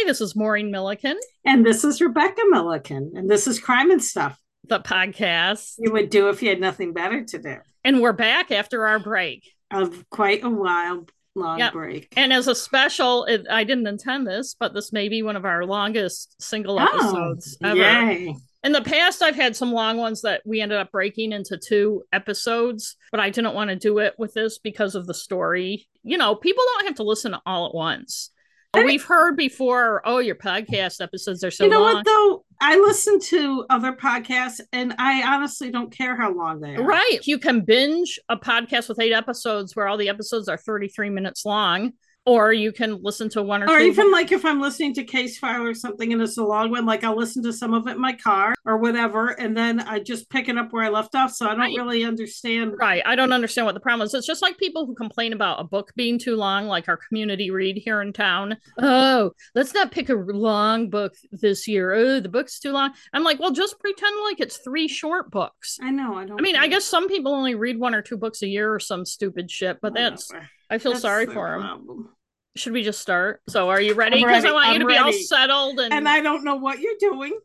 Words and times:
Hi, 0.00 0.04
this 0.06 0.20
is 0.20 0.36
Maureen 0.36 0.70
Milliken. 0.70 1.18
And 1.44 1.66
this 1.66 1.82
is 1.82 2.00
Rebecca 2.00 2.42
Milliken. 2.50 3.14
And 3.16 3.28
this 3.28 3.48
is 3.48 3.58
Crime 3.58 3.90
and 3.90 4.02
Stuff. 4.02 4.38
The 4.68 4.78
podcast. 4.78 5.74
You 5.78 5.90
would 5.90 6.08
do 6.08 6.28
if 6.28 6.40
you 6.40 6.50
had 6.50 6.60
nothing 6.60 6.92
better 6.92 7.24
to 7.24 7.38
do. 7.38 7.56
And 7.82 8.00
we're 8.00 8.12
back 8.12 8.52
after 8.52 8.86
our 8.86 9.00
break. 9.00 9.50
Of 9.72 10.08
quite 10.08 10.44
a 10.44 10.50
while 10.50 11.04
long 11.34 11.58
yep. 11.58 11.72
break. 11.72 12.12
And 12.16 12.32
as 12.32 12.46
a 12.46 12.54
special, 12.54 13.24
it, 13.24 13.48
I 13.50 13.64
didn't 13.64 13.88
intend 13.88 14.24
this, 14.24 14.54
but 14.54 14.72
this 14.72 14.92
may 14.92 15.08
be 15.08 15.24
one 15.24 15.34
of 15.34 15.44
our 15.44 15.64
longest 15.64 16.40
single 16.40 16.78
oh, 16.78 16.84
episodes 16.84 17.58
oh, 17.64 17.70
ever. 17.70 17.80
Yay. 17.80 18.36
In 18.62 18.70
the 18.70 18.82
past, 18.82 19.20
I've 19.20 19.34
had 19.34 19.56
some 19.56 19.72
long 19.72 19.96
ones 19.96 20.22
that 20.22 20.42
we 20.46 20.60
ended 20.60 20.78
up 20.78 20.92
breaking 20.92 21.32
into 21.32 21.58
two 21.58 22.04
episodes, 22.12 22.94
but 23.10 23.18
I 23.18 23.30
didn't 23.30 23.54
want 23.54 23.70
to 23.70 23.76
do 23.76 23.98
it 23.98 24.14
with 24.16 24.32
this 24.32 24.58
because 24.58 24.94
of 24.94 25.08
the 25.08 25.14
story. 25.14 25.88
You 26.04 26.18
know, 26.18 26.36
people 26.36 26.62
don't 26.64 26.86
have 26.86 26.96
to 26.96 27.02
listen 27.02 27.34
all 27.44 27.66
at 27.66 27.74
once. 27.74 28.30
We've 28.74 29.02
heard 29.02 29.36
before, 29.36 30.02
oh, 30.04 30.18
your 30.18 30.34
podcast 30.34 31.00
episodes 31.00 31.42
are 31.42 31.50
so 31.50 31.64
You 31.64 31.70
know 31.70 31.80
long. 31.80 31.94
what 31.94 32.04
though? 32.04 32.44
I 32.60 32.76
listen 32.76 33.18
to 33.20 33.64
other 33.70 33.92
podcasts 33.92 34.60
and 34.72 34.94
I 34.98 35.22
honestly 35.34 35.70
don't 35.70 35.90
care 35.90 36.16
how 36.16 36.32
long 36.32 36.60
they 36.60 36.76
are. 36.76 36.82
Right. 36.82 37.18
You 37.22 37.38
can 37.38 37.62
binge 37.62 38.18
a 38.28 38.36
podcast 38.36 38.88
with 38.88 39.00
eight 39.00 39.12
episodes 39.12 39.74
where 39.74 39.88
all 39.88 39.96
the 39.96 40.08
episodes 40.08 40.48
are 40.48 40.56
33 40.58 41.10
minutes 41.10 41.44
long 41.44 41.92
or 42.28 42.52
you 42.52 42.70
can 42.72 43.02
listen 43.02 43.30
to 43.30 43.42
one 43.42 43.62
or, 43.62 43.70
or 43.70 43.78
two. 43.78 43.86
even 43.86 44.12
like 44.12 44.32
if 44.32 44.44
I'm 44.44 44.60
listening 44.60 44.92
to 44.96 45.04
Case 45.04 45.38
File 45.38 45.62
or 45.62 45.72
something 45.72 46.12
and 46.12 46.20
it's 46.20 46.36
a 46.36 46.44
long 46.44 46.70
one, 46.70 46.84
like 46.84 47.02
I'll 47.02 47.16
listen 47.16 47.42
to 47.44 47.54
some 47.54 47.72
of 47.72 47.86
it 47.86 47.92
in 47.92 48.00
my 48.02 48.12
car 48.12 48.54
or 48.66 48.76
whatever, 48.76 49.28
and 49.28 49.56
then 49.56 49.80
I 49.80 50.00
just 50.00 50.28
pick 50.28 50.50
it 50.50 50.58
up 50.58 50.70
where 50.70 50.84
I 50.84 50.90
left 50.90 51.14
off. 51.14 51.32
So 51.32 51.46
I 51.46 51.52
don't 51.52 51.60
right. 51.60 51.74
really 51.74 52.04
understand. 52.04 52.74
Right. 52.78 53.02
I 53.06 53.16
don't 53.16 53.32
understand 53.32 53.64
what 53.64 53.72
the 53.72 53.80
problem 53.80 54.04
is. 54.04 54.12
It's 54.12 54.26
just 54.26 54.42
like 54.42 54.58
people 54.58 54.84
who 54.84 54.94
complain 54.94 55.32
about 55.32 55.58
a 55.58 55.64
book 55.64 55.90
being 55.96 56.18
too 56.18 56.36
long, 56.36 56.66
like 56.66 56.86
our 56.86 56.98
community 56.98 57.50
read 57.50 57.78
here 57.78 58.02
in 58.02 58.12
town. 58.12 58.58
Oh, 58.78 59.30
let's 59.54 59.72
not 59.72 59.90
pick 59.90 60.10
a 60.10 60.14
long 60.14 60.90
book 60.90 61.14
this 61.32 61.66
year. 61.66 61.94
Oh, 61.94 62.20
the 62.20 62.28
book's 62.28 62.60
too 62.60 62.72
long. 62.72 62.92
I'm 63.14 63.24
like, 63.24 63.40
well, 63.40 63.52
just 63.52 63.80
pretend 63.80 64.14
like 64.24 64.38
it's 64.38 64.58
three 64.58 64.86
short 64.86 65.30
books. 65.30 65.78
I 65.80 65.90
know. 65.90 66.14
I 66.16 66.26
don't. 66.26 66.38
I 66.38 66.42
mean, 66.42 66.56
I 66.56 66.68
guess 66.68 66.84
some 66.84 67.08
people 67.08 67.32
only 67.32 67.54
read 67.54 67.80
one 67.80 67.94
or 67.94 68.02
two 68.02 68.18
books 68.18 68.42
a 68.42 68.48
year 68.48 68.74
or 68.74 68.80
some 68.80 69.06
stupid 69.06 69.50
shit, 69.50 69.78
but 69.80 69.92
Whatever. 69.92 70.10
that's. 70.10 70.30
I 70.70 70.76
feel 70.76 70.92
that's 70.92 71.00
sorry 71.00 71.24
for 71.24 71.58
them 71.58 72.10
should 72.56 72.72
we 72.72 72.82
just 72.82 73.00
start? 73.00 73.40
So 73.48 73.68
are 73.70 73.80
you 73.80 73.94
ready? 73.94 74.18
Because 74.22 74.44
I 74.44 74.52
want 74.52 74.68
I'm 74.68 74.72
you 74.74 74.78
to 74.80 74.86
ready. 74.86 74.98
be 74.98 75.04
all 75.04 75.12
settled 75.12 75.80
and 75.80 75.92
and 75.92 76.08
I 76.08 76.20
don't 76.20 76.44
know 76.44 76.56
what 76.56 76.80
you're 76.80 76.96
doing. 76.98 77.38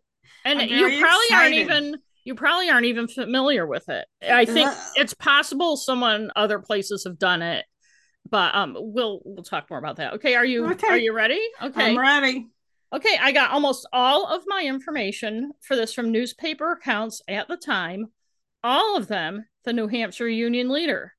And 0.46 0.62
you 0.70 1.00
probably 1.00 1.00
excited. 1.00 1.34
aren't 1.34 1.54
even 1.54 1.98
you 2.26 2.36
probably 2.36 2.70
aren't 2.70 2.86
even 2.86 3.08
familiar 3.08 3.66
with 3.66 3.90
it. 3.90 4.06
I 4.22 4.46
think 4.46 4.70
uh, 4.70 4.76
it's 4.96 5.14
possible 5.14 5.78
someone 5.78 6.32
other 6.36 6.60
places 6.60 7.04
have 7.06 7.20
done 7.20 7.42
it, 7.42 7.66
but 8.30 8.54
um 8.56 8.76
we'll 8.78 9.22
we'll 9.24 9.44
talk 9.44 9.70
more 9.70 9.80
about 9.80 9.98
that. 9.98 10.14
Okay, 10.16 10.36
are 10.36 10.46
you 10.46 10.72
okay. 10.72 10.88
are 10.88 10.98
you 10.98 11.14
ready? 11.14 11.42
Okay. 11.62 11.92
I'm 11.92 11.98
ready. 11.98 12.48
Okay, 12.94 13.18
I 13.20 13.32
got 13.32 13.52
almost 13.52 13.88
all 13.92 14.28
of 14.28 14.44
my 14.46 14.64
information 14.64 15.52
for 15.62 15.76
this 15.76 15.94
from 15.94 16.12
newspaper 16.12 16.74
accounts 16.74 17.22
at 17.28 17.48
the 17.48 17.58
time, 17.58 18.08
all 18.64 18.96
of 18.96 19.08
them 19.08 19.46
the 19.66 19.74
New 19.74 19.88
Hampshire 19.88 20.28
Union 20.28 20.70
Leader 20.70 21.14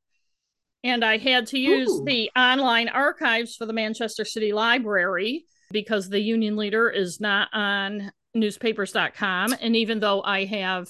and 0.84 1.02
I 1.02 1.16
had 1.16 1.46
to 1.48 1.58
use 1.58 1.88
Ooh. 1.88 2.04
the 2.04 2.30
online 2.36 2.88
archives 2.88 3.56
for 3.56 3.64
the 3.64 3.72
Manchester 3.72 4.24
City 4.24 4.52
Library 4.52 5.46
because 5.72 6.08
the 6.08 6.20
union 6.20 6.56
leader 6.56 6.90
is 6.90 7.20
not 7.20 7.48
on 7.54 8.12
newspapers.com. 8.34 9.54
And 9.60 9.74
even 9.74 9.98
though 9.98 10.22
I 10.22 10.44
have 10.44 10.88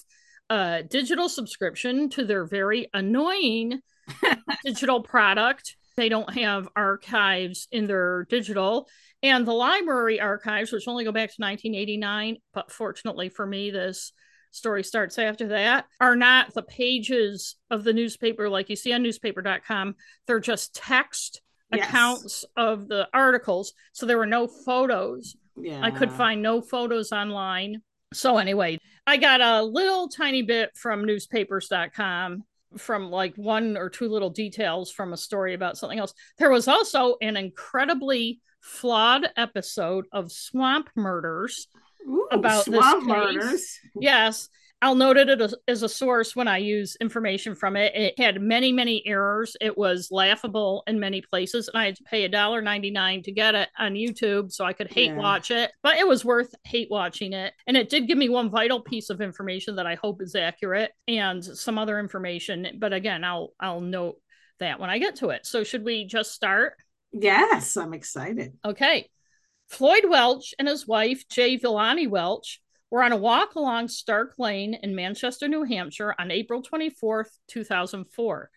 a 0.51 0.83
digital 0.83 1.29
subscription 1.29 2.11
to 2.11 2.25
their 2.25 2.45
very 2.45 2.89
annoying 2.93 3.81
digital 4.65 5.01
product, 5.01 5.77
they 5.97 6.09
don't 6.09 6.35
have 6.35 6.69
archives 6.75 7.69
in 7.71 7.87
their 7.87 8.27
digital. 8.29 8.89
And 9.23 9.47
the 9.47 9.53
library 9.53 10.21
archives, 10.21 10.73
which 10.73 10.89
only 10.89 11.05
go 11.05 11.13
back 11.13 11.31
to 11.31 11.41
1989, 11.41 12.39
but 12.53 12.73
fortunately 12.73 13.29
for 13.29 13.47
me, 13.47 13.71
this 13.71 14.13
story 14.55 14.85
starts 14.85 15.19
after 15.19 15.49
that 15.49 15.87
are 16.01 16.17
not 16.17 16.55
the 16.55 16.63
pages 16.63 17.57
of 17.71 17.85
the 17.85 17.93
newspaper 17.93 18.49
like 18.49 18.71
you 18.71 18.77
see 18.77 18.93
on 18.93 19.03
newspaper.com. 19.03 19.97
They're 20.27 20.41
just 20.41 20.75
text 20.75 21.43
yes. 21.73 21.89
accounts 21.89 22.45
of 22.57 22.89
the 22.89 23.09
articles. 23.13 23.73
So 23.93 24.07
there 24.07 24.19
were 24.19 24.27
no 24.27 24.47
photos. 24.47 25.37
Yeah. 25.57 25.81
I 25.83 25.91
could 25.91 26.13
find 26.13 26.43
no 26.43 26.61
photos 26.61 27.13
online. 27.13 27.83
So 28.13 28.39
anyway, 28.39 28.79
I 29.07 29.17
got 29.17 29.41
a 29.41 29.63
little 29.63 30.09
tiny 30.09 30.43
bit 30.43 30.71
from 30.77 31.05
newspapers.com 31.05 32.45
from 32.79 33.11
like 33.11 33.35
one 33.37 33.77
or 33.77 33.89
two 33.89 34.09
little 34.09 34.31
details 34.31 34.91
from 34.91 35.13
a 35.13 35.17
story 35.17 35.55
about 35.55 35.77
something 35.77 35.99
else. 35.99 36.15
There 36.39 36.51
was 36.51 36.69
also 36.69 37.17
an 37.21 37.37
incredibly 37.37 38.41
flawed 38.61 39.27
episode 39.37 40.07
of 40.13 40.33
Swamp 40.33 40.89
Murders 40.97 41.69
Ooh, 42.07 42.29
about 42.31 42.65
this 42.65 42.85
case. 42.85 43.03
Murders. 43.03 43.79
Yes. 44.01 44.49
I'll 44.83 44.95
note 44.95 45.17
it 45.17 45.41
as 45.67 45.83
a 45.83 45.89
source 45.89 46.37
when 46.37 46.47
I 46.47 46.59
use 46.59 46.95
information 47.01 47.55
from 47.55 47.75
it. 47.75 47.95
It 47.95 48.21
had 48.21 48.43
many, 48.43 48.71
many 48.71 49.03
errors. 49.07 49.57
It 49.59 49.79
was 49.79 50.09
laughable 50.11 50.83
in 50.87 51.01
many 51.01 51.23
places, 51.23 51.69
and 51.69 51.81
I 51.81 51.87
had 51.87 51.97
to 51.97 52.05
pay 52.05 52.25
a 52.25 52.29
dollar 52.29 52.61
ninety 52.61 52.91
nine 52.91 53.23
to 53.23 53.33
get 53.33 53.55
it 53.55 53.71
on 53.79 53.95
YouTube 53.95 54.53
so 54.53 54.67
I 54.67 54.75
could 54.75 54.93
hate 54.93 55.13
yeah. 55.13 55.17
watch 55.17 55.51
it. 55.51 55.73
But 55.83 55.97
it 55.97 56.07
was 56.07 56.23
worth 56.23 56.55
hate 56.65 56.89
watching 56.91 57.33
it, 57.33 57.55
and 57.67 57.79
it 57.79 57.89
did 57.89 58.07
give 58.07 58.19
me 58.19 58.29
one 58.29 58.51
vital 58.51 58.83
piece 58.83 59.09
of 59.09 59.23
information 59.23 59.77
that 59.77 59.87
I 59.87 59.95
hope 59.95 60.21
is 60.21 60.35
accurate, 60.35 60.91
and 61.09 61.43
some 61.43 61.79
other 61.79 61.99
information. 61.99 62.67
But 62.79 62.93
again, 62.93 63.25
I'll 63.25 63.55
I'll 63.59 63.81
note 63.81 64.17
that 64.61 64.79
when 64.81 64.91
I 64.91 64.99
get 64.99 65.17
to 65.17 65.31
it. 65.31 65.47
So 65.47 65.65
should 65.65 65.85
we 65.85 66.05
just 66.05 66.33
start? 66.33 66.75
Yes, 67.11 67.79
I'm 67.79 67.95
excited. 67.95 68.59
Okay. 68.63 69.09
Floyd 69.69 70.05
Welch 70.09 70.55
and 70.59 70.69
his 70.69 70.87
wife, 70.87 71.29
Jay 71.29 71.57
Villani 71.57 72.07
Welch, 72.07 72.61
were 72.91 73.03
on 73.03 73.13
a 73.13 73.17
walk 73.17 73.55
along 73.57 73.89
Stark 73.89 74.35
Lane 74.39 74.75
in 74.75 74.95
Manchester, 74.95 75.49
New 75.49 75.65
Hampshire 75.65 76.15
on 76.19 76.31
April 76.31 76.63
24th, 76.63 77.31
2004. 77.49 78.51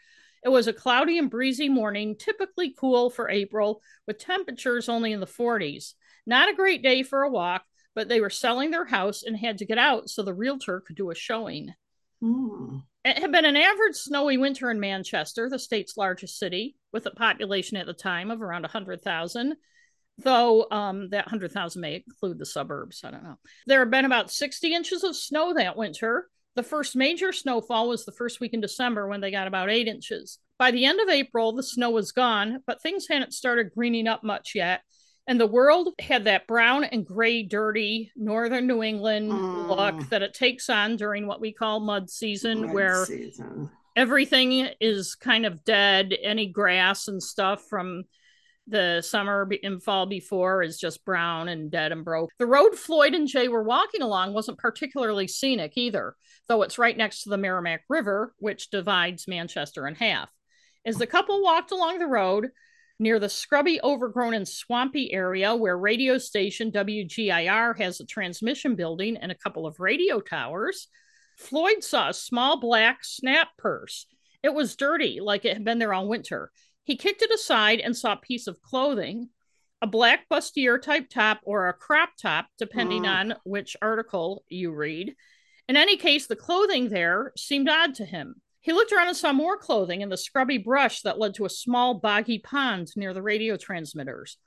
It 0.43 0.49
was 0.49 0.67
a 0.67 0.73
cloudy 0.73 1.17
and 1.17 1.29
breezy 1.29 1.69
morning, 1.69 2.15
typically 2.15 2.73
cool 2.77 3.09
for 3.09 3.29
April, 3.29 3.81
with 4.05 4.19
temperatures 4.19 4.89
only 4.89 5.11
in 5.11 5.19
the 5.19 5.25
40s. 5.25 5.93
Not 6.25 6.49
a 6.49 6.55
great 6.55 6.83
day 6.83 7.03
for 7.03 7.23
a 7.23 7.29
walk, 7.29 7.63
but 7.95 8.09
they 8.09 8.21
were 8.21 8.29
selling 8.29 8.69
their 8.69 8.85
house 8.85 9.23
and 9.23 9.35
had 9.35 9.57
to 9.57 9.65
get 9.65 9.79
out 9.79 10.09
so 10.09 10.21
the 10.21 10.33
realtor 10.33 10.81
could 10.81 10.95
do 10.95 11.09
a 11.09 11.15
showing. 11.15 11.73
Mm. 12.21 12.83
It 13.03 13.17
had 13.19 13.31
been 13.31 13.45
an 13.45 13.57
average 13.57 13.95
snowy 13.95 14.37
winter 14.37 14.69
in 14.69 14.79
Manchester, 14.79 15.49
the 15.49 15.57
state's 15.57 15.97
largest 15.97 16.37
city, 16.37 16.75
with 16.91 17.05
a 17.07 17.11
population 17.11 17.77
at 17.77 17.87
the 17.87 17.93
time 17.93 18.29
of 18.29 18.41
around 18.41 18.63
100,000 18.63 19.55
though 20.17 20.67
um, 20.71 21.09
that 21.09 21.25
100,000 21.25 21.81
may 21.81 22.03
include 22.07 22.39
the 22.39 22.45
suburbs. 22.45 23.01
I 23.03 23.11
don't 23.11 23.23
know. 23.23 23.37
There 23.65 23.79
have 23.79 23.91
been 23.91 24.05
about 24.05 24.31
60 24.31 24.73
inches 24.73 25.03
of 25.03 25.15
snow 25.15 25.53
that 25.53 25.77
winter. 25.77 26.27
The 26.55 26.63
first 26.63 26.95
major 26.95 27.31
snowfall 27.31 27.87
was 27.89 28.05
the 28.05 28.11
first 28.11 28.39
week 28.39 28.53
in 28.53 28.61
December 28.61 29.07
when 29.07 29.21
they 29.21 29.29
got 29.29 29.47
about 29.47 29.69
eight 29.69 29.87
inches. 29.87 30.39
By 30.57 30.71
the 30.71 30.85
end 30.85 30.99
of 30.99 31.09
April, 31.09 31.53
the 31.53 31.61
snow 31.61 31.91
was 31.91 32.11
gone, 32.11 32.63
but 32.65 32.81
things 32.81 33.07
hadn't 33.07 33.33
started 33.33 33.73
greening 33.75 34.07
up 34.07 34.23
much 34.23 34.55
yet. 34.55 34.81
And 35.27 35.39
the 35.39 35.45
world 35.45 35.89
had 35.99 36.23
that 36.23 36.47
brown 36.47 36.85
and 36.85 37.05
gray, 37.05 37.43
dirty 37.43 38.11
northern 38.15 38.65
New 38.65 38.81
England 38.81 39.29
mm. 39.29 39.67
look 39.67 40.09
that 40.09 40.23
it 40.23 40.33
takes 40.33 40.69
on 40.69 40.95
during 40.95 41.27
what 41.27 41.41
we 41.41 41.51
call 41.51 41.81
mud 41.81 42.09
season, 42.09 42.61
mud 42.61 42.73
where 42.73 43.05
season. 43.05 43.69
everything 43.95 44.69
is 44.79 45.15
kind 45.15 45.45
of 45.45 45.63
dead. 45.65 46.15
Any 46.23 46.47
grass 46.47 47.09
and 47.09 47.21
stuff 47.21 47.65
from 47.69 48.05
the 48.67 49.01
summer 49.01 49.49
and 49.63 49.81
fall 49.81 50.05
before 50.05 50.61
is 50.61 50.77
just 50.77 51.05
brown 51.05 51.47
and 51.47 51.71
dead 51.71 51.91
and 51.91 52.03
broke. 52.03 52.29
The 52.37 52.45
road 52.45 52.75
Floyd 52.75 53.13
and 53.13 53.27
Jay 53.27 53.47
were 53.47 53.63
walking 53.63 54.01
along 54.01 54.33
wasn't 54.33 54.57
particularly 54.57 55.27
scenic 55.27 55.73
either, 55.75 56.15
though 56.47 56.61
it's 56.63 56.77
right 56.77 56.95
next 56.95 57.23
to 57.23 57.29
the 57.29 57.37
Merrimack 57.37 57.83
River, 57.89 58.33
which 58.39 58.69
divides 58.69 59.27
Manchester 59.27 59.87
in 59.87 59.95
half. 59.95 60.29
As 60.85 60.97
the 60.97 61.07
couple 61.07 61.41
walked 61.41 61.71
along 61.71 61.99
the 61.99 62.07
road 62.07 62.49
near 62.99 63.19
the 63.19 63.29
scrubby, 63.29 63.79
overgrown, 63.83 64.33
and 64.33 64.47
swampy 64.47 65.13
area 65.13 65.55
where 65.55 65.77
radio 65.77 66.17
station 66.17 66.71
WGIR 66.71 67.77
has 67.77 67.99
a 67.99 68.05
transmission 68.05 68.75
building 68.75 69.17
and 69.17 69.31
a 69.31 69.35
couple 69.35 69.65
of 69.65 69.79
radio 69.79 70.19
towers, 70.19 70.87
Floyd 71.37 71.83
saw 71.83 72.09
a 72.09 72.13
small 72.13 72.59
black 72.59 73.03
snap 73.03 73.49
purse. 73.57 74.07
It 74.43 74.53
was 74.53 74.75
dirty, 74.75 75.19
like 75.21 75.45
it 75.45 75.53
had 75.53 75.63
been 75.63 75.79
there 75.79 75.93
all 75.93 76.07
winter. 76.07 76.51
He 76.87 76.95
kicked 76.95 77.21
it 77.21 77.33
aside 77.33 77.81
and 77.81 77.97
saw 77.97 78.13
a 78.13 78.17
piece 78.17 78.47
of 78.47 78.61
clothing, 78.61 79.27
a 79.81 79.87
black 79.87 80.29
bustier 80.31 80.81
type 80.81 81.09
top 81.09 81.41
or 81.43 81.67
a 81.67 81.73
crop 81.73 82.11
top, 82.17 82.47
depending 82.57 83.03
mm. 83.03 83.09
on 83.09 83.35
which 83.43 83.75
article 83.81 84.45
you 84.47 84.71
read. 84.71 85.13
In 85.67 85.75
any 85.75 85.97
case, 85.97 86.27
the 86.27 86.37
clothing 86.37 86.87
there 86.87 87.33
seemed 87.35 87.67
odd 87.67 87.93
to 87.95 88.05
him. 88.05 88.35
He 88.61 88.71
looked 88.71 88.93
around 88.93 89.09
and 89.09 89.17
saw 89.17 89.33
more 89.33 89.57
clothing 89.57 89.99
in 89.99 90.07
the 90.07 90.15
scrubby 90.15 90.57
brush 90.59 91.01
that 91.01 91.19
led 91.19 91.33
to 91.33 91.43
a 91.43 91.49
small 91.49 91.95
boggy 91.95 92.39
pond 92.39 92.87
near 92.95 93.13
the 93.13 93.21
radio 93.21 93.57
transmitters. 93.57 94.37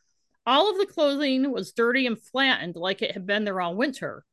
All 0.47 0.71
of 0.71 0.79
the 0.79 0.87
clothing 0.87 1.53
was 1.53 1.73
dirty 1.73 2.07
and 2.07 2.19
flattened 2.19 2.75
like 2.75 3.03
it 3.03 3.13
had 3.13 3.27
been 3.27 3.45
there 3.45 3.61
all 3.61 3.77
winter. 3.77 4.25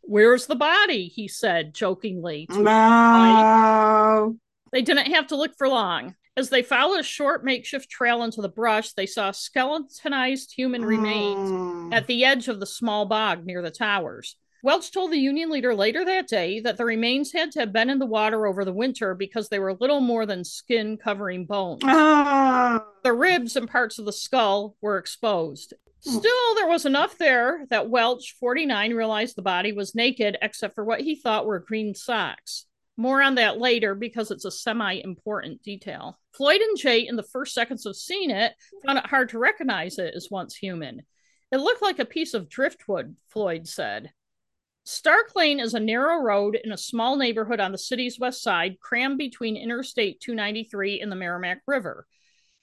Where's 0.00 0.46
the 0.46 0.56
body? 0.56 1.06
He 1.06 1.28
said 1.28 1.74
jokingly. 1.74 2.48
no. 2.50 4.36
They 4.72 4.82
didn't 4.82 5.12
have 5.12 5.28
to 5.28 5.36
look 5.36 5.56
for 5.56 5.68
long. 5.68 6.16
As 6.36 6.48
they 6.48 6.62
followed 6.62 7.00
a 7.00 7.02
short 7.02 7.44
makeshift 7.44 7.90
trail 7.90 8.22
into 8.22 8.40
the 8.40 8.48
brush, 8.48 8.92
they 8.94 9.04
saw 9.04 9.32
skeletonized 9.32 10.52
human 10.56 10.82
remains 10.82 11.50
Mm. 11.50 11.92
at 11.94 12.06
the 12.06 12.24
edge 12.24 12.48
of 12.48 12.58
the 12.58 12.64
small 12.66 13.04
bog 13.04 13.44
near 13.44 13.60
the 13.60 13.70
towers. 13.70 14.36
Welch 14.62 14.90
told 14.92 15.10
the 15.12 15.18
Union 15.18 15.50
leader 15.50 15.74
later 15.74 16.04
that 16.06 16.28
day 16.28 16.60
that 16.60 16.78
the 16.78 16.84
remains 16.86 17.32
had 17.32 17.52
to 17.52 17.60
have 17.60 17.72
been 17.72 17.90
in 17.90 17.98
the 17.98 18.06
water 18.06 18.46
over 18.46 18.64
the 18.64 18.72
winter 18.72 19.14
because 19.14 19.48
they 19.48 19.58
were 19.58 19.74
little 19.74 20.00
more 20.00 20.24
than 20.24 20.44
skin 20.44 20.96
covering 20.96 21.44
bones. 21.44 21.82
Ah. 21.84 22.82
The 23.02 23.12
ribs 23.12 23.56
and 23.56 23.68
parts 23.68 23.98
of 23.98 24.06
the 24.06 24.12
skull 24.12 24.76
were 24.80 24.96
exposed. 24.96 25.74
Still, 26.00 26.54
there 26.54 26.66
was 26.68 26.86
enough 26.86 27.18
there 27.18 27.66
that 27.70 27.90
Welch, 27.90 28.34
49, 28.40 28.94
realized 28.94 29.36
the 29.36 29.42
body 29.42 29.72
was 29.72 29.94
naked 29.94 30.38
except 30.40 30.74
for 30.74 30.84
what 30.84 31.00
he 31.02 31.14
thought 31.14 31.44
were 31.46 31.58
green 31.58 31.94
socks. 31.94 32.66
More 32.96 33.22
on 33.22 33.36
that 33.36 33.58
later 33.58 33.94
because 33.94 34.30
it's 34.30 34.44
a 34.44 34.50
semi 34.50 35.00
important 35.02 35.62
detail. 35.62 36.18
Floyd 36.32 36.60
and 36.60 36.78
Jay, 36.78 37.06
in 37.06 37.16
the 37.16 37.22
first 37.22 37.54
seconds 37.54 37.86
of 37.86 37.96
seeing 37.96 38.30
it, 38.30 38.54
found 38.84 38.98
it 38.98 39.06
hard 39.06 39.30
to 39.30 39.38
recognize 39.38 39.98
it 39.98 40.14
as 40.14 40.30
once 40.30 40.54
human. 40.54 41.02
It 41.50 41.58
looked 41.58 41.82
like 41.82 41.98
a 41.98 42.04
piece 42.04 42.34
of 42.34 42.48
driftwood, 42.48 43.16
Floyd 43.28 43.66
said. 43.66 44.12
Stark 44.84 45.36
Lane 45.36 45.60
is 45.60 45.74
a 45.74 45.80
narrow 45.80 46.20
road 46.20 46.58
in 46.62 46.72
a 46.72 46.76
small 46.76 47.16
neighborhood 47.16 47.60
on 47.60 47.72
the 47.72 47.78
city's 47.78 48.18
west 48.18 48.42
side, 48.42 48.80
crammed 48.80 49.16
between 49.16 49.56
Interstate 49.56 50.20
293 50.20 51.00
and 51.00 51.10
the 51.10 51.16
Merrimack 51.16 51.62
River. 51.66 52.06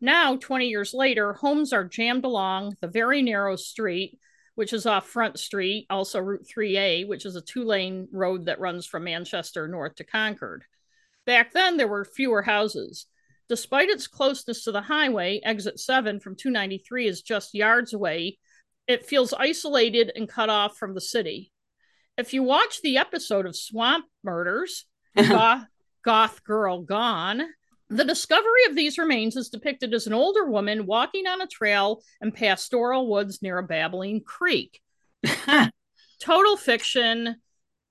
Now, 0.02 0.36
20 0.36 0.68
years 0.68 0.94
later, 0.94 1.34
homes 1.34 1.72
are 1.72 1.86
jammed 1.86 2.26
along 2.26 2.76
the 2.82 2.88
very 2.88 3.22
narrow 3.22 3.56
street, 3.56 4.20
which 4.56 4.74
is 4.74 4.86
off 4.86 5.08
Front 5.08 5.40
Street, 5.40 5.86
also 5.90 6.20
Route 6.20 6.46
3A, 6.46 7.08
which 7.08 7.26
is 7.26 7.36
a 7.36 7.42
two 7.42 7.64
lane 7.64 8.08
road 8.12 8.46
that 8.46 8.60
runs 8.60 8.86
from 8.86 9.06
Manchester 9.06 9.68
north 9.68 9.96
to 9.96 10.04
Concord. 10.04 10.64
Back 11.26 11.54
then, 11.54 11.78
there 11.78 11.88
were 11.88 12.06
fewer 12.06 12.42
houses. 12.42 13.06
Despite 13.50 13.90
its 13.90 14.08
closeness 14.08 14.64
to 14.64 14.72
the 14.72 14.82
highway, 14.82 15.42
exit 15.44 15.80
7 15.80 16.20
from 16.20 16.36
293 16.36 17.08
is 17.08 17.22
just 17.22 17.54
yards 17.54 17.94
away. 17.94 18.38
It 18.88 19.06
feels 19.06 19.34
isolated 19.34 20.12
and 20.16 20.30
cut 20.30 20.50
off 20.50 20.78
from 20.78 20.94
the 20.94 21.02
city. 21.02 21.52
If 22.18 22.34
you 22.34 22.44
watch 22.44 22.82
the 22.82 22.98
episode 22.98 23.46
of 23.46 23.56
Swamp 23.56 24.06
Murders, 24.24 24.86
Goth, 25.16 25.66
Goth 26.04 26.44
Girl 26.44 26.82
Gone, 26.82 27.44
the 27.90 28.06
discovery 28.06 28.66
of 28.70 28.76
these 28.76 28.98
remains 28.98 29.36
is 29.36 29.50
depicted 29.50 29.94
as 29.94 30.08
an 30.08 30.14
older 30.14 30.46
woman 30.46 30.86
walking 30.86 31.26
on 31.28 31.42
a 31.42 31.48
trail 31.48 32.02
in 32.22 32.32
pastoral 32.32 33.08
woods 33.10 33.42
near 33.42 33.58
a 33.58 33.64
babbling 33.64 34.22
creek. 34.22 34.80
Total 36.22 36.58
fiction, 36.58 37.38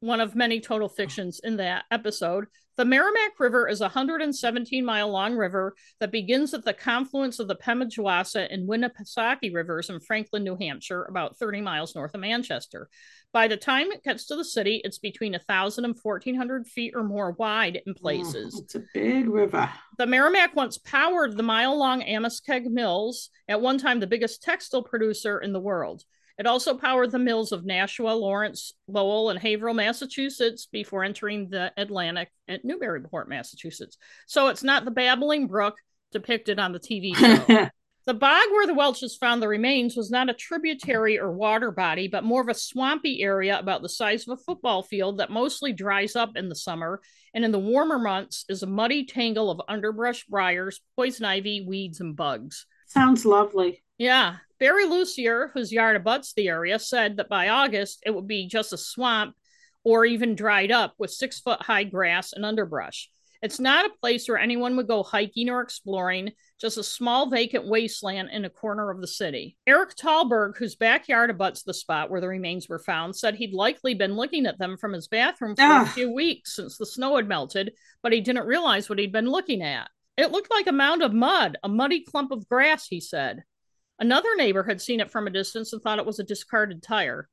one 0.00 0.20
of 0.20 0.36
many 0.36 0.60
total 0.60 0.88
fictions 0.88 1.40
in 1.42 1.56
that 1.56 1.84
episode. 1.90 2.46
The 2.76 2.84
Merrimack 2.84 3.40
River 3.40 3.66
is 3.66 3.80
a 3.80 3.84
117 3.84 4.84
mile 4.84 5.10
long 5.10 5.34
river 5.34 5.74
that 5.98 6.12
begins 6.12 6.54
at 6.54 6.64
the 6.64 6.72
confluence 6.72 7.40
of 7.40 7.48
the 7.48 7.56
Pemigewasset 7.56 8.54
and 8.54 8.68
Winnipesaukee 8.68 9.52
rivers 9.52 9.90
in 9.90 9.98
Franklin, 9.98 10.44
New 10.44 10.56
Hampshire, 10.56 11.04
about 11.04 11.36
30 11.38 11.60
miles 11.60 11.96
north 11.96 12.14
of 12.14 12.20
Manchester. 12.20 12.88
By 13.32 13.46
the 13.46 13.56
time 13.56 13.92
it 13.92 14.02
gets 14.02 14.26
to 14.26 14.36
the 14.36 14.44
city, 14.44 14.80
it's 14.84 14.98
between 14.98 15.32
1,000 15.32 15.84
and 15.84 15.94
1,400 16.00 16.66
feet 16.66 16.94
or 16.96 17.04
more 17.04 17.32
wide 17.32 17.80
in 17.86 17.94
places. 17.94 18.58
it's 18.58 18.74
a 18.74 18.82
big 18.94 19.28
river. 19.28 19.70
The 19.98 20.06
Merrimack 20.06 20.56
once 20.56 20.78
powered 20.78 21.36
the 21.36 21.42
mile 21.42 21.76
long 21.78 22.00
Amoskeag 22.02 22.64
Mills, 22.64 23.30
at 23.46 23.60
one 23.60 23.78
time 23.78 24.00
the 24.00 24.06
biggest 24.06 24.42
textile 24.42 24.82
producer 24.82 25.38
in 25.40 25.52
the 25.52 25.60
world. 25.60 26.04
It 26.38 26.46
also 26.46 26.74
powered 26.74 27.10
the 27.10 27.18
mills 27.18 27.50
of 27.50 27.66
Nashua, 27.66 28.12
Lawrence, 28.12 28.72
Lowell, 28.86 29.30
and 29.30 29.38
Haverhill, 29.38 29.74
Massachusetts, 29.74 30.68
before 30.70 31.02
entering 31.02 31.50
the 31.50 31.72
Atlantic 31.76 32.30
at 32.46 32.64
Newburyport, 32.64 33.28
Massachusetts. 33.28 33.98
So 34.26 34.46
it's 34.46 34.62
not 34.62 34.84
the 34.84 34.92
babbling 34.92 35.48
brook 35.48 35.74
depicted 36.12 36.60
on 36.60 36.72
the 36.72 36.78
TV 36.78 37.14
show. 37.14 37.68
the 38.08 38.14
bog 38.14 38.46
where 38.52 38.66
the 38.66 38.72
Welches 38.72 39.18
found 39.18 39.42
the 39.42 39.48
remains 39.48 39.94
was 39.94 40.10
not 40.10 40.30
a 40.30 40.32
tributary 40.32 41.18
or 41.18 41.30
water 41.30 41.70
body, 41.70 42.08
but 42.08 42.24
more 42.24 42.40
of 42.40 42.48
a 42.48 42.54
swampy 42.54 43.22
area 43.22 43.58
about 43.58 43.82
the 43.82 43.88
size 43.90 44.26
of 44.26 44.32
a 44.38 44.42
football 44.42 44.82
field 44.82 45.18
that 45.18 45.30
mostly 45.30 45.74
dries 45.74 46.16
up 46.16 46.34
in 46.34 46.48
the 46.48 46.54
summer, 46.54 47.02
and 47.34 47.44
in 47.44 47.52
the 47.52 47.58
warmer 47.58 47.98
months 47.98 48.46
is 48.48 48.62
a 48.62 48.66
muddy 48.66 49.04
tangle 49.04 49.50
of 49.50 49.60
underbrush, 49.68 50.24
briars, 50.24 50.80
poison 50.96 51.26
ivy, 51.26 51.60
weeds, 51.60 52.00
and 52.00 52.16
bugs. 52.16 52.64
Sounds 52.86 53.26
lovely. 53.26 53.82
Yeah. 53.98 54.36
Barry 54.58 54.86
Lucier, 54.86 55.50
whose 55.52 55.70
yard 55.70 55.94
abuts 55.94 56.32
the 56.32 56.48
area, 56.48 56.78
said 56.78 57.18
that 57.18 57.28
by 57.28 57.50
August 57.50 58.02
it 58.06 58.14
would 58.14 58.26
be 58.26 58.48
just 58.48 58.72
a 58.72 58.78
swamp 58.78 59.34
or 59.84 60.06
even 60.06 60.34
dried 60.34 60.72
up 60.72 60.94
with 60.96 61.10
six 61.10 61.40
foot 61.40 61.60
high 61.60 61.84
grass 61.84 62.32
and 62.32 62.46
underbrush. 62.46 63.10
It's 63.40 63.60
not 63.60 63.86
a 63.86 63.94
place 64.00 64.28
where 64.28 64.38
anyone 64.38 64.76
would 64.76 64.88
go 64.88 65.02
hiking 65.02 65.48
or 65.48 65.60
exploring, 65.60 66.32
just 66.60 66.76
a 66.76 66.82
small 66.82 67.30
vacant 67.30 67.68
wasteland 67.68 68.30
in 68.32 68.44
a 68.44 68.50
corner 68.50 68.90
of 68.90 69.00
the 69.00 69.06
city. 69.06 69.56
Eric 69.66 69.94
Talberg, 69.94 70.56
whose 70.56 70.74
backyard 70.74 71.30
abuts 71.30 71.62
the 71.62 71.72
spot 71.74 72.10
where 72.10 72.20
the 72.20 72.26
remains 72.28 72.68
were 72.68 72.80
found, 72.80 73.14
said 73.14 73.36
he'd 73.36 73.54
likely 73.54 73.94
been 73.94 74.16
looking 74.16 74.44
at 74.46 74.58
them 74.58 74.76
from 74.76 74.92
his 74.92 75.06
bathroom 75.06 75.54
for 75.54 75.62
Ah. 75.62 75.82
a 75.82 75.86
few 75.86 76.12
weeks 76.12 76.56
since 76.56 76.76
the 76.76 76.86
snow 76.86 77.14
had 77.16 77.28
melted, 77.28 77.72
but 78.02 78.12
he 78.12 78.20
didn't 78.20 78.46
realize 78.46 78.88
what 78.88 78.98
he'd 78.98 79.12
been 79.12 79.30
looking 79.30 79.62
at. 79.62 79.88
It 80.16 80.32
looked 80.32 80.50
like 80.50 80.66
a 80.66 80.72
mound 80.72 81.02
of 81.02 81.14
mud, 81.14 81.58
a 81.62 81.68
muddy 81.68 82.00
clump 82.00 82.32
of 82.32 82.48
grass, 82.48 82.88
he 82.88 83.00
said. 83.00 83.44
Another 84.00 84.34
neighbor 84.34 84.64
had 84.64 84.80
seen 84.80 84.98
it 84.98 85.10
from 85.12 85.28
a 85.28 85.30
distance 85.30 85.72
and 85.72 85.80
thought 85.80 86.00
it 86.00 86.06
was 86.06 86.18
a 86.18 86.24
discarded 86.24 86.82
tire. 86.82 87.28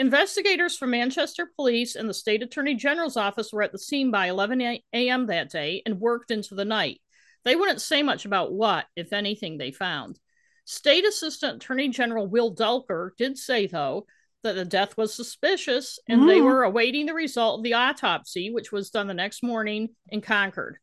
Investigators 0.00 0.76
from 0.76 0.90
Manchester 0.90 1.50
Police 1.56 1.96
and 1.96 2.08
the 2.08 2.14
State 2.14 2.42
Attorney 2.42 2.74
General's 2.74 3.16
office 3.16 3.52
were 3.52 3.62
at 3.62 3.72
the 3.72 3.78
scene 3.78 4.10
by 4.10 4.26
11 4.28 4.60
a.m. 4.92 5.26
that 5.26 5.50
day 5.50 5.82
and 5.84 6.00
worked 6.00 6.30
into 6.30 6.54
the 6.54 6.64
night. 6.64 7.00
They 7.44 7.56
wouldn't 7.56 7.80
say 7.80 8.02
much 8.02 8.24
about 8.24 8.52
what, 8.52 8.86
if 8.94 9.12
anything, 9.12 9.58
they 9.58 9.72
found. 9.72 10.18
State 10.64 11.04
Assistant 11.06 11.56
Attorney 11.56 11.88
General 11.88 12.26
Will 12.28 12.54
Delker 12.54 13.10
did 13.16 13.38
say, 13.38 13.66
though, 13.66 14.06
that 14.44 14.54
the 14.54 14.64
death 14.64 14.96
was 14.96 15.14
suspicious 15.14 15.98
and 16.08 16.28
they 16.28 16.38
Mm. 16.38 16.44
were 16.44 16.62
awaiting 16.62 17.06
the 17.06 17.14
result 17.14 17.58
of 17.58 17.64
the 17.64 17.74
autopsy, 17.74 18.50
which 18.50 18.70
was 18.70 18.90
done 18.90 19.08
the 19.08 19.14
next 19.14 19.42
morning 19.42 19.88
in 20.10 20.20
Concord, 20.20 20.78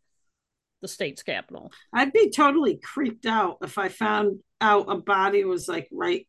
the 0.81 0.89
state's 0.89 1.23
capital. 1.23 1.71
I'd 1.93 2.11
be 2.11 2.31
totally 2.31 2.77
creeped 2.83 3.25
out 3.25 3.59
if 3.61 3.77
I 3.77 3.87
found 3.87 4.39
out 4.59 4.85
a 4.89 4.97
body 4.97 5.45
was 5.45 5.69
like 5.69 5.87
right. 5.91 6.27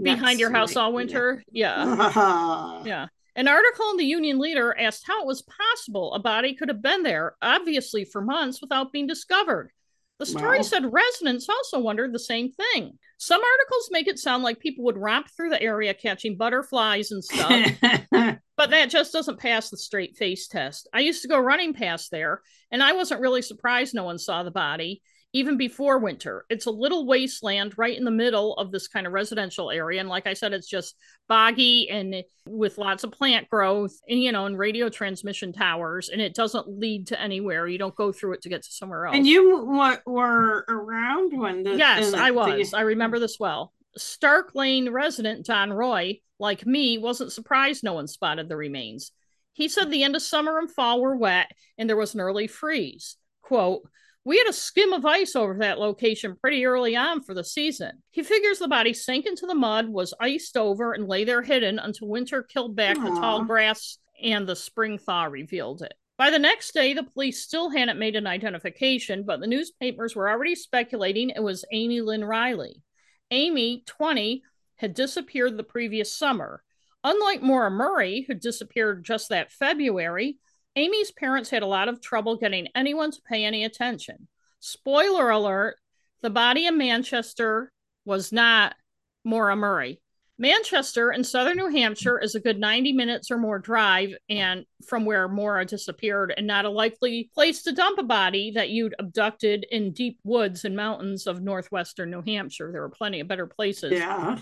Behind 0.00 0.38
your 0.40 0.50
house 0.50 0.76
right, 0.76 0.82
all 0.82 0.92
winter? 0.92 1.42
Yeah. 1.50 1.84
yeah. 1.96 2.82
Yeah. 2.84 3.06
An 3.34 3.48
article 3.48 3.90
in 3.92 3.96
the 3.96 4.04
Union 4.04 4.38
Leader 4.38 4.76
asked 4.78 5.04
how 5.06 5.22
it 5.22 5.26
was 5.26 5.42
possible 5.42 6.12
a 6.12 6.18
body 6.18 6.54
could 6.54 6.68
have 6.68 6.82
been 6.82 7.02
there, 7.02 7.34
obviously 7.40 8.04
for 8.04 8.20
months, 8.20 8.60
without 8.60 8.92
being 8.92 9.06
discovered. 9.06 9.70
The 10.18 10.26
story 10.26 10.58
Wow. 10.58 10.62
said 10.62 10.92
residents 10.92 11.48
also 11.48 11.78
wondered 11.80 12.12
the 12.12 12.18
same 12.18 12.52
thing. 12.52 12.98
Some 13.18 13.40
articles 13.40 13.88
make 13.90 14.06
it 14.06 14.18
sound 14.18 14.42
like 14.42 14.60
people 14.60 14.84
would 14.84 14.98
romp 14.98 15.28
through 15.34 15.48
the 15.50 15.62
area 15.62 15.94
catching 15.94 16.36
butterflies 16.36 17.10
and 17.10 17.24
stuff, 17.24 17.70
but 18.56 18.70
that 18.70 18.90
just 18.90 19.12
doesn't 19.12 19.40
pass 19.40 19.70
the 19.70 19.78
straight 19.78 20.16
face 20.16 20.46
test. 20.46 20.88
I 20.92 21.00
used 21.00 21.22
to 21.22 21.28
go 21.28 21.38
running 21.38 21.72
past 21.72 22.10
there, 22.10 22.42
and 22.70 22.82
I 22.82 22.92
wasn't 22.92 23.22
really 23.22 23.42
surprised 23.42 23.94
no 23.94 24.04
one 24.04 24.18
saw 24.18 24.42
the 24.42 24.50
body, 24.50 25.02
even 25.34 25.56
before 25.56 25.98
winter. 25.98 26.44
It's 26.50 26.66
a 26.66 26.70
little 26.70 27.06
wasteland 27.06 27.78
right 27.78 27.96
in 27.96 28.04
the 28.04 28.10
middle 28.10 28.54
of 28.56 28.70
this 28.70 28.86
kind 28.88 29.06
of 29.06 29.12
residential 29.14 29.70
area. 29.70 30.00
And 30.00 30.08
like 30.08 30.26
I 30.26 30.34
said, 30.34 30.52
it's 30.52 30.68
just 30.68 30.94
boggy 31.28 31.88
and 31.90 32.22
with 32.46 32.76
lots 32.76 33.02
of 33.02 33.12
plant 33.12 33.48
growth 33.48 33.98
and, 34.08 34.22
you 34.22 34.30
know, 34.32 34.44
and 34.46 34.58
radio 34.58 34.88
transmission 34.90 35.52
towers. 35.52 36.10
And 36.10 36.20
it 36.20 36.34
doesn't 36.34 36.68
lead 36.68 37.06
to 37.08 37.20
anywhere. 37.20 37.66
You 37.66 37.78
don't 37.78 37.94
go 37.96 38.12
through 38.12 38.34
it 38.34 38.42
to 38.42 38.50
get 38.50 38.62
to 38.62 38.70
somewhere 38.72 39.06
else. 39.06 39.16
and 39.16 39.26
you 39.26 39.64
wa- 39.64 39.96
were 40.06 40.64
around 40.68 41.38
when 41.38 41.62
the 41.62 41.76
Yes, 41.76 42.10
the- 42.10 42.18
I 42.18 42.28
the- 42.28 42.34
was. 42.34 42.74
I 42.74 42.82
remember 42.82 43.18
this 43.18 43.38
well. 43.40 43.72
Stark 43.96 44.54
Lane 44.54 44.90
resident 44.90 45.46
Don 45.46 45.72
Roy, 45.72 46.20
like 46.38 46.66
me, 46.66 46.98
wasn't 46.98 47.32
surprised 47.32 47.82
no 47.84 47.94
one 47.94 48.06
spotted 48.06 48.48
the 48.48 48.56
remains. 48.56 49.12
He 49.54 49.68
said 49.68 49.90
the 49.90 50.02
end 50.02 50.16
of 50.16 50.22
summer 50.22 50.58
and 50.58 50.70
fall 50.70 51.00
were 51.00 51.16
wet 51.16 51.50
and 51.78 51.88
there 51.88 51.96
was 51.96 52.14
an 52.14 52.20
early 52.20 52.46
freeze. 52.46 53.16
Quote, 53.42 53.82
we 54.24 54.38
had 54.38 54.48
a 54.48 54.52
skim 54.52 54.92
of 54.92 55.04
ice 55.04 55.34
over 55.34 55.56
that 55.58 55.78
location 55.78 56.36
pretty 56.40 56.64
early 56.64 56.94
on 56.94 57.22
for 57.22 57.34
the 57.34 57.44
season. 57.44 58.02
He 58.10 58.22
figures 58.22 58.58
the 58.58 58.68
body 58.68 58.94
sank 58.94 59.26
into 59.26 59.46
the 59.46 59.54
mud, 59.54 59.88
was 59.88 60.14
iced 60.20 60.56
over, 60.56 60.92
and 60.92 61.08
lay 61.08 61.24
there 61.24 61.42
hidden 61.42 61.78
until 61.78 62.08
winter 62.08 62.42
killed 62.42 62.76
back 62.76 62.96
the 62.96 63.10
tall 63.10 63.44
grass 63.44 63.98
and 64.22 64.46
the 64.46 64.54
spring 64.54 64.98
thaw 64.98 65.24
revealed 65.24 65.82
it. 65.82 65.94
By 66.16 66.30
the 66.30 66.38
next 66.38 66.72
day, 66.72 66.94
the 66.94 67.02
police 67.02 67.42
still 67.42 67.70
hadn't 67.70 67.98
made 67.98 68.14
an 68.14 68.28
identification, 68.28 69.24
but 69.24 69.40
the 69.40 69.48
newspapers 69.48 70.14
were 70.14 70.30
already 70.30 70.54
speculating 70.54 71.30
it 71.30 71.42
was 71.42 71.64
Amie 71.72 72.00
Lynn 72.00 72.24
Riley. 72.24 72.82
Amie, 73.32 73.82
20, 73.86 74.42
had 74.76 74.94
disappeared 74.94 75.56
the 75.56 75.64
previous 75.64 76.14
summer. 76.14 76.62
Unlike 77.02 77.42
Maura 77.42 77.70
Murray, 77.70 78.24
who 78.28 78.34
disappeared 78.34 79.04
just 79.04 79.30
that 79.30 79.50
February, 79.50 80.38
Amie's 80.76 81.10
parents 81.10 81.50
had 81.50 81.62
a 81.62 81.66
lot 81.66 81.88
of 81.88 82.00
trouble 82.00 82.36
getting 82.36 82.68
anyone 82.74 83.10
to 83.10 83.22
pay 83.28 83.44
any 83.44 83.64
attention. 83.64 84.28
Spoiler 84.60 85.30
alert 85.30 85.76
the 86.22 86.30
body 86.30 86.66
in 86.66 86.78
Manchester 86.78 87.72
was 88.04 88.32
not 88.32 88.74
Maura 89.24 89.56
Murray. 89.56 90.00
Manchester 90.38 91.12
in 91.12 91.22
southern 91.22 91.56
New 91.56 91.68
Hampshire 91.68 92.18
is 92.18 92.34
a 92.34 92.40
good 92.40 92.58
90 92.58 92.92
minutes 92.94 93.30
or 93.30 93.38
more 93.38 93.58
drive 93.58 94.10
and 94.28 94.64
from 94.86 95.04
where 95.04 95.28
Maura 95.28 95.64
disappeared 95.64 96.32
and 96.36 96.46
not 96.46 96.64
a 96.64 96.70
likely 96.70 97.30
place 97.34 97.62
to 97.62 97.72
dump 97.72 97.98
a 97.98 98.02
body 98.02 98.52
that 98.52 98.70
you'd 98.70 98.94
abducted 98.98 99.66
in 99.70 99.92
deep 99.92 100.18
woods 100.24 100.64
and 100.64 100.74
mountains 100.74 101.26
of 101.26 101.42
northwestern 101.42 102.10
New 102.10 102.22
Hampshire. 102.22 102.72
There 102.72 102.80
were 102.80 102.88
plenty 102.88 103.20
of 103.20 103.28
better 103.28 103.46
places. 103.46 103.92
Yeah. 103.92 104.38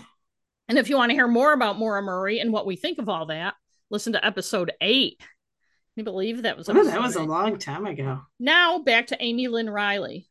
And 0.67 0.77
if 0.77 0.89
you 0.89 0.95
want 0.95 1.09
to 1.09 1.15
hear 1.15 1.27
more 1.27 1.53
about 1.53 1.77
Maura 1.77 2.01
Murray 2.01 2.39
and 2.39 2.53
what 2.53 2.65
we 2.65 2.75
think 2.77 2.97
of 2.97 3.09
all 3.09 3.25
that, 3.27 3.55
listen 3.89 4.13
to 4.13 4.25
episode 4.25 4.71
8. 4.79 5.21
Can 5.93 6.01
you 6.01 6.03
believe 6.05 6.43
that 6.43 6.57
was 6.57 6.69
Oh, 6.69 6.83
that 6.83 7.01
was 7.01 7.15
a 7.15 7.23
long 7.23 7.57
time 7.57 7.85
ago. 7.85 8.21
Now 8.39 8.79
back 8.79 9.07
to 9.07 9.21
Amie 9.21 9.49
Lynn 9.49 9.69
Riley. 9.69 10.29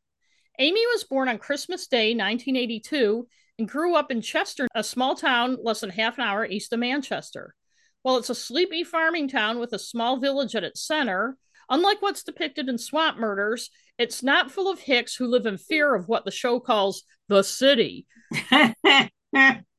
Amie 0.58 0.86
was 0.92 1.04
born 1.04 1.28
on 1.28 1.38
Christmas 1.38 1.86
Day, 1.86 2.14
1982, 2.14 3.26
and 3.58 3.68
grew 3.68 3.94
up 3.94 4.10
in 4.10 4.22
Chester, 4.22 4.66
a 4.74 4.82
small 4.82 5.14
town 5.14 5.58
less 5.62 5.80
than 5.80 5.90
half 5.90 6.16
an 6.16 6.24
hour 6.24 6.46
east 6.46 6.72
of 6.72 6.78
Manchester. 6.80 7.54
While 8.02 8.16
it's 8.16 8.30
a 8.30 8.34
sleepy 8.34 8.84
farming 8.84 9.28
town 9.28 9.58
with 9.58 9.74
a 9.74 9.78
small 9.78 10.18
village 10.18 10.54
at 10.54 10.64
its 10.64 10.82
center, 10.86 11.36
unlike 11.68 12.00
what's 12.00 12.22
depicted 12.22 12.68
in 12.68 12.78
Swamp 12.78 13.18
Murders, 13.18 13.68
it's 13.98 14.22
not 14.22 14.50
full 14.50 14.70
of 14.70 14.80
hicks 14.80 15.14
who 15.14 15.26
live 15.26 15.44
in 15.44 15.58
fear 15.58 15.94
of 15.94 16.08
what 16.08 16.24
the 16.24 16.30
show 16.30 16.58
calls 16.58 17.02
the 17.28 17.42
city. 17.42 18.06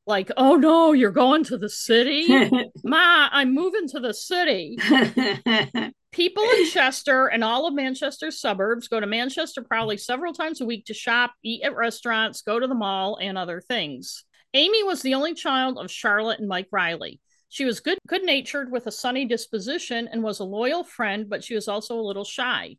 like, 0.08 0.31
oh 0.38 0.55
no, 0.55 0.93
you're 0.93 1.12
going 1.12 1.43
to 1.46 1.58
the 1.58 1.70
city? 1.70 2.27
Ma, 2.84 3.29
I'm 3.31 3.53
moving 3.53 3.88
to 3.89 4.00
the 4.00 4.13
city. 4.13 4.77
People 6.12 6.43
in 6.43 6.70
Chester 6.70 7.27
and 7.27 7.43
all 7.43 7.67
of 7.67 7.74
Manchester's 7.74 8.41
suburbs 8.41 8.88
go 8.88 9.00
to 9.00 9.08
Manchester 9.08 9.62
probably 9.62 9.98
several 9.98 10.34
times 10.34 10.60
a 10.60 10.65
week 10.65 10.86
to 10.86 10.93
shop, 10.93 11.34
eat 11.43 11.63
at 11.63 11.75
restaurants, 11.75 12.41
go 12.41 12.60
to 12.60 12.67
the 12.67 12.75
mall, 12.75 13.17
and 13.22 13.38
other 13.38 13.62
things. 13.62 14.25
Amie 14.53 14.84
was 14.84 15.01
the 15.01 15.13
only 15.13 15.34
child 15.34 15.77
of 15.77 15.89
Charlotte 15.89 16.39
and 16.39 16.50
Mike 16.50 16.67
Riley. 16.72 17.22
She 17.48 17.63
was 17.65 17.79
good 17.79 17.98
good 18.08 18.24
natured 18.24 18.72
with 18.72 18.88
a 18.88 18.91
sunny 18.91 19.25
disposition 19.25 20.10
and 20.12 20.24
was 20.24 20.39
a 20.39 20.46
loyal 20.46 20.84
friend, 20.84 21.29
but 21.29 21.43
she 21.43 21.55
was 21.55 21.67
also 21.67 22.00
a 22.00 22.01
little 22.01 22.25
shy. 22.25 22.77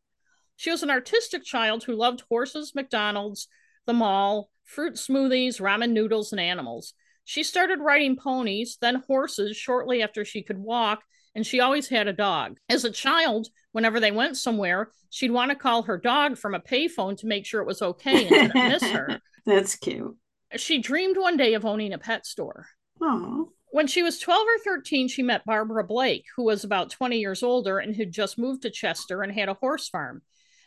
She 0.57 0.71
was 0.71 0.83
an 0.83 0.91
artistic 0.91 1.45
child 1.45 1.85
who 1.85 1.95
loved 1.95 2.23
horses, 2.29 2.75
McDonald's, 2.75 3.49
the 3.87 3.93
mall, 3.93 4.51
fruit 4.65 4.95
smoothies, 4.95 5.61
ramen 5.61 5.91
noodles, 5.91 6.33
and 6.33 6.41
animals. 6.41 6.95
She 7.25 7.43
started 7.43 7.81
riding 7.81 8.17
ponies, 8.17 8.79
then 8.81 9.03
horses 9.07 9.57
shortly 9.57 10.03
after 10.03 10.25
she 10.25 10.43
could 10.43 10.59
walk, 10.59 11.03
and 11.35 11.47
she 11.47 11.61
always 11.61 11.89
had 11.89 12.09
a 12.09 12.13
dog. 12.13 12.59
As 12.69 12.85
a 12.85 12.91
child, 12.91 13.49
whenever 13.73 14.01
they 14.01 14.11
went 14.11 14.37
somewhere, 14.37 14.91
she'd 15.11 15.31
want 15.31 15.51
to 15.51 15.57
call 15.57 15.83
her 15.83 15.99
dog 15.99 16.37
from 16.37 16.55
a 16.55 16.61
payphone 16.61 17.17
to 17.19 17.27
make 17.27 17.47
sure 17.47 17.61
it 17.61 17.67
was 17.67 17.83
okay 17.83 18.27
and 18.27 18.29
didn't 18.29 18.69
miss 18.69 18.83
her. 18.83 19.21
That's 19.47 19.77
cute. 19.77 20.17
She 20.57 20.79
dreamed 20.79 21.17
one 21.17 21.37
day 21.37 21.55
of 21.55 21.65
owning 21.65 21.93
a 21.93 21.99
pet 21.99 22.27
store. 22.27 22.67
Oh. 23.01 23.53
When 23.71 23.87
she 23.87 24.03
was 24.03 24.19
12 24.19 24.47
or 24.47 24.59
13, 24.65 25.09
she 25.09 25.23
met 25.23 25.47
Barbara 25.47 25.85
Blake, 25.85 26.27
who 26.37 26.45
was 26.45 26.63
about 26.63 26.91
20 26.91 27.19
years 27.19 27.43
older 27.43 27.79
and 27.79 27.97
who'd 27.97 28.13
just 28.13 28.37
moved 28.37 28.63
to 28.63 28.71
Chester 28.71 29.23
and 29.23 29.33
had 29.33 29.49
a 29.49 29.55
horse 29.55 29.89
farm. 29.89 30.21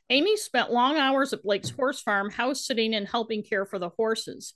Amie 0.10 0.38
spent 0.38 0.72
long 0.72 0.98
hours 0.98 1.32
at 1.32 1.44
Blake's 1.44 1.70
horse 1.70 2.02
farm, 2.02 2.32
house 2.32 2.66
sitting 2.66 2.96
and 2.96 3.08
helping 3.08 3.44
care 3.44 3.66
for 3.66 3.78
the 3.78 3.90
horses. 3.90 4.56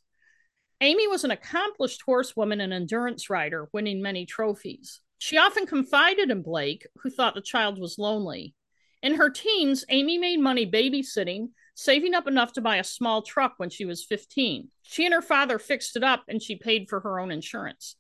Amie 0.82 1.08
was 1.08 1.26
an 1.26 1.32
accomplished 1.32 2.02
horsewoman 2.04 2.62
and 2.62 2.72
endurance 2.72 3.30
rider, 3.30 3.68
winning 3.74 4.02
many 4.02 4.26
trophies. 4.26 5.02
She 5.18 5.38
often 5.38 5.66
confided 5.66 6.32
in 6.32 6.42
Blake, 6.42 6.88
who 7.02 7.10
thought 7.10 7.36
the 7.36 7.42
child 7.42 7.78
was 7.78 8.00
lonely. 8.00 8.56
In 9.04 9.16
her 9.16 9.30
teens, 9.30 9.84
Amie 9.90 10.18
made 10.18 10.40
money 10.40 10.66
babysitting, 10.66 11.50
saving 11.76 12.14
up 12.14 12.28
enough 12.28 12.54
to 12.54 12.62
buy 12.62 12.78
a 12.78 12.84
small 12.84 13.22
truck 13.22 13.56
when 13.58 13.70
she 13.70 13.84
was 13.84 14.06
15. 14.06 14.70
She 14.84 15.06
and 15.06 15.14
her 15.14 15.22
father 15.22 15.60
fixed 15.60 15.98
it 15.98 16.04
up 16.04 16.24
and 16.30 16.42
she 16.42 16.56
paid 16.56 16.88
for 16.90 17.02
her 17.02 17.20
own 17.20 17.32
insurance. 17.32 17.96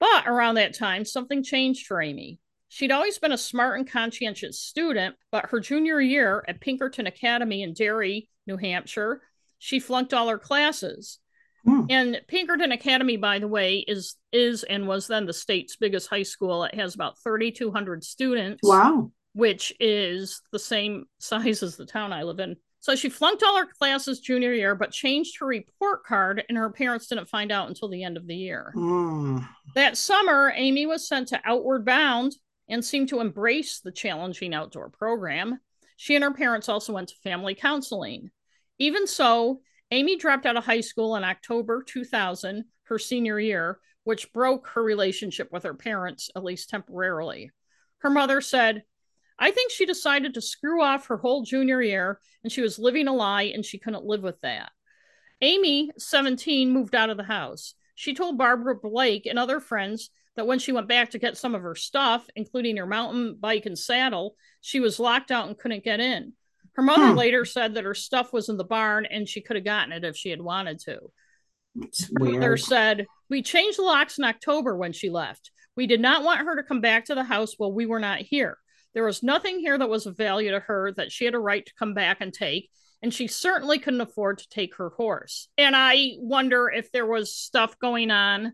But 0.00 0.26
around 0.26 0.56
that 0.56 0.74
time, 0.74 1.04
something 1.04 1.44
changed 1.44 1.86
for 1.86 2.02
Amie. 2.02 2.40
She'd 2.68 2.90
always 2.90 3.18
been 3.18 3.32
a 3.32 3.38
smart 3.38 3.78
and 3.78 3.88
conscientious 3.88 4.60
student, 4.60 5.14
but 5.30 5.50
her 5.50 5.60
junior 5.60 6.00
year 6.00 6.44
at 6.48 6.60
Pinkerton 6.60 7.06
Academy 7.06 7.62
in 7.62 7.72
Derry, 7.72 8.28
New 8.48 8.56
Hampshire, 8.56 9.22
she 9.58 9.78
flunked 9.78 10.12
all 10.12 10.28
her 10.28 10.38
classes. 10.38 11.20
Hmm. 11.64 11.86
And 11.88 12.20
Pinkerton 12.28 12.72
Academy, 12.72 13.16
by 13.16 13.38
the 13.38 13.48
way, 13.48 13.78
is 13.78 14.16
is 14.32 14.64
and 14.64 14.86
was 14.86 15.06
then 15.06 15.26
the 15.26 15.32
state's 15.32 15.76
biggest 15.76 16.08
high 16.08 16.22
school. 16.22 16.64
It 16.64 16.74
has 16.74 16.94
about 16.94 17.18
3,200 17.22 18.04
students, 18.04 18.60
Wow. 18.62 19.10
which 19.32 19.72
is 19.80 20.42
the 20.52 20.58
same 20.58 21.04
size 21.18 21.62
as 21.62 21.76
the 21.76 21.86
town 21.86 22.12
I 22.12 22.22
live 22.24 22.40
in. 22.40 22.56
So 22.80 22.94
she 22.94 23.08
flunked 23.08 23.42
all 23.42 23.56
her 23.56 23.66
classes 23.78 24.20
junior 24.20 24.52
year, 24.52 24.74
but 24.74 24.90
changed 24.90 25.38
her 25.40 25.46
report 25.46 26.04
card, 26.04 26.44
and 26.50 26.58
her 26.58 26.68
parents 26.68 27.06
didn't 27.06 27.30
find 27.30 27.50
out 27.50 27.68
until 27.68 27.88
the 27.88 28.04
end 28.04 28.18
of 28.18 28.26
the 28.26 28.36
year. 28.36 28.74
Mm. 28.76 29.48
That 29.74 29.96
summer, 29.96 30.52
Amie 30.54 30.84
was 30.84 31.08
sent 31.08 31.28
to 31.28 31.40
Outward 31.46 31.86
Bound 31.86 32.36
and 32.68 32.84
seemed 32.84 33.08
to 33.08 33.20
embrace 33.20 33.80
the 33.80 33.90
challenging 33.90 34.52
outdoor 34.52 34.90
program. 34.90 35.60
She 35.96 36.14
and 36.14 36.24
her 36.24 36.34
parents 36.34 36.68
also 36.68 36.92
went 36.92 37.08
to 37.08 37.14
family 37.22 37.54
counseling. 37.54 38.30
Even 38.78 39.06
so, 39.06 39.60
Amie 39.94 40.16
dropped 40.16 40.44
out 40.44 40.56
of 40.56 40.64
high 40.64 40.80
school 40.80 41.14
in 41.14 41.22
October 41.22 41.80
2000, 41.80 42.64
her 42.86 42.98
senior 42.98 43.38
year, 43.38 43.78
which 44.02 44.32
broke 44.32 44.66
her 44.74 44.82
relationship 44.82 45.52
with 45.52 45.62
her 45.62 45.72
parents, 45.72 46.30
at 46.34 46.42
least 46.42 46.68
temporarily. 46.68 47.52
Her 47.98 48.10
mother 48.10 48.40
said, 48.40 48.82
I 49.38 49.52
think 49.52 49.70
she 49.70 49.86
decided 49.86 50.34
to 50.34 50.40
screw 50.40 50.82
off 50.82 51.06
her 51.06 51.18
whole 51.18 51.44
junior 51.44 51.80
year 51.80 52.18
and 52.42 52.50
she 52.50 52.60
was 52.60 52.76
living 52.76 53.06
a 53.06 53.14
lie 53.14 53.44
and 53.54 53.64
she 53.64 53.78
couldn't 53.78 54.04
live 54.04 54.24
with 54.24 54.40
that. 54.40 54.72
Amie, 55.40 55.92
17, 55.96 56.72
moved 56.72 56.96
out 56.96 57.10
of 57.10 57.16
the 57.16 57.22
house. 57.22 57.74
She 57.94 58.14
told 58.14 58.36
Barbara 58.36 58.74
Blake 58.74 59.26
and 59.26 59.38
other 59.38 59.60
friends 59.60 60.10
that 60.34 60.48
when 60.48 60.58
she 60.58 60.72
went 60.72 60.88
back 60.88 61.10
to 61.10 61.20
get 61.20 61.36
some 61.36 61.54
of 61.54 61.62
her 61.62 61.76
stuff, 61.76 62.26
including 62.34 62.78
her 62.78 62.86
mountain 62.86 63.36
bike 63.38 63.64
and 63.64 63.78
saddle, 63.78 64.34
she 64.60 64.80
was 64.80 64.98
locked 64.98 65.30
out 65.30 65.46
and 65.46 65.56
couldn't 65.56 65.84
get 65.84 66.00
in. 66.00 66.32
Her 66.74 66.82
mother 66.82 67.10
Hmm. 67.10 67.16
later 67.16 67.44
said 67.44 67.74
that 67.74 67.84
her 67.84 67.94
stuff 67.94 68.32
was 68.32 68.48
in 68.48 68.56
the 68.56 68.64
barn 68.64 69.06
and 69.06 69.28
she 69.28 69.40
could 69.40 69.56
have 69.56 69.64
gotten 69.64 69.92
it 69.92 70.04
if 70.04 70.16
she 70.16 70.30
had 70.30 70.42
wanted 70.42 70.80
to. 70.80 70.98
It's 71.82 72.06
Her 72.08 72.24
mother 72.24 72.56
said, 72.56 73.06
We 73.30 73.42
changed 73.42 73.78
the 73.78 73.82
locks 73.82 74.18
in 74.18 74.24
October 74.24 74.76
when 74.76 74.92
she 74.92 75.10
left. 75.10 75.50
We 75.76 75.86
did 75.86 76.00
not 76.00 76.22
want 76.22 76.40
her 76.40 76.56
to 76.56 76.62
come 76.62 76.80
back 76.80 77.06
to 77.06 77.14
the 77.14 77.24
house 77.24 77.54
while 77.58 77.72
we 77.72 77.86
were 77.86 78.00
not 78.00 78.20
here. 78.20 78.58
There 78.92 79.04
was 79.04 79.22
nothing 79.24 79.58
here 79.58 79.76
that 79.76 79.88
was 79.88 80.06
of 80.06 80.16
value 80.16 80.50
to 80.52 80.60
her 80.60 80.92
that 80.92 81.10
she 81.10 81.24
had 81.24 81.34
a 81.34 81.38
right 81.38 81.64
to 81.66 81.74
come 81.74 81.94
back 81.94 82.18
and 82.20 82.32
take, 82.32 82.70
and 83.02 83.12
she 83.12 83.26
certainly 83.26 83.78
couldn't 83.80 84.00
afford 84.00 84.38
to 84.38 84.48
take 84.48 84.76
her 84.76 84.90
horse. 84.90 85.48
And 85.58 85.74
I 85.74 86.12
wonder 86.18 86.70
if 86.70 86.92
there 86.92 87.06
was 87.06 87.34
stuff 87.34 87.76
going 87.80 88.12
on 88.12 88.52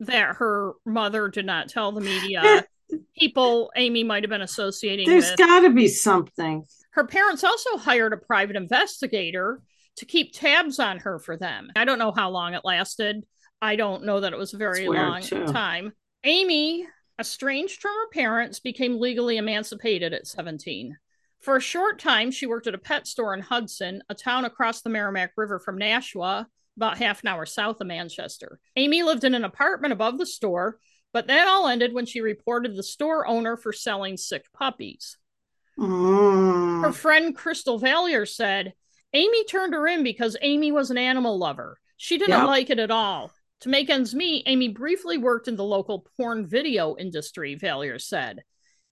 that 0.00 0.36
her 0.36 0.72
mother 0.84 1.28
did 1.28 1.46
not 1.46 1.68
tell 1.68 1.92
the 1.92 2.00
media. 2.02 2.66
People 3.18 3.70
Amie 3.76 4.04
might 4.04 4.22
have 4.22 4.30
been 4.30 4.40
associating 4.42 5.08
There's 5.08 5.30
with. 5.30 5.38
got 5.38 5.60
to 5.60 5.70
be 5.70 5.88
something. 5.88 6.64
Her 6.90 7.06
parents 7.06 7.44
also 7.44 7.76
hired 7.76 8.12
a 8.12 8.16
private 8.16 8.56
investigator 8.56 9.62
to 9.96 10.04
keep 10.04 10.32
tabs 10.32 10.78
on 10.78 10.98
her 10.98 11.18
for 11.18 11.36
them. 11.36 11.70
I 11.76 11.84
don't 11.84 11.98
know 11.98 12.12
how 12.12 12.30
long 12.30 12.54
it 12.54 12.64
lasted. 12.64 13.24
I 13.62 13.76
don't 13.76 14.04
know 14.04 14.20
that 14.20 14.32
it 14.32 14.38
was 14.38 14.54
a 14.54 14.58
very 14.58 14.88
long 14.88 15.22
too. 15.22 15.46
time. 15.46 15.92
Amie, 16.24 16.86
estranged 17.18 17.80
from 17.80 17.92
her 17.92 18.08
parents, 18.12 18.60
became 18.60 18.98
legally 18.98 19.36
emancipated 19.36 20.12
at 20.12 20.26
17. 20.26 20.96
For 21.40 21.56
a 21.56 21.60
short 21.60 21.98
time, 21.98 22.30
she 22.30 22.46
worked 22.46 22.66
at 22.66 22.74
a 22.74 22.78
pet 22.78 23.06
store 23.06 23.34
in 23.34 23.40
Hudson, 23.40 24.02
a 24.08 24.14
town 24.14 24.44
across 24.44 24.82
the 24.82 24.90
Merrimack 24.90 25.32
River 25.36 25.58
from 25.58 25.78
Nashua, 25.78 26.46
about 26.76 26.98
half 26.98 27.22
an 27.22 27.28
hour 27.28 27.46
south 27.46 27.80
of 27.80 27.86
Manchester. 27.86 28.58
Amie 28.76 29.02
lived 29.02 29.24
in 29.24 29.34
an 29.34 29.44
apartment 29.44 29.92
above 29.92 30.18
the 30.18 30.26
store, 30.26 30.78
but 31.12 31.26
that 31.26 31.48
all 31.48 31.68
ended 31.68 31.92
when 31.92 32.06
she 32.06 32.20
reported 32.20 32.76
the 32.76 32.82
store 32.82 33.26
owner 33.26 33.56
for 33.56 33.72
selling 33.72 34.16
sick 34.16 34.46
puppies. 34.52 35.16
Her 35.78 35.84
Mm. 35.86 36.94
friend 36.94 37.36
Crystal 37.36 37.78
Valier 37.78 38.26
said, 38.28 38.74
Amie 39.12 39.44
turned 39.44 39.74
her 39.74 39.86
in 39.86 40.02
because 40.02 40.36
Amie 40.40 40.72
was 40.72 40.90
an 40.90 40.98
animal 40.98 41.38
lover. 41.38 41.80
She 41.96 42.16
didn't 42.18 42.38
Yep. 42.38 42.46
like 42.46 42.70
it 42.70 42.78
at 42.78 42.90
all. 42.90 43.32
To 43.60 43.68
make 43.68 43.90
ends 43.90 44.14
meet, 44.14 44.46
Amie 44.46 44.68
briefly 44.68 45.18
worked 45.18 45.48
in 45.48 45.56
the 45.56 45.64
local 45.64 46.06
porn 46.16 46.46
video 46.46 46.96
industry, 46.96 47.56
Valier 47.56 48.00
said. 48.00 48.42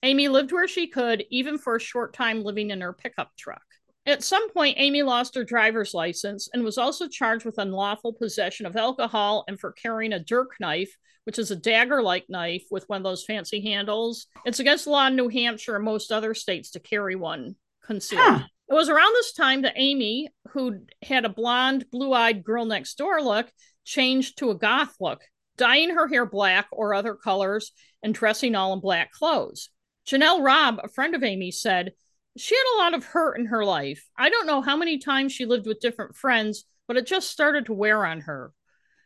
Amie 0.03 0.29
lived 0.29 0.53
where 0.53 0.69
she 0.69 0.87
could, 0.87 1.25
even 1.31 1.57
for 1.59 1.77
a 1.77 1.81
short 1.81 2.13
time 2.15 2.43
living 2.43 2.71
in 2.71 2.81
her 2.81 2.93
pickup 2.93 3.35
truck. 3.37 3.65
At 4.09 4.25
some 4.25 4.51
point, 4.51 4.79
Amie 4.79 5.03
lost 5.03 5.35
her 5.35 5.45
driver's 5.45 5.93
license 5.93 6.49
and 6.55 6.65
was 6.65 6.79
also 6.79 7.09
charged 7.09 7.45
with 7.45 7.59
unlawful 7.59 8.15
possession 8.15 8.65
of 8.65 8.75
alcohol 8.75 9.45
and 9.47 9.61
for 9.61 9.73
carrying 9.73 10.15
a 10.15 10.19
dirk 10.19 10.53
knife, 10.59 10.97
which 11.25 11.39
is 11.39 11.51
a 11.51 11.57
dagger 11.57 12.03
like 12.03 12.25
knife 12.31 12.65
with 12.71 12.89
one 12.89 12.97
of 12.97 13.05
those 13.05 13.27
fancy 13.27 13.61
handles. 13.61 14.27
It's 14.47 14.61
against 14.61 14.87
the 14.87 14.93
law 14.93 15.09
in 15.09 15.17
New 15.17 15.29
Hampshire 15.29 15.77
and 15.77 15.85
most 15.85 16.11
other 16.11 16.33
states 16.33 16.71
to 16.71 16.81
carry 16.81 17.17
one 17.17 17.57
concealed. 17.85 18.23
Huh. 18.23 18.45
It 18.71 18.73
was 18.73 18.89
around 18.89 19.13
this 19.13 19.35
time 19.35 19.61
that 19.63 19.77
Amie, 19.77 20.31
who 20.53 20.81
had 21.03 21.27
a 21.27 21.31
blonde, 21.31 21.85
blue 21.93 22.15
eyed 22.15 22.43
girl 22.43 22.65
next 22.65 22.97
door 22.97 23.21
look, 23.21 23.53
changed 23.85 24.39
to 24.39 24.51
a 24.51 24.59
goth 24.59 24.95
look, 25.01 25.21
dyeing 25.59 25.91
her 25.91 26.09
hair 26.09 26.25
black 26.25 26.69
or 26.73 26.95
other 26.95 27.15
colors 27.15 27.73
and 28.03 28.15
dressing 28.15 28.55
all 28.55 28.73
in 28.73 28.81
black 28.81 29.13
clothes. 29.13 29.69
Janelle 30.09 30.43
Robb, 30.43 30.81
a 30.83 30.89
friend 30.89 31.15
of 31.15 31.23
Amie, 31.23 31.51
said, 31.51 31.93
She 32.39 32.57
had 32.57 32.77
a 32.77 32.81
lot 32.83 32.95
of 32.95 33.05
hurt 33.05 33.39
in 33.39 33.47
her 33.47 33.65
life. 33.65 34.07
I 34.17 34.31
don't 34.31 34.47
know 34.47 34.63
how 34.63 34.77
many 34.77 34.99
times 34.99 35.33
she 35.33 35.47
lived 35.47 35.67
with 35.67 35.81
different 35.81 36.17
friends, 36.17 36.65
but 36.87 36.97
it 36.97 37.07
just 37.07 37.31
started 37.31 37.67
to 37.67 37.73
wear 37.73 38.05
on 38.07 38.21
her. 38.23 38.53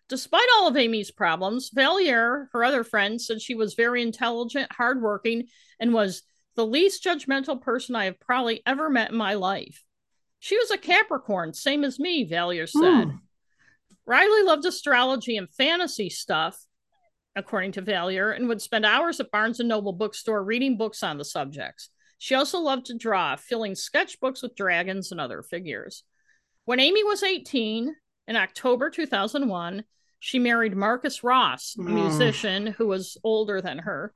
Despite 0.08 0.48
all 0.56 0.68
of 0.68 0.76
Amie's 0.76 1.10
problems, 1.10 1.70
Valier, 1.70 2.48
her 2.52 2.64
other 2.64 2.84
friend, 2.84 3.20
said 3.20 3.40
she 3.40 3.54
was 3.54 3.74
very 3.74 4.02
intelligent, 4.02 4.70
hardworking, 4.72 5.44
and 5.80 5.94
was 5.94 6.22
the 6.54 6.66
least 6.66 7.02
judgmental 7.02 7.60
person 7.60 7.96
I 7.96 8.04
have 8.04 8.20
probably 8.20 8.62
ever 8.66 8.90
met 8.90 9.10
in 9.10 9.16
my 9.16 9.34
life. 9.34 9.82
She 10.38 10.58
was 10.58 10.70
a 10.70 10.76
Capricorn, 10.76 11.54
same 11.54 11.84
as 11.84 11.98
me, 11.98 12.28
Valier 12.28 12.68
said. 12.68 12.80
Mm. 12.82 13.20
Riley 14.04 14.42
loved 14.42 14.66
astrology 14.66 15.36
and 15.36 15.48
fantasy 15.48 16.10
stuff, 16.10 16.66
according 17.36 17.72
to 17.72 17.82
Valier, 17.82 18.32
and 18.32 18.48
would 18.48 18.60
spend 18.60 18.84
hours 18.84 19.20
at 19.20 19.30
Barnes 19.30 19.60
and 19.60 19.68
Noble 19.68 19.92
bookstore 19.92 20.42
reading 20.42 20.76
books 20.76 21.02
on 21.02 21.16
the 21.16 21.24
subjects. 21.24 21.88
She 22.22 22.36
also 22.36 22.60
loved 22.60 22.86
to 22.86 22.94
draw, 22.94 23.34
filling 23.34 23.72
sketchbooks 23.72 24.44
with 24.44 24.54
dragons 24.54 25.10
and 25.10 25.20
other 25.20 25.42
figures. 25.42 26.04
When 26.66 26.78
Amie 26.78 27.02
was 27.02 27.24
18, 27.24 27.96
in 28.28 28.36
October 28.36 28.90
2001, 28.90 29.82
she 30.20 30.38
married 30.38 30.76
Marcus 30.76 31.24
Ross, 31.24 31.74
a 31.76 31.82
mm. 31.82 31.88
musician 31.88 32.68
who 32.68 32.86
was 32.86 33.16
older 33.24 33.60
than 33.60 33.78
her. 33.78 34.12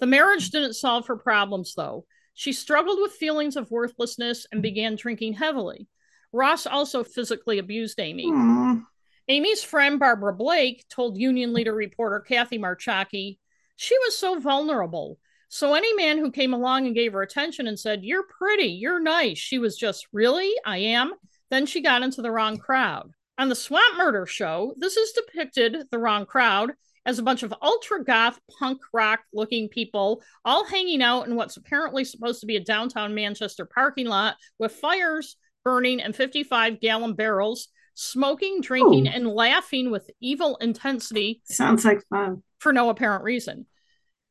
The 0.00 0.06
marriage 0.06 0.48
didn't 0.48 0.76
solve 0.76 1.08
her 1.08 1.16
problems, 1.18 1.74
though. 1.76 2.06
She 2.32 2.54
struggled 2.54 3.00
with 3.02 3.12
feelings 3.12 3.56
of 3.56 3.70
worthlessness 3.70 4.46
and 4.50 4.62
began 4.62 4.96
drinking 4.96 5.34
heavily. 5.34 5.88
Ross 6.32 6.66
also 6.66 7.04
physically 7.04 7.58
abused 7.58 8.00
Amie. 8.00 8.32
Mm. 8.32 8.86
Amie's 9.28 9.62
friend 9.62 9.98
Barbara 9.98 10.32
Blake 10.32 10.86
told 10.88 11.18
Union 11.18 11.52
leader 11.52 11.74
reporter 11.74 12.20
Kathy 12.20 12.58
Marchocki 12.58 13.36
she 13.76 13.96
was 13.98 14.16
so 14.16 14.40
vulnerable. 14.40 15.18
So 15.48 15.74
any 15.74 15.92
man 15.94 16.18
who 16.18 16.30
came 16.30 16.52
along 16.52 16.86
and 16.86 16.94
gave 16.94 17.12
her 17.12 17.22
attention 17.22 17.66
and 17.66 17.78
said, 17.78 18.04
You're 18.04 18.24
pretty, 18.24 18.68
you're 18.68 19.00
nice, 19.00 19.38
she 19.38 19.58
was 19.58 19.76
just, 19.76 20.06
Really? 20.12 20.52
I 20.64 20.78
am? 20.78 21.12
Then 21.50 21.66
she 21.66 21.80
got 21.80 22.02
into 22.02 22.22
the 22.22 22.30
wrong 22.32 22.56
crowd. 22.56 23.12
On 23.38 23.48
the 23.48 23.54
Swamp 23.54 23.96
Murder 23.98 24.26
show, 24.26 24.74
this 24.78 24.96
is 24.96 25.12
depicted, 25.12 25.86
the 25.90 25.98
wrong 25.98 26.26
crowd, 26.26 26.72
as 27.04 27.18
a 27.18 27.22
bunch 27.22 27.42
of 27.42 27.54
ultra 27.62 28.02
goth 28.02 28.38
punk 28.58 28.80
rock 28.92 29.20
looking 29.32 29.68
people 29.68 30.22
all 30.44 30.64
hanging 30.64 31.02
out 31.02 31.28
in 31.28 31.36
what's 31.36 31.56
apparently 31.56 32.04
supposed 32.04 32.40
to 32.40 32.46
be 32.46 32.56
a 32.56 32.64
downtown 32.64 33.14
Manchester 33.14 33.64
parking 33.64 34.06
lot 34.06 34.36
with 34.58 34.72
fires 34.72 35.36
burning 35.64 36.00
and 36.00 36.14
55 36.14 36.80
gallon 36.80 37.14
barrels, 37.14 37.68
smoking, 37.94 38.60
drinking, 38.60 39.08
Ooh. 39.08 39.10
and 39.10 39.26
laughing 39.26 39.90
with 39.90 40.08
evil 40.20 40.56
intensity. 40.60 41.40
Sounds 41.44 41.84
like 41.84 42.02
fun. 42.08 42.42
For 42.58 42.72
no 42.72 42.88
apparent 42.88 43.24
reason. 43.24 43.66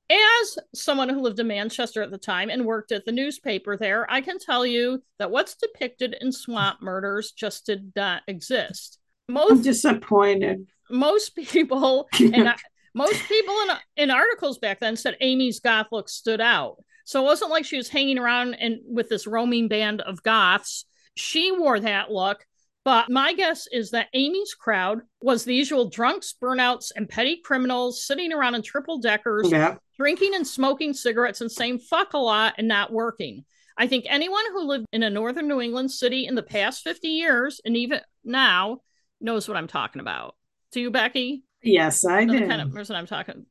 As 0.09 0.59
someone 0.75 1.09
who 1.09 1.21
lived 1.21 1.39
in 1.39 1.47
Manchester 1.47 2.03
at 2.03 2.11
the 2.11 2.17
time 2.17 2.49
and 2.49 2.65
worked 2.65 2.91
at 2.91 3.05
the 3.05 3.11
newspaper 3.11 3.75
there, 3.75 4.09
I 4.11 4.21
can 4.21 4.37
tell 4.37 4.65
you 4.65 5.01
that 5.17 5.31
what's 5.31 5.55
depicted 5.55 6.15
in 6.21 6.31
swamp 6.31 6.81
murders 6.81 7.31
just 7.31 7.65
did 7.65 7.91
not 7.95 8.21
exist. 8.27 8.99
Most 9.27 9.51
I'm 9.51 9.61
disappointed. 9.63 10.67
Most 10.91 11.35
people 11.35 12.07
and 12.19 12.49
I, 12.49 12.55
most 12.93 13.27
people 13.27 13.55
in 13.63 14.03
in 14.03 14.11
articles 14.11 14.59
back 14.59 14.79
then 14.79 14.95
said 14.95 15.17
Amie's 15.21 15.59
goth 15.59 15.87
look 15.91 16.07
stood 16.07 16.39
out. 16.39 16.77
So 17.05 17.21
it 17.21 17.25
wasn't 17.25 17.51
like 17.51 17.65
she 17.65 17.77
was 17.77 17.89
hanging 17.89 18.17
around 18.17 18.55
and 18.55 18.79
with 18.87 19.09
this 19.09 19.27
roaming 19.27 19.67
band 19.67 20.01
of 20.01 20.23
goths. 20.23 20.85
She 21.15 21.51
wore 21.51 21.79
that 21.79 22.11
look, 22.11 22.45
but 22.85 23.09
my 23.09 23.33
guess 23.33 23.67
is 23.71 23.91
that 23.91 24.09
Amie's 24.13 24.53
crowd 24.53 25.01
was 25.19 25.43
the 25.43 25.55
usual 25.55 25.89
drunks, 25.89 26.35
burnouts, 26.39 26.91
and 26.95 27.09
petty 27.09 27.41
criminals 27.43 28.05
sitting 28.05 28.31
around 28.31 28.53
in 28.53 28.61
triple 28.61 28.99
deckers, 28.99 29.51
yeah. 29.51 29.75
drinking 29.97 30.35
and 30.35 30.47
smoking 30.47 30.93
cigarettes 30.93 31.41
and 31.41 31.51
saying 31.51 31.79
fuck 31.79 32.13
a 32.13 32.19
lot 32.19 32.53
and 32.59 32.67
not 32.67 32.93
working. 32.93 33.43
I 33.75 33.87
think 33.87 34.05
anyone 34.07 34.43
who 34.51 34.67
lived 34.67 34.85
in 34.93 35.01
a 35.01 35.09
northern 35.09 35.47
New 35.47 35.59
England 35.59 35.91
city 35.91 36.27
in 36.27 36.35
the 36.35 36.43
past 36.43 36.83
50 36.83 37.07
years 37.07 37.59
and 37.65 37.75
even 37.75 38.01
now 38.23 38.81
knows 39.19 39.47
what 39.47 39.57
I'm 39.57 39.67
talking 39.67 39.99
about. 39.99 40.35
Do 40.71 40.79
you, 40.79 40.91
Becky? 40.91 41.43
Yes, 41.63 42.05
I 42.05 42.25
do. 42.25 42.39
The 42.39 42.45
kind 42.45 42.61
of 42.61 42.71
person 42.71 42.95
I'm 42.95 43.07
talking. 43.07 43.47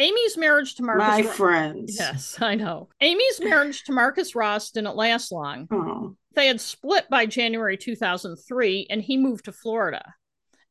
Amie's 0.00 0.36
marriage 0.38 0.76
to 0.76 0.84
Marcus. 0.84 1.08
My 1.08 1.20
Ro- 1.22 1.32
friends. 1.32 1.96
Yes, 1.98 2.38
I 2.40 2.54
know. 2.54 2.88
Amie's 3.02 3.40
marriage 3.40 3.82
to 3.84 3.92
Marcus 3.92 4.36
Ross 4.36 4.70
didn't 4.70 4.96
last 4.96 5.32
long. 5.32 5.66
Oh. 5.72 6.16
They 6.34 6.46
had 6.46 6.60
split 6.60 7.08
by 7.10 7.26
January 7.26 7.76
2003, 7.76 8.86
and 8.88 9.02
he 9.02 9.16
moved 9.16 9.46
to 9.46 9.52
Florida. 9.52 10.14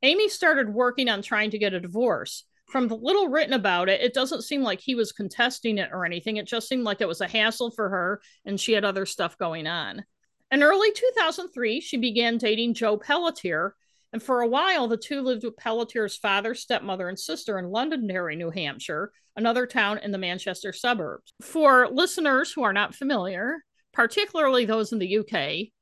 Amie 0.02 0.30
started 0.30 0.74
working 0.74 1.10
on 1.10 1.22
trying 1.22 1.52
to 1.52 1.60
get 1.60 1.74
a 1.74 1.80
divorce. 1.80 2.46
From 2.70 2.88
the 2.88 2.96
little 2.96 3.28
written 3.28 3.54
about 3.54 3.90
it, 3.90 4.02
it 4.02 4.14
doesn't 4.14 4.44
seem 4.44 4.62
like 4.62 4.80
he 4.80 4.96
was 4.96 5.12
contesting 5.12 5.78
it 5.78 5.90
or 5.92 6.06
anything. 6.06 6.38
It 6.38 6.48
just 6.48 6.70
seemed 6.70 6.84
like 6.84 7.02
it 7.02 7.08
was 7.08 7.20
a 7.20 7.28
hassle 7.28 7.72
for 7.72 7.90
her, 7.90 8.22
and 8.46 8.60
she 8.60 8.74
had 8.74 8.86
other 8.86 9.06
stuff 9.06 9.38
going 9.38 9.68
on. 9.68 10.06
In 10.52 10.64
early 10.64 10.92
2003, 10.92 11.82
she 11.82 11.98
began 11.98 12.38
dating 12.38 12.76
Joe 12.76 12.98
Pelletier, 12.98 13.76
and 14.14 14.24
for 14.24 14.42
a 14.42 14.48
while, 14.48 14.88
the 14.88 14.98
two 14.98 15.22
lived 15.22 15.44
with 15.44 15.58
Pelletier's 15.58 16.18
father, 16.18 16.56
stepmother, 16.56 17.10
and 17.10 17.20
sister 17.20 17.60
in 17.60 17.70
Londonderry, 17.70 18.36
New 18.36 18.50
Hampshire, 18.50 19.12
another 19.36 19.68
town 19.68 20.00
in 20.00 20.12
the 20.12 20.18
Manchester 20.18 20.74
suburbs. 20.74 21.34
For 21.42 21.88
listeners 21.90 22.52
who 22.52 22.64
are 22.64 22.74
not 22.74 22.96
familiar, 22.96 23.64
particularly 24.00 24.64
those 24.64 24.94
in 24.94 25.00
the 25.00 25.18
UK. 25.18 25.74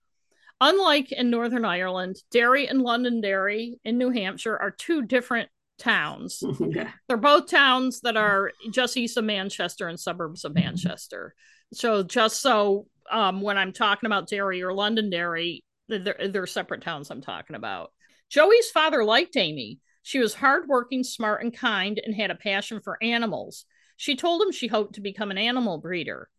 Unlike 0.59 1.11
in 1.11 1.29
Northern 1.29 1.63
Ireland, 1.63 2.15
Derry 2.31 2.67
and 2.67 2.81
Londonderry 2.81 3.79
in 3.85 3.99
New 3.99 4.09
Hampshire 4.09 4.57
are 4.57 4.71
two 4.71 5.03
different 5.03 5.49
towns. 5.77 6.41
yeah. 6.59 6.89
They're 7.07 7.17
both 7.17 7.47
towns 7.47 8.01
that 8.01 8.17
are 8.17 8.53
just 8.71 8.97
east 8.97 9.17
of 9.17 9.23
Manchester 9.23 9.87
and 9.87 9.99
suburbs 9.99 10.45
of 10.45 10.55
Manchester. 10.55 11.35
So 11.73 12.01
just 12.01 12.41
so 12.41 12.87
um, 13.11 13.41
when 13.41 13.55
I'm 13.55 13.71
talking 13.71 14.07
about 14.07 14.27
Derry 14.27 14.63
or 14.63 14.73
Londonderry, 14.73 15.63
they're, 15.87 16.29
they're 16.29 16.47
separate 16.47 16.81
towns 16.81 17.11
I'm 17.11 17.21
talking 17.21 17.55
about. 17.55 17.91
Joey's 18.31 18.71
father 18.71 19.03
liked 19.03 19.37
Amie. 19.37 19.77
She 20.01 20.17
was 20.17 20.33
hardworking, 20.33 21.03
smart, 21.03 21.43
and 21.43 21.55
kind, 21.55 22.01
and 22.03 22.15
had 22.15 22.31
a 22.31 22.35
passion 22.35 22.81
for 22.83 22.97
animals. 22.99 23.65
She 23.95 24.15
told 24.15 24.41
him 24.41 24.51
she 24.51 24.65
hoped 24.65 24.95
to 24.95 25.01
become 25.01 25.29
an 25.29 25.37
animal 25.37 25.77
breeder. 25.77 26.29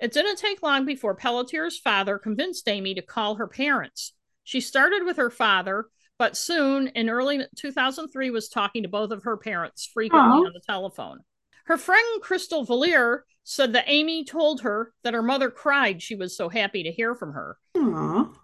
It 0.00 0.12
didn't 0.12 0.36
take 0.36 0.62
long 0.62 0.84
before 0.84 1.14
Pelletier's 1.14 1.78
father 1.78 2.18
convinced 2.18 2.68
Amie 2.68 2.94
to 2.94 3.02
call 3.02 3.34
her 3.34 3.46
parents. 3.46 4.14
She 4.44 4.60
started 4.60 5.04
with 5.04 5.18
her 5.18 5.30
father, 5.30 5.86
but 6.18 6.36
soon 6.36 6.88
in 6.88 7.10
early 7.10 7.44
2003 7.56 8.30
was 8.30 8.48
talking 8.48 8.82
to 8.82 8.88
both 8.88 9.10
of 9.10 9.24
her 9.24 9.36
parents 9.36 9.88
frequently 9.92 10.40
Aww. 10.40 10.46
on 10.46 10.52
the 10.52 10.60
telephone. 10.66 11.20
Her 11.66 11.76
friend 11.76 12.22
Crystal 12.22 12.64
Valier 12.64 13.20
said 13.44 13.74
that 13.74 13.88
Amie 13.88 14.24
told 14.24 14.62
her 14.62 14.92
that 15.02 15.14
her 15.14 15.22
mother 15.22 15.50
cried 15.50 16.02
she 16.02 16.14
was 16.14 16.36
so 16.36 16.48
happy 16.48 16.82
to 16.82 16.90
hear 16.90 17.14
from 17.14 17.34
her. 17.34 17.58
Aww. 17.76 18.34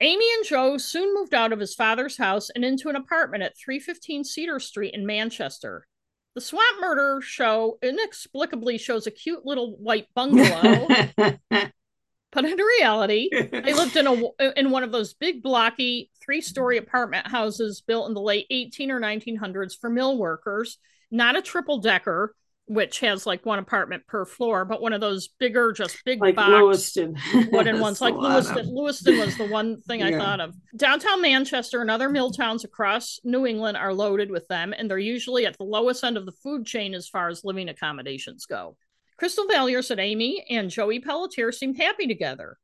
Amie 0.00 0.34
and 0.36 0.44
Joe 0.44 0.76
soon 0.76 1.14
moved 1.14 1.34
out 1.34 1.52
of 1.52 1.60
his 1.60 1.74
father's 1.74 2.16
house 2.16 2.50
and 2.50 2.64
into 2.64 2.88
an 2.88 2.96
apartment 2.96 3.42
at 3.42 3.56
315 3.56 4.24
Cedar 4.24 4.60
Street 4.60 4.94
in 4.94 5.06
Manchester. 5.06 5.86
The 6.34 6.40
Swamp 6.40 6.80
Murder 6.80 7.20
show 7.22 7.78
inexplicably 7.80 8.76
shows 8.78 9.06
a 9.06 9.12
cute 9.12 9.46
little 9.46 9.76
white 9.76 10.08
bungalow. 10.14 10.88
but 11.16 12.44
in 12.44 12.58
reality, 12.58 13.28
they 13.30 13.72
lived 13.72 13.96
in 13.96 14.06
a 14.06 14.58
in 14.58 14.70
one 14.70 14.82
of 14.82 14.90
those 14.90 15.14
big 15.14 15.44
blocky 15.44 16.10
three-story 16.24 16.76
apartment 16.76 17.28
houses 17.28 17.82
built 17.86 18.08
in 18.08 18.14
the 18.14 18.20
late 18.20 18.46
18 18.50 18.90
or 18.90 19.00
1900s 19.00 19.78
for 19.80 19.88
mill 19.88 20.18
workers, 20.18 20.78
not 21.10 21.36
a 21.36 21.42
triple 21.42 21.78
decker 21.78 22.34
which 22.66 23.00
has 23.00 23.26
like 23.26 23.44
one 23.44 23.58
apartment 23.58 24.06
per 24.06 24.24
floor, 24.24 24.64
but 24.64 24.80
one 24.80 24.92
of 24.92 25.00
those 25.00 25.28
bigger, 25.38 25.72
just 25.72 26.02
big 26.04 26.20
like 26.20 26.36
box 26.36 26.50
Lewiston. 26.50 27.16
wooden 27.52 27.80
ones. 27.80 28.00
Like 28.00 28.14
Lewiston. 28.14 28.74
Lewiston 28.74 29.18
was 29.18 29.36
the 29.36 29.46
one 29.46 29.82
thing 29.82 30.02
I 30.02 30.16
thought 30.16 30.40
of. 30.40 30.54
Downtown 30.76 31.20
Manchester 31.20 31.82
and 31.82 31.90
other 31.90 32.08
mill 32.08 32.30
towns 32.30 32.64
across 32.64 33.20
New 33.22 33.46
England 33.46 33.76
are 33.76 33.92
loaded 33.92 34.30
with 34.30 34.48
them, 34.48 34.72
and 34.76 34.90
they're 34.90 34.98
usually 34.98 35.44
at 35.44 35.58
the 35.58 35.64
lowest 35.64 36.02
end 36.04 36.16
of 36.16 36.24
the 36.24 36.32
food 36.32 36.64
chain 36.64 36.94
as 36.94 37.08
far 37.08 37.28
as 37.28 37.44
living 37.44 37.68
accommodations 37.68 38.46
go. 38.46 38.76
Crystal 39.18 39.46
Valier 39.46 39.84
said 39.84 40.00
Amie 40.00 40.44
and 40.48 40.70
Joey 40.70 41.00
Pelletier 41.00 41.52
seemed 41.52 41.76
happy 41.76 42.06
together. 42.06 42.58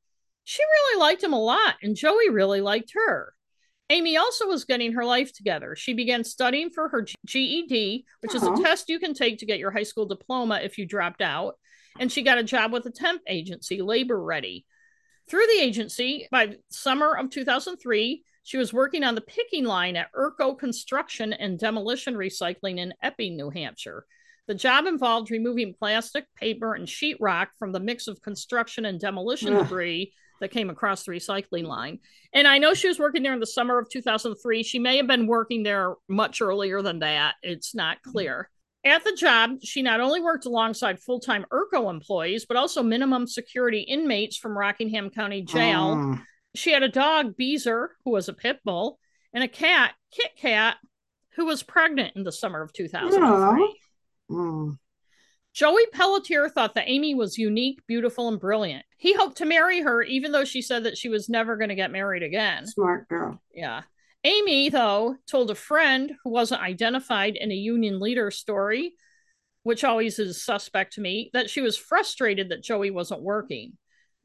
She 0.44 0.62
really 0.62 1.00
liked 1.00 1.22
him 1.22 1.32
a 1.32 1.38
lot, 1.38 1.76
and 1.82 1.94
Joey 1.94 2.30
really 2.30 2.60
liked 2.60 2.92
her. 2.94 3.34
Amie 3.90 4.16
also 4.16 4.46
was 4.46 4.64
getting 4.64 4.92
her 4.92 5.04
life 5.04 5.32
together. 5.32 5.74
She 5.74 5.92
began 5.94 6.22
studying 6.22 6.70
for 6.70 6.88
her 6.88 7.04
GED, 7.26 8.06
which 8.20 8.34
is 8.34 8.42
a 8.42 8.50
uh-huh. 8.50 8.62
test 8.62 8.88
you 8.88 9.00
can 9.00 9.14
take 9.14 9.38
to 9.38 9.46
get 9.46 9.58
your 9.58 9.72
high 9.72 9.82
school 9.82 10.06
diploma 10.06 10.60
if 10.62 10.78
you 10.78 10.86
dropped 10.86 11.20
out. 11.20 11.56
And 11.98 12.10
she 12.10 12.22
got 12.22 12.38
a 12.38 12.44
job 12.44 12.72
with 12.72 12.86
a 12.86 12.90
temp 12.90 13.20
agency, 13.26 13.82
Labor 13.82 14.22
Ready. 14.22 14.64
Through 15.28 15.46
the 15.46 15.62
agency, 15.62 16.28
by 16.30 16.56
summer 16.70 17.16
of 17.16 17.30
2003, 17.30 18.24
she 18.44 18.56
was 18.56 18.72
working 18.72 19.02
on 19.02 19.16
the 19.16 19.20
picking 19.20 19.64
line 19.64 19.96
at 19.96 20.12
Erco 20.12 20.56
Construction 20.56 21.32
and 21.32 21.58
Demolition 21.58 22.14
Recycling 22.14 22.78
in 22.78 22.94
Epping, 23.02 23.36
New 23.36 23.50
Hampshire. 23.50 24.06
The 24.46 24.54
job 24.54 24.86
involved 24.86 25.30
removing 25.30 25.74
plastic, 25.74 26.26
paper, 26.36 26.74
and 26.74 26.86
sheetrock 26.86 27.48
from 27.58 27.72
the 27.72 27.80
mix 27.80 28.08
of 28.08 28.22
construction 28.22 28.84
and 28.84 28.98
demolition 28.98 29.52
Ugh. 29.52 29.64
debris 29.64 30.12
that 30.40 30.50
came 30.50 30.70
across 30.70 31.04
the 31.04 31.12
recycling 31.12 31.66
line. 31.66 31.98
And 32.32 32.48
I 32.48 32.58
know 32.58 32.74
she 32.74 32.88
was 32.88 32.98
working 32.98 33.22
there 33.22 33.32
in 33.32 33.40
the 33.40 33.46
summer 33.46 33.78
of 33.78 33.88
2003. 33.88 34.62
She 34.62 34.78
may 34.78 34.96
have 34.96 35.06
been 35.06 35.26
working 35.26 35.62
there 35.62 35.94
much 36.08 36.40
earlier 36.40 36.82
than 36.82 37.00
that. 37.00 37.34
It's 37.42 37.74
not 37.74 38.02
clear. 38.02 38.50
At 38.84 39.04
the 39.04 39.12
job, 39.12 39.58
she 39.62 39.82
not 39.82 40.00
only 40.00 40.20
worked 40.20 40.46
alongside 40.46 41.00
full 41.00 41.20
time 41.20 41.44
ERCO 41.52 41.90
employees, 41.90 42.46
but 42.46 42.56
also 42.56 42.82
minimum 42.82 43.26
security 43.26 43.80
inmates 43.80 44.36
from 44.36 44.56
Rockingham 44.56 45.10
County 45.10 45.42
Jail. 45.42 45.96
Mm. 45.96 46.22
She 46.54 46.72
had 46.72 46.82
a 46.82 46.88
dog, 46.88 47.36
Beezer, 47.36 47.90
who 48.04 48.12
was 48.12 48.28
a 48.28 48.32
pit 48.32 48.58
bull, 48.64 48.98
and 49.34 49.44
a 49.44 49.48
cat, 49.48 49.92
Kit 50.10 50.30
Kat, 50.36 50.76
who 51.36 51.44
was 51.44 51.62
pregnant 51.62 52.16
in 52.16 52.24
the 52.24 52.32
summer 52.32 52.62
of 52.62 52.72
2003. 52.72 53.80
Mm. 54.30 54.78
Joey 55.52 55.84
Pelletier 55.92 56.48
thought 56.48 56.74
that 56.74 56.88
Amie 56.88 57.14
was 57.14 57.38
unique, 57.38 57.80
beautiful, 57.86 58.28
and 58.28 58.38
brilliant. 58.38 58.84
He 58.96 59.14
hoped 59.14 59.38
to 59.38 59.44
marry 59.44 59.80
her, 59.80 60.02
even 60.02 60.32
though 60.32 60.44
she 60.44 60.62
said 60.62 60.84
that 60.84 60.96
she 60.96 61.08
was 61.08 61.28
never 61.28 61.56
going 61.56 61.70
to 61.70 61.74
get 61.74 61.90
married 61.90 62.22
again. 62.22 62.66
Smart 62.66 63.08
girl. 63.08 63.42
Yeah. 63.52 63.82
Amie, 64.22 64.68
though, 64.68 65.16
told 65.26 65.50
a 65.50 65.54
friend 65.54 66.12
who 66.22 66.30
wasn't 66.30 66.62
identified 66.62 67.36
in 67.36 67.50
a 67.50 67.54
union 67.54 67.98
leader 67.98 68.30
story, 68.30 68.92
which 69.62 69.82
always 69.82 70.18
is 70.18 70.44
suspect 70.44 70.94
to 70.94 71.00
me, 71.00 71.30
that 71.32 71.50
she 71.50 71.62
was 71.62 71.76
frustrated 71.76 72.50
that 72.50 72.62
Joey 72.62 72.90
wasn't 72.90 73.22
working. 73.22 73.76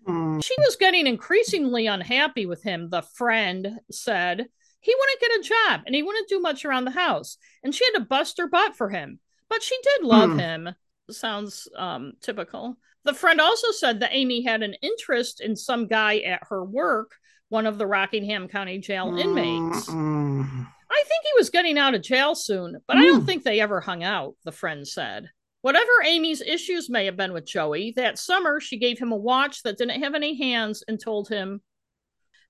Mm. 0.08 0.44
She 0.44 0.54
was 0.60 0.76
getting 0.76 1.08
increasingly 1.08 1.88
unhappy 1.88 2.46
with 2.46 2.62
him, 2.62 2.90
the 2.90 3.02
friend 3.02 3.80
said. 3.90 4.46
He 4.80 4.96
wouldn't 4.96 5.22
get 5.22 5.40
a 5.40 5.50
job 5.50 5.82
and 5.88 5.96
he 5.96 6.04
wouldn't 6.04 6.30
do 6.30 6.40
much 6.40 6.64
around 6.64 6.86
the 6.86 6.92
house. 6.92 7.38
And 7.64 7.74
she 7.74 7.84
had 7.86 8.00
to 8.00 8.06
bust 8.06 8.38
her 8.38 8.48
butt 8.48 8.76
for 8.76 8.90
him. 8.90 9.20
But 9.50 9.64
she 9.64 9.76
did 9.82 10.06
love 10.06 10.32
mm. 10.32 10.40
him. 10.40 10.76
Sounds 11.10 11.68
um, 11.76 12.13
typical. 12.22 12.78
The 13.04 13.13
friend 13.13 13.39
also 13.39 13.72
said 13.72 14.00
that 14.00 14.13
Amie 14.13 14.44
had 14.44 14.63
an 14.63 14.76
interest 14.82 15.39
in 15.39 15.56
some 15.56 15.88
guy 15.88 16.20
at 16.20 16.41
her 16.50 16.63
work, 16.63 17.12
one 17.50 17.68
of 17.68 17.78
the 17.78 17.86
Rockingham 17.86 18.48
County 18.48 18.80
Jail 18.80 19.15
inmates. 19.15 19.88
I 19.88 21.04
think 21.08 21.24
he 21.24 21.34
was 21.38 21.50
getting 21.50 21.78
out 21.78 21.94
of 21.94 22.02
jail 22.02 22.36
soon, 22.36 22.78
but 22.88 22.98
mm. 22.98 23.00
I 23.00 23.04
don't 23.04 23.24
mm. 23.24 23.26
think 23.26 23.44
they 23.44 23.60
ever 23.60 23.80
hung 23.82 24.04
out, 24.04 24.36
the 24.44 24.52
friend 24.52 24.88
said. 24.88 25.30
Whatever 25.62 25.91
Amie's 26.06 26.41
issues 26.41 26.89
may 26.89 27.06
have 27.06 27.18
been 27.18 27.34
with 27.34 27.46
Joey, 27.46 27.94
that 27.96 28.20
summer 28.20 28.60
she 28.60 28.78
gave 28.78 29.00
him 29.00 29.12
a 29.12 29.18
watch 29.18 29.63
that 29.63 29.78
didn't 29.78 30.02
have 30.04 30.13
any 30.13 30.38
hands 30.38 30.84
and 30.88 31.00
told 31.00 31.28
him, 31.28 31.62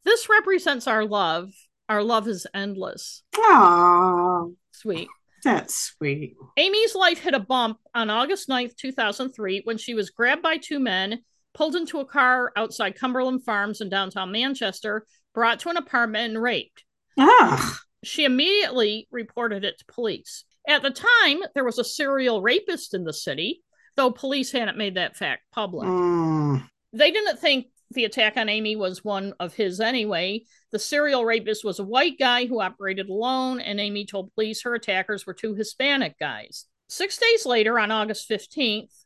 This 0.03 0.29
represents 0.29 0.87
our 0.87 1.05
love. 1.05 1.49
Our 1.87 2.03
love 2.03 2.27
is 2.27 2.47
endless. 2.53 3.23
Aww. 3.35 4.53
Sweet. 4.71 5.07
That's 5.45 5.75
sweet. 5.75 6.35
Amie's 6.57 6.95
life 6.95 7.19
hit 7.19 7.35
a 7.35 7.39
bump 7.39 7.77
on 7.93 8.09
August 8.09 8.49
9th, 8.49 8.75
2003, 8.77 9.61
when 9.63 9.77
she 9.77 9.93
was 9.93 10.09
grabbed 10.09 10.41
by 10.41 10.57
two 10.57 10.79
men, 10.79 11.19
pulled 11.53 11.75
into 11.75 11.99
a 11.99 12.05
car 12.05 12.51
outside 12.57 12.97
Cumberland 12.97 13.45
Farms 13.45 13.79
in 13.79 13.87
downtown 13.87 14.31
Manchester, 14.31 15.05
brought 15.35 15.59
to 15.59 15.69
an 15.69 15.77
apartment, 15.77 16.33
and 16.33 16.41
raped. 16.41 16.83
Ah. 17.19 17.77
She 18.03 18.25
immediately 18.25 19.07
reported 19.11 19.63
it 19.63 19.77
to 19.77 19.85
police. 19.85 20.45
At 20.67 20.81
the 20.81 20.89
time, 20.89 21.43
there 21.53 21.63
was 21.63 21.77
a 21.77 21.83
serial 21.83 22.41
rapist 22.41 22.95
in 22.95 23.03
the 23.03 23.13
city, 23.13 23.61
though 23.95 24.09
police 24.09 24.51
hadn't 24.51 24.77
made 24.79 24.95
that 24.95 25.15
fact 25.15 25.43
public. 25.51 25.87
Mm. 25.87 26.67
They 26.91 27.11
didn't 27.11 27.39
think 27.39 27.67
the 27.91 28.05
attack 28.05 28.37
on 28.37 28.49
Amie 28.49 28.75
was 28.75 29.03
one 29.03 29.33
of 29.39 29.53
his 29.53 29.79
anyway. 29.79 30.43
The 30.71 30.79
serial 30.79 31.25
rapist 31.25 31.63
was 31.63 31.79
a 31.79 31.83
white 31.83 32.17
guy 32.19 32.45
who 32.45 32.61
operated 32.61 33.09
alone, 33.09 33.59
and 33.59 33.79
Amie 33.79 34.05
told 34.05 34.33
police 34.33 34.63
her 34.63 34.73
attackers 34.73 35.25
were 35.25 35.33
two 35.33 35.55
Hispanic 35.55 36.17
guys. 36.19 36.65
Six 36.87 37.17
days 37.17 37.45
later, 37.45 37.79
on 37.79 37.91
August 37.91 38.29
15th, 38.29 39.05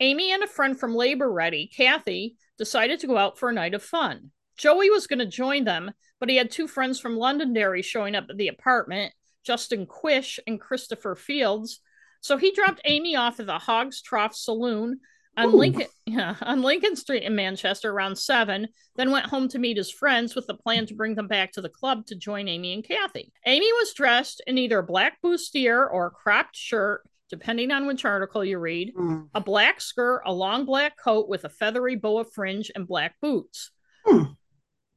Amie 0.00 0.32
and 0.32 0.42
a 0.42 0.48
friend 0.48 0.78
from 0.78 0.94
Labor 0.94 1.30
Ready, 1.30 1.70
Kathy, 1.74 2.36
decided 2.58 3.00
to 3.00 3.06
go 3.06 3.16
out 3.16 3.38
for 3.38 3.48
a 3.48 3.52
night 3.52 3.74
of 3.74 3.82
fun. 3.82 4.30
Joey 4.56 4.90
was 4.90 5.06
going 5.06 5.18
to 5.18 5.26
join 5.26 5.64
them, 5.64 5.92
but 6.18 6.28
he 6.28 6.36
had 6.36 6.50
two 6.50 6.68
friends 6.68 6.98
from 7.00 7.16
Londonderry 7.16 7.82
showing 7.82 8.14
up 8.14 8.26
at 8.30 8.36
the 8.36 8.48
apartment, 8.48 9.12
Justin 9.44 9.86
Quish 9.86 10.40
and 10.46 10.60
Christopher 10.60 11.14
Fields. 11.14 11.80
So 12.20 12.36
he 12.36 12.52
dropped 12.52 12.80
Amie 12.84 13.16
off 13.16 13.38
at 13.38 13.46
the 13.46 13.58
Hogs 13.58 14.02
Trough 14.02 14.34
Saloon 14.34 15.00
on 15.36 15.48
Ooh. 15.48 15.56
Lincoln 15.56 15.86
yeah, 16.06 16.36
on 16.40 16.62
Lincoln 16.62 16.96
Street 16.96 17.22
in 17.22 17.34
Manchester 17.34 17.90
around 17.90 18.16
seven, 18.16 18.68
then 18.96 19.10
went 19.10 19.26
home 19.26 19.48
to 19.48 19.58
meet 19.58 19.76
his 19.76 19.90
friends 19.90 20.34
with 20.34 20.46
the 20.46 20.54
plan 20.54 20.86
to 20.86 20.94
bring 20.94 21.14
them 21.14 21.28
back 21.28 21.52
to 21.52 21.60
the 21.60 21.68
club 21.68 22.06
to 22.06 22.14
join 22.14 22.48
Amie 22.48 22.74
and 22.74 22.84
Kathy. 22.84 23.32
Amie 23.44 23.72
was 23.74 23.94
dressed 23.94 24.42
in 24.46 24.58
either 24.58 24.78
a 24.78 24.86
black 24.86 25.18
bustier 25.22 25.86
or 25.90 26.06
a 26.06 26.10
cropped 26.10 26.56
shirt, 26.56 27.02
depending 27.28 27.70
on 27.70 27.86
which 27.86 28.04
article 28.04 28.44
you 28.44 28.58
read, 28.58 28.94
mm. 28.94 29.28
a 29.34 29.40
black 29.40 29.80
skirt, 29.80 30.22
a 30.24 30.32
long 30.32 30.64
black 30.64 30.96
coat 30.96 31.28
with 31.28 31.44
a 31.44 31.50
feathery 31.50 31.96
boa 31.96 32.24
fringe, 32.24 32.70
and 32.74 32.86
black 32.86 33.14
boots. 33.20 33.70
Mm. 34.06 34.36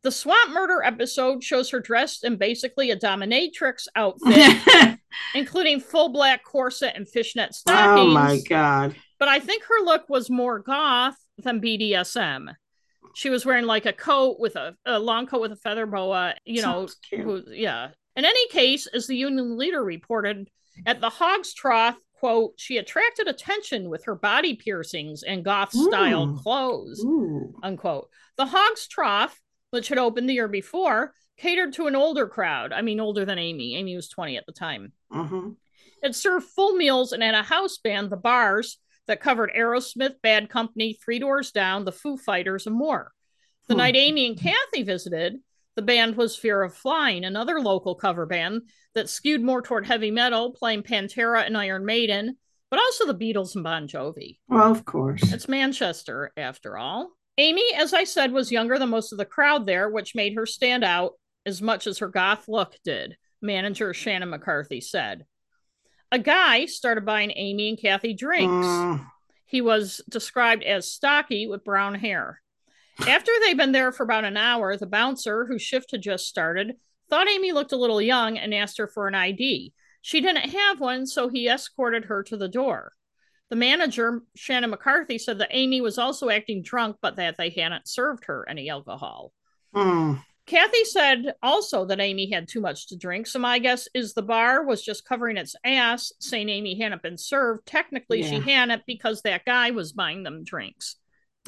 The 0.02 0.12
swamp 0.12 0.52
murder 0.52 0.82
episode 0.82 1.44
shows 1.44 1.72
her 1.72 1.82
dressed 1.82 2.24
in 2.24 2.38
basically 2.38 2.90
a 2.92 2.98
dominatrix 2.98 3.88
outfit, 3.96 4.98
including 5.36 5.82
full 5.82 6.10
black 6.10 6.44
corset 6.46 6.94
and 6.96 7.10
fishnet 7.10 7.54
stockings. 7.54 8.00
Oh 8.00 8.08
my 8.08 8.40
god! 8.48 8.96
But 9.20 9.28
I 9.28 9.40
think 9.40 9.64
her 9.64 9.84
look 9.84 10.10
was 10.10 10.30
more 10.30 10.60
goth 10.60 11.18
than 11.38 11.62
BDSM. 11.62 12.54
She 13.16 13.30
was 13.30 13.46
wearing 13.46 13.66
like 13.66 13.86
a 13.86 13.94
coat 13.94 14.38
with 14.40 14.56
a, 14.56 14.76
a 14.86 15.00
long 15.00 15.28
coat 15.28 15.42
with 15.42 15.52
a 15.52 15.58
feather 15.58 15.86
boa. 15.86 16.36
You 16.46 16.62
know, 16.62 16.88
who, 17.12 17.44
yeah. 17.50 17.90
In 18.16 18.26
any 18.26 18.48
case, 18.50 18.88
as 18.88 19.08
the 19.08 19.16
union 19.16 19.58
leader 19.58 19.84
reported, 19.84 20.50
at 20.86 21.02
the 21.02 21.10
Hog's 21.10 21.54
Trough, 21.54 21.98
quote, 22.14 22.54
she 22.58 22.78
attracted 22.78 23.28
attention 23.28 23.90
with 23.90 24.06
her 24.06 24.16
body 24.16 24.56
piercings 24.56 25.24
and 25.24 25.44
goth 25.44 25.72
style 25.72 26.38
clothes, 26.42 27.04
Ooh. 27.04 27.54
unquote. 27.64 28.10
The 28.38 28.46
Hog's 28.46 28.88
Trough 28.88 29.40
which 29.72 29.90
had 29.90 29.98
opened 29.98 30.30
the 30.30 30.34
year 30.34 30.48
before, 30.48 31.14
catered 31.38 31.74
to 31.74 31.88
an 31.88 31.96
older 31.96 32.28
crowd. 32.28 32.74
I 32.74 32.82
mean, 32.82 33.00
older 33.00 33.26
than 33.26 33.40
Amie. 33.40 33.76
Amie 33.76 33.96
was 33.96 34.10
20 34.10 34.38
at 34.38 34.46
the 34.46 34.52
time. 34.52 34.94
Mm-hmm. 35.12 35.52
It 36.02 36.16
served 36.16 36.48
full 36.48 36.74
meals 36.74 37.12
and 37.12 37.22
had 37.22 37.36
a 37.36 37.44
house 37.44 37.78
band, 37.78 38.10
the 38.10 38.18
Bars, 38.18 38.78
that 39.10 39.22
covered 39.22 39.52
Aerosmith, 39.58 40.22
Bad 40.22 40.50
Company, 40.50 40.94
Three 40.94 41.18
Doors 41.18 41.52
Down, 41.52 41.84
the 41.84 41.92
Foo 41.92 42.16
Fighters, 42.16 42.68
and 42.68 42.76
more. 42.76 43.12
The 43.68 43.74
hmm. 43.74 43.80
night 43.80 43.96
Amie 43.96 44.28
and 44.28 44.40
Kathy 44.40 44.84
visited, 44.84 45.38
the 45.76 45.82
band 45.82 46.16
was 46.16 46.36
Fear 46.36 46.62
of 46.62 46.76
Flying, 46.76 47.26
another 47.26 47.60
local 47.60 47.96
cover 47.96 48.28
band 48.28 48.70
that 48.94 49.10
skewed 49.10 49.42
more 49.42 49.64
toward 49.64 49.88
heavy 49.88 50.12
metal, 50.12 50.52
playing 50.54 50.84
Pantera 50.84 51.44
and 51.44 51.58
Iron 51.58 51.86
Maiden, 51.86 52.38
but 52.70 52.80
also 52.80 53.08
the 53.08 53.16
Beatles 53.16 53.56
and 53.56 53.64
Bon 53.64 53.88
Jovi. 53.88 54.38
Well, 54.48 54.72
of 54.72 54.86
course. 54.86 55.34
It's 55.34 55.50
Manchester, 55.50 56.32
after 56.38 56.78
all. 56.78 57.10
Amie, 57.40 57.74
as 57.76 57.96
I 57.96 58.04
said, 58.04 58.32
was 58.32 58.52
younger 58.52 58.78
than 58.78 58.90
most 58.90 59.12
of 59.12 59.18
the 59.18 59.26
crowd 59.26 59.66
there, 59.66 59.90
which 59.90 60.14
made 60.14 60.36
her 60.36 60.46
stand 60.46 60.84
out 60.84 61.14
as 61.48 61.64
much 61.64 61.88
as 61.88 61.98
her 61.98 62.10
goth 62.10 62.48
look 62.48 62.76
did, 62.84 63.18
manager 63.42 63.92
Shannon 63.92 64.30
McCarthy 64.30 64.82
said. 64.82 65.26
A 66.12 66.20
guy 66.20 66.66
started 66.66 67.06
buying 67.06 67.32
Amie 67.32 67.70
and 67.70 67.78
Kathy 67.80 68.14
drinks. 68.14 68.68
Uh. 68.68 69.00
He 69.46 69.62
was 69.62 70.02
described 70.08 70.64
as 70.64 70.92
stocky 70.92 71.48
with 71.48 71.64
brown 71.64 71.96
hair. 71.96 72.42
After 73.08 73.32
they'd 73.42 73.58
been 73.58 73.72
there 73.72 73.92
for 73.92 74.04
about 74.04 74.26
an 74.26 74.38
hour, 74.38 74.76
the 74.76 74.86
bouncer, 74.86 75.46
whose 75.46 75.62
shift 75.62 75.92
had 75.92 76.02
just 76.02 76.28
started, 76.28 76.76
thought 77.10 77.30
Amie 77.30 77.52
looked 77.52 77.72
a 77.72 77.78
little 77.78 78.02
young 78.02 78.38
and 78.38 78.54
asked 78.54 78.78
her 78.78 78.88
for 78.88 79.08
an 79.08 79.16
ID. 79.16 79.74
She 80.02 80.22
didn't 80.22 80.50
have 80.50 80.80
one, 80.80 81.06
so 81.08 81.30
he 81.30 81.48
escorted 81.48 82.06
her 82.06 82.24
to 82.24 82.38
the 82.38 82.48
door. 82.48 82.94
The 83.50 83.56
manager, 83.56 84.22
Shannon 84.36 84.70
McCarthy, 84.70 85.18
said 85.18 85.40
that 85.40 85.56
Amie 85.56 85.82
was 85.82 85.98
also 85.98 86.30
acting 86.30 86.62
drunk, 86.62 86.98
but 87.02 87.16
that 87.16 87.38
they 87.38 87.50
hadn't 87.50 87.88
served 87.88 88.26
her 88.26 88.48
any 88.48 88.70
alcohol. 88.70 89.34
Mm. 89.74 90.24
Kathy 90.50 90.84
said 90.84 91.36
also 91.44 91.86
that 91.86 92.00
Amie 92.00 92.32
had 92.32 92.48
too 92.48 92.60
much 92.60 92.88
to 92.88 92.98
drink. 92.98 93.28
So 93.28 93.38
my 93.38 93.60
guess 93.60 93.88
is 93.94 94.14
the 94.14 94.24
bar 94.24 94.66
was 94.66 94.82
just 94.82 95.06
covering 95.06 95.38
its 95.38 95.56
ass, 95.64 96.12
saying 96.20 96.50
Amie 96.50 96.80
hadn't 96.80 97.04
been 97.04 97.20
served. 97.20 97.68
Technically, 97.68 98.22
yeah. 98.22 98.30
she 98.30 98.40
hadn't 98.40 98.82
because 98.88 99.22
that 99.22 99.46
guy 99.46 99.70
was 99.70 99.94
buying 99.94 100.24
them 100.24 100.44
drinks. 100.44 100.96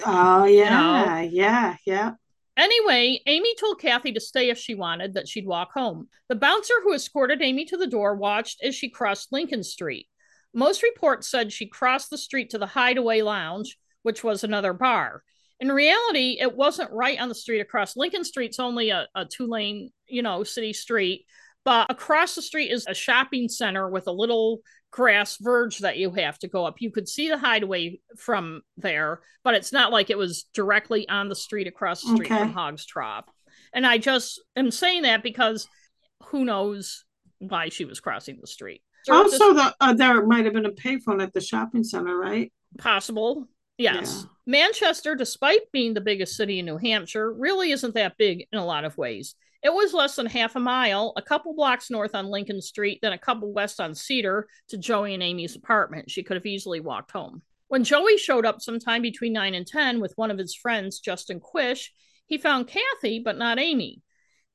Oh 0.05 0.45
yeah, 0.45 1.19
you 1.19 1.25
know? 1.25 1.31
yeah, 1.31 1.75
yeah. 1.83 2.11
Anyway, 2.55 3.19
Amie 3.25 3.55
told 3.55 3.79
Kathy 3.79 4.11
to 4.11 4.19
stay 4.19 4.51
if 4.51 4.59
she 4.59 4.75
wanted, 4.75 5.15
that 5.15 5.27
she'd 5.27 5.47
walk 5.47 5.71
home. 5.73 6.07
The 6.29 6.35
bouncer 6.35 6.75
who 6.83 6.93
escorted 6.93 7.41
Amie 7.41 7.65
to 7.65 7.77
the 7.77 7.87
door 7.87 8.15
watched 8.15 8.61
as 8.63 8.75
she 8.75 8.89
crossed 8.89 9.31
Lincoln 9.31 9.63
Street. 9.63 10.07
Most 10.53 10.83
reports 10.83 11.27
said 11.27 11.51
she 11.51 11.65
crossed 11.65 12.11
the 12.11 12.19
street 12.19 12.51
to 12.51 12.59
the 12.59 12.67
Hideaway 12.67 13.23
Lounge, 13.23 13.79
which 14.03 14.23
was 14.23 14.43
another 14.43 14.73
bar. 14.73 15.23
In 15.61 15.71
reality, 15.71 16.37
it 16.39 16.55
wasn't 16.55 16.91
right 16.91 17.19
on 17.19 17.29
the 17.29 17.35
street 17.35 17.61
across 17.61 17.95
Lincoln 17.95 18.23
Street's 18.23 18.59
only 18.59 18.89
a, 18.89 19.07
a 19.15 19.25
two 19.25 19.47
lane, 19.47 19.91
you 20.07 20.23
know, 20.23 20.43
city 20.43 20.73
street. 20.73 21.25
But 21.63 21.91
across 21.91 22.33
the 22.33 22.41
street 22.41 22.71
is 22.71 22.87
a 22.87 22.95
shopping 22.95 23.47
center 23.47 23.87
with 23.87 24.07
a 24.07 24.11
little 24.11 24.61
grass 24.89 25.37
verge 25.39 25.79
that 25.79 25.97
you 25.97 26.09
have 26.11 26.39
to 26.39 26.47
go 26.47 26.65
up. 26.65 26.81
You 26.81 26.91
could 26.91 27.07
see 27.07 27.29
the 27.29 27.37
hideaway 27.37 27.99
from 28.17 28.61
there, 28.77 29.21
but 29.43 29.53
it's 29.53 29.71
not 29.71 29.91
like 29.91 30.09
it 30.09 30.17
was 30.17 30.45
directly 30.53 31.07
on 31.07 31.29
the 31.29 31.35
street 31.35 31.67
across 31.67 32.01
the 32.01 32.15
street 32.15 32.31
okay. 32.31 32.39
from 32.39 32.53
Hog's 32.53 32.85
Trough. 32.85 33.25
And 33.73 33.85
I 33.85 33.99
just 33.99 34.41
am 34.55 34.71
saying 34.71 35.03
that 35.03 35.21
because 35.21 35.67
who 36.25 36.43
knows 36.43 37.05
why 37.37 37.69
she 37.69 37.85
was 37.85 37.99
crossing 37.99 38.39
the 38.41 38.47
street. 38.47 38.81
Also, 39.09 39.53
the, 39.53 39.75
uh, 39.79 39.93
there 39.93 40.25
might 40.25 40.45
have 40.45 40.53
been 40.53 40.65
a 40.65 40.71
payphone 40.71 41.21
at 41.21 41.33
the 41.33 41.41
shopping 41.41 41.83
center, 41.83 42.15
right? 42.17 42.51
Possible. 42.77 43.47
Yes. 43.81 44.21
Yeah. 44.23 44.29
Manchester, 44.45 45.15
despite 45.15 45.71
being 45.71 45.93
the 45.93 46.01
biggest 46.01 46.35
city 46.35 46.59
in 46.59 46.65
New 46.65 46.77
Hampshire, 46.77 47.31
really 47.33 47.71
isn't 47.71 47.95
that 47.95 48.17
big 48.17 48.47
in 48.51 48.59
a 48.59 48.65
lot 48.65 48.85
of 48.85 48.97
ways. 48.97 49.35
It 49.63 49.73
was 49.73 49.93
less 49.93 50.15
than 50.15 50.25
half 50.25 50.55
a 50.55 50.59
mile, 50.59 51.13
a 51.17 51.21
couple 51.21 51.53
blocks 51.53 51.91
north 51.91 52.15
on 52.15 52.27
Lincoln 52.27 52.61
Street, 52.61 52.99
then 53.01 53.13
a 53.13 53.17
couple 53.17 53.53
west 53.53 53.79
on 53.79 53.93
Cedar 53.93 54.47
to 54.69 54.77
Joey 54.77 55.13
and 55.13 55.21
Amie's 55.21 55.55
apartment. 55.55 56.09
She 56.09 56.23
could 56.23 56.35
have 56.35 56.45
easily 56.45 56.79
walked 56.79 57.11
home. 57.11 57.43
When 57.67 57.83
Joey 57.83 58.17
showed 58.17 58.45
up 58.45 58.61
sometime 58.61 59.01
between 59.01 59.33
9 59.33 59.53
and 59.53 59.65
10 59.65 60.01
with 60.01 60.13
one 60.17 60.31
of 60.31 60.37
his 60.37 60.55
friends, 60.55 60.99
Justin 60.99 61.39
Quish, 61.39 61.93
he 62.25 62.37
found 62.37 62.67
Kathy, 62.67 63.19
but 63.19 63.37
not 63.37 63.59
Amie. 63.59 64.01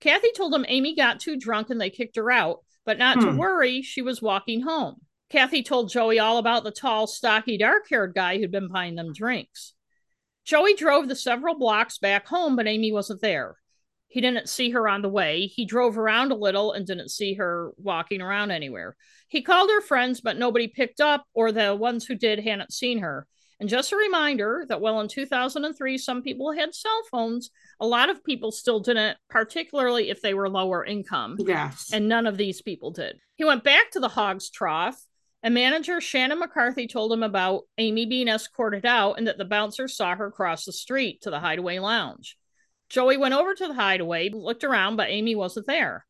Kathy 0.01 0.33
told 0.37 0.53
him 0.53 0.67
Amie 0.69 0.97
got 0.97 1.21
too 1.21 1.37
drunk 1.37 1.71
and 1.71 1.81
they 1.81 1.89
kicked 1.89 2.17
her 2.17 2.31
out, 2.31 2.59
but 2.85 2.99
not 2.99 3.19
hmm. 3.19 3.27
to 3.27 3.37
worry, 3.37 3.83
she 3.83 4.03
was 4.03 4.21
walking 4.21 4.63
home. 4.63 4.97
Kathy 5.31 5.63
told 5.63 5.91
Joey 5.91 6.19
all 6.19 6.39
about 6.39 6.65
the 6.65 6.71
tall, 6.71 7.07
stocky, 7.07 7.59
dark 7.59 7.87
haired 7.91 8.15
guy 8.15 8.39
who'd 8.39 8.53
been 8.53 8.69
buying 8.69 8.95
them 8.95 9.13
drinks. 9.13 9.75
Joey 10.45 10.75
drove 10.75 11.09
the 11.09 11.17
several 11.17 11.59
blocks 11.59 11.99
back 11.99 12.29
home, 12.29 12.55
but 12.55 12.69
Amie 12.69 12.93
wasn't 12.93 13.21
there. 13.21 13.57
He 14.07 14.21
didn't 14.21 14.49
see 14.49 14.71
her 14.71 14.89
on 14.89 15.03
the 15.03 15.09
way. 15.09 15.47
He 15.47 15.67
drove 15.67 15.99
around 15.99 16.31
a 16.31 16.37
little 16.37 16.73
and 16.73 16.87
didn't 16.87 17.11
see 17.11 17.35
her 17.35 17.73
walking 17.77 18.23
around 18.23 18.53
anywhere. 18.53 18.95
He 19.29 19.43
called 19.43 19.69
her 19.69 19.81
friends, 19.81 20.21
but 20.21 20.39
nobody 20.39 20.69
picked 20.69 21.01
up, 21.01 21.25
or 21.35 21.51
the 21.51 21.75
ones 21.75 22.07
who 22.07 22.15
did 22.15 22.39
hadn't 22.39 22.73
seen 22.73 23.01
her. 23.01 23.27
And 23.59 23.69
just 23.69 23.91
a 23.91 23.97
reminder 23.97 24.65
that 24.69 24.81
while 24.81 25.01
in 25.01 25.09
2003, 25.09 25.99
some 25.99 26.23
people 26.23 26.53
had 26.53 26.75
cell 26.75 27.03
phones, 27.11 27.51
a 27.81 27.87
lot 27.87 28.11
of 28.11 28.23
people 28.23 28.53
still 28.53 28.81
didn't, 28.81 29.17
particularly 29.29 30.11
if 30.11 30.21
they 30.23 30.35
were 30.35 30.49
lower 30.49 30.85
income. 30.85 31.37
Yes. 31.41 31.91
And 31.93 32.07
none 32.07 32.27
of 32.27 32.37
these 32.37 32.63
people 32.63 32.93
did. 32.93 33.19
He 33.35 33.45
went 33.45 33.65
back 33.65 33.91
to 33.93 34.01
the 34.01 34.09
Hog's 34.09 34.51
Trough 34.51 35.03
and 35.47 35.55
manager 35.55 36.01
Shannon 36.01 36.41
McCarthy 36.41 36.89
told 36.89 37.13
him 37.13 37.23
about 37.23 37.69
Amie 37.79 38.05
being 38.05 38.27
escorted 38.27 38.85
out 38.85 39.15
and 39.17 39.29
that 39.29 39.39
the 39.39 39.45
bouncer 39.45 39.87
saw 39.87 40.17
her 40.17 40.29
cross 40.29 40.65
the 40.65 40.73
street 40.73 41.21
to 41.21 41.31
the 41.31 41.39
Hideaway 41.39 41.79
Lounge. 41.79 42.37
Joey 42.89 43.17
went 43.17 43.33
over 43.33 43.55
to 43.55 43.69
the 43.69 43.75
Hideaway, 43.75 44.31
looked 44.31 44.65
around, 44.65 44.97
but 44.97 45.09
Amie 45.09 45.37
wasn't 45.37 45.69
there. 45.69 46.05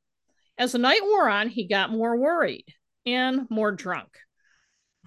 As 0.57 0.73
the 0.73 0.79
night 0.79 1.03
wore 1.03 1.29
on, 1.29 1.51
he 1.51 1.69
got 1.69 1.93
more 1.93 2.17
worried 2.17 2.65
and 3.05 3.43
more 3.51 3.73
drunk. 3.73 4.09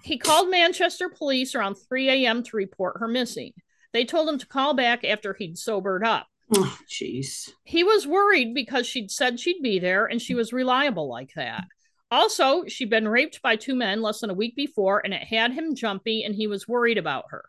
He 0.04 0.16
called 0.16 0.48
Manchester 0.48 1.08
police 1.08 1.56
around 1.56 1.74
3 1.74 2.24
a.m. 2.24 2.44
to 2.44 2.56
report 2.56 2.98
her 3.00 3.08
missing. 3.08 3.52
They 3.92 4.04
told 4.04 4.28
him 4.28 4.38
to 4.38 4.46
call 4.46 4.74
back 4.74 5.02
after 5.02 5.34
he'd 5.34 5.58
sobered 5.58 6.04
up. 6.04 6.28
Oh, 6.54 6.78
jeez. 6.88 7.50
He 7.64 7.82
was 7.82 8.06
worried 8.06 8.54
because 8.54 8.86
she'd 8.86 9.10
said 9.10 9.40
she'd 9.40 9.60
be 9.60 9.80
there 9.80 10.06
and 10.06 10.22
she 10.22 10.36
was 10.36 10.52
reliable 10.52 11.08
like 11.08 11.32
that. 11.34 11.64
Also, 12.10 12.64
she'd 12.66 12.90
been 12.90 13.08
raped 13.08 13.40
by 13.42 13.56
two 13.56 13.74
men 13.74 14.02
less 14.02 14.20
than 14.20 14.30
a 14.30 14.34
week 14.34 14.56
before, 14.56 15.00
and 15.04 15.14
it 15.14 15.22
had 15.22 15.52
him 15.52 15.74
jumpy, 15.74 16.24
and 16.24 16.34
he 16.34 16.46
was 16.46 16.66
worried 16.66 16.98
about 16.98 17.26
her. 17.30 17.44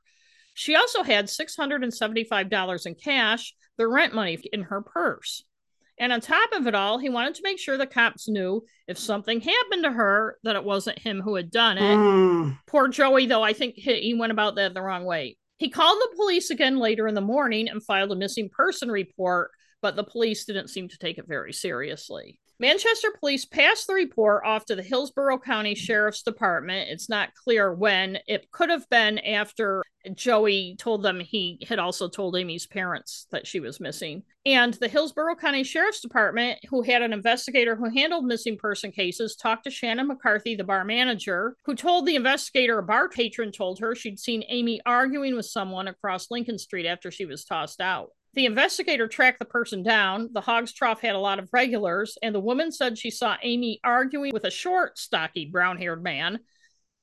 She 0.54 0.76
also 0.76 1.04
had 1.04 1.26
$675 1.26 2.86
in 2.86 2.96
cash, 2.96 3.54
the 3.78 3.88
rent 3.88 4.14
money 4.14 4.38
in 4.52 4.64
her 4.64 4.82
purse. 4.82 5.44
And 5.98 6.12
on 6.12 6.20
top 6.20 6.52
of 6.54 6.68
it 6.68 6.76
all, 6.76 6.98
he 6.98 7.10
wanted 7.10 7.36
to 7.36 7.44
make 7.44 7.60
sure 7.60 7.78
the 7.78 7.86
cops 7.86 8.28
knew 8.28 8.66
if 8.88 8.98
something 8.98 9.40
happened 9.40 9.84
to 9.84 9.92
her 9.92 10.38
that 10.44 10.56
it 10.56 10.64
wasn't 10.64 11.00
him 11.00 11.22
who 11.22 11.36
had 11.36 11.52
done 11.52 11.78
it. 11.78 11.96
Mm. 11.96 12.58
Poor 12.66 12.88
Joey, 12.88 13.28
though, 13.28 13.44
I 13.44 13.54
think 13.54 13.76
he 13.76 14.16
went 14.16 14.32
about 14.32 14.56
that 14.56 14.74
the 14.74 14.82
wrong 14.82 15.06
way. 15.06 15.38
He 15.58 15.70
called 15.70 16.00
the 16.00 16.16
police 16.16 16.50
again 16.50 16.80
later 16.80 17.08
in 17.08 17.14
the 17.14 17.22
morning 17.22 17.70
and 17.70 17.84
filed 17.84 18.12
a 18.12 18.16
missing 18.16 18.50
person 18.50 18.90
report, 18.90 19.52
but 19.80 19.96
the 19.96 20.04
police 20.04 20.46
didn't 20.46 20.70
seem 20.70 20.88
to 20.90 20.98
take 20.98 21.20
it 21.20 21.28
very 21.28 21.54
seriously. 21.54 22.40
Manchester 22.62 23.08
police 23.20 23.44
passed 23.44 23.88
the 23.88 23.96
report 23.96 24.44
off 24.46 24.66
to 24.66 24.76
the 24.76 24.84
Hillsborough 24.84 25.40
County 25.40 25.74
Sheriff's 25.74 26.22
Department. 26.22 26.92
It's 26.92 27.10
not 27.10 27.34
clear 27.34 27.74
when. 27.74 28.20
It 28.28 28.52
could 28.52 28.70
have 28.70 28.88
been 28.88 29.18
after 29.18 29.82
Joey 30.14 30.76
told 30.78 31.02
them 31.02 31.20
he 31.20 31.66
had 31.68 31.80
also 31.80 32.08
told 32.08 32.36
Amie's 32.36 32.68
parents 32.68 33.26
that 33.32 33.48
she 33.48 33.60
was 33.60 33.80
missing. 33.80 34.22
And 34.46 34.76
the 34.76 34.88
Hillsborough 34.88 35.38
County 35.38 35.64
Sheriff's 35.64 36.02
Department, 36.02 36.60
who 36.70 36.84
had 36.84 37.02
an 37.02 37.14
investigator 37.14 37.76
who 37.76 37.90
handled 37.90 38.26
missing 38.26 38.60
person 38.60 38.92
cases, 38.92 39.36
talked 39.36 39.64
to 39.64 39.72
Shannon 39.72 40.06
McCarthy, 40.06 40.54
the 40.56 40.64
bar 40.64 40.86
manager, 40.86 41.56
who 41.66 41.74
told 41.74 42.06
the 42.06 42.16
investigator 42.16 42.78
a 42.78 42.84
bar 42.84 43.10
patron 43.10 43.52
told 43.52 43.80
her 43.80 43.96
she'd 43.96 44.20
seen 44.20 44.44
Amie 44.48 44.82
arguing 44.86 45.36
with 45.36 45.48
someone 45.48 45.88
across 45.88 46.30
Lincoln 46.30 46.60
Street 46.60 46.86
after 46.86 47.10
she 47.10 47.26
was 47.26 47.44
tossed 47.44 47.82
out. 47.82 48.12
The 48.34 48.46
investigator 48.46 49.08
tracked 49.08 49.40
the 49.40 49.46
person 49.46 49.84
down. 49.84 50.30
The 50.32 50.42
Hog's 50.42 50.72
Trough 50.72 51.02
had 51.02 51.16
a 51.16 51.20
lot 51.20 51.40
of 51.40 51.50
regulars, 51.52 52.18
and 52.22 52.34
the 52.34 52.40
woman 52.40 52.72
said 52.72 52.98
she 52.98 53.12
saw 53.12 53.36
Amie 53.44 53.82
arguing 53.84 54.32
with 54.32 54.46
a 54.46 54.52
short, 54.52 54.98
stocky, 54.98 55.46
brown 55.46 55.78
haired 55.78 56.02
man, 56.02 56.40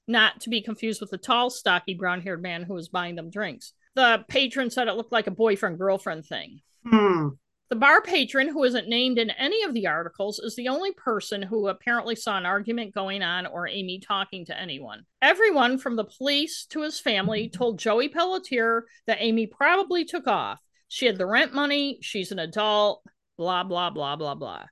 not 0.07 0.41
to 0.41 0.51
be 0.51 0.63
confused 0.63 1.03
with 1.03 1.11
the 1.11 1.19
tall, 1.19 1.51
stocky, 1.51 1.93
brown 1.93 2.23
haired 2.23 2.43
man 2.43 2.63
who 2.63 2.73
was 2.73 2.89
buying 2.89 3.15
them 3.15 3.29
drinks. 3.29 3.75
The 3.95 4.25
patron 4.29 4.71
said 4.71 4.89
it 4.89 4.95
looked 4.95 5.13
like 5.13 5.27
a 5.27 5.33
boyfriend 5.33 5.79
girlfriend 5.79 6.25
thing. 6.25 6.61
Hmm. 6.87 7.29
The 7.69 7.77
bar 7.77 8.01
patron, 8.01 8.49
who 8.49 8.65
isn't 8.65 8.89
named 8.89 9.19
in 9.19 9.29
any 9.29 9.63
of 9.65 9.75
the 9.75 9.89
articles, 9.89 10.39
is 10.39 10.57
the 10.57 10.69
only 10.69 10.93
person 10.93 11.43
who 11.43 11.69
apparently 11.69 12.15
saw 12.15 12.39
an 12.39 12.47
argument 12.47 12.95
going 12.95 13.23
on 13.23 13.45
or 13.45 13.69
Amie 13.69 14.01
talking 14.01 14.47
to 14.47 14.59
anyone. 14.59 15.05
Everyone 15.21 15.77
from 15.77 15.97
the 15.97 16.05
police 16.05 16.65
to 16.71 16.81
his 16.81 16.99
family 16.99 17.51
told 17.51 17.79
Joey 17.79 18.09
Pelletier 18.09 18.87
that 19.07 19.21
Amie 19.21 19.47
probably 19.47 20.07
took 20.07 20.27
off 20.27 20.61
she 20.89 21.07
had 21.07 21.19
the 21.19 21.27
rent 21.27 21.55
money. 21.55 21.99
She's 22.01 22.33
an 22.33 22.39
adult. 22.39 23.03
Blah, 23.37 23.65
blah, 23.65 23.91
blah, 23.91 24.17
blah, 24.17 24.35
blah. 24.35 24.65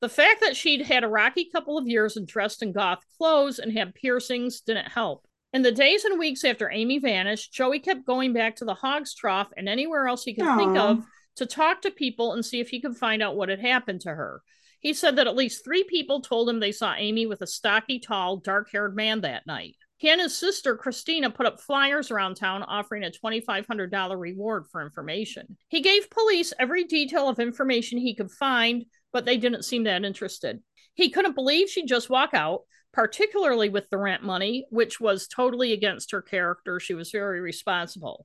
The 0.00 0.08
fact 0.08 0.40
that 0.40 0.56
she'd 0.56 0.82
had 0.82 1.04
a 1.04 1.08
rocky 1.08 1.48
couple 1.50 1.78
of 1.78 1.86
years 1.86 2.16
and 2.16 2.26
dressed 2.26 2.62
in 2.62 2.72
goth 2.72 3.04
clothes 3.16 3.58
and 3.58 3.72
had 3.72 3.94
piercings 3.94 4.60
didn't 4.60 4.90
help. 4.90 5.26
In 5.52 5.62
the 5.62 5.72
days 5.72 6.04
and 6.04 6.18
weeks 6.18 6.44
after 6.44 6.70
Amie 6.70 6.98
vanished, 6.98 7.52
Joey 7.52 7.80
kept 7.80 8.06
going 8.06 8.32
back 8.32 8.56
to 8.56 8.64
the 8.64 8.74
Hog's 8.74 9.14
Trough 9.14 9.50
and 9.56 9.68
anywhere 9.68 10.06
else 10.06 10.24
he 10.24 10.34
could 10.34 10.44
Aww. 10.44 10.56
think 10.56 10.76
of 10.76 11.04
to 11.36 11.46
talk 11.46 11.82
to 11.82 11.90
people 11.90 12.32
and 12.32 12.44
see 12.44 12.60
if 12.60 12.68
he 12.68 12.80
could 12.80 12.96
find 12.96 13.22
out 13.22 13.36
what 13.36 13.48
had 13.48 13.60
happened 13.60 14.02
to 14.02 14.10
her. 14.10 14.42
He 14.80 14.92
said 14.92 15.16
that 15.16 15.26
at 15.26 15.36
least 15.36 15.64
three 15.64 15.84
people 15.84 16.20
told 16.20 16.48
him 16.48 16.60
they 16.60 16.72
saw 16.72 16.94
Amie 16.94 17.26
with 17.26 17.42
a 17.42 17.46
stocky, 17.46 17.98
tall, 17.98 18.36
dark 18.36 18.70
haired 18.70 18.94
man 18.94 19.22
that 19.22 19.46
night. 19.46 19.76
He 19.98 20.10
and 20.10 20.20
his 20.20 20.36
sister, 20.36 20.76
Christina, 20.76 21.28
put 21.28 21.46
up 21.46 21.60
flyers 21.60 22.12
around 22.12 22.36
town 22.36 22.62
offering 22.62 23.02
a 23.04 23.10
$2,500 23.10 24.18
reward 24.18 24.66
for 24.70 24.80
information. 24.80 25.56
He 25.68 25.80
gave 25.80 26.08
police 26.08 26.52
every 26.58 26.84
detail 26.84 27.28
of 27.28 27.40
information 27.40 27.98
he 27.98 28.14
could 28.14 28.30
find, 28.30 28.84
but 29.12 29.24
they 29.24 29.36
didn't 29.36 29.64
seem 29.64 29.84
that 29.84 30.04
interested. 30.04 30.60
He 30.94 31.10
couldn't 31.10 31.34
believe 31.34 31.68
she'd 31.68 31.88
just 31.88 32.08
walk 32.08 32.30
out, 32.32 32.60
particularly 32.92 33.70
with 33.70 33.90
the 33.90 33.98
rent 33.98 34.22
money, 34.22 34.66
which 34.70 35.00
was 35.00 35.26
totally 35.26 35.72
against 35.72 36.12
her 36.12 36.22
character. 36.22 36.78
She 36.78 36.94
was 36.94 37.10
very 37.10 37.40
responsible. 37.40 38.24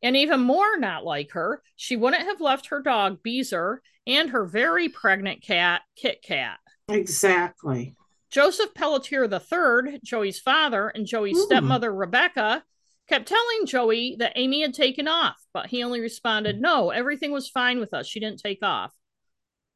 And 0.00 0.16
even 0.16 0.40
more 0.40 0.78
not 0.78 1.04
like 1.04 1.32
her, 1.32 1.60
she 1.74 1.96
wouldn't 1.96 2.22
have 2.22 2.40
left 2.40 2.66
her 2.66 2.80
dog, 2.80 3.20
Beezer, 3.24 3.82
and 4.06 4.30
her 4.30 4.46
very 4.46 4.88
pregnant 4.88 5.42
cat, 5.42 5.82
Kit 5.96 6.22
Kat. 6.22 6.58
Exactly. 6.88 7.96
Joseph 8.34 8.74
Pelletier 8.74 9.26
III, 9.26 10.00
Joey's 10.02 10.40
father, 10.40 10.88
and 10.88 11.06
Joey's 11.06 11.36
Ooh. 11.36 11.44
stepmother, 11.44 11.94
Rebecca, 11.94 12.64
kept 13.08 13.28
telling 13.28 13.64
Joey 13.64 14.16
that 14.18 14.36
Amie 14.36 14.62
had 14.62 14.74
taken 14.74 15.06
off, 15.06 15.36
but 15.52 15.68
he 15.68 15.84
only 15.84 16.00
responded, 16.00 16.60
No, 16.60 16.90
everything 16.90 17.30
was 17.30 17.48
fine 17.48 17.78
with 17.78 17.94
us. 17.94 18.08
She 18.08 18.18
didn't 18.18 18.40
take 18.40 18.58
off. 18.60 18.92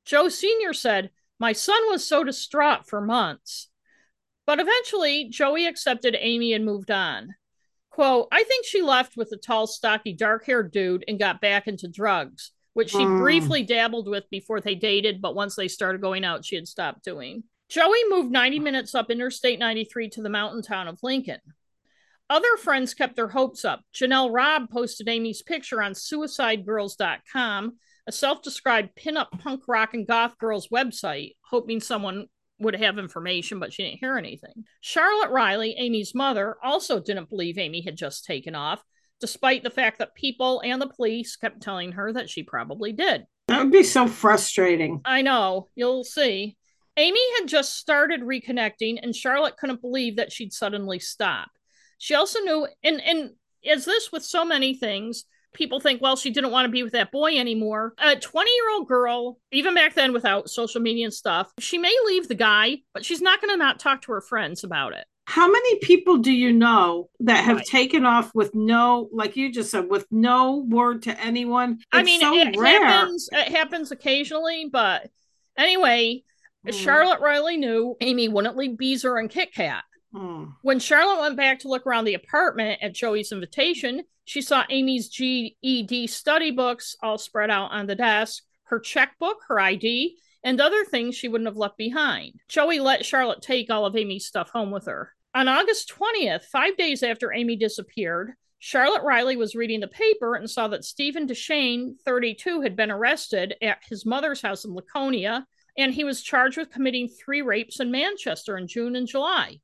Joe 0.04 0.28
Sr. 0.28 0.72
said, 0.72 1.10
My 1.38 1.52
son 1.52 1.78
was 1.88 2.04
so 2.04 2.24
distraught 2.24 2.88
for 2.88 3.00
months. 3.00 3.68
But 4.44 4.58
eventually, 4.58 5.28
Joey 5.28 5.66
accepted 5.66 6.16
Amie 6.18 6.52
and 6.52 6.64
moved 6.64 6.90
on. 6.90 7.36
Quote, 7.90 8.26
I 8.32 8.42
think 8.42 8.66
she 8.66 8.82
left 8.82 9.16
with 9.16 9.30
a 9.30 9.36
tall, 9.36 9.68
stocky, 9.68 10.14
dark 10.14 10.46
haired 10.46 10.72
dude 10.72 11.04
and 11.06 11.16
got 11.16 11.40
back 11.40 11.68
into 11.68 11.86
drugs, 11.86 12.50
which 12.72 12.90
she 12.90 12.98
mm. 12.98 13.18
briefly 13.18 13.62
dabbled 13.62 14.08
with 14.08 14.28
before 14.30 14.60
they 14.60 14.74
dated, 14.74 15.22
but 15.22 15.36
once 15.36 15.54
they 15.54 15.68
started 15.68 16.00
going 16.00 16.24
out, 16.24 16.44
she 16.44 16.56
had 16.56 16.66
stopped 16.66 17.04
doing. 17.04 17.44
Joey 17.68 17.98
moved 18.08 18.30
90 18.30 18.60
minutes 18.60 18.94
up 18.94 19.10
Interstate 19.10 19.58
93 19.58 20.08
to 20.10 20.22
the 20.22 20.30
mountain 20.30 20.62
town 20.62 20.88
of 20.88 20.98
Lincoln. 21.02 21.40
Other 22.30 22.56
friends 22.58 22.94
kept 22.94 23.16
their 23.16 23.28
hopes 23.28 23.64
up. 23.64 23.82
Janelle 23.94 24.32
Robb 24.32 24.70
posted 24.70 25.08
Amie's 25.08 25.42
picture 25.42 25.82
on 25.82 25.92
suicidegirls.com, 25.92 27.76
a 28.06 28.12
self 28.12 28.42
described 28.42 28.90
pinup 28.98 29.30
punk 29.38 29.62
rock 29.66 29.94
and 29.94 30.06
goth 30.06 30.36
girls 30.38 30.68
website, 30.68 31.36
hoping 31.42 31.80
someone 31.80 32.26
would 32.58 32.74
have 32.74 32.98
information, 32.98 33.60
but 33.60 33.72
she 33.72 33.84
didn't 33.84 34.00
hear 34.00 34.18
anything. 34.18 34.64
Charlotte 34.80 35.30
Riley, 35.30 35.76
Amie's 35.78 36.14
mother, 36.14 36.56
also 36.62 37.00
didn't 37.00 37.30
believe 37.30 37.56
Amie 37.56 37.82
had 37.82 37.96
just 37.96 38.24
taken 38.24 38.54
off, 38.54 38.82
despite 39.20 39.62
the 39.62 39.70
fact 39.70 39.98
that 39.98 40.14
people 40.14 40.60
and 40.64 40.82
the 40.82 40.88
police 40.88 41.36
kept 41.36 41.62
telling 41.62 41.92
her 41.92 42.12
that 42.12 42.28
she 42.28 42.42
probably 42.42 42.92
did. 42.92 43.24
That 43.46 43.62
would 43.62 43.72
be 43.72 43.84
so 43.84 44.06
frustrating. 44.06 45.00
I 45.06 45.22
know. 45.22 45.68
You'll 45.74 46.04
see. 46.04 46.57
Amie 46.98 47.38
had 47.38 47.46
just 47.46 47.76
started 47.76 48.22
reconnecting, 48.22 48.98
and 49.00 49.14
Charlotte 49.14 49.56
couldn't 49.56 49.80
believe 49.80 50.16
that 50.16 50.32
she'd 50.32 50.52
suddenly 50.52 50.98
stop. 50.98 51.48
She 51.98 52.14
also 52.14 52.40
knew, 52.40 52.66
and 52.82 53.00
and 53.00 53.30
as 53.64 53.84
this 53.84 54.10
with 54.10 54.24
so 54.24 54.44
many 54.44 54.74
things, 54.74 55.24
people 55.54 55.78
think, 55.78 56.02
well, 56.02 56.16
she 56.16 56.30
didn't 56.30 56.50
want 56.50 56.66
to 56.66 56.72
be 56.72 56.82
with 56.82 56.92
that 56.94 57.12
boy 57.12 57.38
anymore. 57.38 57.94
A 57.98 58.16
20 58.16 58.50
year 58.50 58.70
old 58.72 58.88
girl, 58.88 59.38
even 59.52 59.74
back 59.74 59.94
then 59.94 60.12
without 60.12 60.50
social 60.50 60.80
media 60.80 61.04
and 61.04 61.14
stuff, 61.14 61.52
she 61.60 61.78
may 61.78 61.94
leave 62.06 62.26
the 62.26 62.34
guy, 62.34 62.78
but 62.92 63.04
she's 63.04 63.22
not 63.22 63.40
going 63.40 63.52
to 63.52 63.56
not 63.56 63.78
talk 63.78 64.02
to 64.02 64.12
her 64.12 64.20
friends 64.20 64.64
about 64.64 64.92
it. 64.92 65.04
How 65.26 65.48
many 65.48 65.78
people 65.80 66.16
do 66.16 66.32
you 66.32 66.52
know 66.52 67.10
that 67.20 67.44
have 67.44 67.58
right. 67.58 67.66
taken 67.66 68.06
off 68.06 68.34
with 68.34 68.54
no, 68.54 69.08
like 69.12 69.36
you 69.36 69.52
just 69.52 69.70
said, 69.70 69.88
with 69.88 70.06
no 70.10 70.64
word 70.68 71.02
to 71.02 71.20
anyone? 71.20 71.72
It's 71.72 71.86
I 71.92 72.02
mean, 72.02 72.20
so 72.22 72.34
it 72.34 72.56
rare. 72.56 72.84
happens. 72.84 73.28
It 73.30 73.48
happens 73.48 73.92
occasionally, 73.92 74.70
but 74.72 75.10
anyway, 75.56 76.24
Mm. 76.70 76.84
Charlotte 76.84 77.20
Riley 77.20 77.56
knew 77.56 77.96
Amie 78.00 78.28
wouldn't 78.28 78.56
leave 78.56 78.76
Beezer 78.76 79.16
and 79.16 79.30
Kit 79.30 79.54
Kat. 79.54 79.84
Mm. 80.14 80.54
When 80.62 80.78
Charlotte 80.78 81.20
went 81.20 81.36
back 81.36 81.58
to 81.60 81.68
look 81.68 81.86
around 81.86 82.04
the 82.04 82.14
apartment 82.14 82.80
at 82.82 82.94
Joey's 82.94 83.32
invitation, 83.32 84.04
she 84.24 84.42
saw 84.42 84.64
Amie's 84.70 85.08
GED 85.08 86.06
study 86.06 86.50
books 86.50 86.96
all 87.02 87.18
spread 87.18 87.50
out 87.50 87.72
on 87.72 87.86
the 87.86 87.94
desk, 87.94 88.42
her 88.64 88.80
checkbook, 88.80 89.38
her 89.48 89.60
ID, 89.60 90.16
and 90.44 90.60
other 90.60 90.84
things 90.84 91.14
she 91.14 91.28
wouldn't 91.28 91.48
have 91.48 91.56
left 91.56 91.76
behind. 91.76 92.34
Joey 92.48 92.80
let 92.80 93.04
Charlotte 93.04 93.42
take 93.42 93.70
all 93.70 93.86
of 93.86 93.96
Amie's 93.96 94.26
stuff 94.26 94.50
home 94.50 94.70
with 94.70 94.86
her. 94.86 95.14
On 95.34 95.48
August 95.48 95.92
20th, 95.98 96.44
five 96.44 96.76
days 96.76 97.02
after 97.02 97.32
Amie 97.32 97.56
disappeared, 97.56 98.32
Charlotte 98.60 99.02
Riley 99.02 99.36
was 99.36 99.54
reading 99.54 99.80
the 99.80 99.88
paper 99.88 100.34
and 100.34 100.50
saw 100.50 100.68
that 100.68 100.84
Stephen 100.84 101.26
Deshane, 101.28 101.94
32, 102.04 102.60
had 102.60 102.76
been 102.76 102.90
arrested 102.90 103.54
at 103.62 103.78
his 103.88 104.04
mother's 104.04 104.42
house 104.42 104.64
in 104.64 104.74
Laconia, 104.74 105.46
and 105.78 105.94
he 105.94 106.04
was 106.04 106.22
charged 106.22 106.58
with 106.58 106.72
committing 106.72 107.08
three 107.08 107.40
rapes 107.40 107.80
in 107.80 107.90
Manchester 107.90 108.58
in 108.58 108.66
June 108.66 108.96
and 108.96 109.06
July. 109.06 109.60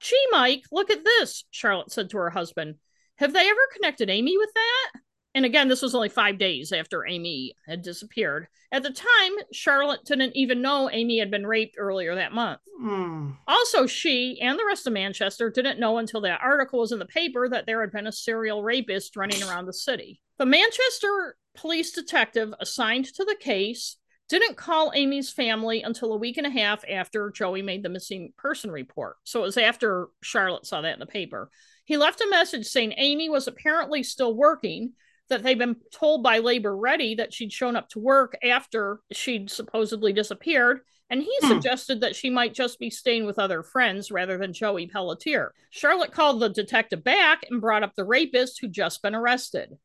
Gee, 0.00 0.26
Mike, 0.30 0.64
look 0.72 0.90
at 0.90 1.04
this, 1.04 1.44
Charlotte 1.50 1.92
said 1.92 2.10
to 2.10 2.18
her 2.18 2.30
husband. 2.30 2.76
Have 3.16 3.34
they 3.34 3.48
ever 3.48 3.60
connected 3.74 4.08
Amie 4.08 4.38
with 4.38 4.50
that? 4.54 5.00
And 5.34 5.44
again, 5.44 5.68
this 5.68 5.82
was 5.82 5.94
only 5.94 6.08
five 6.08 6.38
days 6.38 6.72
after 6.72 7.06
Amie 7.06 7.54
had 7.66 7.82
disappeared. 7.82 8.48
At 8.72 8.82
the 8.82 8.90
time, 8.90 9.32
Charlotte 9.52 10.04
didn't 10.04 10.36
even 10.36 10.62
know 10.62 10.88
Amie 10.90 11.18
had 11.18 11.30
been 11.30 11.46
raped 11.46 11.76
earlier 11.78 12.14
that 12.14 12.32
month. 12.32 12.60
Mm. 12.82 13.36
Also, 13.46 13.86
she 13.86 14.40
and 14.40 14.58
the 14.58 14.64
rest 14.66 14.86
of 14.86 14.92
Manchester 14.92 15.50
didn't 15.50 15.80
know 15.80 15.98
until 15.98 16.20
that 16.22 16.40
article 16.42 16.78
was 16.78 16.92
in 16.92 16.98
the 16.98 17.06
paper 17.06 17.48
that 17.48 17.66
there 17.66 17.80
had 17.80 17.92
been 17.92 18.06
a 18.06 18.12
serial 18.12 18.62
rapist 18.62 19.16
running 19.16 19.42
around 19.42 19.66
the 19.66 19.72
city. 19.72 20.20
The 20.38 20.46
Manchester 20.46 21.36
police 21.56 21.92
detective 21.92 22.54
assigned 22.60 23.06
to 23.14 23.24
the 23.24 23.36
case 23.38 23.96
didn't 24.28 24.56
call 24.56 24.92
Amie's 24.94 25.30
family 25.30 25.82
until 25.82 26.12
a 26.12 26.18
week 26.18 26.36
and 26.36 26.46
a 26.46 26.50
half 26.50 26.84
after 26.88 27.30
Joey 27.30 27.62
made 27.62 27.82
the 27.82 27.88
missing 27.88 28.32
person 28.36 28.70
report. 28.70 29.16
So 29.24 29.40
it 29.40 29.46
was 29.46 29.56
after 29.56 30.08
Charlotte 30.22 30.66
saw 30.66 30.82
that 30.82 30.94
in 30.94 31.00
the 31.00 31.06
paper. 31.06 31.50
He 31.84 31.96
left 31.96 32.20
a 32.20 32.28
message 32.28 32.66
saying 32.66 32.92
Amie 32.98 33.30
was 33.30 33.48
apparently 33.48 34.02
still 34.02 34.34
working 34.34 34.92
that 35.28 35.42
they'd 35.42 35.58
been 35.58 35.76
told 35.92 36.22
by 36.22 36.38
Labor 36.38 36.76
Ready 36.76 37.14
that 37.16 37.32
she'd 37.32 37.52
shown 37.52 37.76
up 37.76 37.88
to 37.90 37.98
work 37.98 38.36
after 38.42 39.00
she'd 39.12 39.50
supposedly 39.50 40.12
disappeared, 40.12 40.80
and 41.10 41.22
he 41.22 41.34
hmm. 41.40 41.48
suggested 41.48 42.00
that 42.00 42.16
she 42.16 42.30
might 42.30 42.54
just 42.54 42.78
be 42.78 42.90
staying 42.90 43.26
with 43.26 43.38
other 43.38 43.62
friends 43.62 44.10
rather 44.10 44.38
than 44.38 44.52
Joey 44.52 44.86
Pelletier. 44.86 45.54
Charlotte 45.70 46.12
called 46.12 46.40
the 46.40 46.48
detective 46.48 47.04
back 47.04 47.44
and 47.50 47.60
brought 47.60 47.82
up 47.82 47.94
the 47.94 48.04
rapist 48.04 48.60
who'd 48.60 48.72
just 48.72 49.02
been 49.02 49.14
arrested. 49.14 49.76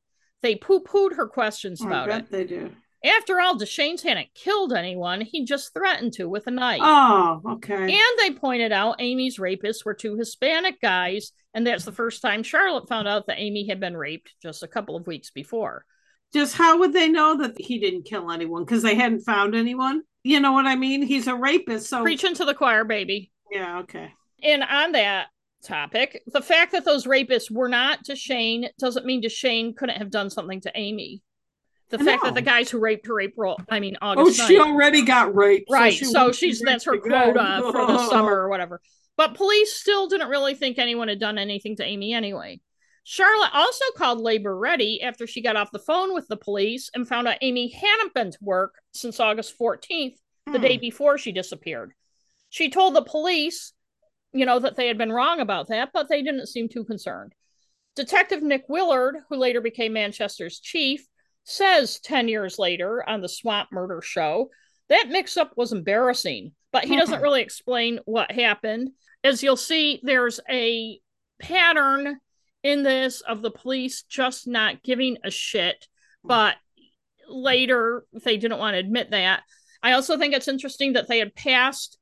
They 0.41 0.56
poo 0.56 0.82
pooed 0.82 1.15
her 1.15 1.27
questions 1.27 1.82
oh, 1.82 1.88
about 1.88 2.10
it. 2.10 2.29
They 2.29 2.43
do. 2.43 2.71
After 3.03 3.41
all, 3.41 3.57
Deshane's 3.57 4.01
hadn't 4.01 4.33
killed 4.33 4.71
anyone. 4.71 5.21
He 5.21 5.43
just 5.43 5.73
threatened 5.73 6.13
to 6.13 6.29
with 6.29 6.47
a 6.47 6.51
knife. 6.51 6.79
Oh, 6.81 7.41
okay. 7.53 7.75
And 7.75 8.19
they 8.19 8.31
pointed 8.31 8.71
out 8.71 9.01
Amie's 9.01 9.37
rapists 9.37 9.83
were 9.83 9.93
two 9.93 10.15
Hispanic 10.15 10.79
guys. 10.81 11.33
And 11.53 11.67
that's 11.67 11.83
the 11.83 11.91
first 11.91 12.21
time 12.21 12.43
Charlotte 12.43 12.87
found 12.87 13.07
out 13.07 13.27
that 13.27 13.39
Amie 13.39 13.67
had 13.67 13.79
been 13.79 13.97
raped 13.97 14.33
just 14.41 14.63
a 14.63 14.67
couple 14.67 14.95
of 14.95 15.05
weeks 15.05 15.31
before. 15.31 15.85
Just 16.33 16.55
how 16.55 16.79
would 16.79 16.93
they 16.93 17.09
know 17.09 17.37
that 17.37 17.59
he 17.59 17.77
didn't 17.77 18.05
kill 18.05 18.31
anyone? 18.31 18.63
Because 18.63 18.81
they 18.81 18.95
hadn't 18.95 19.21
found 19.21 19.53
anyone? 19.53 20.01
You 20.23 20.39
know 20.39 20.53
what 20.53 20.65
I 20.65 20.75
mean? 20.75 21.01
He's 21.01 21.27
a 21.27 21.35
rapist. 21.35 21.89
So 21.89 22.01
preaching 22.01 22.33
to 22.35 22.45
the 22.45 22.55
choir, 22.55 22.85
baby. 22.85 23.31
Yeah, 23.51 23.79
okay. 23.79 24.13
And 24.41 24.63
on 24.63 24.93
that 24.93 25.27
topic, 25.63 26.23
the 26.27 26.41
fact 26.41 26.71
that 26.71 26.85
those 26.85 27.05
rapists 27.05 27.51
were 27.51 27.69
not 27.69 28.05
Deshane 28.05 28.69
doesn't 28.79 29.05
mean 29.05 29.21
Deshane 29.21 29.75
couldn't 29.75 29.97
have 29.97 30.09
done 30.09 30.29
something 30.29 30.61
to 30.61 30.75
Amie 30.75 31.21
the 31.93 32.01
I 32.01 32.06
fact 32.06 32.23
know. 32.23 32.29
that 32.29 32.36
the 32.36 32.41
guys 32.41 32.71
who 32.71 32.79
raped 32.79 33.06
her 33.06 33.21
April, 33.21 33.56
I 33.69 33.79
mean 33.79 33.97
August. 34.01 34.41
Oh, 34.41 34.47
she 34.47 34.60
already 34.60 35.03
got 35.03 35.36
raped, 35.36 35.69
right? 35.69 35.93
So, 35.93 35.99
she 35.99 36.06
so 36.06 36.32
she's 36.32 36.60
that's 36.60 36.86
her 36.86 36.93
again. 36.93 37.34
quota 37.34 37.62
for 37.71 37.86
the 37.86 38.10
summer 38.10 38.34
or 38.34 38.49
whatever. 38.49 38.82
But 39.15 39.36
police 39.36 39.75
still 39.75 40.08
didn't 40.08 40.29
really 40.29 40.56
think 40.56 40.79
anyone 40.79 41.08
had 41.08 41.19
done 41.19 41.38
anything 41.38 41.75
to 41.75 41.86
Amie 41.86 42.13
anyway. 42.13 42.62
Charlotte 43.03 43.51
also 43.53 43.86
called 43.95 44.19
Labor 44.19 44.58
Ready 44.58 45.03
after 45.03 45.27
she 45.27 45.41
got 45.41 45.56
off 45.56 45.71
the 45.71 45.77
phone 45.77 46.15
with 46.15 46.27
the 46.27 46.38
police 46.38 46.89
and 46.95 47.08
found 47.08 47.27
out 47.27 47.38
Amie 47.43 47.69
hadn't 47.69 48.13
been 48.15 48.32
to 48.32 48.38
work 48.41 48.73
since 48.93 49.19
August 49.19 49.58
14th, 49.60 50.15
the 50.51 50.58
day 50.58 50.77
hmm. 50.77 50.82
before 50.82 51.19
she 51.19 51.32
disappeared. 51.32 51.93
She 52.49 52.69
told 52.69 52.95
the 52.95 53.03
police, 53.03 53.73
you 54.32 54.45
know, 54.47 54.58
that 54.58 54.77
they 54.77 54.88
had 54.88 54.97
been 54.97 55.12
wrong 55.12 55.39
about 55.41 55.67
that, 55.67 55.91
but 55.93 56.10
they 56.10 56.23
didn't 56.23 56.47
seem 56.47 56.69
too 56.69 56.86
concerned. 56.86 57.34
Detective 57.95 58.41
Nick 58.41 58.65
Willard, 58.67 59.17
who 59.29 59.36
later 59.36 59.62
became 59.62 59.93
Manchester's 59.93 60.60
chief, 60.60 61.06
says 61.43 61.99
10 61.99 62.27
years 62.27 62.58
later 62.58 63.08
on 63.08 63.21
the 63.21 63.29
Swamp 63.29 63.69
Murder 63.71 64.01
Show 64.01 64.49
that 64.89 65.10
mix 65.10 65.38
up 65.38 65.53
was 65.56 65.71
embarrassing, 65.71 66.51
but 66.71 66.86
he 66.86 66.95
doesn't 66.95 67.15
mm-hmm. 67.15 67.23
really 67.23 67.41
explain 67.41 67.99
what 68.06 68.32
happened. 68.32 68.91
As 69.23 69.41
you'll 69.41 69.56
see, 69.56 69.99
there's 70.03 70.39
a 70.49 70.99
pattern 71.39 72.19
in 72.63 72.84
this 72.84 73.21
of 73.21 73.41
the 73.41 73.51
police 73.51 74.03
just 74.03 74.47
not 74.47 74.84
giving 74.84 75.17
a 75.23 75.32
shit, 75.32 75.88
but 76.23 76.56
later 77.27 78.06
they 78.23 78.38
didn't 78.38 78.60
want 78.60 78.75
to 78.75 78.79
admit 78.79 79.12
that. 79.12 79.43
I 79.82 79.93
also 79.93 80.17
think 80.17 80.34
it's 80.34 80.47
interesting 80.47 80.93
that 80.93 81.08
they 81.08 81.19
had 81.19 81.36
passed 81.36 81.97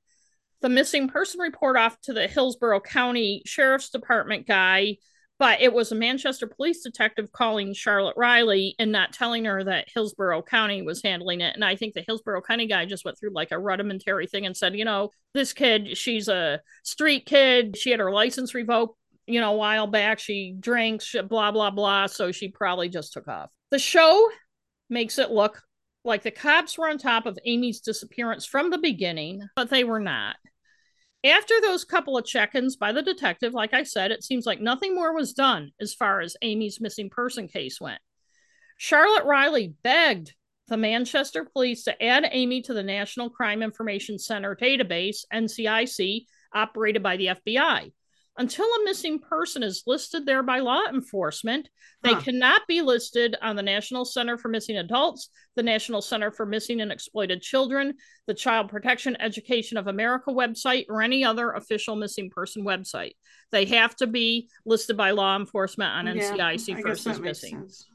the 0.62 0.70
missing 0.70 1.08
person 1.08 1.40
report 1.40 1.78
off 1.78 2.00
to 2.02 2.14
the 2.14 2.28
Hillsborough 2.28 2.82
County 2.82 3.42
Sheriff's 3.46 3.90
Department 3.90 4.48
guy 4.48 4.98
but 5.42 5.60
it 5.60 5.74
was 5.74 5.92
a 5.92 5.96
Manchester 5.96 6.46
police 6.46 6.84
detective 6.84 7.32
calling 7.32 7.74
Charlotte 7.74 8.14
Riley 8.16 8.76
and 8.78 8.92
not 8.92 9.12
telling 9.12 9.46
her 9.46 9.64
that 9.64 9.88
Hillsborough 9.92 10.44
County 10.44 10.84
was 10.84 11.02
handling 11.02 11.42
it. 11.42 11.56
And 11.56 11.66
I 11.66 11.76
think 11.76 11.96
the 11.96 12.04
Hillsborough 12.06 12.44
County 12.44 12.68
guy 12.68 12.86
just 12.86 13.04
went 13.04 13.18
through 13.18 13.32
like 13.34 13.50
a 13.50 13.58
rudimentary 13.58 14.28
thing 14.28 14.46
and 14.46 14.56
said, 14.56 14.76
you 14.76 14.86
know, 14.86 15.10
this 15.34 15.52
kid, 15.52 15.98
she's 15.98 16.28
a 16.28 16.62
street 16.84 17.26
kid. 17.26 17.76
She 17.76 17.90
had 17.90 18.00
her 18.00 18.12
license 18.12 18.54
revoked, 18.54 18.96
you 19.26 19.40
know, 19.40 19.54
a 19.54 19.58
while 19.58 19.88
back. 19.88 20.20
She 20.20 20.56
drinks, 20.60 21.16
blah, 21.28 21.52
blah, 21.52 21.72
blah. 21.72 22.06
So 22.06 22.32
she 22.32 22.50
probably 22.50 22.90
just 22.90 23.12
took 23.12 23.28
off. 23.28 23.50
The 23.72 23.80
show 23.80 24.30
makes 24.92 25.18
it 25.18 25.32
look 25.32 25.64
like 26.04 26.22
the 26.22 26.30
cops 26.30 26.78
were 26.78 26.88
on 26.88 27.00
top 27.00 27.26
of 27.26 27.40
Amie's 27.48 27.80
disappearance 27.80 28.46
from 28.46 28.70
the 28.70 28.78
beginning, 28.78 29.42
but 29.56 29.72
they 29.72 29.86
were 29.86 30.00
not. 30.00 30.36
After 31.24 31.62
those 31.62 31.84
couple 31.84 32.18
of 32.18 32.26
check 32.26 32.56
ins 32.56 32.76
by 32.76 32.92
the 32.92 33.04
detective, 33.04 33.54
like 33.54 33.74
I 33.74 33.84
said, 33.84 34.12
it 34.12 34.24
seems 34.24 34.46
like 34.46 34.60
nothing 34.60 34.96
more 34.96 35.14
was 35.14 35.34
done 35.34 35.72
as 35.80 35.94
far 35.94 36.20
as 36.20 36.36
Amie's 36.42 36.82
missing 36.82 37.10
person 37.10 37.48
case 37.48 37.80
went. 37.80 38.02
Charlotte 38.78 39.26
Riley 39.26 39.76
begged 39.84 40.34
the 40.68 40.78
Manchester 40.78 41.46
police 41.46 41.84
to 41.84 42.04
add 42.04 42.26
Amie 42.32 42.64
to 42.64 42.74
the 42.74 42.82
National 42.82 43.30
Crime 43.30 43.62
Information 43.62 44.18
Center 44.18 44.56
database, 44.56 45.26
NCIC, 45.32 46.26
operated 46.54 47.04
by 47.04 47.18
the 47.18 47.28
FBI 47.28 47.92
until 48.42 48.66
a 48.66 48.84
missing 48.86 49.20
person 49.20 49.62
is 49.62 49.84
listed 49.86 50.26
there 50.26 50.42
by 50.42 50.58
law 50.62 50.82
enforcement, 50.92 51.70
they 52.02 52.14
huh. 52.14 52.22
cannot 52.22 52.64
be 52.68 52.82
listed 52.82 53.36
on 53.40 53.56
the 53.56 53.62
National 53.62 54.04
Center 54.04 54.36
for 54.36 54.50
Missing 54.50 54.78
Adults, 54.78 55.30
the 55.56 55.62
National 55.62 56.02
Center 56.02 56.32
for 56.32 56.48
Missing 56.48 56.82
and 56.82 56.92
Exploited 56.92 57.44
Children, 57.44 57.94
the 58.26 58.34
Child 58.34 58.70
Protection 58.70 59.16
Education 59.22 59.78
of 59.78 59.86
America 59.86 60.32
website, 60.32 60.86
or 60.90 61.04
any 61.04 61.24
other 61.24 61.52
official 61.52 61.96
missing 61.96 62.32
person 62.32 62.66
website. 62.66 63.12
They 63.52 63.66
have 63.66 63.96
to 63.98 64.08
be 64.08 64.50
listed 64.66 64.98
by 64.98 65.12
law 65.12 65.36
enforcement 65.36 65.92
on 65.92 66.08
yeah, 66.08 66.32
NCIC 66.32 66.82
first 66.82 67.06
as 67.06 67.20
missing. 67.20 67.60
Sense. 67.60 67.86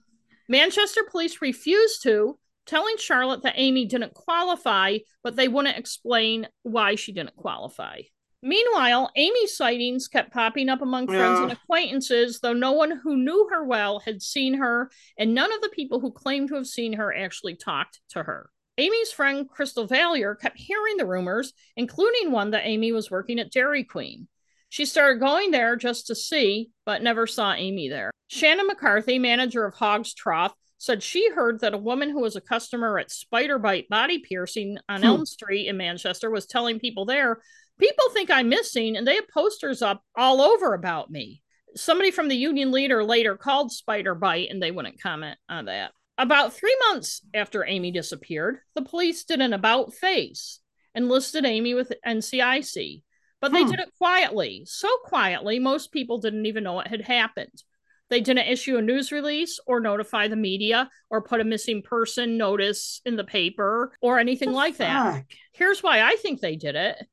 Manchester 0.48 1.00
police 1.10 1.42
refused 1.42 2.04
to, 2.04 2.38
telling 2.66 2.98
Charlotte 2.98 3.42
that 3.42 3.58
Amie 3.58 3.86
didn't 3.86 4.14
qualify, 4.14 4.98
but 5.24 5.34
they 5.34 5.48
wouldn't 5.48 5.76
explain 5.76 6.46
why 6.62 6.94
she 6.94 7.10
didn't 7.10 7.34
qualify. 7.34 8.02
Meanwhile, 8.46 9.10
Amie's 9.16 9.56
sightings 9.56 10.06
kept 10.06 10.32
popping 10.32 10.68
up 10.68 10.80
among 10.80 11.08
friends 11.08 11.38
yeah. 11.40 11.42
and 11.42 11.52
acquaintances, 11.52 12.38
though 12.38 12.52
no 12.52 12.70
one 12.70 13.00
who 13.02 13.16
knew 13.16 13.48
her 13.50 13.64
well 13.64 13.98
had 13.98 14.22
seen 14.22 14.54
her, 14.54 14.88
and 15.18 15.34
none 15.34 15.52
of 15.52 15.60
the 15.62 15.68
people 15.70 15.98
who 15.98 16.12
claimed 16.12 16.50
to 16.50 16.54
have 16.54 16.68
seen 16.68 16.92
her 16.92 17.12
actually 17.12 17.56
talked 17.56 17.98
to 18.10 18.22
her. 18.22 18.48
Amie's 18.78 19.10
friend 19.10 19.48
Crystal 19.50 19.88
Valier 19.88 20.38
kept 20.38 20.58
hearing 20.58 20.96
the 20.96 21.06
rumors, 21.06 21.54
including 21.76 22.30
one 22.30 22.52
that 22.52 22.64
Amie 22.64 22.92
was 22.92 23.10
working 23.10 23.40
at 23.40 23.50
Dairy 23.50 23.82
Queen. 23.82 24.28
She 24.68 24.84
started 24.84 25.18
going 25.18 25.50
there 25.50 25.74
just 25.74 26.06
to 26.06 26.14
see, 26.14 26.70
but 26.84 27.02
never 27.02 27.26
saw 27.26 27.52
Amie 27.52 27.88
there. 27.88 28.12
Shannon 28.28 28.68
McCarthy, 28.68 29.18
manager 29.18 29.64
of 29.64 29.74
Hog's 29.74 30.14
Trough, 30.14 30.54
said 30.78 31.02
she 31.02 31.30
heard 31.32 31.60
that 31.60 31.74
a 31.74 31.78
woman 31.78 32.10
who 32.10 32.20
was 32.20 32.36
a 32.36 32.40
customer 32.40 32.96
at 32.98 33.10
Spider 33.10 33.58
Bite 33.58 33.88
Body 33.88 34.20
Piercing 34.20 34.78
on 34.88 35.00
hmm. 35.00 35.06
Elm 35.06 35.26
Street 35.26 35.66
in 35.66 35.76
Manchester 35.76 36.30
was 36.30 36.46
telling 36.46 36.78
people 36.78 37.06
there 37.06 37.40
people 37.78 38.04
think 38.12 38.30
I'm 38.30 38.48
missing 38.48 38.96
and 38.96 39.06
they 39.06 39.16
have 39.16 39.28
posters 39.28 39.82
up 39.82 40.02
all 40.16 40.40
over 40.40 40.74
about 40.74 41.10
me. 41.10 41.42
Somebody 41.74 42.10
from 42.10 42.28
the 42.28 42.36
union 42.36 42.72
leader 42.72 43.04
later 43.04 43.36
called 43.36 43.72
Spider 43.72 44.14
Bite 44.14 44.48
and 44.50 44.62
they 44.62 44.70
wouldn't 44.70 45.00
comment 45.00 45.38
on 45.48 45.66
that. 45.66 45.92
About 46.18 46.54
three 46.54 46.76
months 46.88 47.20
after 47.34 47.66
Amie 47.66 47.90
disappeared, 47.90 48.58
the 48.74 48.82
police 48.82 49.24
did 49.24 49.40
an 49.40 49.52
about 49.52 49.92
face 49.92 50.60
and 50.94 51.10
listed 51.10 51.44
Amie 51.44 51.74
with 51.74 51.92
NCIC, 52.06 53.02
but 53.40 53.52
they 53.52 53.64
hmm. 53.64 53.70
did 53.70 53.80
it 53.80 53.92
quietly. 53.98 54.62
So 54.66 54.88
quietly, 55.04 55.58
most 55.58 55.92
people 55.92 56.18
didn't 56.18 56.46
even 56.46 56.64
know 56.64 56.72
what 56.72 56.88
had 56.88 57.02
happened. 57.02 57.62
They 58.08 58.20
didn't 58.20 58.48
issue 58.48 58.78
a 58.78 58.82
news 58.82 59.12
release 59.12 59.58
or 59.66 59.80
notify 59.80 60.28
the 60.28 60.36
media 60.36 60.88
or 61.10 61.22
put 61.22 61.40
a 61.40 61.44
missing 61.44 61.82
person 61.82 62.38
notice 62.38 63.02
in 63.04 63.16
the 63.16 63.24
paper 63.24 63.92
or 64.00 64.18
anything 64.18 64.50
the 64.50 64.56
like 64.56 64.76
fuck? 64.76 64.86
that. 64.86 65.24
Here's 65.52 65.82
why 65.82 66.00
I 66.02 66.16
think 66.16 66.40
they 66.40 66.56
did 66.56 66.76
it 66.76 67.04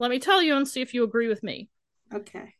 let 0.00 0.10
me 0.10 0.18
tell 0.18 0.42
you 0.42 0.56
and 0.56 0.66
see 0.66 0.80
if 0.80 0.94
you 0.94 1.04
agree 1.04 1.28
with 1.28 1.42
me. 1.42 1.68
Okay. 2.12 2.54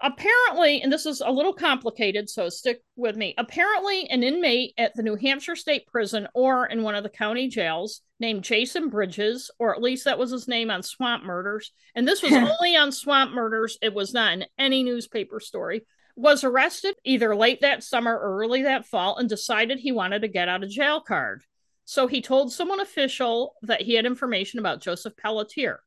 Apparently, 0.00 0.82
and 0.82 0.92
this 0.92 1.06
is 1.06 1.20
a 1.20 1.30
little 1.30 1.52
complicated, 1.52 2.28
so 2.30 2.48
stick 2.48 2.80
with 2.94 3.16
me. 3.16 3.34
Apparently, 3.38 4.08
an 4.08 4.22
inmate 4.22 4.74
at 4.78 4.94
the 4.94 5.02
New 5.02 5.16
Hampshire 5.16 5.56
State 5.56 5.86
Prison 5.86 6.28
or 6.34 6.66
in 6.66 6.82
one 6.82 6.94
of 6.94 7.02
the 7.02 7.10
county 7.10 7.48
jails 7.48 8.02
named 8.20 8.44
Jason 8.44 8.88
Bridges, 8.88 9.50
or 9.58 9.74
at 9.74 9.82
least 9.82 10.04
that 10.04 10.18
was 10.18 10.30
his 10.30 10.46
name 10.46 10.70
on 10.70 10.82
Swamp 10.82 11.24
Murders, 11.24 11.72
and 11.94 12.06
this 12.06 12.22
was 12.22 12.32
only 12.32 12.76
on 12.76 12.92
Swamp 12.92 13.32
Murders, 13.32 13.78
it 13.82 13.94
was 13.94 14.14
not 14.14 14.32
in 14.34 14.44
any 14.58 14.82
newspaper 14.82 15.40
story, 15.40 15.86
was 16.16 16.44
arrested 16.44 16.94
either 17.04 17.34
late 17.34 17.62
that 17.62 17.82
summer 17.82 18.12
or 18.12 18.38
early 18.38 18.62
that 18.62 18.86
fall 18.86 19.16
and 19.16 19.28
decided 19.28 19.78
he 19.78 19.90
wanted 19.90 20.20
to 20.20 20.28
get 20.28 20.48
out 20.48 20.62
of 20.62 20.70
jail 20.70 21.00
card. 21.00 21.42
So 21.84 22.06
he 22.06 22.22
told 22.22 22.52
someone 22.52 22.80
official 22.80 23.54
that 23.62 23.82
he 23.82 23.94
had 23.94 24.06
information 24.06 24.58
about 24.58 24.80
Joseph 24.80 25.16
Pelletier. 25.16 25.80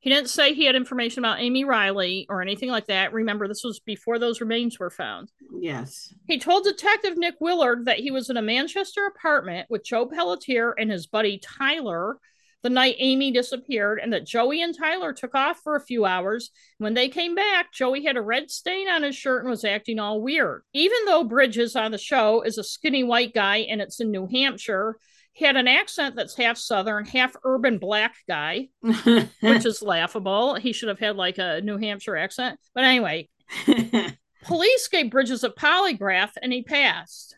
He 0.00 0.10
didn't 0.10 0.30
say 0.30 0.54
he 0.54 0.66
had 0.66 0.76
information 0.76 1.24
about 1.24 1.40
Amie 1.40 1.64
Riley 1.64 2.26
or 2.28 2.40
anything 2.40 2.70
like 2.70 2.86
that. 2.86 3.12
Remember, 3.12 3.48
this 3.48 3.64
was 3.64 3.80
before 3.80 4.18
those 4.18 4.40
remains 4.40 4.78
were 4.78 4.90
found. 4.90 5.32
Yes. 5.58 6.14
He 6.26 6.38
told 6.38 6.64
Detective 6.64 7.16
Nick 7.16 7.34
Willard 7.40 7.86
that 7.86 7.98
he 7.98 8.10
was 8.10 8.30
in 8.30 8.36
a 8.36 8.42
Manchester 8.42 9.06
apartment 9.06 9.68
with 9.68 9.84
Joe 9.84 10.06
Pelletier 10.06 10.74
and 10.78 10.90
his 10.90 11.06
buddy 11.06 11.38
Tyler 11.38 12.20
the 12.66 12.70
night 12.70 12.96
Amie 12.98 13.30
disappeared, 13.30 14.00
and 14.02 14.12
that 14.12 14.26
Joey 14.26 14.60
and 14.60 14.76
Tyler 14.76 15.12
took 15.12 15.36
off 15.36 15.60
for 15.62 15.76
a 15.76 15.80
few 15.80 16.04
hours. 16.04 16.50
When 16.78 16.94
they 16.94 17.08
came 17.08 17.36
back, 17.36 17.72
Joey 17.72 18.04
had 18.04 18.16
a 18.16 18.20
red 18.20 18.50
stain 18.50 18.88
on 18.88 19.04
his 19.04 19.14
shirt 19.14 19.42
and 19.42 19.50
was 19.50 19.64
acting 19.64 20.00
all 20.00 20.20
weird. 20.20 20.62
Even 20.72 20.98
though 21.06 21.22
Bridges 21.22 21.76
on 21.76 21.92
the 21.92 21.98
show 21.98 22.42
is 22.42 22.58
a 22.58 22.64
skinny 22.64 23.04
white 23.04 23.32
guy 23.32 23.58
and 23.58 23.80
it's 23.80 24.00
in 24.00 24.10
New 24.10 24.26
Hampshire, 24.26 24.98
had 25.38 25.56
an 25.56 25.68
accent 25.68 26.16
that's 26.16 26.36
half 26.36 26.56
southern, 26.56 27.04
half 27.04 27.36
urban 27.44 27.78
black 27.78 28.14
guy, 28.28 28.68
which 28.80 29.26
is 29.66 29.82
laughable. 29.82 30.54
He 30.54 30.72
should 30.72 30.88
have 30.88 30.98
had 30.98 31.16
like 31.16 31.38
a 31.38 31.60
New 31.60 31.76
Hampshire 31.76 32.16
accent. 32.16 32.58
But 32.74 32.84
anyway, 32.84 33.28
police 34.44 34.88
gave 34.88 35.10
Bridges 35.10 35.44
a 35.44 35.50
polygraph 35.50 36.30
and 36.40 36.52
he 36.52 36.62
passed. 36.62 37.36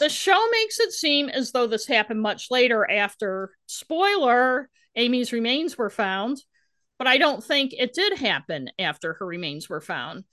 The 0.00 0.08
show 0.08 0.44
makes 0.50 0.80
it 0.80 0.92
seem 0.92 1.28
as 1.28 1.52
though 1.52 1.66
this 1.66 1.86
happened 1.86 2.20
much 2.20 2.50
later 2.50 2.88
after, 2.90 3.52
spoiler, 3.66 4.68
Amie's 4.96 5.32
remains 5.32 5.78
were 5.78 5.90
found, 5.90 6.42
but 6.98 7.06
I 7.06 7.18
don't 7.18 7.42
think 7.42 7.72
it 7.72 7.94
did 7.94 8.18
happen 8.18 8.70
after 8.78 9.14
her 9.14 9.26
remains 9.26 9.68
were 9.68 9.80
found 9.80 10.24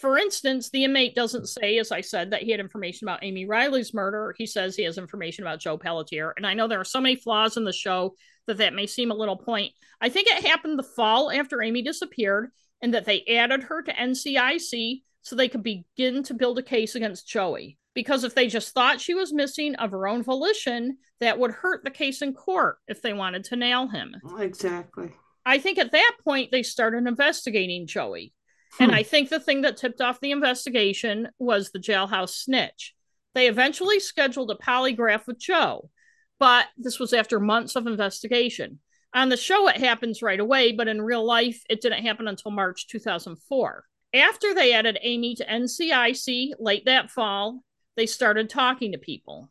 for 0.00 0.18
instance, 0.18 0.70
the 0.70 0.84
inmate 0.84 1.14
doesn't 1.14 1.48
say, 1.48 1.78
as 1.78 1.92
I 1.92 2.00
said, 2.00 2.30
that 2.30 2.42
he 2.42 2.50
had 2.50 2.60
information 2.60 3.06
about 3.06 3.22
Amie 3.22 3.46
Riley's 3.46 3.94
murder. 3.94 4.34
He 4.36 4.46
says 4.46 4.76
he 4.76 4.84
has 4.84 4.98
information 4.98 5.44
about 5.44 5.60
Joe 5.60 5.78
Pelletier. 5.78 6.34
And 6.36 6.46
I 6.46 6.54
know 6.54 6.68
there 6.68 6.80
are 6.80 6.84
so 6.84 7.00
many 7.00 7.16
flaws 7.16 7.56
in 7.56 7.64
the 7.64 7.72
show 7.72 8.14
that 8.46 8.58
that 8.58 8.74
may 8.74 8.86
seem 8.86 9.10
a 9.10 9.16
little 9.16 9.36
point. 9.36 9.72
I 10.00 10.08
think 10.08 10.28
it 10.28 10.44
happened 10.44 10.78
the 10.78 10.82
fall 10.82 11.30
after 11.30 11.62
Amie 11.62 11.82
disappeared 11.82 12.50
and 12.82 12.92
that 12.92 13.06
they 13.06 13.24
added 13.24 13.62
her 13.64 13.82
to 13.82 13.92
NCIC 13.92 15.02
so 15.22 15.34
they 15.34 15.48
could 15.48 15.62
begin 15.62 16.22
to 16.24 16.34
build 16.34 16.58
a 16.58 16.62
case 16.62 16.94
against 16.94 17.26
Joey. 17.26 17.78
Because 17.94 18.24
if 18.24 18.34
they 18.34 18.48
just 18.48 18.74
thought 18.74 19.00
she 19.00 19.14
was 19.14 19.32
missing 19.32 19.74
of 19.76 19.92
her 19.92 20.06
own 20.06 20.22
volition, 20.22 20.98
that 21.20 21.38
would 21.38 21.52
hurt 21.52 21.84
the 21.84 21.90
case 21.90 22.20
in 22.20 22.34
court 22.34 22.76
if 22.88 23.00
they 23.00 23.12
wanted 23.12 23.44
to 23.44 23.56
nail 23.56 23.88
him. 23.88 24.16
Exactly. 24.38 25.12
I 25.46 25.58
think 25.58 25.78
at 25.78 25.92
that 25.92 26.16
point 26.22 26.50
they 26.50 26.62
started 26.62 27.06
investigating 27.06 27.86
Joey 27.86 28.33
and 28.80 28.90
hmm. 28.90 28.96
I 28.96 29.02
think 29.02 29.28
the 29.28 29.40
thing 29.40 29.62
that 29.62 29.76
tipped 29.76 30.00
off 30.00 30.20
the 30.20 30.32
investigation 30.32 31.28
was 31.38 31.70
the 31.70 31.78
jailhouse 31.78 32.30
snitch. 32.30 32.94
They 33.34 33.48
eventually 33.48 34.00
scheduled 34.00 34.50
a 34.50 34.54
polygraph 34.54 35.26
with 35.26 35.38
Joe, 35.38 35.90
but 36.38 36.66
this 36.76 36.98
was 36.98 37.12
after 37.12 37.40
months 37.40 37.76
of 37.76 37.86
investigation. 37.86 38.80
On 39.12 39.28
the 39.28 39.36
show, 39.36 39.68
it 39.68 39.76
happens 39.76 40.22
right 40.22 40.40
away, 40.40 40.72
but 40.72 40.88
in 40.88 41.00
real 41.00 41.24
life, 41.24 41.62
it 41.70 41.80
didn't 41.80 42.04
happen 42.04 42.26
until 42.26 42.50
March 42.50 42.88
2004. 42.88 43.84
After 44.12 44.54
they 44.54 44.72
added 44.72 44.98
Amie 45.02 45.36
to 45.36 45.46
NCIC 45.46 46.52
late 46.58 46.84
that 46.86 47.10
fall, 47.10 47.62
they 47.96 48.06
started 48.06 48.50
talking 48.50 48.92
to 48.92 48.98
people. 48.98 49.50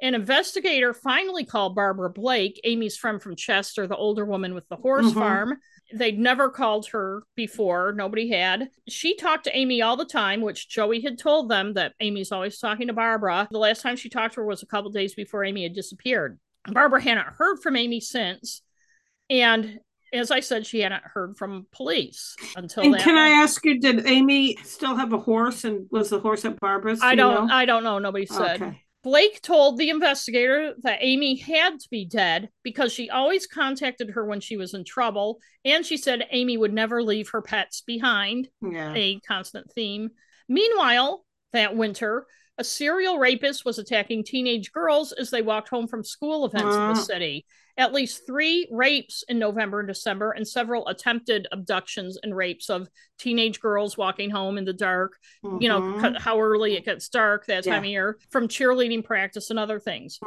An 0.00 0.14
investigator 0.14 0.92
finally 0.92 1.44
called 1.44 1.74
Barbara 1.74 2.10
Blake, 2.10 2.60
Amie's 2.64 2.96
friend 2.96 3.22
from 3.22 3.36
Chester, 3.36 3.86
the 3.86 3.96
older 3.96 4.24
woman 4.24 4.54
with 4.54 4.68
the 4.68 4.76
horse 4.76 5.06
mm-hmm. 5.06 5.18
farm, 5.18 5.58
They'd 5.94 6.18
never 6.18 6.48
called 6.48 6.88
her 6.88 7.24
before. 7.36 7.92
Nobody 7.92 8.30
had. 8.30 8.68
She 8.88 9.16
talked 9.16 9.44
to 9.44 9.56
Amie 9.56 9.82
all 9.82 9.96
the 9.96 10.04
time, 10.04 10.40
which 10.40 10.68
Joey 10.68 11.00
had 11.00 11.18
told 11.18 11.48
them 11.48 11.74
that 11.74 11.94
Amie's 12.00 12.32
always 12.32 12.58
talking 12.58 12.86
to 12.86 12.92
Barbara. 12.92 13.48
The 13.50 13.58
last 13.58 13.82
time 13.82 13.96
she 13.96 14.08
talked 14.08 14.34
to 14.34 14.40
her 14.40 14.46
was 14.46 14.62
a 14.62 14.66
couple 14.66 14.90
days 14.90 15.14
before 15.14 15.44
Amie 15.44 15.64
had 15.64 15.74
disappeared. 15.74 16.38
Barbara 16.66 17.02
hadn't 17.02 17.26
heard 17.26 17.60
from 17.62 17.76
Amie 17.76 18.00
since. 18.00 18.62
And 19.28 19.80
as 20.12 20.30
I 20.30 20.40
said, 20.40 20.66
she 20.66 20.80
hadn't 20.80 21.04
heard 21.04 21.36
from 21.38 21.66
police 21.72 22.36
until. 22.54 22.84
And 22.84 22.98
can 22.98 23.16
I 23.16 23.28
ask 23.30 23.64
you, 23.64 23.80
did 23.80 24.06
Amie 24.06 24.56
still 24.62 24.94
have 24.94 25.12
a 25.12 25.18
horse, 25.18 25.64
and 25.64 25.86
was 25.90 26.10
the 26.10 26.20
horse 26.20 26.44
at 26.44 26.60
Barbara's? 26.60 27.00
I 27.02 27.14
don't. 27.14 27.48
Know? 27.48 27.54
I 27.54 27.64
don't 27.64 27.82
know. 27.82 27.98
Nobody 27.98 28.26
said. 28.26 28.62
Okay. 28.62 28.81
Blake 29.02 29.42
told 29.42 29.78
the 29.78 29.90
investigator 29.90 30.74
that 30.82 31.02
Amie 31.02 31.36
had 31.36 31.80
to 31.80 31.88
be 31.90 32.04
dead 32.04 32.50
because 32.62 32.92
she 32.92 33.10
always 33.10 33.48
contacted 33.48 34.10
her 34.10 34.24
when 34.24 34.40
she 34.40 34.56
was 34.56 34.74
in 34.74 34.84
trouble. 34.84 35.40
And 35.64 35.84
she 35.84 35.96
said 35.96 36.26
Amie 36.30 36.56
would 36.56 36.72
never 36.72 37.02
leave 37.02 37.30
her 37.30 37.42
pets 37.42 37.82
behind, 37.84 38.48
yeah. 38.60 38.94
a 38.94 39.18
constant 39.26 39.72
theme. 39.72 40.10
Meanwhile, 40.48 41.24
that 41.52 41.76
winter, 41.76 42.26
a 42.58 42.64
serial 42.64 43.18
rapist 43.18 43.64
was 43.64 43.78
attacking 43.78 44.22
teenage 44.22 44.70
girls 44.70 45.10
as 45.12 45.30
they 45.30 45.42
walked 45.42 45.68
home 45.68 45.88
from 45.88 46.04
school 46.04 46.44
events 46.44 46.76
uh. 46.76 46.80
in 46.80 46.88
the 46.90 46.94
city 46.94 47.46
at 47.76 47.92
least 47.92 48.26
three 48.26 48.68
rapes 48.70 49.24
in 49.28 49.38
November 49.38 49.80
and 49.80 49.88
December, 49.88 50.32
and 50.32 50.46
several 50.46 50.86
attempted 50.88 51.46
abductions 51.52 52.18
and 52.22 52.36
rapes 52.36 52.68
of 52.68 52.88
teenage 53.18 53.60
girls 53.60 53.96
walking 53.96 54.30
home 54.30 54.58
in 54.58 54.64
the 54.64 54.72
dark. 54.72 55.16
Mm-hmm. 55.44 55.62
You 55.62 55.68
know, 55.68 55.80
mm-hmm. 55.80 56.14
how 56.16 56.40
early 56.40 56.74
it 56.74 56.84
gets 56.84 57.08
dark 57.08 57.46
that 57.46 57.64
time 57.64 57.72
yeah. 57.72 57.78
of 57.78 57.84
year 57.84 58.18
from 58.30 58.48
cheerleading 58.48 59.04
practice 59.04 59.50
and 59.50 59.58
other 59.58 59.80
things. 59.80 60.18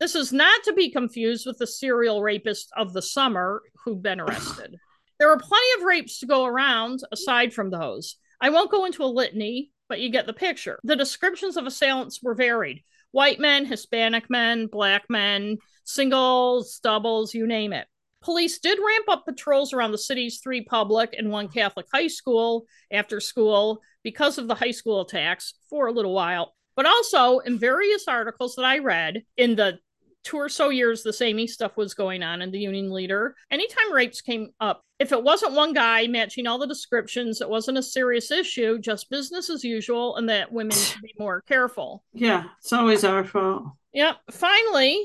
this 0.00 0.14
is 0.14 0.32
not 0.32 0.64
to 0.64 0.72
be 0.72 0.90
confused 0.90 1.46
with 1.46 1.58
the 1.58 1.66
serial 1.66 2.22
rapist 2.22 2.70
of 2.76 2.92
the 2.92 3.02
summer 3.02 3.62
who've 3.84 4.02
been 4.02 4.20
arrested. 4.20 4.76
there 5.18 5.28
were 5.28 5.38
plenty 5.38 5.66
of 5.78 5.84
rapes 5.84 6.18
to 6.18 6.26
go 6.26 6.44
around 6.44 7.00
aside 7.12 7.52
from 7.52 7.70
those. 7.70 8.16
I 8.40 8.50
won't 8.50 8.72
go 8.72 8.84
into 8.86 9.04
a 9.04 9.06
litany, 9.06 9.70
but 9.88 10.00
you 10.00 10.10
get 10.10 10.26
the 10.26 10.32
picture. 10.32 10.80
The 10.82 10.96
descriptions 10.96 11.56
of 11.56 11.66
assailants 11.66 12.20
were 12.20 12.34
varied 12.34 12.82
white 13.12 13.38
men, 13.38 13.64
Hispanic 13.64 14.28
men, 14.28 14.66
black 14.66 15.04
men, 15.08 15.58
singles, 15.84 16.80
doubles, 16.82 17.32
you 17.34 17.46
name 17.46 17.72
it. 17.72 17.86
Police 18.20 18.58
did 18.58 18.78
ramp 18.78 19.06
up 19.08 19.24
patrols 19.24 19.72
around 19.72 19.92
the 19.92 19.98
city's 19.98 20.38
three 20.38 20.62
public 20.62 21.14
and 21.16 21.30
one 21.30 21.48
Catholic 21.48 21.86
high 21.92 22.06
school 22.06 22.66
after 22.92 23.20
school 23.20 23.80
because 24.02 24.38
of 24.38 24.48
the 24.48 24.54
high 24.54 24.70
school 24.70 25.00
attacks 25.00 25.54
for 25.68 25.86
a 25.86 25.92
little 25.92 26.14
while. 26.14 26.54
But 26.76 26.86
also, 26.86 27.40
in 27.40 27.58
various 27.58 28.08
articles 28.08 28.54
that 28.56 28.64
I 28.64 28.78
read 28.78 29.24
in 29.36 29.56
the 29.56 29.78
two 30.22 30.36
or 30.36 30.48
so 30.48 30.68
years 30.68 31.02
the 31.02 31.12
same 31.12 31.46
stuff 31.46 31.76
was 31.76 31.94
going 31.94 32.22
on 32.22 32.42
in 32.42 32.50
the 32.50 32.58
union 32.58 32.90
leader. 32.90 33.34
Anytime 33.50 33.92
rapes 33.92 34.20
came 34.20 34.50
up 34.60 34.82
if 34.98 35.12
it 35.12 35.22
wasn't 35.22 35.54
one 35.54 35.72
guy 35.72 36.06
matching 36.06 36.46
all 36.46 36.58
the 36.58 36.66
descriptions 36.66 37.40
it 37.40 37.48
wasn't 37.48 37.78
a 37.78 37.82
serious 37.82 38.30
issue 38.30 38.78
just 38.78 39.10
business 39.10 39.50
as 39.50 39.64
usual 39.64 40.16
and 40.16 40.28
that 40.28 40.52
women 40.52 40.70
should 40.76 41.02
be 41.02 41.14
more 41.18 41.42
careful. 41.42 42.04
Yeah 42.12 42.44
it's 42.58 42.72
always 42.72 43.04
our 43.04 43.24
fault. 43.24 43.64
Yep. 43.92 44.16
Finally 44.30 45.00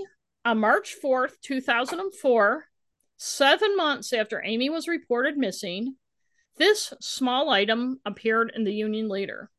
on 0.45 0.59
March 0.59 0.95
4th, 1.03 1.33
2004, 1.41 2.65
seven 3.17 3.75
months 3.75 4.13
after 4.13 4.43
Amie 4.43 4.69
was 4.69 4.87
reported 4.87 5.37
missing, 5.37 5.95
this 6.57 6.93
small 7.01 7.49
item 7.49 7.99
appeared 8.05 8.53
in 8.55 8.63
the 8.63 8.73
Union 8.73 9.09
Leader. 9.09 9.49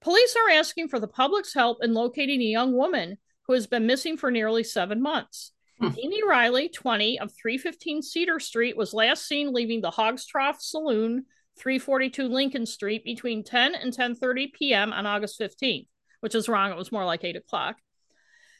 Police 0.00 0.36
are 0.36 0.50
asking 0.50 0.88
for 0.88 1.00
the 1.00 1.08
public's 1.08 1.52
help 1.52 1.78
in 1.82 1.92
locating 1.92 2.40
a 2.40 2.44
young 2.44 2.72
woman 2.72 3.18
who 3.48 3.54
has 3.54 3.66
been 3.66 3.86
missing 3.86 4.16
for 4.16 4.30
nearly 4.30 4.62
seven 4.62 5.02
months. 5.02 5.52
Hmm. 5.80 5.86
Amie 5.86 6.22
Riley, 6.28 6.68
20, 6.68 7.18
of 7.18 7.32
315 7.34 8.02
Cedar 8.02 8.38
Street, 8.38 8.76
was 8.76 8.92
last 8.92 9.26
seen 9.26 9.52
leaving 9.52 9.80
the 9.80 9.90
Hogs 9.90 10.26
Trough 10.26 10.60
Saloon, 10.60 11.24
342 11.58 12.28
Lincoln 12.28 12.66
Street, 12.66 13.04
between 13.04 13.42
10 13.42 13.74
and 13.74 13.92
10:30 13.92 14.52
p.m. 14.52 14.92
on 14.92 15.06
August 15.06 15.40
15th, 15.40 15.86
which 16.20 16.34
is 16.34 16.48
wrong. 16.48 16.70
It 16.70 16.76
was 16.76 16.92
more 16.92 17.04
like 17.04 17.24
8 17.24 17.36
o'clock. 17.36 17.76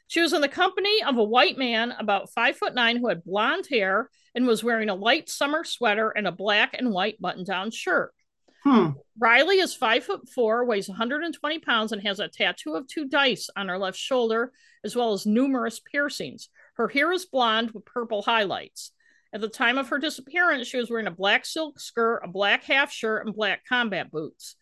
She 0.07 0.23
was 0.23 0.33
in 0.33 0.41
the 0.41 0.49
company 0.49 1.03
of 1.07 1.19
a 1.19 1.25
white 1.25 1.59
man 1.59 1.93
about 1.99 2.33
five 2.33 2.57
foot 2.57 2.75
nine 2.75 2.97
who 2.97 3.09
had 3.09 3.25
blonde 3.25 3.67
hair 3.71 4.09
and 4.35 4.47
was 4.47 4.65
wearing 4.65 4.89
a 4.89 4.95
light 4.95 5.29
summer 5.29 5.65
sweater 5.65 6.09
and 6.09 6.27
a 6.27 6.33
black 6.33 6.75
and 6.79 6.91
white 6.91 7.21
button 7.21 7.45
down 7.45 7.71
shirt. 7.71 8.15
Hmm. 8.65 8.93
Riley 9.21 9.57
is 9.57 9.75
five 9.75 10.05
foot 10.05 10.29
four, 10.29 10.65
weighs 10.65 10.89
120 10.89 11.59
pounds, 11.59 11.93
and 11.93 12.03
has 12.03 12.21
a 12.21 12.29
tattoo 12.29 12.75
of 12.75 12.87
two 12.87 13.09
dice 13.09 13.51
on 13.57 13.69
her 13.69 13.79
left 13.79 13.99
shoulder, 13.99 14.53
as 14.85 14.95
well 14.95 15.13
as 15.13 15.27
numerous 15.27 15.81
piercings. 15.81 16.49
Her 16.75 16.89
hair 16.89 17.13
is 17.13 17.27
blonde 17.27 17.73
with 17.73 17.85
purple 17.85 18.23
highlights. 18.23 18.93
At 19.33 19.41
the 19.41 19.49
time 19.49 19.77
of 19.77 19.89
her 19.89 19.99
disappearance, 19.99 20.69
she 20.69 20.79
was 20.79 20.89
wearing 20.89 21.09
a 21.09 21.13
black 21.13 21.45
silk 21.45 21.81
skirt, 21.81 22.21
a 22.25 22.29
black 22.29 22.65
half 22.65 22.93
shirt, 22.93 23.27
and 23.27 23.35
black 23.35 23.67
combat 23.67 24.11
boots. 24.11 24.55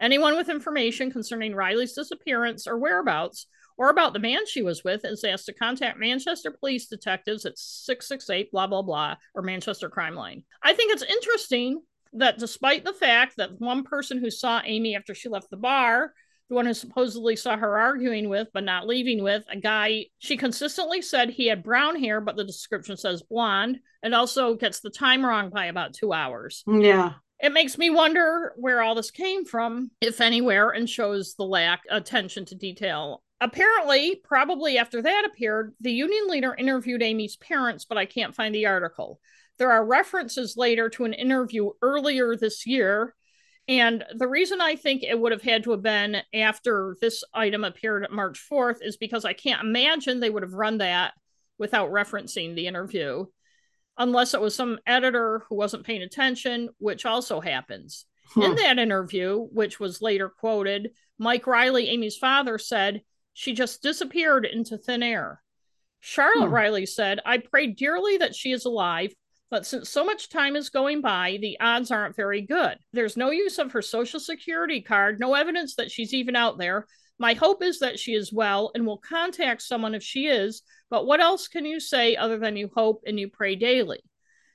Anyone 0.00 0.36
with 0.36 0.48
information 0.48 1.10
concerning 1.10 1.54
Riley's 1.54 1.92
disappearance 1.92 2.66
or 2.66 2.78
whereabouts 2.78 3.46
or 3.76 3.90
about 3.90 4.12
the 4.12 4.18
man 4.18 4.46
she 4.46 4.62
was 4.62 4.82
with 4.82 5.04
is 5.04 5.22
asked 5.22 5.46
to 5.46 5.52
contact 5.52 5.98
Manchester 5.98 6.50
police 6.50 6.86
detectives 6.86 7.44
at 7.44 7.58
668 7.58 8.50
blah 8.50 8.66
blah 8.66 8.82
blah 8.82 9.16
or 9.34 9.42
Manchester 9.42 9.88
Crime 9.88 10.14
Line. 10.14 10.44
I 10.62 10.72
think 10.72 10.92
it's 10.92 11.02
interesting 11.02 11.82
that 12.14 12.38
despite 12.38 12.84
the 12.84 12.92
fact 12.92 13.36
that 13.36 13.60
one 13.60 13.84
person 13.84 14.18
who 14.18 14.30
saw 14.30 14.60
Amie 14.64 14.96
after 14.96 15.14
she 15.14 15.28
left 15.28 15.50
the 15.50 15.56
bar, 15.56 16.12
the 16.48 16.54
one 16.54 16.66
who 16.66 16.74
supposedly 16.74 17.36
saw 17.36 17.56
her 17.56 17.78
arguing 17.78 18.28
with 18.28 18.48
but 18.54 18.64
not 18.64 18.86
leaving 18.86 19.22
with, 19.22 19.44
a 19.50 19.56
guy, 19.56 20.06
she 20.18 20.36
consistently 20.36 21.02
said 21.02 21.30
he 21.30 21.46
had 21.46 21.62
brown 21.62 21.98
hair, 21.98 22.20
but 22.20 22.36
the 22.36 22.44
description 22.44 22.96
says 22.96 23.22
blonde, 23.22 23.80
and 24.02 24.14
also 24.14 24.54
gets 24.54 24.80
the 24.80 24.90
time 24.90 25.24
wrong 25.24 25.50
by 25.50 25.66
about 25.66 25.94
two 25.94 26.12
hours. 26.12 26.64
Yeah. 26.66 27.14
It 27.40 27.52
makes 27.52 27.78
me 27.78 27.90
wonder 27.90 28.52
where 28.56 28.82
all 28.82 28.94
this 28.94 29.10
came 29.10 29.44
from, 29.44 29.90
if 30.00 30.20
anywhere, 30.20 30.70
and 30.70 30.88
shows 30.88 31.34
the 31.34 31.44
lack 31.44 31.82
attention 31.88 32.44
to 32.46 32.56
detail. 32.56 33.22
Apparently, 33.40 34.20
probably 34.24 34.78
after 34.78 35.00
that 35.02 35.24
appeared, 35.24 35.72
the 35.80 35.92
union 35.92 36.26
leader 36.26 36.54
interviewed 36.54 37.02
Amie's 37.02 37.36
parents, 37.36 37.84
but 37.84 37.96
I 37.96 38.06
can't 38.06 38.34
find 38.34 38.52
the 38.52 38.66
article. 38.66 39.20
There 39.58 39.72
are 39.72 39.84
references 39.84 40.56
later 40.56 40.88
to 40.90 41.04
an 41.04 41.12
interview 41.12 41.70
earlier 41.82 42.36
this 42.36 42.66
year. 42.66 43.14
And 43.66 44.04
the 44.14 44.28
reason 44.28 44.60
I 44.60 44.76
think 44.76 45.02
it 45.02 45.18
would 45.18 45.32
have 45.32 45.42
had 45.42 45.64
to 45.64 45.72
have 45.72 45.82
been 45.82 46.22
after 46.32 46.96
this 47.00 47.22
item 47.34 47.64
appeared 47.64 48.04
at 48.04 48.12
March 48.12 48.42
4th 48.50 48.78
is 48.80 48.96
because 48.96 49.24
I 49.24 49.34
can't 49.34 49.62
imagine 49.62 50.20
they 50.20 50.30
would 50.30 50.42
have 50.42 50.54
run 50.54 50.78
that 50.78 51.12
without 51.58 51.90
referencing 51.90 52.54
the 52.54 52.66
interview 52.66 53.26
unless 53.98 54.32
it 54.32 54.40
was 54.40 54.54
some 54.54 54.78
editor 54.86 55.44
who 55.48 55.56
wasn't 55.56 55.84
paying 55.84 56.02
attention, 56.02 56.70
which 56.78 57.04
also 57.04 57.40
happens. 57.40 58.06
Hmm. 58.34 58.42
In 58.42 58.54
that 58.56 58.78
interview, 58.78 59.48
which 59.52 59.80
was 59.80 60.00
later 60.00 60.28
quoted, 60.28 60.92
Mike 61.18 61.46
Riley, 61.46 61.90
Amie's 61.90 62.16
father, 62.16 62.58
said, 62.58 63.02
She 63.34 63.52
just 63.52 63.82
disappeared 63.82 64.46
into 64.46 64.78
thin 64.78 65.02
air. 65.02 65.42
Charlotte 66.00 66.48
hmm. 66.48 66.54
Riley 66.54 66.86
said, 66.86 67.20
I 67.26 67.38
pray 67.38 67.66
dearly 67.66 68.18
that 68.18 68.36
she 68.36 68.52
is 68.52 68.64
alive, 68.64 69.12
but 69.50 69.66
since 69.66 69.88
so 69.88 70.04
much 70.04 70.28
time 70.28 70.56
is 70.56 70.68
going 70.68 71.00
by, 71.00 71.38
the 71.40 71.58
odds 71.60 71.90
aren't 71.90 72.16
very 72.16 72.42
good. 72.42 72.76
There's 72.92 73.16
no 73.16 73.30
use 73.30 73.58
of 73.58 73.72
her 73.72 73.82
social 73.82 74.20
security 74.20 74.80
card, 74.82 75.18
no 75.18 75.34
evidence 75.34 75.76
that 75.76 75.90
she's 75.90 76.12
even 76.12 76.36
out 76.36 76.58
there. 76.58 76.86
My 77.18 77.34
hope 77.34 77.62
is 77.62 77.80
that 77.80 77.98
she 77.98 78.14
is 78.14 78.32
well 78.32 78.70
and 78.74 78.86
will 78.86 78.98
contact 78.98 79.62
someone 79.62 79.94
if 79.94 80.02
she 80.02 80.26
is, 80.26 80.62
but 80.90 81.06
what 81.06 81.20
else 81.20 81.48
can 81.48 81.64
you 81.64 81.80
say 81.80 82.14
other 82.14 82.38
than 82.38 82.56
you 82.56 82.70
hope 82.74 83.02
and 83.06 83.18
you 83.18 83.28
pray 83.28 83.56
daily? 83.56 84.00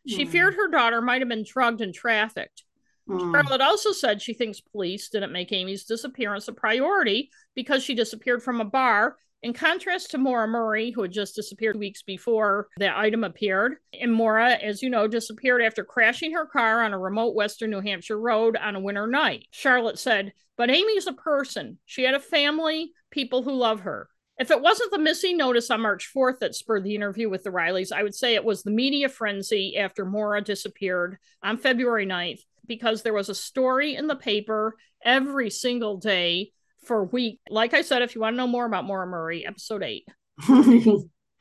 She 0.07 0.25
mm. 0.25 0.29
feared 0.29 0.55
her 0.55 0.69
daughter 0.69 1.01
might 1.01 1.21
have 1.21 1.29
been 1.29 1.45
drugged 1.45 1.81
and 1.81 1.93
trafficked. 1.93 2.63
Mm. 3.09 3.33
Charlotte 3.33 3.61
also 3.61 3.91
said 3.91 4.21
she 4.21 4.33
thinks 4.33 4.61
police 4.61 5.09
didn't 5.09 5.33
make 5.33 5.51
Amie's 5.51 5.85
disappearance 5.85 6.47
a 6.47 6.53
priority 6.53 7.31
because 7.55 7.83
she 7.83 7.95
disappeared 7.95 8.43
from 8.43 8.61
a 8.61 8.65
bar, 8.65 9.17
in 9.43 9.51
contrast 9.51 10.11
to 10.11 10.17
Maura 10.17 10.47
Murray, 10.47 10.91
who 10.91 11.01
had 11.01 11.11
just 11.11 11.35
disappeared 11.35 11.77
weeks 11.77 12.01
before 12.01 12.69
the 12.77 12.97
item 12.97 13.25
appeared. 13.25 13.75
And 13.99 14.11
Maura, 14.11 14.51
as 14.53 14.81
you 14.81 14.89
know, 14.89 15.05
disappeared 15.07 15.61
after 15.61 15.83
crashing 15.83 16.31
her 16.33 16.45
car 16.45 16.81
on 16.81 16.93
a 16.93 16.97
remote 16.97 17.35
western 17.35 17.69
New 17.69 17.81
Hampshire 17.81 18.19
road 18.19 18.55
on 18.55 18.75
a 18.75 18.79
winter 18.79 19.05
night. 19.05 19.45
Charlotte 19.51 19.99
said, 19.99 20.33
But 20.57 20.69
Amie's 20.69 21.07
a 21.07 21.13
person. 21.13 21.77
She 21.85 22.03
had 22.03 22.15
a 22.15 22.21
family, 22.21 22.93
people 23.11 23.43
who 23.43 23.51
love 23.51 23.81
her. 23.81 24.07
If 24.39 24.49
it 24.49 24.61
wasn't 24.61 24.91
the 24.91 24.97
missing 24.97 25.37
notice 25.37 25.69
on 25.69 25.81
March 25.81 26.09
4th 26.15 26.39
that 26.39 26.55
spurred 26.55 26.85
the 26.85 26.95
interview 26.95 27.29
with 27.29 27.43
the 27.43 27.51
Rileys, 27.51 27.91
I 27.91 28.01
would 28.01 28.15
say 28.15 28.33
it 28.33 28.45
was 28.45 28.63
the 28.63 28.71
media 28.71 29.09
frenzy 29.09 29.77
after 29.77 30.05
Maura 30.05 30.41
disappeared 30.41 31.17
on 31.43 31.57
February 31.57 32.07
9th, 32.07 32.39
because 32.65 33.01
there 33.01 33.13
was 33.13 33.29
a 33.29 33.35
story 33.35 33.95
in 33.95 34.07
the 34.07 34.15
paper 34.15 34.75
every 35.03 35.49
single 35.49 35.97
day 35.97 36.51
for 36.85 37.03
week. 37.03 37.39
Like 37.49 37.73
I 37.73 37.81
said, 37.81 38.01
if 38.01 38.15
you 38.15 38.21
want 38.21 38.33
to 38.33 38.37
know 38.37 38.47
more 38.47 38.65
about 38.65 38.85
Maura 38.85 39.07
Murray, 39.07 39.45
episode 39.45 39.83
eight. 39.83 40.07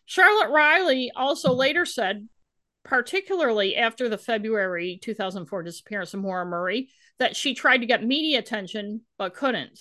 Charlotte 0.05 0.51
Riley 0.51 1.13
also 1.15 1.53
later 1.53 1.85
said, 1.87 2.29
particularly 2.85 3.77
after 3.77 4.09
the 4.09 4.19
February 4.19 4.99
2004 5.03 5.63
disappearance 5.63 6.15
of 6.15 6.21
Maura 6.21 6.45
Murray, 6.45 6.89
that 7.19 7.37
she 7.37 7.55
tried 7.55 7.79
to 7.79 7.87
get 7.87 8.05
media 8.05 8.39
attention 8.39 9.03
but 9.19 9.35
couldn't. 9.35 9.81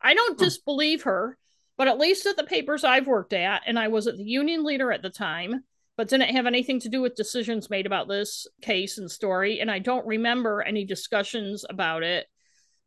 I 0.00 0.14
don't 0.14 0.38
disbelieve 0.38 1.02
her 1.04 1.38
but 1.76 1.88
at 1.88 1.98
least 1.98 2.26
at 2.26 2.36
the 2.36 2.44
papers 2.44 2.84
I've 2.84 3.06
worked 3.06 3.32
at, 3.32 3.62
and 3.66 3.78
I 3.78 3.88
was 3.88 4.06
at 4.06 4.16
the 4.16 4.24
union 4.24 4.64
leader 4.64 4.92
at 4.92 5.02
the 5.02 5.10
time, 5.10 5.64
but 5.96 6.08
didn't 6.08 6.34
have 6.34 6.46
anything 6.46 6.80
to 6.80 6.88
do 6.88 7.00
with 7.00 7.16
decisions 7.16 7.70
made 7.70 7.86
about 7.86 8.08
this 8.08 8.46
case 8.62 8.98
and 8.98 9.10
story. 9.10 9.60
And 9.60 9.70
I 9.70 9.78
don't 9.78 10.06
remember 10.06 10.62
any 10.62 10.84
discussions 10.84 11.64
about 11.68 12.02
it. 12.02 12.26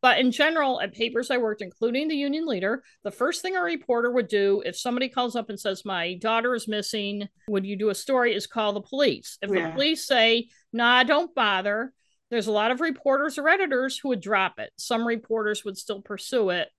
But 0.01 0.19
in 0.19 0.31
general, 0.31 0.79
at 0.79 0.93
papers 0.93 1.31
I 1.31 1.37
worked, 1.37 1.61
including 1.61 2.07
the 2.07 2.15
union 2.15 2.45
leader, 2.45 2.83
the 3.03 3.11
first 3.11 3.41
thing 3.41 3.55
a 3.55 3.61
reporter 3.61 4.11
would 4.11 4.27
do 4.27 4.61
if 4.65 4.77
somebody 4.77 5.09
calls 5.09 5.35
up 5.35 5.49
and 5.49 5.59
says, 5.59 5.85
My 5.85 6.13
daughter 6.15 6.53
is 6.53 6.67
missing, 6.67 7.27
would 7.47 7.65
you 7.65 7.75
do 7.75 7.89
a 7.89 7.95
story? 7.95 8.35
Is 8.35 8.45
call 8.45 8.73
the 8.73 8.81
police. 8.81 9.37
If 9.41 9.51
yeah. 9.51 9.67
the 9.67 9.73
police 9.73 10.05
say, 10.05 10.49
Nah, 10.71 11.03
don't 11.03 11.33
bother, 11.33 11.93
there's 12.29 12.47
a 12.47 12.51
lot 12.51 12.71
of 12.71 12.81
reporters 12.81 13.37
or 13.37 13.47
editors 13.47 13.97
who 13.97 14.09
would 14.09 14.21
drop 14.21 14.59
it. 14.59 14.71
Some 14.77 15.07
reporters 15.07 15.65
would 15.65 15.77
still 15.77 16.01
pursue 16.01 16.51
it. 16.51 16.69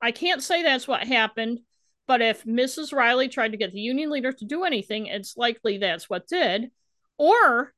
I 0.00 0.10
can't 0.10 0.42
say 0.42 0.62
that's 0.62 0.88
what 0.88 1.06
happened, 1.06 1.60
but 2.06 2.20
if 2.20 2.44
Mrs. 2.44 2.92
Riley 2.92 3.28
tried 3.28 3.52
to 3.52 3.58
get 3.58 3.72
the 3.72 3.80
union 3.80 4.10
leader 4.10 4.32
to 4.32 4.44
do 4.44 4.64
anything, 4.64 5.06
it's 5.06 5.36
likely 5.36 5.78
that's 5.78 6.10
what 6.10 6.26
did. 6.26 6.70
Or 7.18 7.72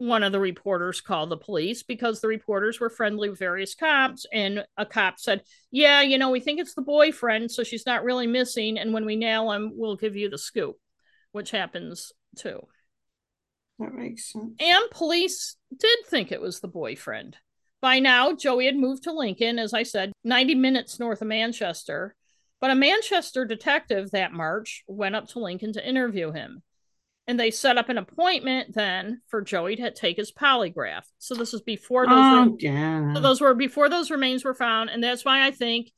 one 0.00 0.22
of 0.22 0.32
the 0.32 0.40
reporters 0.40 1.02
called 1.02 1.28
the 1.28 1.36
police 1.36 1.82
because 1.82 2.20
the 2.20 2.28
reporters 2.28 2.80
were 2.80 2.88
friendly 2.88 3.28
with 3.28 3.38
various 3.38 3.74
cops, 3.74 4.24
and 4.32 4.64
a 4.78 4.86
cop 4.86 5.20
said, 5.20 5.42
Yeah, 5.70 6.00
you 6.00 6.16
know, 6.16 6.30
we 6.30 6.40
think 6.40 6.58
it's 6.58 6.74
the 6.74 6.80
boyfriend, 6.80 7.50
so 7.50 7.62
she's 7.62 7.84
not 7.84 8.02
really 8.02 8.26
missing. 8.26 8.78
And 8.78 8.94
when 8.94 9.04
we 9.04 9.14
nail 9.14 9.52
him, 9.52 9.72
we'll 9.74 9.96
give 9.96 10.16
you 10.16 10.30
the 10.30 10.38
scoop, 10.38 10.76
which 11.32 11.50
happens 11.50 12.12
too. 12.34 12.60
That 13.78 13.92
makes 13.92 14.32
sense. 14.32 14.54
And 14.58 14.90
police 14.90 15.56
did 15.76 15.98
think 16.06 16.32
it 16.32 16.40
was 16.40 16.60
the 16.60 16.68
boyfriend. 16.68 17.36
By 17.82 17.98
now, 17.98 18.32
Joey 18.32 18.66
had 18.66 18.76
moved 18.76 19.02
to 19.02 19.12
Lincoln, 19.12 19.58
as 19.58 19.74
I 19.74 19.82
said, 19.82 20.12
90 20.24 20.54
minutes 20.54 20.98
north 20.98 21.20
of 21.20 21.28
Manchester. 21.28 22.16
But 22.58 22.70
a 22.70 22.74
Manchester 22.74 23.44
detective 23.44 24.10
that 24.12 24.32
March 24.32 24.82
went 24.86 25.14
up 25.14 25.28
to 25.28 25.40
Lincoln 25.40 25.74
to 25.74 25.86
interview 25.86 26.32
him. 26.32 26.62
And 27.30 27.38
they 27.38 27.52
set 27.52 27.78
up 27.78 27.88
an 27.88 27.96
appointment 27.96 28.74
then 28.74 29.20
for 29.28 29.40
Joey 29.40 29.76
to 29.76 29.92
take 29.92 30.16
his 30.16 30.32
polygraph. 30.32 31.04
So 31.18 31.36
this 31.36 31.52
was 31.52 31.62
before 31.62 32.04
those 32.04 32.12
oh, 32.16 32.56
yeah. 32.58 33.14
so 33.14 33.20
those 33.20 33.40
were 33.40 33.54
before 33.54 33.88
those 33.88 34.10
remains 34.10 34.44
were 34.44 34.52
found. 34.52 34.90
And 34.90 35.00
that's 35.00 35.24
why 35.24 35.46
I 35.46 35.52
think 35.52 35.92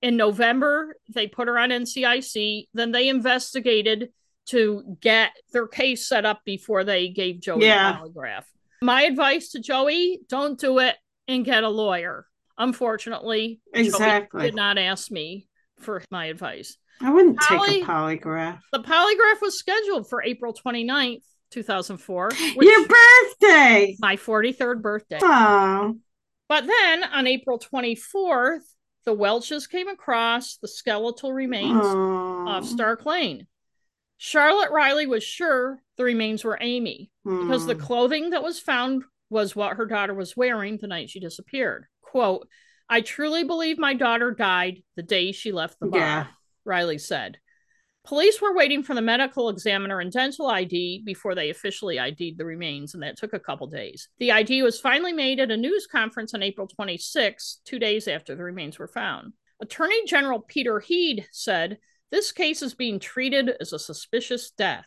in 0.00 0.16
November 0.16 0.96
they 1.08 1.28
put 1.28 1.46
her 1.46 1.56
on 1.56 1.68
NCIC. 1.68 2.66
Then 2.74 2.90
they 2.90 3.08
investigated 3.08 4.08
to 4.46 4.96
get 5.00 5.30
their 5.52 5.68
case 5.68 6.04
set 6.04 6.24
up 6.24 6.40
before 6.44 6.82
they 6.82 7.10
gave 7.10 7.40
Joey 7.40 7.66
yeah. 7.66 7.96
a 7.96 8.02
polygraph. 8.02 8.42
My 8.82 9.02
advice 9.02 9.50
to 9.50 9.60
Joey, 9.60 10.18
don't 10.28 10.58
do 10.58 10.80
it 10.80 10.96
and 11.28 11.44
get 11.44 11.62
a 11.62 11.68
lawyer. 11.68 12.26
Unfortunately, 12.58 13.60
exactly 13.72 14.40
Joey 14.40 14.48
did 14.48 14.56
not 14.56 14.78
ask 14.78 15.12
me 15.12 15.46
for 15.78 16.02
my 16.10 16.26
advice. 16.26 16.76
I 17.00 17.10
wouldn't 17.10 17.38
Poly- 17.38 17.68
take 17.68 17.82
a 17.84 17.86
polygraph. 17.86 18.60
The 18.72 18.80
polygraph 18.80 19.40
was 19.40 19.58
scheduled 19.58 20.08
for 20.08 20.22
April 20.22 20.54
29th, 20.54 21.24
2004. 21.50 22.30
Your 22.60 22.86
birthday! 22.86 23.96
My 24.00 24.16
43rd 24.16 24.82
birthday. 24.82 25.18
Aww. 25.18 25.98
But 26.48 26.66
then 26.66 27.04
on 27.04 27.26
April 27.26 27.58
24th, 27.58 28.60
the 29.04 29.12
Welches 29.12 29.66
came 29.66 29.88
across 29.88 30.58
the 30.58 30.68
skeletal 30.68 31.32
remains 31.32 31.82
Aww. 31.82 32.58
of 32.58 32.66
Stark 32.66 33.04
Lane. 33.04 33.46
Charlotte 34.18 34.70
Riley 34.70 35.06
was 35.06 35.24
sure 35.24 35.82
the 35.96 36.04
remains 36.04 36.44
were 36.44 36.62
Amie 36.62 37.10
because 37.24 37.66
the 37.66 37.74
hmm. 37.74 37.80
clothing 37.80 38.30
that 38.30 38.42
was 38.42 38.60
found 38.60 39.02
was 39.30 39.56
what 39.56 39.76
her 39.76 39.86
daughter 39.86 40.14
was 40.14 40.36
wearing 40.36 40.76
the 40.76 40.86
night 40.86 41.10
she 41.10 41.18
disappeared. 41.18 41.86
Quote, 42.02 42.46
I 42.88 43.00
truly 43.00 43.42
believe 43.42 43.78
my 43.78 43.94
daughter 43.94 44.30
died 44.30 44.82
the 44.94 45.02
day 45.02 45.32
she 45.32 45.50
left 45.50 45.80
the 45.80 45.86
bar, 45.86 46.00
yeah. 46.00 46.26
Riley 46.64 46.98
said. 46.98 47.38
Police 48.04 48.42
were 48.42 48.54
waiting 48.54 48.82
for 48.82 48.94
the 48.94 49.02
medical 49.02 49.48
examiner 49.48 50.00
and 50.00 50.10
dental 50.10 50.48
ID 50.48 51.02
before 51.04 51.36
they 51.36 51.50
officially 51.50 52.00
ID'd 52.00 52.36
the 52.36 52.44
remains, 52.44 52.94
and 52.94 53.02
that 53.02 53.16
took 53.16 53.32
a 53.32 53.38
couple 53.38 53.68
days. 53.68 54.08
The 54.18 54.32
ID 54.32 54.62
was 54.62 54.80
finally 54.80 55.12
made 55.12 55.38
at 55.38 55.52
a 55.52 55.56
news 55.56 55.86
conference 55.86 56.34
on 56.34 56.42
April 56.42 56.66
26, 56.66 57.60
two 57.64 57.78
days 57.78 58.08
after 58.08 58.34
the 58.34 58.42
remains 58.42 58.78
were 58.78 58.88
found. 58.88 59.34
Attorney 59.60 60.04
General 60.06 60.40
Peter 60.40 60.80
Heed 60.80 61.26
said, 61.30 61.78
This 62.10 62.32
case 62.32 62.60
is 62.62 62.74
being 62.74 62.98
treated 62.98 63.52
as 63.60 63.72
a 63.72 63.78
suspicious 63.78 64.50
death. 64.50 64.86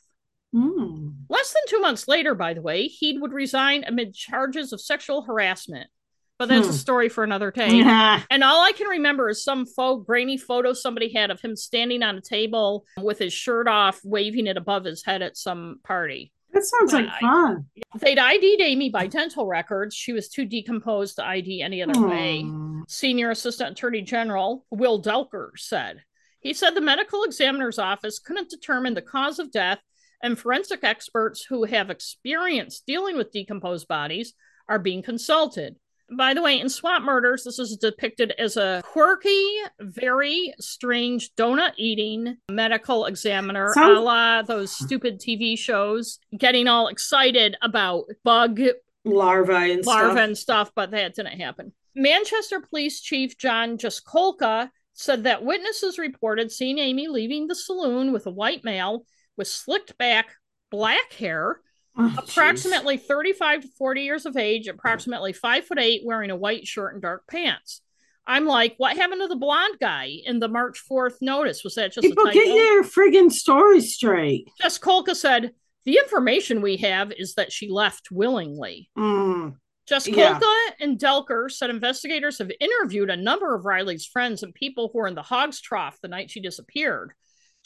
Mm. 0.54 1.14
Less 1.30 1.54
than 1.54 1.64
two 1.70 1.80
months 1.80 2.10
later, 2.10 2.36
by 2.36 2.54
the 2.54 2.62
way, 2.62 2.88
Heed 2.88 3.22
would 3.22 3.32
resign 3.32 3.86
amid 3.88 4.14
charges 4.14 4.74
of 4.74 4.82
sexual 4.82 5.22
harassment. 5.22 5.90
But 6.38 6.50
that's 6.50 6.68
hmm. 6.68 6.72
a 6.72 6.78
story 6.78 7.10
for 7.10 7.24
another 7.24 7.52
day. 7.52 7.76
Yeah. 7.76 8.22
and 8.30 8.44
all 8.44 8.64
I 8.64 8.74
can 8.74 8.88
remember 8.88 9.30
is 9.30 9.44
some 9.44 9.66
faux 9.66 10.06
grainy 10.06 10.38
photo 10.38 10.74
somebody 10.74 11.12
had 11.14 11.32
of 11.32 11.40
him 11.40 11.56
standing 11.56 12.04
on 12.04 12.18
a 12.18 12.22
table 12.22 12.86
with 13.02 13.20
his 13.20 13.34
shirt 13.34 13.68
off, 13.68 14.02
waving 14.04 14.48
it 14.48 14.58
above 14.58 14.84
his 14.84 15.04
head 15.04 15.22
at 15.22 15.38
some 15.38 15.80
party. 15.84 16.34
That 16.52 16.64
sounds 16.64 16.94
like 16.94 17.10
fun. 17.20 17.66
They'd 18.00 18.18
ID'd 18.18 18.62
Amie 18.62 18.90
by 18.90 19.08
dental 19.08 19.46
records. 19.46 19.94
She 19.94 20.14
was 20.14 20.30
too 20.30 20.46
decomposed 20.46 21.18
to 21.18 21.26
ID 21.26 21.62
any 21.62 21.84
other 21.84 21.94
Aww. 21.94 22.10
way. 22.10 22.86
Senior 22.88 23.32
Assistant 23.32 23.72
Attorney 23.72 24.02
General 24.02 24.66
Will 24.72 25.02
Delker 25.02 25.50
said. 25.58 26.04
He 26.40 26.54
said 26.54 26.72
the 26.72 26.82
medical 26.82 27.24
examiner's 27.24 27.78
office 27.78 28.20
couldn't 28.20 28.50
determine 28.50 28.94
the 28.94 29.02
cause 29.02 29.38
of 29.38 29.52
death 29.52 29.80
and 30.24 30.40
forensic 30.40 30.84
experts 30.84 31.44
who 31.44 31.66
have 31.66 31.90
experience 31.90 32.82
dealing 32.86 33.18
with 33.18 33.34
decomposed 33.34 33.88
bodies 33.88 34.34
are 34.70 34.80
being 34.80 35.02
consulted. 35.02 35.76
By 36.12 36.34
the 36.34 36.42
way, 36.42 36.60
in 36.60 36.70
Swamp 36.70 37.04
Murders, 37.04 37.44
this 37.44 37.58
is 37.58 37.78
depicted 37.78 38.32
as 38.38 38.58
a 38.58 38.82
quirky, 38.86 39.44
very 39.80 40.54
strange 40.60 41.34
donut 41.36 41.72
eating 41.78 42.38
medical 42.50 43.06
examiner, 43.06 43.72
Sounds- 43.74 43.98
a 43.98 44.02
la 44.02 44.42
those 44.44 44.72
stupid 44.72 45.20
TV 45.20 45.58
shows, 45.58 46.20
getting 46.38 46.68
all 46.68 46.88
excited 46.88 47.58
about 47.62 48.06
bug 48.24 48.60
larvae 49.04 49.72
and 49.74 49.86
larvae 49.86 50.12
stuff. 50.12 50.18
and 50.18 50.38
stuff, 50.38 50.72
but 50.76 50.92
that 50.92 51.16
didn't 51.16 51.40
happen. 51.40 51.74
Manchester 51.96 52.60
Police 52.60 53.02
Chief 53.02 53.38
John 53.38 53.78
Jaskolka 53.78 54.70
said 54.94 55.24
that 55.24 55.44
witnesses 55.44 55.98
reported 55.98 56.52
seeing 56.52 56.78
Amie 56.78 57.08
leaving 57.08 57.48
the 57.48 57.56
saloon 57.56 58.12
with 58.14 58.28
a 58.28 58.32
white 58.32 58.64
male 58.64 59.06
with 59.38 59.48
slicked 59.48 59.98
back 59.98 60.36
black 60.72 61.14
hair 61.14 61.62
Oh, 61.98 62.14
approximately 62.18 62.98
geez. 62.98 63.06
35 63.06 63.62
to 63.62 63.68
40 63.78 64.02
years 64.02 64.26
of 64.26 64.36
age, 64.38 64.68
approximately 64.68 65.34
five 65.34 65.66
foot 65.66 65.80
eight, 65.80 66.02
wearing 66.04 66.32
a 66.32 66.36
white 66.36 66.68
shirt 66.68 66.94
and 66.94 67.02
dark 67.02 67.26
pants. 67.28 67.82
I'm 68.28 68.46
like, 68.46 68.76
what 68.78 68.98
happened 68.98 69.22
to 69.22 69.28
the 69.28 69.36
blonde 69.36 69.78
guy 69.80 70.20
in 70.26 70.40
the 70.40 70.48
March 70.48 70.82
4th 70.90 71.18
notice? 71.22 71.64
Was 71.64 71.76
that 71.76 71.94
just 71.94 72.08
People 72.08 72.26
get 72.32 72.48
your 72.48 72.84
friggin' 72.84 73.32
story 73.32 73.82
straight? 73.82 74.50
Jaskolka 74.62 75.16
said, 75.16 75.52
the 75.86 75.98
information 75.98 76.62
we 76.62 76.78
have 76.78 77.12
is 77.12 77.36
that 77.36 77.52
she 77.52 77.70
left 77.70 78.10
willingly. 78.12 78.90
Mm. 78.98 79.58
Jaskolka 79.88 80.42
yeah. 80.42 80.72
and 80.80 80.98
Delker 80.98 81.52
said 81.52 81.70
investigators 81.70 82.40
have 82.40 82.52
interviewed 82.60 83.12
a 83.12 83.16
number 83.16 83.54
of 83.54 83.66
Riley's 83.66 84.06
friends 84.06 84.42
and 84.42 84.54
people 84.54 84.90
who 84.92 85.00
were 85.00 85.08
in 85.08 85.14
the 85.14 85.22
hog's 85.22 85.62
trough 85.62 86.00
the 86.02 86.08
night 86.08 86.32
she 86.32 86.40
disappeared. 86.40 87.14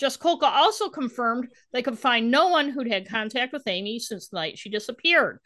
Jaskolka 0.01 0.43
also 0.43 0.89
confirmed 0.89 1.49
they 1.71 1.81
could 1.81 1.99
find 1.99 2.31
no 2.31 2.47
one 2.47 2.69
who'd 2.69 2.91
had 2.91 3.09
contact 3.09 3.53
with 3.53 3.67
Amie 3.67 3.99
since 3.99 4.29
the 4.29 4.37
night 4.37 4.57
she 4.57 4.69
disappeared. 4.69 5.39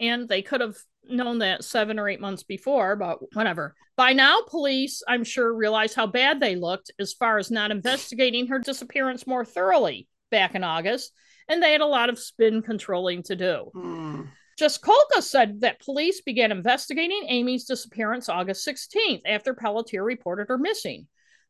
And 0.00 0.28
they 0.28 0.42
could 0.42 0.60
have 0.60 0.76
known 1.04 1.38
that 1.38 1.64
seven 1.64 1.98
or 1.98 2.08
eight 2.08 2.20
months 2.20 2.42
before, 2.42 2.96
but 2.96 3.18
whatever. 3.34 3.74
By 3.96 4.12
now, 4.12 4.38
police, 4.48 5.02
I'm 5.08 5.24
sure, 5.24 5.52
realized 5.52 5.94
how 5.94 6.06
bad 6.06 6.40
they 6.40 6.56
looked 6.56 6.92
as 6.98 7.12
far 7.12 7.38
as 7.38 7.50
not 7.50 7.70
investigating 7.70 8.46
her 8.46 8.58
disappearance 8.58 9.26
more 9.26 9.44
thoroughly 9.44 10.06
back 10.30 10.54
in 10.54 10.62
August, 10.62 11.12
and 11.48 11.62
they 11.62 11.72
had 11.72 11.80
a 11.80 11.86
lot 11.86 12.10
of 12.10 12.18
spin 12.18 12.62
controlling 12.62 13.22
to 13.24 13.36
do. 13.36 13.70
Mm. 13.74 14.28
Jaskolka 14.58 15.22
said 15.22 15.60
that 15.60 15.80
police 15.80 16.20
began 16.20 16.52
investigating 16.52 17.26
Amie's 17.28 17.64
disappearance 17.64 18.28
August 18.28 18.66
16th 18.66 19.22
after 19.24 19.54
Pelletier 19.54 20.04
reported 20.04 20.48
her 20.48 20.58
missing. 20.58 21.06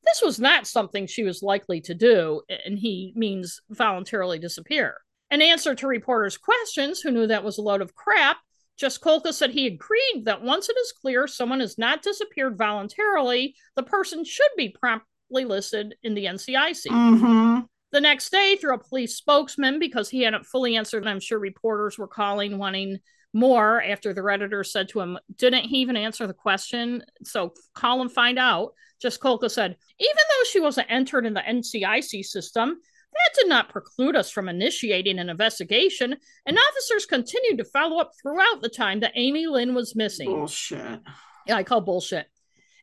This 0.08 0.22
was 0.22 0.40
not 0.40 0.66
something 0.66 1.06
she 1.06 1.22
was 1.22 1.42
likely 1.42 1.80
to 1.82 1.94
do, 1.94 2.42
and 2.64 2.78
he 2.78 3.12
means 3.14 3.60
voluntarily 3.68 4.38
disappear. 4.38 4.96
In 5.30 5.42
answer 5.42 5.74
to 5.74 5.86
reporters' 5.86 6.38
questions, 6.38 7.00
who 7.00 7.10
knew 7.10 7.26
that 7.26 7.44
was 7.44 7.58
a 7.58 7.62
load 7.62 7.82
of 7.82 7.94
crap, 7.94 8.38
Jaskolka 8.80 9.34
said 9.34 9.50
he 9.50 9.66
agreed 9.66 10.24
that 10.24 10.42
once 10.42 10.68
it 10.68 10.76
is 10.78 10.92
clear 10.92 11.26
someone 11.26 11.60
has 11.60 11.76
not 11.76 12.02
disappeared 12.02 12.56
voluntarily, 12.56 13.54
the 13.76 13.82
person 13.82 14.24
should 14.24 14.50
be 14.56 14.70
promptly 14.70 15.44
listed 15.44 15.96
in 16.02 16.14
the 16.14 16.24
NCIC. 16.24 16.86
Mm-hmm. 16.86 17.60
The 17.90 18.00
next 18.00 18.30
day, 18.30 18.56
through 18.56 18.74
a 18.74 18.78
police 18.78 19.16
spokesman, 19.16 19.78
because 19.78 20.08
he 20.08 20.22
hadn't 20.22 20.46
fully 20.46 20.76
answered, 20.76 21.06
I'm 21.06 21.20
sure 21.20 21.38
reporters 21.38 21.98
were 21.98 22.08
calling 22.08 22.56
wanting 22.56 22.98
more 23.38 23.82
after 23.82 24.12
the 24.12 24.20
Redditor 24.20 24.66
said 24.66 24.88
to 24.90 25.00
him, 25.00 25.18
Didn't 25.36 25.64
he 25.64 25.78
even 25.78 25.96
answer 25.96 26.26
the 26.26 26.34
question? 26.34 27.04
So 27.22 27.54
call 27.74 28.02
and 28.02 28.12
find 28.12 28.38
out. 28.38 28.72
Jaskolka 29.02 29.50
said, 29.50 29.76
Even 30.00 30.16
though 30.16 30.44
she 30.50 30.60
wasn't 30.60 30.90
entered 30.90 31.24
in 31.24 31.34
the 31.34 31.40
NCIC 31.40 32.24
system, 32.24 32.80
that 33.12 33.40
did 33.40 33.48
not 33.48 33.70
preclude 33.70 34.16
us 34.16 34.30
from 34.30 34.48
initiating 34.48 35.18
an 35.18 35.30
investigation, 35.30 36.16
and 36.46 36.58
officers 36.58 37.06
continued 37.06 37.58
to 37.58 37.64
follow 37.64 38.00
up 38.00 38.12
throughout 38.20 38.60
the 38.60 38.68
time 38.68 39.00
that 39.00 39.16
Amie 39.16 39.46
Lynn 39.46 39.74
was 39.74 39.96
missing. 39.96 40.30
Bullshit. 40.30 41.00
Yeah, 41.46 41.56
I 41.56 41.62
call 41.62 41.80
bullshit. 41.80 42.26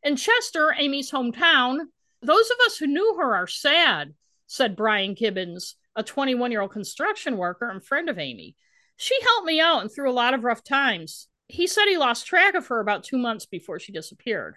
In 0.03 0.15
Chester, 0.15 0.73
Amie's 0.73 1.11
hometown, 1.11 1.79
those 2.21 2.49
of 2.49 2.57
us 2.65 2.77
who 2.77 2.87
knew 2.87 3.17
her 3.19 3.35
are 3.35 3.47
sad, 3.47 4.13
said 4.47 4.75
Brian 4.75 5.13
Gibbons, 5.13 5.75
a 5.95 6.03
21 6.03 6.51
year 6.51 6.61
old 6.61 6.71
construction 6.71 7.37
worker 7.37 7.69
and 7.69 7.83
friend 7.83 8.09
of 8.09 8.17
Amie. 8.17 8.55
She 8.97 9.15
helped 9.21 9.45
me 9.45 9.59
out 9.59 9.81
and 9.81 9.91
through 9.91 10.09
a 10.09 10.13
lot 10.13 10.33
of 10.33 10.43
rough 10.43 10.63
times. 10.63 11.27
He 11.47 11.67
said 11.67 11.85
he 11.85 11.97
lost 11.97 12.25
track 12.25 12.55
of 12.55 12.67
her 12.67 12.79
about 12.79 13.03
two 13.03 13.17
months 13.17 13.45
before 13.45 13.79
she 13.79 13.91
disappeared. 13.91 14.55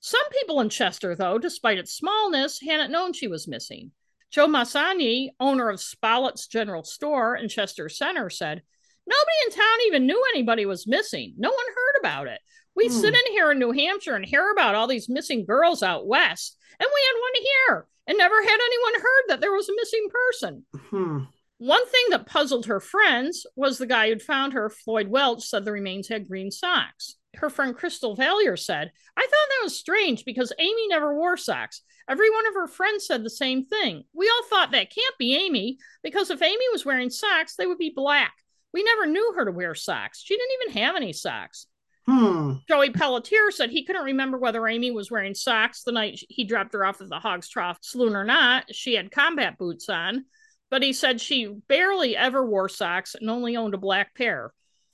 Some 0.00 0.28
people 0.30 0.60
in 0.60 0.70
Chester, 0.70 1.14
though, 1.14 1.38
despite 1.38 1.78
its 1.78 1.92
smallness, 1.92 2.60
hadn't 2.62 2.90
known 2.90 3.12
she 3.12 3.26
was 3.28 3.46
missing. 3.46 3.92
Joe 4.30 4.46
Massani, 4.46 5.30
owner 5.38 5.68
of 5.68 5.80
Spollett's 5.80 6.46
General 6.46 6.84
Store 6.84 7.36
in 7.36 7.48
Chester 7.48 7.88
Center, 7.88 8.30
said, 8.30 8.62
Nobody 9.06 9.36
in 9.46 9.52
town 9.52 9.78
even 9.86 10.06
knew 10.06 10.24
anybody 10.32 10.64
was 10.66 10.86
missing. 10.86 11.34
No 11.36 11.50
one 11.50 11.66
heard 11.74 12.00
about 12.00 12.28
it. 12.28 12.40
We 12.76 12.86
hmm. 12.86 12.92
sit 12.92 13.14
in 13.14 13.32
here 13.32 13.50
in 13.50 13.58
New 13.58 13.72
Hampshire 13.72 14.14
and 14.14 14.24
hear 14.24 14.50
about 14.52 14.74
all 14.74 14.86
these 14.86 15.08
missing 15.08 15.44
girls 15.44 15.82
out 15.82 16.06
west, 16.06 16.56
and 16.78 16.88
we 16.88 17.02
had 17.06 17.20
one 17.20 17.44
here 17.44 17.86
and 18.06 18.18
never 18.18 18.40
had 18.42 18.58
anyone 18.60 19.00
heard 19.02 19.24
that 19.28 19.40
there 19.40 19.52
was 19.52 19.68
a 19.68 19.76
missing 19.76 20.08
person. 20.10 20.64
Hmm. 20.90 21.24
One 21.60 21.86
thing 21.86 22.04
that 22.08 22.24
puzzled 22.24 22.64
her 22.66 22.80
friends 22.80 23.44
was 23.54 23.76
the 23.76 23.86
guy 23.86 24.08
who'd 24.08 24.22
found 24.22 24.54
her, 24.54 24.70
Floyd 24.70 25.08
Welch, 25.08 25.44
said 25.44 25.66
the 25.66 25.72
remains 25.72 26.08
had 26.08 26.26
green 26.26 26.50
socks. 26.50 27.16
Her 27.36 27.50
friend 27.50 27.76
Crystal 27.76 28.16
Valier 28.16 28.58
said, 28.58 28.90
I 29.14 29.20
thought 29.20 29.30
that 29.30 29.64
was 29.64 29.78
strange 29.78 30.24
because 30.24 30.54
Amie 30.58 30.88
never 30.88 31.14
wore 31.14 31.36
socks. 31.36 31.82
Every 32.08 32.30
one 32.30 32.46
of 32.46 32.54
her 32.54 32.66
friends 32.66 33.06
said 33.06 33.22
the 33.22 33.28
same 33.28 33.66
thing. 33.66 34.04
We 34.14 34.26
all 34.30 34.48
thought 34.48 34.70
that 34.70 34.94
can't 34.94 35.18
be 35.18 35.36
Amie 35.36 35.76
because 36.02 36.30
if 36.30 36.40
Amie 36.40 36.56
was 36.72 36.86
wearing 36.86 37.10
socks, 37.10 37.56
they 37.56 37.66
would 37.66 37.76
be 37.76 37.92
black. 37.94 38.32
We 38.72 38.82
never 38.82 39.04
knew 39.04 39.34
her 39.36 39.44
to 39.44 39.52
wear 39.52 39.74
socks. 39.74 40.22
She 40.24 40.38
didn't 40.38 40.62
even 40.62 40.82
have 40.82 40.96
any 40.96 41.12
socks. 41.12 41.66
Hmm. 42.06 42.54
Joey 42.70 42.88
Pelletier 42.88 43.50
said 43.50 43.68
he 43.68 43.84
couldn't 43.84 44.04
remember 44.04 44.38
whether 44.38 44.66
Amie 44.66 44.92
was 44.92 45.10
wearing 45.10 45.34
socks 45.34 45.82
the 45.82 45.92
night 45.92 46.24
he 46.30 46.44
dropped 46.44 46.72
her 46.72 46.86
off 46.86 47.02
at 47.02 47.10
the 47.10 47.20
Hog's 47.20 47.50
Trough 47.50 47.80
saloon 47.82 48.16
or 48.16 48.24
not. 48.24 48.74
She 48.74 48.94
had 48.94 49.10
combat 49.10 49.58
boots 49.58 49.90
on 49.90 50.24
but 50.70 50.82
he 50.82 50.92
said 50.92 51.20
she 51.20 51.46
barely 51.68 52.16
ever 52.16 52.44
wore 52.44 52.68
socks 52.68 53.14
and 53.14 53.28
only 53.28 53.56
owned 53.56 53.74
a 53.74 53.78
black 53.78 54.14
pair. 54.14 54.52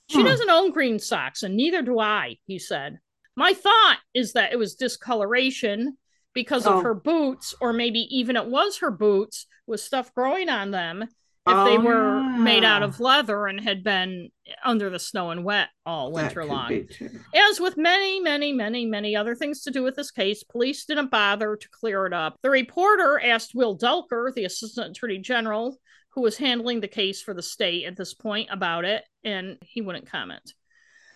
She 0.09 0.19
hmm. 0.19 0.25
doesn't 0.25 0.49
own 0.49 0.71
green 0.71 0.99
socks, 0.99 1.43
and 1.43 1.55
neither 1.55 1.81
do 1.81 1.99
I, 1.99 2.37
he 2.45 2.59
said. 2.59 2.99
My 3.35 3.53
thought 3.53 3.99
is 4.13 4.33
that 4.33 4.51
it 4.51 4.57
was 4.57 4.75
discoloration 4.75 5.97
because 6.33 6.65
oh. 6.65 6.77
of 6.77 6.83
her 6.83 6.95
boots, 6.95 7.53
or 7.61 7.73
maybe 7.73 7.99
even 8.17 8.35
it 8.35 8.47
was 8.47 8.79
her 8.79 8.91
boots 8.91 9.45
with 9.67 9.79
stuff 9.79 10.13
growing 10.13 10.49
on 10.49 10.71
them 10.71 11.05
if 11.47 11.55
oh, 11.55 11.65
they 11.65 11.77
were 11.77 12.19
yeah. 12.19 12.37
made 12.37 12.63
out 12.63 12.83
of 12.83 12.99
leather 12.99 13.47
and 13.47 13.59
had 13.59 13.83
been 13.83 14.29
under 14.63 14.89
the 14.89 14.99
snow 14.99 15.31
and 15.31 15.43
wet 15.43 15.69
all 15.85 16.11
winter 16.11 16.43
long. 16.43 16.87
As 17.33 17.59
with 17.59 17.77
many, 17.77 18.19
many, 18.19 18.51
many, 18.51 18.85
many 18.85 19.15
other 19.15 19.33
things 19.33 19.61
to 19.63 19.71
do 19.71 19.81
with 19.83 19.95
this 19.95 20.11
case, 20.11 20.43
police 20.43 20.85
didn't 20.85 21.11
bother 21.11 21.55
to 21.55 21.69
clear 21.69 22.05
it 22.05 22.13
up. 22.13 22.37
The 22.41 22.49
reporter 22.49 23.19
asked 23.23 23.55
Will 23.55 23.77
Delker, 23.77 24.33
the 24.33 24.45
assistant 24.45 24.91
attorney 24.91 25.19
general, 25.19 25.77
who 26.09 26.21
was 26.21 26.37
handling 26.37 26.81
the 26.81 26.87
case 26.87 27.21
for 27.21 27.33
the 27.33 27.43
state 27.43 27.85
at 27.85 27.95
this 27.95 28.13
point, 28.13 28.49
about 28.51 28.85
it, 28.85 29.03
and 29.23 29.57
he 29.61 29.81
wouldn't 29.81 30.09
comment. 30.11 30.53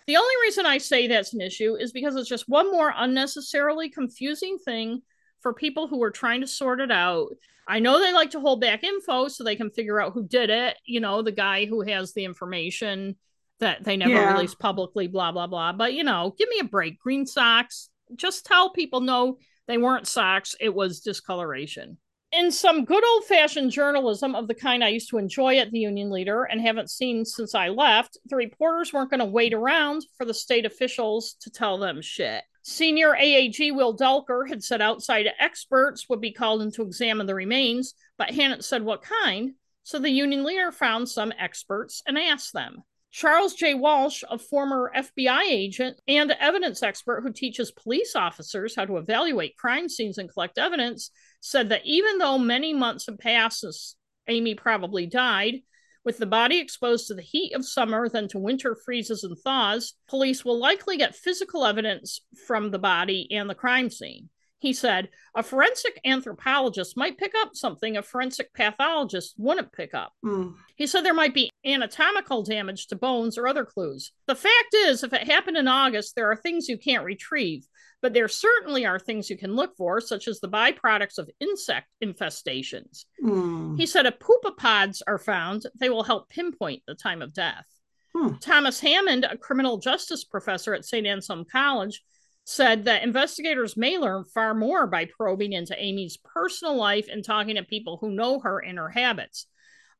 The 0.08 0.18
only 0.18 0.36
reason 0.44 0.66
I 0.66 0.78
say 0.78 1.08
that's 1.08 1.34
an 1.34 1.42
issue 1.42 1.76
is 1.76 1.92
because 1.92 2.16
it's 2.16 2.30
just 2.30 2.48
one 2.48 2.72
more 2.72 2.94
unnecessarily 2.96 3.90
confusing 3.90 4.58
thing 4.58 5.02
for 5.42 5.54
people 5.54 5.88
who 5.88 6.02
are 6.04 6.12
trying 6.12 6.42
to 6.42 6.48
sort 6.48 6.80
it 6.80 6.92
out. 6.92 7.30
I 7.68 7.80
know 7.80 8.00
they 8.00 8.14
like 8.14 8.32
to 8.32 8.40
hold 8.40 8.62
back 8.62 8.84
info 8.84 9.28
so 9.28 9.44
they 9.44 9.56
can 9.56 9.70
figure 9.70 10.02
out 10.02 10.14
who 10.14 10.28
did 10.28 10.50
it. 10.50 10.78
You 10.86 11.00
know, 11.00 11.22
the 11.22 11.32
guy 11.32 11.66
who 11.66 11.82
has 11.82 12.14
the 12.14 12.26
information 12.26 13.16
that 13.60 13.84
they 13.84 13.96
never 13.96 14.14
yeah. 14.14 14.34
released 14.34 14.60
publicly, 14.60 15.08
blah, 15.08 15.32
blah, 15.32 15.48
blah. 15.48 15.72
But, 15.74 15.94
you 15.94 16.04
know, 16.04 16.36
give 16.38 16.50
me 16.50 16.60
a 16.60 16.66
break. 16.66 17.00
Green 17.00 17.26
socks, 17.26 17.90
just 18.16 18.46
tell 18.46 18.72
people 18.72 19.02
no, 19.02 19.38
they 19.68 19.78
weren't 19.78 20.08
socks. 20.08 20.56
It 20.60 20.74
was 20.74 21.00
discoloration. 21.00 21.98
In 22.34 22.50
some 22.52 22.86
good 22.86 23.06
old 23.06 23.26
fashioned 23.26 23.72
journalism 23.72 24.36
of 24.36 24.48
the 24.48 24.56
kind 24.56 24.84
I 24.84 24.90
used 24.90 25.10
to 25.10 25.18
enjoy 25.18 25.58
at 25.58 25.72
the 25.72 25.80
Union 25.80 26.10
Leader 26.10 26.44
and 26.44 26.62
haven't 26.62 26.90
seen 26.90 27.26
since 27.26 27.54
I 27.54 27.70
left, 27.70 28.18
the 28.26 28.38
reporters 28.38 28.94
weren't 28.94 29.10
going 29.10 29.20
to 29.20 29.26
wait 29.26 29.54
around 29.54 30.06
for 30.18 30.26
the 30.26 30.34
state 30.34 30.66
officials 30.66 31.36
to 31.42 31.50
tell 31.50 31.78
them 31.78 32.02
shit. 32.02 32.44
Senior 32.64 33.14
AAG 33.14 33.74
Will 33.76 33.98
Delker 33.98 34.48
had 34.48 34.64
said 34.64 34.82
outside 34.82 35.28
experts 35.40 36.08
would 36.08 36.22
be 36.22 36.32
called 36.32 36.62
in 36.62 36.72
to 36.72 36.84
examine 36.84 37.26
the 37.26 37.36
remains, 37.36 37.96
but 38.18 38.32
hadn't 38.32 38.64
said 38.64 38.84
what 38.84 39.02
kind, 39.02 39.54
so 39.84 39.98
the 39.98 40.10
union 40.10 40.44
leader 40.44 40.72
found 40.72 41.10
some 41.10 41.34
experts 41.40 42.04
and 42.06 42.18
asked 42.18 42.54
them. 42.54 42.84
Charles 43.12 43.56
J. 43.56 43.74
Walsh, 43.74 44.24
a 44.30 44.38
former 44.38 44.92
FBI 44.96 45.42
agent 45.50 46.00
and 46.08 46.32
evidence 46.40 46.82
expert 46.82 47.22
who 47.22 47.34
teaches 47.34 47.72
police 47.72 48.16
officers 48.16 48.76
how 48.76 48.86
to 48.86 48.98
evaluate 48.98 49.58
crime 49.58 49.90
scenes 49.90 50.18
and 50.18 50.32
collect 50.32 50.58
evidence, 50.58 51.12
said 51.42 51.70
that 51.70 51.86
even 51.86 52.20
though 52.20 52.38
many 52.38 52.74
months 52.74 53.08
have 53.08 53.18
passed 53.18 53.62
since 53.62 53.96
Amie 54.28 54.56
probably 54.56 55.08
died, 55.08 55.62
with 56.04 56.18
the 56.18 56.26
body 56.26 56.60
exposed 56.60 57.08
to 57.08 57.14
the 57.14 57.22
heat 57.22 57.54
of 57.54 57.66
summer, 57.66 58.10
then 58.10 58.28
to 58.30 58.40
winter 58.40 58.76
freezes 58.76 59.24
and 59.24 59.38
thaws, 59.38 59.94
police 60.08 60.44
will 60.44 60.60
likely 60.60 60.98
get 60.98 61.16
physical 61.16 61.66
evidence 61.66 62.22
from 62.48 62.72
the 62.72 62.80
body 62.80 63.28
and 63.32 63.50
the 63.50 63.56
crime 63.56 63.90
scene. 63.90 64.30
He 64.62 64.74
said 64.74 65.10
a 65.36 65.42
forensic 65.42 66.00
anthropologist 66.06 66.96
might 66.96 67.18
pick 67.18 67.34
up 67.36 67.56
something 67.56 67.98
a 67.98 68.04
forensic 68.04 68.54
pathologist 68.54 69.34
wouldn't 69.38 69.74
pick 69.74 69.96
up. 69.96 70.14
Mm. 70.24 70.54
He 70.76 70.86
said 70.86 71.02
there 71.02 71.16
might 71.16 71.34
be 71.34 71.50
anatomical 71.66 72.44
damage 72.44 72.86
to 72.88 72.96
bones 72.96 73.40
or 73.40 73.48
other 73.48 73.66
clues. 73.66 74.12
The 74.28 74.36
fact 74.36 74.76
is, 74.76 75.04
if 75.04 75.14
it 75.14 75.24
happened 75.24 75.58
in 75.58 75.68
August, 75.68 76.16
there 76.16 76.30
are 76.30 76.36
things 76.36 76.70
you 76.70 76.78
can't 76.78 77.04
retrieve, 77.04 77.66
but 78.02 78.14
there 78.14 78.28
certainly 78.28 78.86
are 78.86 79.00
things 79.00 79.30
you 79.30 79.38
can 79.38 79.56
look 79.56 79.76
for, 79.78 80.02
such 80.02 80.28
as 80.28 80.40
the 80.40 80.50
byproducts 80.50 81.18
of 81.18 81.30
insect 81.40 81.88
infestations. 82.04 83.06
Mm. 83.24 83.80
He 83.80 83.86
said 83.86 84.06
if 84.06 84.20
pupapods 84.20 85.02
are 85.08 85.20
found, 85.20 85.68
they 85.80 85.90
will 85.90 86.04
help 86.04 86.30
pinpoint 86.30 86.84
the 86.88 86.96
time 86.96 87.22
of 87.22 87.34
death. 87.34 87.66
Hmm. 88.14 88.36
Thomas 88.42 88.80
Hammond, 88.80 89.26
a 89.30 89.38
criminal 89.38 89.78
justice 89.78 90.24
professor 90.24 90.74
at 90.74 90.86
St. 90.86 91.08
Anselm 91.08 91.46
College, 91.50 92.04
said 92.44 92.86
that 92.86 93.04
investigators 93.04 93.78
may 93.78 93.98
learn 93.98 94.26
far 94.26 94.54
more 94.54 94.88
by 94.88 95.06
probing 95.06 95.54
into 95.54 95.80
Amie's 95.80 96.18
personal 96.18 96.76
life 96.76 97.08
and 97.10 97.24
talking 97.24 97.56
to 97.56 97.64
people 97.64 97.98
who 98.02 98.12
know 98.12 98.40
her 98.40 98.60
and 98.60 98.78
her 98.78 98.90
habits. 98.90 99.46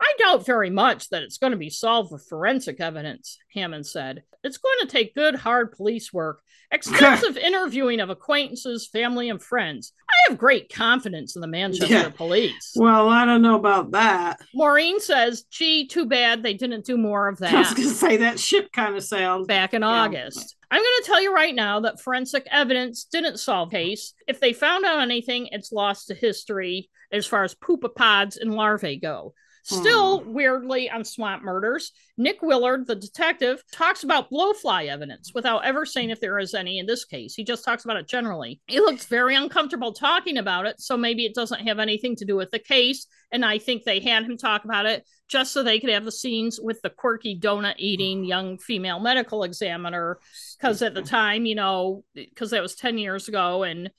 I 0.02 0.14
doubt 0.20 0.46
very 0.46 0.70
much 0.72 1.10
that 1.10 1.22
it's 1.24 1.38
going 1.38 1.52
to 1.52 1.58
be 1.58 1.70
solved 1.70 2.12
with 2.12 2.26
forensic 2.28 2.80
evidence, 2.80 3.38
Hammond 3.54 3.86
said. 3.86 4.24
It's 4.44 4.58
going 4.58 4.80
to 4.82 4.88
take 4.88 5.14
good, 5.14 5.36
hard 5.36 5.72
police 5.74 6.12
work, 6.12 6.42
extensive 6.72 7.38
interviewing 7.38 8.00
of 8.00 8.10
acquaintances, 8.10 8.88
family, 8.92 9.30
and 9.30 9.40
friends. 9.42 9.94
I 10.10 10.30
have 10.30 10.40
great 10.40 10.74
confidence 10.74 11.36
in 11.36 11.42
the 11.42 11.48
Manchester 11.48 11.94
Yeah. 11.94 12.10
police. 12.10 12.74
Well, 12.76 13.10
I 13.10 13.26
don't 13.26 13.44
know 13.44 13.56
about 13.56 13.92
that. 13.92 14.40
Maureen 14.56 15.00
says, 15.00 15.44
gee, 15.52 15.88
too 15.88 16.08
bad 16.08 16.42
they 16.42 16.56
didn't 16.56 16.86
do 16.86 16.98
more 16.98 17.28
of 17.28 17.38
that. 17.38 17.54
I 17.54 17.60
was 17.60 17.74
going 17.76 17.88
to 17.90 17.94
say 17.94 18.18
that 18.18 18.40
ship 18.40 18.72
kind 18.72 18.96
of 18.98 19.04
sounds. 19.04 19.46
back 19.46 19.76
in 19.76 19.84
Yeah. 19.84 19.90
August. 19.90 20.56
I'm 20.72 20.80
going 20.82 20.98
to 21.02 21.06
tell 21.06 21.22
you 21.22 21.34
right 21.36 21.54
now 21.54 21.82
that 21.82 22.00
forensic 22.02 22.48
evidence 22.50 23.04
didn't 23.04 23.38
solve 23.38 23.70
the 23.70 23.76
case. 23.78 24.14
If 24.28 24.40
they 24.40 24.54
found 24.54 24.84
out 24.86 25.02
anything, 25.02 25.50
it's 25.52 25.72
lost 25.72 26.08
to 26.08 26.16
history 26.16 26.90
as 27.12 27.28
far 27.28 27.44
as 27.44 27.54
pupa 27.54 27.90
pods 27.90 28.38
and 28.38 28.56
larvae 28.56 28.96
go. 28.98 29.34
Still, 29.64 30.20
hmm. 30.20 30.34
weirdly, 30.34 30.90
on 30.90 31.04
Swamp 31.04 31.44
Murders, 31.44 31.92
Nick 32.18 32.42
Willard, 32.42 32.88
the 32.88 32.96
detective, 32.96 33.64
talks 33.72 34.04
about 34.04 34.32
blowfly 34.32 34.88
evidence 34.88 35.34
without 35.34 35.66
ever 35.66 35.86
saying 35.86 36.10
if 36.10 36.20
there 36.20 36.40
is 36.40 36.54
any 36.54 36.80
in 36.80 36.86
this 36.86 37.06
case. 37.06 37.36
He 37.36 37.44
just 37.44 37.64
talks 37.64 37.84
about 37.84 37.98
it 37.98 38.08
generally. 38.08 38.60
He 38.68 38.80
looks 38.80 39.06
very 39.06 39.36
uncomfortable 39.36 39.94
talking 39.94 40.38
about 40.38 40.66
it, 40.66 40.82
so 40.82 40.98
maybe 40.98 41.26
it 41.26 41.36
doesn't 41.36 41.68
have 41.68 41.80
anything 41.80 42.16
to 42.18 42.26
do 42.26 42.36
with 42.36 42.50
the 42.52 42.60
case. 42.60 43.06
And 43.32 43.46
I 43.46 43.60
think 43.60 43.84
they 43.84 44.00
had 44.00 44.26
him 44.26 44.38
talk 44.38 44.66
about 44.66 44.86
it 44.86 45.06
just 45.28 45.54
so 45.54 45.64
they 45.64 45.80
could 45.80 45.90
have 45.90 46.06
the 46.06 46.12
scenes 46.12 46.60
with 46.62 46.82
the 46.82 46.90
quirky 46.90 47.40
donut 47.40 47.76
eating 47.78 48.26
young 48.26 48.58
female 48.58 49.00
medical 49.00 49.44
examiner. 49.44 50.20
Because 50.58 50.82
at 50.82 50.94
the 50.94 51.02
time, 51.02 51.46
you 51.46 51.56
know, 51.56 52.04
because 52.14 52.52
that 52.52 52.62
was 52.62 52.76
10 52.76 52.98
years 52.98 53.28
ago, 53.28 53.64
and 53.64 53.92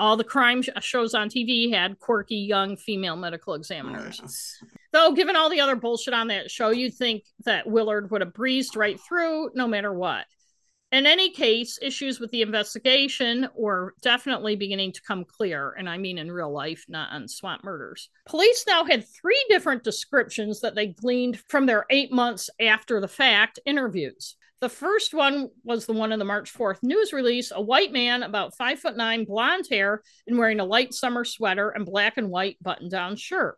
all 0.00 0.16
the 0.16 0.24
crime 0.24 0.62
sh- 0.62 0.70
shows 0.80 1.14
on 1.14 1.28
TV 1.28 1.72
had 1.72 1.98
quirky 1.98 2.36
young 2.36 2.76
female 2.76 3.16
medical 3.16 3.54
examiners. 3.54 4.18
Yes. 4.22 4.64
Though, 4.92 5.12
given 5.12 5.36
all 5.36 5.50
the 5.50 5.60
other 5.60 5.76
bullshit 5.76 6.14
on 6.14 6.28
that 6.28 6.50
show, 6.50 6.70
you'd 6.70 6.94
think 6.94 7.24
that 7.44 7.68
Willard 7.68 8.10
would 8.10 8.22
have 8.22 8.32
breezed 8.32 8.76
right 8.76 8.98
through 8.98 9.50
no 9.54 9.68
matter 9.68 9.92
what. 9.92 10.24
In 10.90 11.06
any 11.06 11.30
case, 11.30 11.78
issues 11.80 12.18
with 12.18 12.32
the 12.32 12.42
investigation 12.42 13.48
were 13.54 13.94
definitely 14.02 14.56
beginning 14.56 14.90
to 14.92 15.02
come 15.02 15.24
clear, 15.24 15.72
and 15.78 15.88
I 15.88 15.98
mean 15.98 16.18
in 16.18 16.32
real 16.32 16.50
life, 16.50 16.84
not 16.88 17.12
on 17.12 17.28
swamp 17.28 17.62
murders. 17.62 18.08
Police 18.26 18.64
now 18.66 18.84
had 18.84 19.06
three 19.06 19.44
different 19.48 19.84
descriptions 19.84 20.60
that 20.62 20.74
they 20.74 20.88
gleaned 20.88 21.38
from 21.46 21.66
their 21.66 21.84
eight 21.90 22.10
months 22.10 22.50
after 22.58 23.00
the 23.00 23.06
fact 23.06 23.60
interviews. 23.66 24.34
The 24.60 24.68
first 24.68 25.14
one 25.14 25.48
was 25.64 25.86
the 25.86 25.94
one 25.94 26.12
in 26.12 26.18
the 26.18 26.24
March 26.26 26.52
4th 26.52 26.82
news 26.82 27.14
release 27.14 27.50
a 27.50 27.62
white 27.62 27.92
man, 27.92 28.22
about 28.22 28.56
five 28.56 28.78
foot 28.78 28.94
nine, 28.94 29.24
blonde 29.24 29.66
hair, 29.70 30.02
and 30.26 30.36
wearing 30.38 30.60
a 30.60 30.66
light 30.66 30.92
summer 30.92 31.24
sweater 31.24 31.70
and 31.70 31.86
black 31.86 32.18
and 32.18 32.28
white 32.28 32.58
button 32.60 32.90
down 32.90 33.16
shirt. 33.16 33.56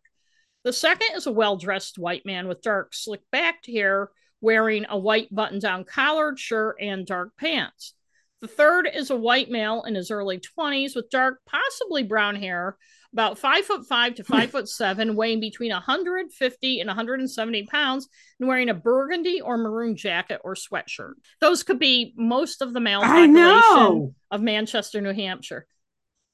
The 0.63 0.73
second 0.73 1.17
is 1.17 1.27
a 1.27 1.33
well 1.33 1.57
dressed 1.57 1.99
white 1.99 2.25
man 2.25 2.47
with 2.47 2.63
dark, 2.63 2.95
slick 2.95 3.23
backed 3.33 3.67
hair, 3.67 4.11
wearing 4.41 4.87
a 4.89 4.97
white 4.97 5.35
button 5.35 5.59
down 5.59 5.85
collared 5.85 6.39
shirt 6.39 6.77
and 6.81 7.05
dark 7.05 7.37
pants. 7.37 7.95
The 8.41 8.49
third 8.49 8.89
is 8.93 9.11
a 9.11 9.17
white 9.17 9.51
male 9.51 9.83
in 9.83 9.97
his 9.97 10.13
early 10.13 10.39
20s 10.39 10.95
with 10.95 11.11
dark, 11.11 11.41
possibly 11.47 12.05
brown 12.05 12.37
hair, 12.37 12.77
about 13.13 13.39
five 13.39 13.65
foot 13.65 13.87
five 13.87 14.15
to 14.17 14.25
five 14.25 14.51
foot 14.51 14.69
seven, 14.69 15.17
weighing 15.17 15.41
between 15.41 15.71
150 15.71 16.81
and 16.81 16.89
170 16.89 17.67
pounds, 17.67 18.09
and 18.41 18.49
wearing 18.49 18.69
a 18.69 18.75
burgundy 18.75 19.41
or 19.41 19.59
maroon 19.59 19.97
jacket 19.97 20.41
or 20.45 20.55
sweatshirt. 20.55 21.15
Those 21.41 21.63
could 21.63 21.79
be 21.79 22.15
most 22.17 22.63
of 22.63 22.73
the 22.73 22.81
male 22.81 23.03
population 23.03 24.15
of 24.31 24.41
Manchester, 24.41 25.01
New 25.01 25.13
Hampshire. 25.13 25.67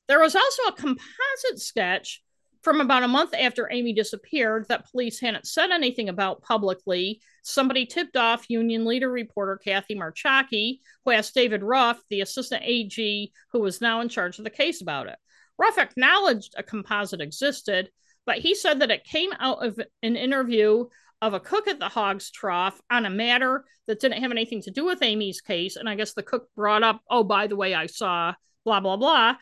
There 0.06 0.20
was 0.20 0.36
also 0.36 0.62
a 0.68 0.72
composite 0.72 1.58
sketch 1.58 2.22
from 2.62 2.80
about 2.80 3.02
a 3.02 3.08
month 3.08 3.34
after 3.34 3.70
Amie 3.72 3.92
disappeared 3.92 4.66
that 4.68 4.90
police 4.90 5.20
hadn't 5.20 5.46
said 5.46 5.70
anything 5.70 6.08
about 6.08 6.42
publicly. 6.42 7.20
Somebody 7.42 7.86
tipped 7.86 8.16
off 8.16 8.50
Union 8.50 8.84
leader 8.84 9.10
reporter 9.10 9.56
Kathy 9.56 9.94
Marchocki, 9.94 10.80
who 11.04 11.12
asked 11.12 11.34
David 11.34 11.62
Ruff, 11.62 12.00
the 12.10 12.20
assistant 12.20 12.62
AG 12.64 13.32
who 13.52 13.60
was 13.60 13.80
now 13.80 14.00
in 14.00 14.08
charge 14.08 14.38
of 14.38 14.44
the 14.44 14.50
case, 14.50 14.82
about 14.82 15.08
it. 15.08 15.16
Ruff 15.58 15.78
acknowledged 15.78 16.54
a 16.56 16.62
composite 16.62 17.20
existed, 17.20 17.90
but 18.26 18.38
he 18.38 18.54
said 18.54 18.80
that 18.80 18.90
it 18.90 19.04
came 19.04 19.30
out 19.40 19.64
of 19.64 19.80
an 20.02 20.16
interview 20.16 20.86
of 21.20 21.34
a 21.34 21.40
cook 21.40 21.66
at 21.66 21.80
the 21.80 21.88
Hog's 21.88 22.30
Trough 22.30 22.80
on 22.90 23.04
a 23.04 23.10
matter 23.10 23.64
that 23.86 24.00
didn't 24.00 24.22
have 24.22 24.30
anything 24.30 24.62
to 24.62 24.70
do 24.70 24.84
with 24.84 25.02
Amie's 25.02 25.40
case. 25.40 25.76
And 25.76 25.88
I 25.88 25.96
guess 25.96 26.14
the 26.14 26.22
cook 26.22 26.48
brought 26.54 26.82
up, 26.82 27.00
oh, 27.10 27.24
by 27.24 27.46
the 27.46 27.56
way, 27.56 27.74
I 27.74 27.86
saw 27.86 28.34
blah, 28.64 28.80
blah, 28.80 28.96
blah. 28.96 29.36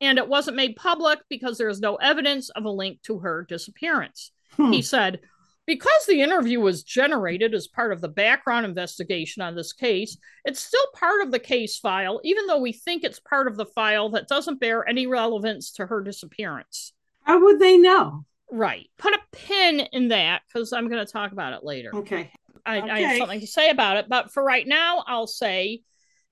And 0.00 0.18
it 0.18 0.28
wasn't 0.28 0.56
made 0.56 0.76
public 0.76 1.20
because 1.30 1.56
there 1.56 1.68
is 1.68 1.80
no 1.80 1.94
evidence 1.96 2.50
of 2.50 2.64
a 2.64 2.70
link 2.70 3.00
to 3.02 3.20
her 3.20 3.46
disappearance. 3.48 4.32
Hmm. 4.56 4.72
He 4.72 4.82
said, 4.82 5.20
because 5.66 6.06
the 6.06 6.20
interview 6.20 6.60
was 6.60 6.82
generated 6.82 7.54
as 7.54 7.66
part 7.66 7.92
of 7.92 8.00
the 8.00 8.08
background 8.08 8.66
investigation 8.66 9.42
on 9.42 9.54
this 9.54 9.72
case, 9.72 10.16
it's 10.44 10.60
still 10.60 10.86
part 10.94 11.22
of 11.22 11.30
the 11.30 11.38
case 11.38 11.78
file, 11.78 12.20
even 12.24 12.46
though 12.46 12.58
we 12.58 12.72
think 12.72 13.02
it's 13.02 13.20
part 13.20 13.46
of 13.46 13.56
the 13.56 13.66
file 13.66 14.10
that 14.10 14.28
doesn't 14.28 14.60
bear 14.60 14.86
any 14.88 15.06
relevance 15.06 15.72
to 15.72 15.86
her 15.86 16.02
disappearance. 16.02 16.92
How 17.22 17.40
would 17.42 17.58
they 17.58 17.78
know? 17.78 18.26
Right. 18.50 18.88
Put 18.98 19.14
a 19.14 19.20
pin 19.32 19.80
in 19.92 20.08
that 20.08 20.42
because 20.46 20.72
I'm 20.72 20.88
going 20.88 21.04
to 21.04 21.10
talk 21.10 21.32
about 21.32 21.54
it 21.54 21.64
later. 21.64 21.90
Okay. 21.94 22.30
I, 22.66 22.80
I 22.80 23.00
have 23.00 23.18
something 23.18 23.40
to 23.40 23.46
say 23.46 23.70
about 23.70 23.96
it. 23.96 24.08
But 24.08 24.32
for 24.32 24.42
right 24.42 24.66
now, 24.66 25.02
I'll 25.06 25.26
say 25.26 25.82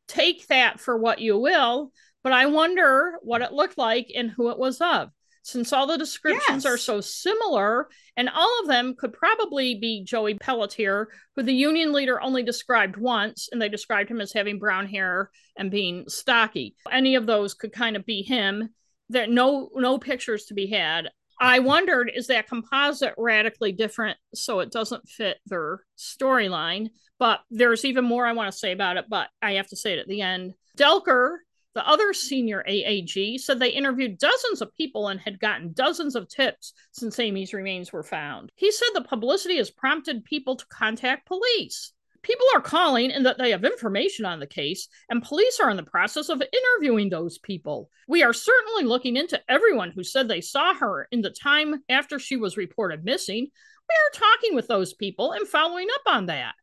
take 0.08 0.46
that 0.48 0.80
for 0.80 0.96
what 0.96 1.20
you 1.20 1.38
will. 1.38 1.92
But 2.22 2.32
I 2.32 2.46
wonder 2.46 3.14
what 3.22 3.42
it 3.42 3.52
looked 3.52 3.78
like 3.78 4.12
and 4.14 4.30
who 4.30 4.50
it 4.50 4.58
was 4.58 4.80
of. 4.80 5.10
Since 5.42 5.72
all 5.72 5.86
the 5.88 5.98
descriptions 5.98 6.64
Yes. 6.64 6.66
are 6.66 6.78
so 6.78 7.00
similar, 7.00 7.88
and 8.16 8.28
all 8.28 8.60
of 8.60 8.68
them 8.68 8.94
could 8.96 9.12
probably 9.12 9.74
be 9.74 10.04
Joey 10.04 10.34
Pelletier, 10.34 11.08
who 11.34 11.42
the 11.42 11.52
union 11.52 11.92
leader 11.92 12.22
only 12.22 12.42
described 12.44 12.96
once, 12.96 13.48
and 13.50 13.60
they 13.60 13.68
described 13.68 14.08
him 14.08 14.20
as 14.20 14.32
having 14.32 14.58
brown 14.60 14.86
hair 14.86 15.30
and 15.56 15.70
being 15.70 16.08
stocky. 16.08 16.76
Any 16.90 17.16
of 17.16 17.26
those 17.26 17.54
could 17.54 17.72
kind 17.72 17.96
of 17.96 18.06
be 18.06 18.22
him. 18.22 18.70
There 19.08 19.26
no 19.26 19.68
no 19.74 19.98
pictures 19.98 20.44
to 20.46 20.54
be 20.54 20.68
had. 20.68 21.10
I 21.40 21.58
wondered, 21.58 22.10
is 22.14 22.28
that 22.28 22.48
composite 22.48 23.14
radically 23.18 23.72
different 23.72 24.16
so 24.32 24.60
it 24.60 24.70
doesn't 24.70 25.08
fit 25.08 25.38
their 25.46 25.80
storyline? 25.98 26.90
But 27.18 27.40
there's 27.50 27.84
even 27.84 28.04
more 28.04 28.26
I 28.26 28.32
want 28.32 28.50
to 28.52 28.56
say 28.56 28.70
about 28.70 28.96
it, 28.96 29.06
but 29.08 29.28
I 29.42 29.54
have 29.54 29.66
to 29.68 29.76
say 29.76 29.92
it 29.94 29.98
at 29.98 30.06
the 30.06 30.20
end. 30.22 30.54
Delker, 30.78 31.38
the 31.74 31.88
other 31.88 32.12
senior 32.12 32.62
AAG, 32.68 33.40
said 33.40 33.58
they 33.58 33.70
interviewed 33.70 34.18
dozens 34.18 34.60
of 34.60 34.74
people 34.74 35.08
and 35.08 35.20
had 35.20 35.40
gotten 35.40 35.72
dozens 35.72 36.14
of 36.14 36.28
tips 36.28 36.74
since 36.92 37.18
Amie's 37.18 37.54
remains 37.54 37.92
were 37.92 38.02
found. 38.02 38.50
He 38.56 38.70
said 38.70 38.88
the 38.94 39.02
publicity 39.02 39.56
has 39.56 39.70
prompted 39.70 40.24
people 40.24 40.56
to 40.56 40.66
contact 40.66 41.26
police. 41.26 41.92
People 42.22 42.46
are 42.54 42.60
calling 42.60 43.10
and 43.10 43.26
that 43.26 43.36
they 43.38 43.50
have 43.50 43.64
information 43.64 44.24
on 44.24 44.38
the 44.38 44.46
case, 44.46 44.88
and 45.08 45.24
police 45.24 45.58
are 45.60 45.70
in 45.70 45.76
the 45.76 45.82
process 45.82 46.28
of 46.28 46.40
interviewing 46.40 47.10
those 47.10 47.38
people. 47.38 47.90
We 48.06 48.22
are 48.22 48.32
certainly 48.32 48.84
looking 48.84 49.16
into 49.16 49.40
everyone 49.48 49.90
who 49.90 50.04
said 50.04 50.28
they 50.28 50.40
saw 50.40 50.74
her 50.74 51.08
in 51.10 51.20
the 51.20 51.30
time 51.30 51.82
after 51.88 52.20
she 52.20 52.36
was 52.36 52.56
reported 52.56 53.04
missing. 53.04 53.48
We 53.88 54.20
are 54.20 54.30
talking 54.30 54.54
with 54.54 54.68
those 54.68 54.94
people 54.94 55.32
and 55.32 55.48
following 55.48 55.88
up 55.92 56.14
on 56.14 56.26
that. 56.26 56.54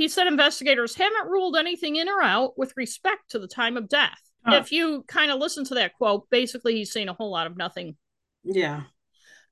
He 0.00 0.08
said 0.08 0.26
investigators 0.28 0.94
haven't 0.94 1.28
ruled 1.28 1.58
anything 1.58 1.96
in 1.96 2.08
or 2.08 2.22
out 2.22 2.56
with 2.56 2.72
respect 2.74 3.32
to 3.32 3.38
the 3.38 3.46
time 3.46 3.76
of 3.76 3.86
death. 3.86 4.18
Huh. 4.46 4.54
If 4.54 4.72
you 4.72 5.04
kind 5.06 5.30
of 5.30 5.38
listen 5.38 5.62
to 5.66 5.74
that 5.74 5.92
quote, 5.92 6.26
basically 6.30 6.74
he's 6.74 6.90
saying 6.90 7.10
a 7.10 7.12
whole 7.12 7.30
lot 7.30 7.46
of 7.46 7.58
nothing. 7.58 7.96
Yeah. 8.42 8.84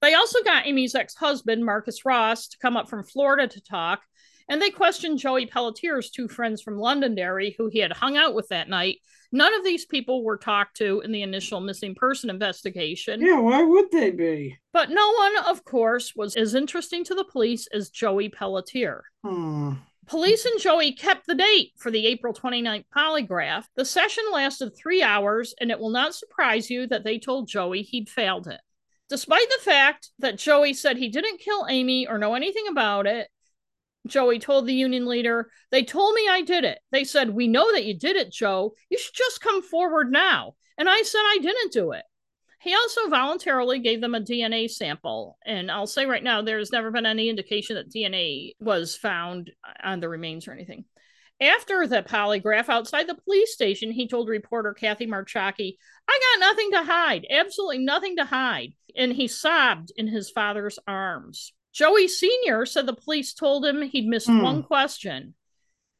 They 0.01 0.15
also 0.15 0.43
got 0.43 0.67
Amie's 0.67 0.95
ex 0.95 1.15
husband, 1.15 1.67
Marcus 1.67 2.07
Ross, 2.07 2.49
to 2.49 2.59
come 2.63 2.79
up 2.79 2.89
from 2.89 3.05
Florida 3.05 3.47
to 3.47 3.61
talk, 3.61 4.01
and 4.49 4.63
they 4.63 4.71
questioned 4.71 5.19
Joey 5.19 5.45
Pelletier's 5.45 6.11
two 6.11 6.29
friends 6.29 6.63
from 6.63 6.79
Londonderry 6.79 7.55
who 7.59 7.69
he 7.69 7.81
had 7.81 7.93
hung 7.93 8.17
out 8.17 8.35
with 8.35 8.49
that 8.49 8.71
night. 8.71 9.01
None 9.31 9.53
of 9.53 9.65
these 9.65 9.85
people 9.85 10.25
were 10.25 10.39
talked 10.39 10.79
to 10.79 11.03
in 11.03 11.13
the 11.13 11.21
initial 11.21 11.61
missing 11.61 11.95
person 11.95 12.31
investigation. 12.31 13.21
Yeah. 13.21 13.39
Why 13.39 13.63
would 13.63 13.91
they 13.91 14.13
be? 14.13 14.57
But 14.73 14.89
no 14.89 15.13
one, 15.13 15.37
of 15.45 15.63
course, 15.67 16.15
was 16.17 16.37
as 16.37 16.55
interesting 16.55 17.05
to 17.05 17.15
the 17.15 17.25
police 17.25 17.67
as 17.67 17.91
Joey 17.91 18.31
Pelletier. 18.31 19.05
Hmm. 19.23 19.75
Police 20.09 20.47
and 20.47 20.59
Joey 20.59 20.93
kept 20.93 21.27
the 21.27 21.35
date 21.35 21.73
for 21.77 21.91
the 21.91 22.07
April 22.07 22.33
29th 22.33 22.87
polygraph. 22.97 23.65
The 23.77 23.85
session 23.85 24.25
lasted 24.33 24.75
three 24.75 25.03
hours, 25.03 25.55
and 25.61 25.71
it 25.71 25.79
will 25.79 25.91
not 25.91 26.15
surprise 26.15 26.71
you 26.71 26.87
that 26.87 27.05
they 27.05 27.19
told 27.19 27.47
Joey 27.47 27.83
he'd 27.83 28.09
failed 28.09 28.47
it. 28.47 28.61
Despite 29.11 29.49
the 29.51 29.63
fact 29.63 30.09
that 30.19 30.39
Joey 30.39 30.73
said 30.73 30.97
he 30.97 31.11
didn't 31.11 31.41
kill 31.41 31.67
Amie 31.69 32.07
or 32.07 32.17
know 32.17 32.35
anything 32.35 32.69
about 32.69 33.07
it, 33.07 33.29
Joey 34.07 34.39
told 34.39 34.67
the 34.67 34.73
union 34.75 35.07
leader, 35.07 35.51
They 35.71 35.85
told 35.85 36.15
me 36.15 36.27
I 36.27 36.41
did 36.41 36.65
it. 36.65 36.79
They 36.91 37.05
said, 37.05 37.29
We 37.29 37.47
know 37.47 37.71
that 37.73 37.85
you 37.85 37.93
did 37.93 38.17
it, 38.17 38.33
Joe. 38.33 38.75
You 38.89 38.99
should 38.99 39.15
just 39.15 39.43
come 39.43 39.63
forward 39.63 40.11
now. 40.11 40.55
And 40.79 40.89
I 40.89 41.03
said 41.03 41.21
I 41.21 41.39
didn't 41.43 41.73
do 41.73 41.93
it. 41.93 42.05
He 42.61 42.75
also 42.75 43.09
voluntarily 43.09 43.79
gave 43.79 44.01
them 44.01 44.15
a 44.15 44.21
DNA 44.21 44.69
sample. 44.69 45.39
And 45.47 45.71
I'll 45.71 45.87
say 45.87 46.07
right 46.07 46.23
now, 46.23 46.43
there's 46.43 46.73
never 46.73 46.91
been 46.91 47.07
any 47.07 47.29
indication 47.29 47.77
that 47.77 47.91
DNA 47.93 48.53
was 48.59 48.97
found 48.97 49.53
on 49.83 50.01
the 50.01 50.09
remains 50.09 50.49
or 50.49 50.53
anything. 50.53 50.85
After 51.41 51.87
the 51.87 52.03
polygraph 52.03 52.69
outside 52.69 53.07
the 53.07 53.15
police 53.15 53.53
station, 53.53 53.93
he 53.93 54.09
told 54.09 54.29
reporter 54.29 54.75
Kathy 54.75 55.07
Marchocki, 55.07 55.77
I 56.09 56.21
got 56.21 56.41
nothing 56.41 56.71
to 56.73 56.83
hide, 56.83 57.27
absolutely 57.31 57.79
nothing 57.79 58.17
to 58.17 58.25
hide. 58.25 58.73
And 58.97 59.13
he 59.13 59.29
sobbed 59.29 59.93
in 59.97 60.09
his 60.09 60.31
father's 60.31 60.81
arms. 60.89 61.53
Joey 61.73 62.09
Sr. 62.09 62.67
said 62.67 62.87
the 62.87 62.93
police 62.93 63.35
told 63.35 63.65
him 63.65 63.83
he'd 63.83 64.09
missed 64.09 64.29
mm. 64.29 64.43
one 64.43 64.65
question. 64.65 65.35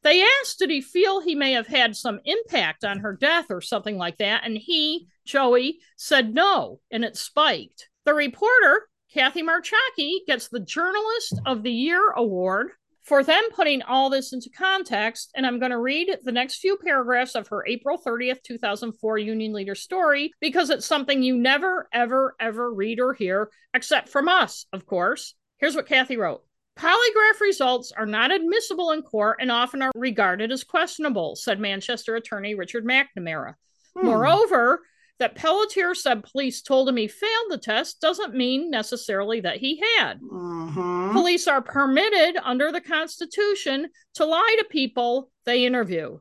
They 0.01 0.23
asked, 0.41 0.59
did 0.59 0.69
he 0.69 0.81
feel 0.81 1.19
he 1.19 1.35
may 1.35 1.51
have 1.53 1.67
had 1.67 1.95
some 1.95 2.19
impact 2.23 2.85
on 2.85 2.99
her 2.99 3.13
death 3.13 3.47
or 3.49 3.61
something 3.61 3.97
like 3.97 4.17
that? 4.17 4.43
And 4.45 4.57
he, 4.57 5.07
Joey, 5.25 5.79
said 5.97 6.33
no, 6.33 6.79
and 6.89 7.03
it 7.03 7.17
spiked. 7.17 7.89
The 8.05 8.13
reporter, 8.13 8.87
Kathy 9.13 9.43
Marchocki, 9.43 10.25
gets 10.25 10.47
the 10.47 10.61
Journalist 10.61 11.39
of 11.45 11.63
the 11.63 11.71
Year 11.71 12.11
award 12.11 12.71
for 13.03 13.23
them 13.23 13.43
putting 13.55 13.81
all 13.81 14.09
this 14.09 14.33
into 14.33 14.49
context. 14.51 15.31
And 15.35 15.45
I'm 15.45 15.59
going 15.59 15.71
to 15.71 15.79
read 15.79 16.15
the 16.23 16.31
next 16.31 16.59
few 16.59 16.77
paragraphs 16.77 17.35
of 17.35 17.47
her 17.47 17.65
April 17.67 17.97
30th, 17.97 18.43
2004 18.43 19.17
Union 19.17 19.51
Leader 19.51 19.75
story 19.75 20.31
because 20.39 20.69
it's 20.69 20.85
something 20.85 21.23
you 21.23 21.35
never, 21.35 21.89
ever, 21.91 22.35
ever 22.39 22.71
read 22.71 22.99
or 22.99 23.13
hear, 23.13 23.49
except 23.73 24.09
from 24.09 24.29
us, 24.29 24.65
of 24.71 24.85
course. 24.85 25.33
Here's 25.57 25.75
what 25.75 25.87
Kathy 25.87 26.17
wrote. 26.17 26.43
Polygraph 26.79 27.41
results 27.41 27.91
are 27.91 28.05
not 28.05 28.31
admissible 28.31 28.91
in 28.91 29.01
court 29.01 29.37
and 29.41 29.51
often 29.51 29.81
are 29.81 29.91
regarded 29.95 30.51
as 30.51 30.63
questionable, 30.63 31.35
said 31.35 31.59
Manchester 31.59 32.15
attorney 32.15 32.55
Richard 32.55 32.85
McNamara. 32.85 33.55
Hmm. 33.95 34.05
Moreover, 34.05 34.81
that 35.19 35.35
Pelletier 35.35 35.93
said 35.93 36.23
police 36.23 36.61
told 36.61 36.87
him 36.87 36.95
he 36.95 37.09
failed 37.09 37.47
the 37.49 37.57
test 37.57 37.99
doesn't 37.99 38.33
mean 38.33 38.71
necessarily 38.71 39.41
that 39.41 39.57
he 39.57 39.83
had. 39.97 40.21
Uh-huh. 40.23 41.11
Police 41.11 41.47
are 41.49 41.61
permitted 41.61 42.39
under 42.41 42.71
the 42.71 42.79
Constitution 42.79 43.89
to 44.15 44.25
lie 44.25 44.55
to 44.59 44.65
people 44.69 45.29
they 45.45 45.65
interview. 45.65 46.19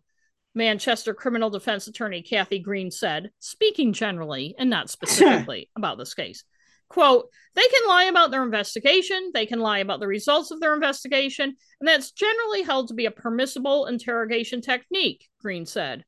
Manchester 0.57 1.15
criminal 1.15 1.51
defense 1.51 1.87
attorney 1.87 2.23
Kathy 2.23 2.59
Green 2.59 2.91
said, 2.91 3.31
speaking 3.39 3.93
generally 3.93 4.57
and 4.59 4.69
not 4.69 4.91
specifically 4.91 5.71
about 5.77 5.99
this 5.99 6.15
case. 6.15 6.43
Quote, 6.89 7.29
they 7.55 7.67
can 7.69 7.89
lie 7.89 8.05
about 8.05 8.31
their 8.31 8.43
investigation, 8.43 9.31
they 9.35 9.47
can 9.47 9.61
lie 9.61 9.81
about 9.81 10.01
the 10.01 10.07
results 10.07 10.51
of 10.51 10.61
their 10.61 10.75
investigation, 10.75 11.55
and 11.81 11.89
that's 11.89 12.13
generally 12.13 12.63
held 12.63 12.89
to 12.89 12.95
be 12.95 13.07
a 13.07 13.11
permissible 13.11 13.87
interrogation 13.87 14.61
technique, 14.61 15.29
Green 15.41 15.67
said. 15.67 16.05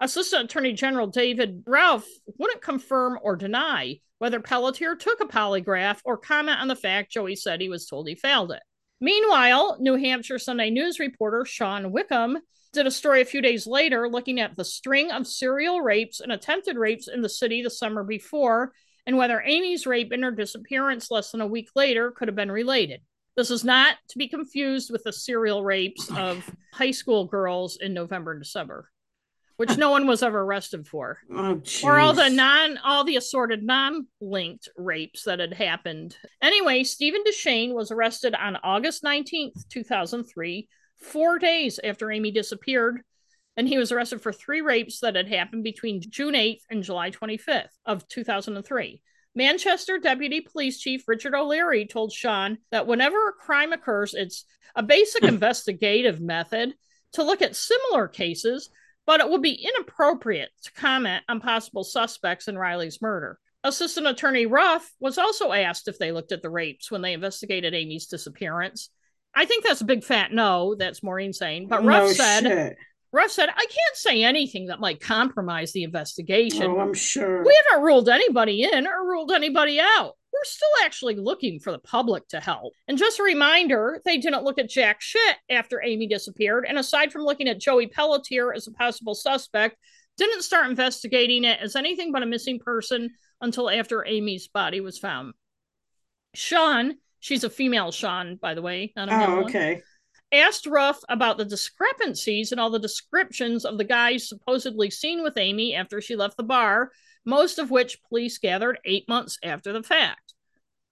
Assistant 0.00 0.44
Attorney 0.44 0.72
General 0.72 1.06
David 1.06 1.62
Ralph 1.66 2.06
wouldn't 2.38 2.62
confirm 2.62 3.18
or 3.22 3.36
deny 3.36 4.00
whether 4.18 4.40
Pelletier 4.40 4.94
took 4.96 5.20
a 5.20 5.26
polygraph 5.26 6.00
or 6.04 6.16
comment 6.16 6.60
on 6.60 6.68
the 6.68 6.76
fact 6.76 7.12
Joey 7.12 7.36
said 7.36 7.60
he 7.60 7.68
was 7.68 7.86
told 7.86 8.08
he 8.08 8.14
failed 8.14 8.52
it. 8.52 8.62
Meanwhile, 9.00 9.78
New 9.80 9.96
Hampshire 9.96 10.38
Sunday 10.38 10.70
News 10.70 11.00
reporter 11.00 11.44
Shawne 11.44 11.90
Wickham 11.90 12.38
did 12.72 12.86
a 12.86 12.90
story 12.90 13.20
a 13.20 13.24
few 13.24 13.42
days 13.42 13.66
later 13.66 14.08
looking 14.08 14.40
at 14.40 14.56
the 14.56 14.64
string 14.64 15.10
of 15.10 15.26
serial 15.26 15.80
rapes 15.80 16.20
and 16.20 16.30
attempted 16.30 16.76
rapes 16.76 17.08
in 17.08 17.20
the 17.20 17.28
city 17.28 17.62
the 17.62 17.70
summer 17.70 18.04
before 18.04 18.72
and 19.06 19.16
whether 19.16 19.42
Amie's 19.42 19.86
rape 19.86 20.12
and 20.12 20.22
her 20.24 20.30
disappearance 20.30 21.10
less 21.10 21.30
than 21.30 21.40
a 21.40 21.46
week 21.46 21.70
later 21.74 22.10
could 22.10 22.28
have 22.28 22.36
been 22.36 22.52
related. 22.52 23.00
This 23.36 23.50
is 23.50 23.64
not 23.64 23.96
to 24.08 24.18
be 24.18 24.28
confused 24.28 24.90
with 24.90 25.04
the 25.04 25.12
serial 25.12 25.64
rapes 25.64 26.10
of 26.10 26.48
high 26.74 26.90
school 26.90 27.26
girls 27.26 27.78
in 27.80 27.94
November 27.94 28.32
and 28.32 28.42
December, 28.42 28.90
which 29.56 29.76
no 29.78 29.90
one 29.90 30.06
was 30.06 30.22
ever 30.22 30.42
arrested 30.42 30.86
for. 30.86 31.18
Oh, 31.34 31.62
or 31.82 31.98
all 31.98 32.12
the 32.12 32.28
non 32.28 32.78
all 32.78 33.04
the 33.04 33.16
assorted 33.16 33.62
non-linked 33.62 34.68
rapes 34.76 35.24
that 35.24 35.40
had 35.40 35.54
happened. 35.54 36.16
Anyway, 36.42 36.84
Stephen 36.84 37.22
Deshane 37.26 37.72
was 37.72 37.90
arrested 37.90 38.34
on 38.34 38.58
August 38.62 39.02
19th, 39.02 39.68
2003, 39.70 40.68
4 41.00 41.38
days 41.38 41.80
after 41.82 42.12
Amie 42.12 42.30
disappeared 42.30 43.02
and 43.56 43.68
he 43.68 43.78
was 43.78 43.92
arrested 43.92 44.22
for 44.22 44.32
three 44.32 44.60
rapes 44.60 45.00
that 45.00 45.16
had 45.16 45.28
happened 45.28 45.64
between 45.64 46.00
June 46.00 46.34
8th 46.34 46.62
and 46.70 46.82
July 46.82 47.10
25th 47.10 47.68
of 47.84 48.06
2003. 48.08 49.02
Manchester 49.34 49.98
Deputy 49.98 50.40
Police 50.40 50.78
Chief 50.78 51.06
Richard 51.08 51.34
O'Leary 51.34 51.86
told 51.86 52.12
Shawne 52.12 52.58
that 52.70 52.86
whenever 52.86 53.28
a 53.28 53.32
crime 53.32 53.72
occurs, 53.72 54.14
it's 54.14 54.44
a 54.74 54.82
basic 54.82 55.22
investigative 55.24 56.20
method 56.20 56.74
to 57.14 57.22
look 57.22 57.42
at 57.42 57.56
similar 57.56 58.08
cases, 58.08 58.70
but 59.06 59.20
it 59.20 59.28
would 59.28 59.42
be 59.42 59.66
inappropriate 59.74 60.50
to 60.64 60.72
comment 60.72 61.24
on 61.28 61.40
possible 61.40 61.84
suspects 61.84 62.48
in 62.48 62.58
Riley's 62.58 63.00
murder. 63.00 63.38
Assistant 63.64 64.06
Attorney 64.06 64.46
Ruff 64.46 64.90
was 64.98 65.18
also 65.18 65.52
asked 65.52 65.88
if 65.88 65.98
they 65.98 66.10
looked 66.10 66.32
at 66.32 66.42
the 66.42 66.50
rapes 66.50 66.90
when 66.90 67.00
they 67.00 67.12
investigated 67.12 67.74
Amie's 67.74 68.06
disappearance. 68.06 68.90
I 69.34 69.46
think 69.46 69.64
that's 69.64 69.80
a 69.80 69.86
big 69.86 70.04
fat 70.04 70.32
no. 70.32 70.74
That's 70.74 71.02
Maureen 71.02 71.32
saying, 71.32 71.68
but 71.68 71.84
Ruff 71.84 72.02
no 72.02 72.12
said 72.12 72.42
shit. 72.42 72.76
Ruff 73.12 73.30
said, 73.30 73.50
I 73.50 73.66
can't 73.66 73.96
say 73.96 74.22
anything 74.22 74.66
that 74.66 74.80
might 74.80 75.00
compromise 75.00 75.72
the 75.72 75.82
investigation. 75.82 76.62
Oh, 76.62 76.80
I'm 76.80 76.94
sure. 76.94 77.44
We 77.44 77.58
haven't 77.68 77.84
ruled 77.84 78.08
anybody 78.08 78.62
in 78.62 78.86
or 78.86 79.06
ruled 79.06 79.32
anybody 79.32 79.78
out. 79.80 80.14
We're 80.32 80.44
still 80.44 80.68
actually 80.84 81.16
looking 81.16 81.60
for 81.60 81.72
the 81.72 81.78
public 81.78 82.26
to 82.28 82.40
help. 82.40 82.72
And 82.88 82.96
just 82.96 83.20
a 83.20 83.22
reminder, 83.22 84.00
they 84.06 84.16
didn't 84.16 84.44
look 84.44 84.58
at 84.58 84.70
jack 84.70 85.02
shit 85.02 85.36
after 85.50 85.82
Amie 85.84 86.06
disappeared. 86.06 86.64
And 86.66 86.78
aside 86.78 87.12
from 87.12 87.24
looking 87.24 87.48
at 87.48 87.60
Joey 87.60 87.86
Pelletier 87.86 88.54
as 88.54 88.66
a 88.66 88.72
possible 88.72 89.14
suspect, 89.14 89.76
didn't 90.16 90.42
start 90.42 90.70
investigating 90.70 91.44
it 91.44 91.60
as 91.60 91.76
anything 91.76 92.12
but 92.12 92.22
a 92.22 92.26
missing 92.26 92.58
person 92.58 93.10
until 93.42 93.68
after 93.68 94.06
Amie's 94.06 94.48
body 94.48 94.80
was 94.80 94.98
found. 94.98 95.34
Shawne, 96.34 96.94
she's 97.20 97.44
a 97.44 97.50
female 97.50 97.90
Shawne, 97.90 98.40
by 98.40 98.54
the 98.54 98.62
way. 98.62 98.92
Not 98.96 99.10
a 99.10 99.14
oh, 99.14 99.44
okay. 99.44 99.74
One 99.74 99.82
asked 100.32 100.66
Ruff 100.66 101.00
about 101.08 101.36
the 101.36 101.44
discrepancies 101.44 102.52
and 102.52 102.60
all 102.60 102.70
the 102.70 102.78
descriptions 102.78 103.64
of 103.64 103.78
the 103.78 103.84
guys 103.84 104.28
supposedly 104.28 104.90
seen 104.90 105.22
with 105.22 105.36
Amie 105.36 105.74
after 105.74 106.00
she 106.00 106.16
left 106.16 106.36
the 106.36 106.42
bar, 106.42 106.90
most 107.24 107.58
of 107.58 107.70
which 107.70 108.02
police 108.08 108.38
gathered 108.38 108.78
eight 108.84 109.08
months 109.08 109.38
after 109.42 109.72
the 109.72 109.82
fact. 109.82 110.34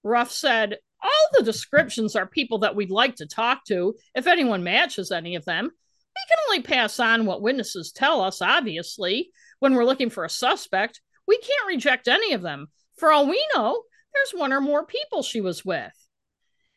Ruff 0.03 0.30
said, 0.30 0.78
All 1.03 1.28
the 1.32 1.45
descriptions 1.45 2.16
are 2.16 2.26
people 2.26 2.59
that 2.59 2.76
we'd 2.76 2.91
like 2.91 3.16
to 3.16 3.26
talk 3.26 3.64
to, 3.66 3.95
if 4.14 4.26
anyone 4.26 4.62
matches 4.62 5.11
any 5.11 5.34
of 5.34 5.45
them. 5.45 5.64
We 5.64 6.22
can 6.28 6.38
only 6.49 6.62
pass 6.62 7.01
on 7.01 7.26
what 7.26 7.43
witnesses 7.43 7.93
tell 7.93 8.20
us, 8.20 8.43
obviously. 8.43 9.30
When 9.61 9.74
we're 9.74 9.84
looking 9.84 10.11
for 10.11 10.24
a 10.24 10.30
suspect, 10.30 11.01
we 11.26 11.38
can't 11.38 11.68
reject 11.68 12.09
any 12.09 12.32
of 12.32 12.43
them. 12.43 12.68
For 12.97 13.12
all 13.12 13.28
we 13.28 13.45
know, 13.55 13.82
there's 14.12 14.38
one 14.38 14.53
or 14.53 14.61
more 14.61 14.84
people 14.84 15.22
she 15.22 15.41
was 15.41 15.64
with. 15.64 15.93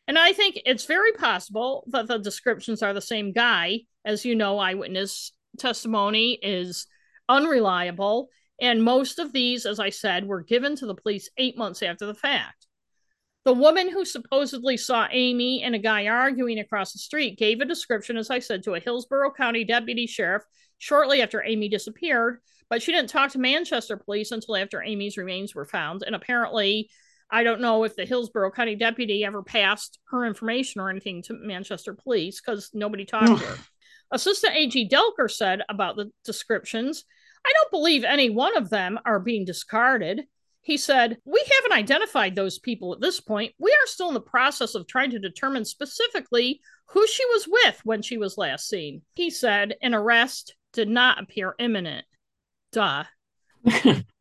And 0.06 0.18
I 0.18 0.32
think 0.32 0.60
it's 0.66 0.84
very 0.84 1.12
possible 1.12 1.84
that 1.88 2.06
the 2.06 2.18
descriptions 2.18 2.82
are 2.82 2.92
the 2.92 3.00
same 3.00 3.32
guy. 3.32 3.80
As 4.04 4.24
you 4.24 4.34
know, 4.34 4.58
eyewitness 4.58 5.32
testimony 5.58 6.38
is 6.42 6.86
unreliable. 7.28 8.28
And 8.60 8.82
most 8.82 9.18
of 9.18 9.32
these, 9.32 9.66
as 9.66 9.80
I 9.80 9.90
said, 9.90 10.26
were 10.26 10.42
given 10.42 10.76
to 10.76 10.86
the 10.86 10.94
police 10.94 11.30
eight 11.38 11.56
months 11.56 11.82
after 11.82 12.06
the 12.06 12.14
fact. 12.14 12.66
The 13.44 13.52
woman 13.52 13.90
who 13.90 14.04
supposedly 14.04 14.76
saw 14.76 15.06
Amie 15.10 15.62
and 15.62 15.74
a 15.74 15.78
guy 15.78 16.06
arguing 16.06 16.58
across 16.58 16.92
the 16.92 16.98
street 16.98 17.38
gave 17.38 17.60
a 17.60 17.66
description, 17.66 18.16
as 18.16 18.30
I 18.30 18.38
said, 18.38 18.62
to 18.62 18.74
a 18.74 18.80
Hillsborough 18.80 19.32
County 19.32 19.64
deputy 19.64 20.06
sheriff 20.06 20.42
shortly 20.78 21.20
after 21.20 21.44
Amie 21.44 21.68
disappeared, 21.68 22.38
but 22.70 22.82
she 22.82 22.92
didn't 22.92 23.10
talk 23.10 23.32
to 23.32 23.38
Manchester 23.38 23.98
police 23.98 24.30
until 24.30 24.56
after 24.56 24.82
Amie's 24.82 25.18
remains 25.18 25.54
were 25.54 25.66
found. 25.66 26.02
And 26.06 26.14
apparently, 26.14 26.88
I 27.30 27.42
don't 27.42 27.60
know 27.60 27.84
if 27.84 27.96
the 27.96 28.04
Hillsborough 28.04 28.52
County 28.52 28.76
deputy 28.76 29.24
ever 29.24 29.42
passed 29.42 29.98
her 30.10 30.24
information 30.24 30.80
or 30.80 30.90
anything 30.90 31.22
to 31.22 31.34
Manchester 31.34 31.94
police 31.94 32.40
because 32.40 32.70
nobody 32.74 33.04
talked 33.04 33.40
to 33.40 33.46
her. 33.46 33.58
Assistant 34.10 34.54
AG 34.54 34.88
Delker 34.88 35.30
said 35.30 35.62
about 35.68 35.96
the 35.96 36.10
descriptions, 36.24 37.04
I 37.44 37.52
don't 37.54 37.70
believe 37.70 38.04
any 38.04 38.30
one 38.30 38.56
of 38.56 38.70
them 38.70 38.98
are 39.04 39.18
being 39.18 39.44
discarded. 39.44 40.22
He 40.60 40.76
said, 40.76 41.18
We 41.24 41.44
haven't 41.56 41.76
identified 41.76 42.34
those 42.34 42.58
people 42.58 42.94
at 42.94 43.00
this 43.00 43.20
point. 43.20 43.54
We 43.58 43.70
are 43.70 43.86
still 43.86 44.08
in 44.08 44.14
the 44.14 44.20
process 44.20 44.74
of 44.74 44.86
trying 44.86 45.10
to 45.10 45.18
determine 45.18 45.64
specifically 45.64 46.60
who 46.86 47.06
she 47.06 47.24
was 47.26 47.46
with 47.48 47.80
when 47.84 48.00
she 48.00 48.16
was 48.16 48.38
last 48.38 48.68
seen. 48.68 49.02
He 49.14 49.30
said, 49.30 49.76
An 49.82 49.94
arrest 49.94 50.54
did 50.72 50.88
not 50.88 51.22
appear 51.22 51.54
imminent. 51.58 52.06
Duh. 52.72 53.04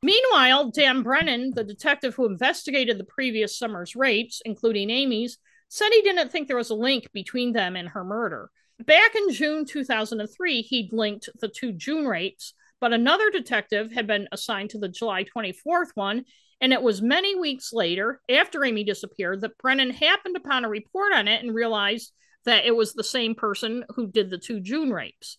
Meanwhile, 0.02 0.72
Dan 0.72 1.02
Brennan, 1.02 1.52
the 1.56 1.64
detective 1.64 2.16
who 2.16 2.26
investigated 2.26 2.98
the 2.98 3.04
previous 3.06 3.58
summer's 3.58 3.96
rapes, 3.96 4.42
including 4.46 4.90
Amie's, 4.90 5.38
said 5.70 5.90
he 5.92 6.02
didn't 6.02 6.32
think 6.32 6.48
there 6.48 6.58
was 6.58 6.70
a 6.70 6.76
link 6.76 7.10
between 7.14 7.54
them 7.54 7.76
and 7.76 7.90
her 7.90 8.04
murder. 8.04 8.50
Back 8.86 9.16
in 9.16 9.32
June 9.32 9.66
2003, 9.66 10.62
he'd 10.62 10.94
linked 10.94 11.30
the 11.40 11.48
two 11.48 11.72
June 11.72 12.06
rapes, 12.06 12.54
but 12.80 12.94
another 12.94 13.30
detective 13.30 13.92
had 13.92 14.08
been 14.08 14.28
assigned 14.32 14.72
to 14.72 14.80
the 14.80 14.90
July 14.90 15.24
24th 15.24 15.92
one. 15.96 16.26
And 16.62 16.72
it 16.72 16.82
was 16.82 17.02
many 17.02 17.36
weeks 17.36 17.74
later, 17.74 18.22
after 18.30 18.64
Amie 18.64 18.84
disappeared, 18.84 19.42
that 19.42 19.58
Brennan 19.58 19.90
happened 19.90 20.38
upon 20.38 20.64
a 20.64 20.70
report 20.70 21.12
on 21.14 21.28
it 21.28 21.44
and 21.44 21.54
realized 21.54 22.12
that 22.46 22.66
it 22.66 22.76
was 22.76 22.94
the 22.94 23.04
same 23.04 23.36
person 23.36 23.84
who 23.96 24.08
did 24.08 24.30
the 24.30 24.38
two 24.38 24.60
June 24.60 24.92
rapes. 24.92 25.38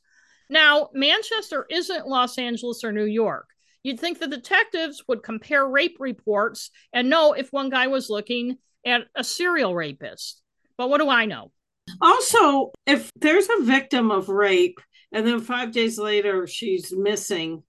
Now, 0.50 0.90
Manchester 0.92 1.66
isn't 1.70 2.06
Los 2.06 2.38
Angeles 2.38 2.84
or 2.84 2.92
New 2.92 3.06
York. 3.06 3.46
You'd 3.84 4.00
think 4.00 4.18
the 4.18 4.26
detectives 4.26 5.04
would 5.06 5.22
compare 5.22 5.68
rape 5.68 5.98
reports 6.00 6.70
and 6.92 7.10
know 7.10 7.34
if 7.34 7.52
one 7.52 7.68
guy 7.68 7.86
was 7.86 8.10
looking 8.10 8.56
at 8.84 9.02
a 9.14 9.22
serial 9.22 9.74
rapist. 9.74 10.40
But 10.76 10.88
what 10.88 10.98
do 10.98 11.08
I 11.08 11.26
know? 11.26 11.52
Also, 12.00 12.72
if 12.86 13.10
there's 13.14 13.48
a 13.48 13.62
victim 13.62 14.10
of 14.10 14.30
rape 14.30 14.80
and 15.12 15.26
then 15.26 15.38
five 15.40 15.70
days 15.70 15.98
later 15.98 16.46
she's 16.46 16.92
missing, 16.96 17.62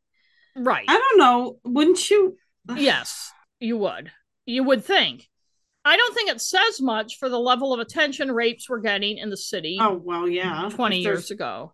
right? 0.56 0.86
I 0.88 0.98
don't 0.98 1.20
know. 1.20 1.60
Wouldn't 1.66 2.10
you? 2.10 2.38
yes, 2.76 3.32
you 3.60 3.78
would. 3.78 4.10
You 4.46 4.64
would 4.64 4.86
think. 4.86 5.28
I 5.84 5.98
don't 5.98 6.16
think 6.16 6.32
it 6.32 6.42
says 6.42 6.82
much 6.82 7.18
for 7.20 7.30
the 7.30 7.40
level 7.40 7.74
of 7.74 7.80
attention 7.80 8.32
rapes 8.32 8.68
were 8.70 8.80
getting 8.80 9.18
in 9.18 9.30
the 9.30 9.38
city. 9.38 9.78
Oh, 9.80 10.02
well, 10.04 10.28
yeah. 10.28 10.70
20 10.72 10.98
years 11.00 11.30
ago. 11.30 11.72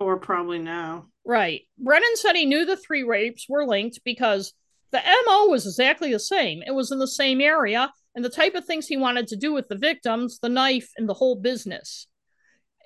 Or 0.00 0.18
probably 0.18 0.58
now. 0.58 1.06
Right. 1.24 1.62
Brennan 1.78 2.16
said 2.16 2.36
he 2.36 2.46
knew 2.46 2.64
the 2.64 2.76
three 2.76 3.02
rapes 3.02 3.46
were 3.48 3.66
linked 3.66 4.00
because 4.04 4.52
the 4.92 5.00
MO 5.26 5.46
was 5.46 5.66
exactly 5.66 6.12
the 6.12 6.20
same. 6.20 6.62
It 6.66 6.74
was 6.74 6.92
in 6.92 6.98
the 6.98 7.08
same 7.08 7.40
area 7.40 7.92
and 8.14 8.24
the 8.24 8.30
type 8.30 8.54
of 8.54 8.64
things 8.64 8.86
he 8.86 8.96
wanted 8.96 9.26
to 9.28 9.36
do 9.36 9.52
with 9.52 9.68
the 9.68 9.76
victims, 9.76 10.38
the 10.40 10.48
knife, 10.48 10.90
and 10.96 11.08
the 11.08 11.14
whole 11.14 11.36
business. 11.36 12.06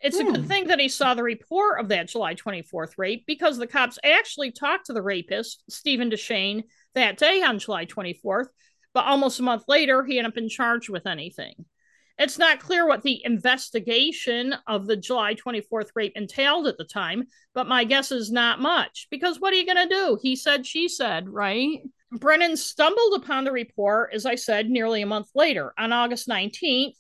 It's 0.02 0.20
hmm. 0.20 0.28
a 0.28 0.30
good 0.32 0.40
hmm. 0.42 0.46
thing 0.46 0.66
that 0.68 0.80
he 0.80 0.88
saw 0.88 1.14
the 1.14 1.22
report 1.22 1.80
of 1.80 1.88
that 1.88 2.08
July 2.08 2.34
24th 2.34 2.92
rape 2.96 3.24
because 3.26 3.58
the 3.58 3.66
cops 3.66 3.98
actually 4.04 4.52
talked 4.52 4.86
to 4.86 4.92
the 4.92 5.02
rapist, 5.02 5.64
Stephen 5.68 6.10
Deshane, 6.10 6.62
that 6.94 7.18
day 7.18 7.42
on 7.42 7.58
July 7.58 7.84
24th, 7.84 8.46
but 8.94 9.04
almost 9.04 9.40
a 9.40 9.42
month 9.42 9.64
later, 9.68 10.04
he 10.04 10.18
ended 10.18 10.32
up 10.32 10.38
in 10.38 10.48
charge 10.48 10.88
with 10.88 11.06
anything. 11.06 11.66
It's 12.18 12.38
not 12.38 12.58
clear 12.58 12.86
what 12.86 13.02
the 13.02 13.24
investigation 13.24 14.54
of 14.66 14.86
the 14.86 14.96
July 14.96 15.34
24th 15.34 15.90
rape 15.94 16.14
entailed 16.16 16.66
at 16.66 16.76
the 16.76 16.84
time, 16.84 17.28
but 17.54 17.68
my 17.68 17.84
guess 17.84 18.10
is 18.10 18.32
not 18.32 18.60
much 18.60 19.06
because 19.10 19.38
what 19.38 19.52
are 19.52 19.56
you 19.56 19.66
going 19.66 19.88
to 19.88 19.94
do? 19.94 20.18
He 20.20 20.34
said, 20.34 20.66
she 20.66 20.88
said, 20.88 21.28
right? 21.28 21.80
Brennan 22.10 22.56
stumbled 22.56 23.22
upon 23.22 23.44
the 23.44 23.52
report, 23.52 24.10
as 24.12 24.26
I 24.26 24.34
said, 24.34 24.68
nearly 24.68 25.02
a 25.02 25.06
month 25.06 25.28
later. 25.34 25.72
On 25.78 25.92
August 25.92 26.26
19th, 26.28 26.96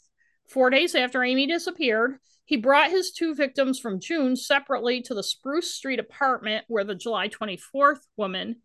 four 0.48 0.70
days 0.70 0.94
after 0.94 1.24
Amie 1.24 1.46
disappeared, 1.46 2.18
he 2.44 2.56
brought 2.56 2.90
his 2.90 3.10
two 3.10 3.34
victims 3.34 3.80
from 3.80 4.00
June 4.00 4.36
separately 4.36 5.02
to 5.02 5.14
the 5.14 5.22
Spruce 5.22 5.74
Street 5.74 5.98
apartment 5.98 6.64
where 6.68 6.84
the 6.84 6.94
July 6.94 7.28
24th 7.28 8.00
woman 8.16 8.56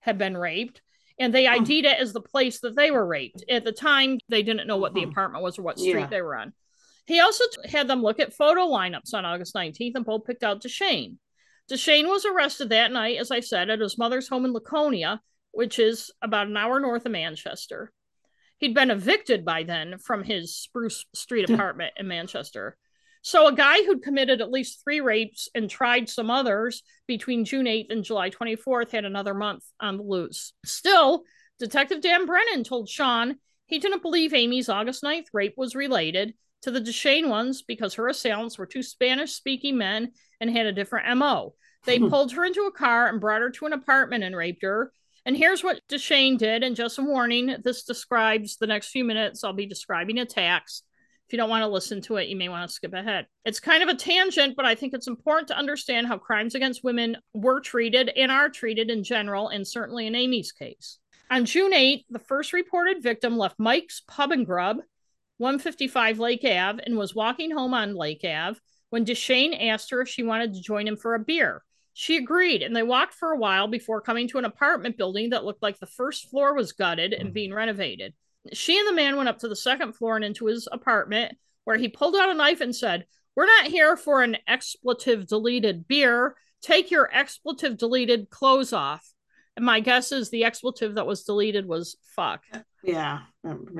had 0.00 0.16
been 0.16 0.36
raped 0.36 0.80
and 1.20 1.34
they 1.34 1.46
ID'd 1.46 1.84
it 1.84 2.00
as 2.00 2.12
the 2.12 2.20
place 2.20 2.60
that 2.60 2.74
they 2.74 2.90
were 2.90 3.06
raped. 3.06 3.44
At 3.48 3.64
the 3.64 3.72
time, 3.72 4.18
they 4.28 4.42
didn't 4.42 4.66
know 4.66 4.78
what 4.78 4.94
the 4.94 5.02
uh-huh. 5.02 5.10
apartment 5.10 5.44
was 5.44 5.58
or 5.58 5.62
what 5.62 5.78
street 5.78 5.92
yeah. 5.92 6.06
they 6.06 6.22
were 6.22 6.34
on. 6.34 6.54
He 7.06 7.20
also 7.20 7.44
had 7.68 7.88
them 7.88 8.02
look 8.02 8.18
at 8.18 8.32
photo 8.32 8.62
lineups 8.62 9.12
on 9.12 9.24
August 9.24 9.54
19th 9.54 9.92
and 9.96 10.04
both 10.04 10.24
picked 10.24 10.42
out 10.42 10.62
Deshane. 10.62 11.16
Deshane 11.70 12.08
was 12.08 12.24
arrested 12.24 12.70
that 12.70 12.90
night, 12.90 13.18
as 13.18 13.30
I 13.30 13.40
said, 13.40 13.68
at 13.68 13.80
his 13.80 13.98
mother's 13.98 14.28
home 14.28 14.44
in 14.44 14.52
Laconia, 14.52 15.20
which 15.52 15.78
is 15.78 16.10
about 16.22 16.46
an 16.46 16.56
hour 16.56 16.80
north 16.80 17.04
of 17.06 17.12
Manchester. 17.12 17.92
He'd 18.58 18.74
been 18.74 18.90
evicted 18.90 19.44
by 19.44 19.62
then 19.62 19.98
from 19.98 20.24
his 20.24 20.56
Spruce 20.56 21.04
Street 21.14 21.50
apartment 21.50 21.92
in 21.96 22.08
Manchester. 22.08 22.76
So, 23.22 23.46
a 23.46 23.54
guy 23.54 23.84
who'd 23.84 24.02
committed 24.02 24.40
at 24.40 24.50
least 24.50 24.82
three 24.82 25.00
rapes 25.00 25.48
and 25.54 25.68
tried 25.68 26.08
some 26.08 26.30
others 26.30 26.82
between 27.06 27.44
June 27.44 27.66
8th 27.66 27.90
and 27.90 28.04
July 28.04 28.30
24th 28.30 28.92
had 28.92 29.04
another 29.04 29.34
month 29.34 29.64
on 29.78 29.98
the 29.98 30.02
loose. 30.02 30.54
Still, 30.64 31.24
Detective 31.58 32.00
Dan 32.00 32.24
Brennan 32.24 32.64
told 32.64 32.88
Shawne 32.88 33.36
he 33.66 33.78
didn't 33.78 34.02
believe 34.02 34.32
Amie's 34.32 34.68
August 34.68 35.02
9th 35.02 35.26
rape 35.32 35.54
was 35.56 35.74
related 35.74 36.34
to 36.62 36.70
the 36.70 36.80
Deshane 36.80 37.28
ones 37.28 37.62
because 37.62 37.94
her 37.94 38.08
assailants 38.08 38.58
were 38.58 38.66
two 38.66 38.82
Spanish 38.82 39.32
speaking 39.32 39.76
men 39.76 40.12
and 40.40 40.50
had 40.50 40.66
a 40.66 40.72
different 40.72 41.16
MO. 41.18 41.54
They 41.84 41.98
hmm. 41.98 42.08
pulled 42.08 42.32
her 42.32 42.44
into 42.44 42.62
a 42.62 42.72
car 42.72 43.08
and 43.08 43.20
brought 43.20 43.42
her 43.42 43.50
to 43.50 43.66
an 43.66 43.72
apartment 43.72 44.24
and 44.24 44.36
raped 44.36 44.62
her. 44.62 44.92
And 45.26 45.36
here's 45.36 45.62
what 45.62 45.80
Deshane 45.88 46.38
did. 46.38 46.62
And 46.62 46.74
just 46.74 46.98
a 46.98 47.02
warning 47.02 47.56
this 47.62 47.84
describes 47.84 48.56
the 48.56 48.66
next 48.66 48.88
few 48.88 49.04
minutes. 49.04 49.44
I'll 49.44 49.52
be 49.52 49.66
describing 49.66 50.18
attacks. 50.18 50.82
If 51.30 51.34
you 51.34 51.38
don't 51.38 51.48
want 51.48 51.62
to 51.62 51.68
listen 51.68 52.00
to 52.02 52.16
it, 52.16 52.26
you 52.26 52.34
may 52.34 52.48
want 52.48 52.68
to 52.68 52.74
skip 52.74 52.92
ahead. 52.92 53.28
It's 53.44 53.60
kind 53.60 53.84
of 53.84 53.88
a 53.88 53.94
tangent, 53.94 54.56
but 54.56 54.64
I 54.64 54.74
think 54.74 54.92
it's 54.92 55.06
important 55.06 55.46
to 55.46 55.56
understand 55.56 56.08
how 56.08 56.18
crimes 56.18 56.56
against 56.56 56.82
women 56.82 57.18
were 57.32 57.60
treated 57.60 58.08
and 58.16 58.32
are 58.32 58.48
treated 58.48 58.90
in 58.90 59.04
general, 59.04 59.46
and 59.46 59.64
certainly 59.64 60.08
in 60.08 60.16
Amie's 60.16 60.50
case. 60.50 60.98
On 61.30 61.44
June 61.44 61.72
8th, 61.72 62.02
the 62.10 62.18
first 62.18 62.52
reported 62.52 63.00
victim 63.00 63.38
left 63.38 63.60
Mike's 63.60 64.02
Pub 64.08 64.32
and 64.32 64.44
Grub, 64.44 64.78
155 65.38 66.18
Lake 66.18 66.44
Ave, 66.44 66.82
and 66.84 66.98
was 66.98 67.14
walking 67.14 67.52
home 67.52 67.74
on 67.74 67.94
Lake 67.94 68.24
Ave 68.24 68.58
when 68.88 69.04
Deshane 69.04 69.70
asked 69.70 69.92
her 69.92 70.00
if 70.00 70.08
she 70.08 70.24
wanted 70.24 70.54
to 70.54 70.60
join 70.60 70.88
him 70.88 70.96
for 70.96 71.14
a 71.14 71.20
beer. 71.20 71.62
She 71.92 72.16
agreed, 72.16 72.64
and 72.64 72.74
they 72.74 72.82
walked 72.82 73.14
for 73.14 73.30
a 73.30 73.38
while 73.38 73.68
before 73.68 74.00
coming 74.00 74.26
to 74.30 74.38
an 74.38 74.44
apartment 74.44 74.96
building 74.96 75.30
that 75.30 75.44
looked 75.44 75.62
like 75.62 75.78
the 75.78 75.86
first 75.86 76.28
floor 76.28 76.54
was 76.54 76.72
gutted 76.72 77.12
and 77.12 77.30
mm. 77.30 77.34
being 77.34 77.54
renovated. 77.54 78.14
She 78.52 78.78
and 78.78 78.88
the 78.88 78.94
man 78.94 79.16
went 79.16 79.28
up 79.28 79.38
to 79.38 79.48
the 79.48 79.56
second 79.56 79.94
floor 79.94 80.16
and 80.16 80.24
into 80.24 80.46
his 80.46 80.68
apartment, 80.70 81.36
where 81.64 81.76
he 81.76 81.88
pulled 81.88 82.16
out 82.16 82.30
a 82.30 82.34
knife 82.34 82.60
and 82.60 82.74
said, 82.74 83.06
We're 83.36 83.46
not 83.46 83.66
here 83.66 83.96
for 83.96 84.22
an 84.22 84.36
expletive 84.46 85.26
deleted 85.26 85.86
beer. 85.86 86.36
Take 86.62 86.90
your 86.90 87.08
expletive 87.12 87.76
deleted 87.78 88.30
clothes 88.30 88.72
off. 88.72 89.06
And 89.56 89.64
my 89.64 89.80
guess 89.80 90.12
is 90.12 90.30
the 90.30 90.44
expletive 90.44 90.94
that 90.94 91.06
was 91.06 91.24
deleted 91.24 91.66
was 91.66 91.96
fuck. 92.16 92.42
Yeah. 92.82 93.20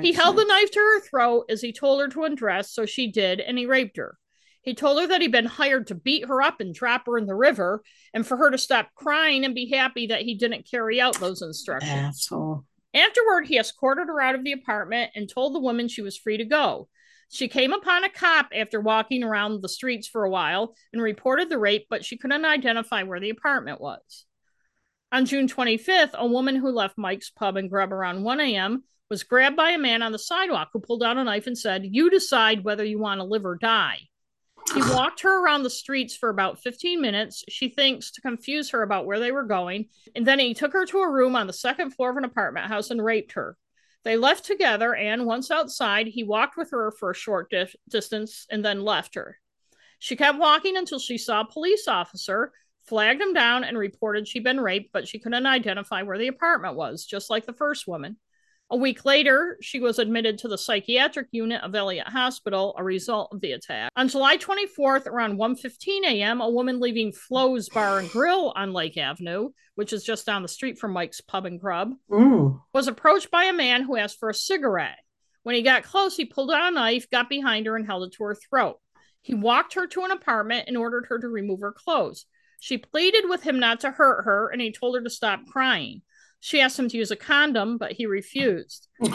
He 0.01 0.13
held 0.13 0.37
the 0.37 0.45
knife 0.45 0.71
to 0.73 0.79
her 0.79 1.01
throat 1.01 1.47
as 1.49 1.63
he 1.63 1.73
told 1.73 2.01
her 2.01 2.09
to 2.09 2.25
undress, 2.25 2.71
so 2.71 2.87
she 2.87 3.11
did, 3.11 3.41
and 3.41 3.57
he 3.57 3.67
raped 3.67 3.97
her. 3.97 4.19
He 4.63 4.75
told 4.75 5.01
her 5.01 5.07
that 5.07 5.23
he'd 5.23 5.33
been 5.33 5.47
hired 5.47 5.87
to 5.87 5.95
beat 5.95 6.27
her 6.27 6.43
up 6.43 6.61
and 6.61 6.75
drop 6.75 7.07
her 7.07 7.17
in 7.17 7.27
the 7.27 7.35
river, 7.35 7.83
and 8.13 8.27
for 8.27 8.37
her 8.37 8.51
to 8.51 8.59
stop 8.59 8.91
crying 8.95 9.45
and 9.45 9.55
be 9.55 9.71
happy 9.71 10.09
that 10.09 10.23
he 10.23 10.35
didn't 10.35 10.71
carry 10.71 11.01
out 11.01 11.19
those 11.19 11.41
instructions. 11.41 11.91
Asshole. 11.91 12.65
Afterward, 12.95 13.47
he 13.47 13.59
escorted 13.59 14.09
her 14.09 14.21
out 14.21 14.35
of 14.35 14.45
the 14.45 14.53
apartment 14.53 15.13
and 15.15 15.29
told 15.29 15.55
the 15.55 15.61
woman 15.61 15.89
she 15.89 16.03
was 16.03 16.17
free 16.17 16.37
to 16.39 16.45
go. 16.45 16.89
She 17.31 17.47
came 17.47 17.73
upon 17.73 18.03
a 18.03 18.09
cop 18.09 18.49
after 18.53 18.81
walking 18.81 19.23
around 19.23 19.63
the 19.63 19.69
streets 19.69 20.09
for 20.09 20.25
a 20.25 20.31
while 20.31 20.75
and 20.93 21.01
reported 21.01 21.49
the 21.49 21.59
rape, 21.59 21.87
but 21.89 22.05
she 22.05 22.17
couldn't 22.17 22.45
identify 22.45 23.05
where 23.05 23.21
the 23.21 23.31
apartment 23.31 23.81
was. 23.81 24.27
On 25.13 25.25
June 25.27 25.47
25th, 25.47 26.15
a 26.15 26.27
woman 26.27 26.57
who 26.57 26.71
left 26.71 26.99
Mike's 26.99 27.31
pub 27.31 27.57
and 27.57 27.71
grub 27.71 27.93
around 27.93 28.25
1 28.25 28.41
a.m. 28.41 28.83
was 29.09 29.23
grabbed 29.23 29.57
by 29.57 29.71
a 29.71 29.79
man 29.79 30.03
on 30.03 30.11
the 30.11 30.19
sidewalk 30.19 30.71
who 30.73 30.81
pulled 30.81 31.05
out 31.05 31.17
a 31.17 31.25
knife 31.25 31.47
and 31.47 31.57
said, 31.57 31.85
You 31.85 32.11
decide 32.11 32.65
whether 32.65 32.85
you 32.85 32.99
want 32.99 33.21
to 33.21 33.25
live 33.25 33.45
or 33.45 33.57
die. 33.57 34.10
He 34.75 34.83
walked 34.83 35.23
her 35.23 35.45
around 35.45 35.65
the 35.65 35.71
streets 35.71 36.15
for 36.15 36.29
about 36.29 36.63
15 36.63 37.01
minutes, 37.01 37.45
she 37.49 37.69
thinks, 37.69 38.13
to 38.13 38.21
confuse 38.21 38.71
her 38.71 38.83
about 38.83 39.05
where 39.05 39.19
they 39.19 39.33
were 39.33 39.43
going. 39.43 39.87
And 40.15 40.27
then 40.27 40.39
he 40.39 40.55
took 40.55 40.73
her 40.73 40.87
to 40.87 40.99
a 40.99 41.11
room 41.11 41.35
on 41.35 41.47
the 41.47 41.53
second 41.53 41.91
floor 41.91 42.11
of 42.11 42.17
an 42.17 42.25
apartment 42.25 42.67
house 42.67 42.91
and 42.91 43.05
raped 43.05 43.33
her. 43.33 43.57
They 44.05 44.17
left 44.17 44.45
together, 44.45 44.95
and 44.95 45.27
once 45.27 45.51
outside, 45.51 46.07
he 46.07 46.23
walked 46.23 46.57
with 46.57 46.71
her 46.71 46.91
for 46.93 47.11
a 47.11 47.15
short 47.15 47.51
di- 47.51 47.67
distance 47.89 48.47
and 48.51 48.65
then 48.65 48.83
left 48.83 49.15
her. 49.17 49.39
She 49.99 50.17
kept 50.17 50.39
walking 50.39 50.77
until 50.77 50.99
she 50.99 51.19
saw 51.19 51.41
a 51.41 51.51
police 51.51 51.87
officer, 51.87 52.53
flagged 52.87 53.21
him 53.21 53.35
down, 53.35 53.65
and 53.65 53.77
reported 53.77 54.27
she'd 54.27 54.45
been 54.45 54.61
raped, 54.61 54.93
but 54.93 55.07
she 55.07 55.19
couldn't 55.19 55.47
identify 55.47 56.03
where 56.03 56.17
the 56.17 56.29
apartment 56.29 56.77
was, 56.77 57.05
just 57.05 57.29
like 57.29 57.45
the 57.45 57.53
first 57.53 57.87
woman. 57.87 58.17
A 58.73 58.77
week 58.77 59.05
later, 59.05 59.59
she 59.61 59.81
was 59.81 59.99
admitted 59.99 60.39
to 60.39 60.49
the 60.49 60.57
psychiatric 60.57 61.27
unit 61.33 61.61
of 61.63 61.75
Elliot 61.75 62.07
Hospital, 62.07 62.73
a 62.79 62.85
result 62.85 63.31
of 63.33 63.41
the 63.41 63.51
attack. 63.53 63.91
On 63.97 64.07
July 64.07 64.37
24th, 64.37 65.09
around 65.09 65.39
1:15 65.39 66.05
a.m., 66.05 66.41
a 66.41 66.49
woman 66.49 66.79
leaving 66.79 67.11
Flo's 67.13 67.69
Bar 67.69 67.99
and 67.99 68.11
Grill 68.11 68.53
on 68.55 68.73
Lake 68.73 68.97
Avenue, 68.97 69.51
which 69.75 69.93
is 69.93 70.05
just 70.05 70.25
down 70.25 70.43
the 70.43 70.49
street 70.49 70.79
from 70.79 70.93
Mike's 70.93 71.21
Pub 71.21 71.47
and 71.47 71.61
Grub, 71.61 71.95
mm. 72.09 72.61
was 72.73 72.87
approached 72.87 73.33
by 73.33 73.45
a 73.45 73.53
man 73.53 73.83
who 73.83 73.97
asked 73.97 74.21
for 74.21 74.31
a 74.31 74.35
cigarette. 74.35 74.99
When 75.43 75.57
he 75.57 75.63
got 75.63 75.83
close, 75.83 76.17
he 76.17 76.25
pulled 76.25 76.53
out 76.53 76.71
a 76.71 76.75
knife, 76.75 77.11
got 77.11 77.29
behind 77.29 77.67
her, 77.67 77.75
and 77.75 77.87
held 77.87 78.05
it 78.05 78.13
to 78.19 78.25
her 78.25 78.37
throat. 78.37 78.79
He 79.21 79.35
walked 79.35 79.75
her 79.75 79.89
to 79.89 80.05
an 80.05 80.13
apartment 80.13 80.69
and 80.69 80.77
ordered 80.77 81.07
her 81.07 81.19
to 81.19 81.29
remove 81.29 81.61
her 81.61 81.73
clothes. 81.73 82.27
She 82.61 82.79
pleaded 82.79 83.25
with 83.29 83.43
him 83.43 83.59
not 83.59 83.81
to 83.81 83.91
hurt 83.91 84.25
her, 84.25 84.49
and 84.49 84.61
he 84.61 84.71
told 84.71 84.95
her 84.95 85.03
to 85.03 85.11
stop 85.11 85.41
crying. 85.47 86.03
She 86.41 86.61
asked 86.61 86.79
him 86.79 86.89
to 86.89 86.97
use 86.97 87.11
a 87.11 87.17
condom, 87.17 87.79
but 87.79 87.93
he 87.93 88.07
refused. 88.07 88.89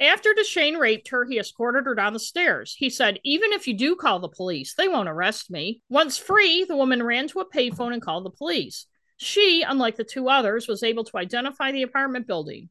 After 0.00 0.34
Deshane 0.34 0.78
raped 0.78 1.08
her, 1.08 1.24
he 1.24 1.38
escorted 1.38 1.86
her 1.86 1.94
down 1.94 2.12
the 2.12 2.18
stairs. 2.18 2.74
He 2.76 2.90
said, 2.90 3.20
Even 3.24 3.52
if 3.52 3.66
you 3.66 3.74
do 3.74 3.94
call 3.94 4.18
the 4.18 4.28
police, 4.28 4.74
they 4.74 4.88
won't 4.88 5.08
arrest 5.08 5.50
me. 5.50 5.80
Once 5.88 6.18
free, 6.18 6.64
the 6.64 6.76
woman 6.76 7.02
ran 7.02 7.28
to 7.28 7.40
a 7.40 7.48
payphone 7.48 7.92
and 7.92 8.02
called 8.02 8.24
the 8.24 8.30
police. 8.30 8.86
She, 9.16 9.62
unlike 9.62 9.96
the 9.96 10.04
two 10.04 10.28
others, 10.28 10.66
was 10.66 10.82
able 10.82 11.04
to 11.04 11.18
identify 11.18 11.70
the 11.70 11.82
apartment 11.82 12.26
building. 12.26 12.68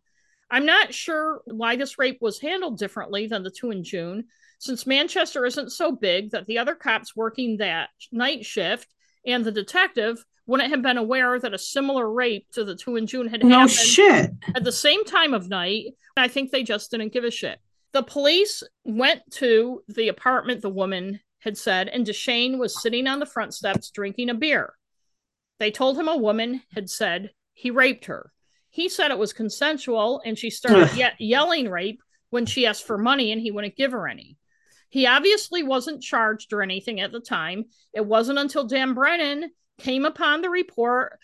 I'm 0.50 0.66
not 0.66 0.94
sure 0.94 1.42
why 1.46 1.78
this 1.78 1.98
rape 1.98 2.18
was 2.22 2.42
handled 2.42 2.78
differently 2.78 3.28
than 3.28 3.44
the 3.44 3.52
two 3.52 3.72
in 3.72 3.86
June, 3.86 4.26
since 4.60 4.86
Manchester 4.86 5.46
isn't 5.46 5.72
so 5.72 5.94
big 5.94 6.32
that 6.32 6.46
the 6.48 6.58
other 6.58 6.76
cops 6.76 7.16
working 7.16 7.58
that 7.58 7.90
night 8.12 8.46
shift 8.46 8.88
and 9.26 9.46
the 9.46 9.52
detective 9.52 10.24
wouldn't 10.46 10.72
have 10.72 10.82
been 10.82 10.98
aware 10.98 11.40
that 11.40 11.54
a 11.54 11.60
similar 11.60 12.12
rape 12.12 12.48
to 12.54 12.64
the 12.64 12.76
two 12.76 12.96
in 12.96 13.08
June 13.08 13.28
had 13.28 13.44
no 13.44 13.60
happened 13.60 13.72
shit. 13.72 14.32
at 14.56 14.64
the 14.64 14.72
same 14.72 15.06
time 15.06 15.34
of 15.34 15.50
night. 15.50 15.94
I 16.18 16.28
think 16.28 16.52
they 16.52 16.64
just 16.64 16.92
didn't 16.92 17.14
give 17.14 17.24
a 17.24 17.32
shit. 17.32 17.60
The 17.94 18.04
police 18.04 18.64
went 18.84 19.22
to 19.32 19.84
the 19.88 20.08
apartment 20.08 20.62
the 20.62 20.70
woman 20.70 21.20
had 21.40 21.58
said, 21.58 21.88
and 21.88 22.06
Deshane 22.06 22.58
was 22.58 22.82
sitting 22.82 23.08
on 23.08 23.20
the 23.20 23.26
front 23.26 23.54
steps 23.54 23.90
drinking 23.90 24.30
a 24.30 24.34
beer. 24.34 24.74
They 25.60 25.72
told 25.72 25.98
him 25.98 26.08
a 26.08 26.18
woman 26.18 26.62
had 26.74 26.90
said 26.90 27.32
he 27.54 27.72
raped 27.72 28.06
her. 28.06 28.32
He 28.70 28.88
said 28.90 29.12
it 29.12 29.18
was 29.18 29.34
consensual, 29.34 30.22
and 30.26 30.38
she 30.38 30.50
started 30.50 30.96
ye- 30.96 31.28
yelling 31.28 31.70
rape 31.70 32.02
when 32.30 32.46
she 32.46 32.66
asked 32.66 32.88
for 32.88 32.98
money, 32.98 33.32
and 33.32 33.42
he 33.42 33.52
wouldn't 33.52 33.76
give 33.76 33.92
her 33.92 34.08
any. 34.08 34.38
He 34.90 35.06
obviously 35.08 35.64
wasn't 35.64 36.04
charged 36.04 36.54
or 36.54 36.62
anything 36.62 37.00
at 37.00 37.12
the 37.12 37.20
time. 37.20 37.66
It 37.94 38.06
wasn't 38.06 38.40
until 38.40 38.66
Dan 38.66 38.94
Brennan 38.94 39.52
came 39.82 40.06
upon 40.06 40.42
the 40.42 40.50
report 40.50 41.20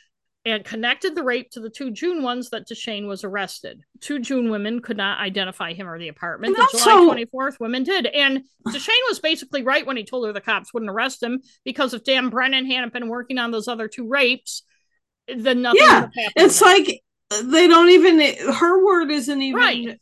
and 0.46 0.64
connected 0.64 1.14
the 1.14 1.24
rape 1.24 1.52
to 1.52 1.60
the 1.60 1.70
two 1.70 1.92
June 1.92 2.24
ones 2.24 2.52
that 2.52 2.68
Deshane 2.68 3.06
was 3.06 3.26
arrested. 3.26 3.82
Two 4.00 4.20
June 4.20 4.50
women 4.50 4.82
could 4.82 4.96
not 4.96 5.20
identify 5.20 5.74
him 5.74 5.90
or 5.90 6.00
the 6.00 6.08
apartment. 6.08 6.56
The 6.56 6.68
July 6.72 6.84
so... 6.84 7.14
24th 7.14 7.60
women 7.60 7.84
did. 7.84 8.06
And 8.06 8.44
Deshane 8.66 9.08
was 9.10 9.20
basically 9.20 9.64
right 9.64 9.86
when 9.86 9.98
he 9.98 10.06
told 10.06 10.26
her 10.26 10.32
the 10.32 10.40
cops 10.40 10.74
wouldn't 10.74 10.90
arrest 10.90 11.22
him 11.22 11.42
because 11.66 11.94
if 11.94 12.06
Dan 12.06 12.30
Brennan 12.30 12.66
hadn't 12.66 12.94
been 12.94 13.10
working 13.10 13.38
on 13.38 13.52
those 13.52 13.68
other 13.68 13.90
two 13.90 14.08
rapes, 14.08 14.64
then 15.28 15.64
nothing 15.64 15.82
yeah, 15.82 16.08
It's 16.38 16.62
like 16.62 17.02
they 17.44 17.68
don't 17.68 17.90
even, 17.90 18.22
her 18.54 18.86
word 18.86 19.12
isn't 19.12 19.42
even. 19.42 19.60
Right. 19.60 20.00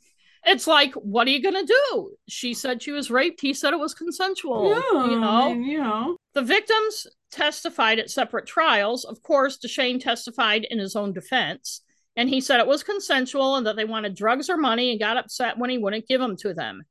It's 0.47 0.67
like, 0.67 0.93
what 0.93 1.25
are 1.25 1.31
you 1.31 1.41
going 1.41 1.65
to 1.65 1.73
do? 1.91 2.11
She 2.29 2.53
said 2.53 2.83
she 2.83 2.91
was 2.91 3.09
raped. 3.09 3.41
He 3.41 3.55
said 3.55 3.73
it 3.73 3.79
was 3.79 3.95
consensual. 3.95 4.69
Yeah, 4.69 5.07
you 5.07 5.19
know? 5.19 5.27
I 5.27 5.53
mean, 5.55 5.63
you 5.63 5.81
know. 5.81 6.17
The 6.35 6.43
victims 6.43 7.07
testified 7.35 7.99
at 7.99 8.09
separate 8.09 8.45
trials. 8.45 9.03
Of 9.03 9.21
course, 9.21 9.57
Deshane 9.57 10.01
testified 10.01 10.65
in 10.69 10.79
his 10.79 10.95
own 10.95 11.13
defense, 11.13 11.81
and 12.15 12.29
he 12.29 12.41
said 12.41 12.59
it 12.59 12.67
was 12.67 12.83
consensual 12.83 13.55
and 13.55 13.67
that 13.67 13.75
they 13.75 13.85
wanted 13.85 14.15
drugs 14.15 14.49
or 14.49 14.57
money 14.57 14.91
and 14.91 14.99
got 14.99 15.17
upset 15.17 15.57
when 15.57 15.69
he 15.69 15.77
wouldn't 15.77 16.07
give 16.07 16.21
them 16.21 16.37
to 16.37 16.53
them. 16.53 16.83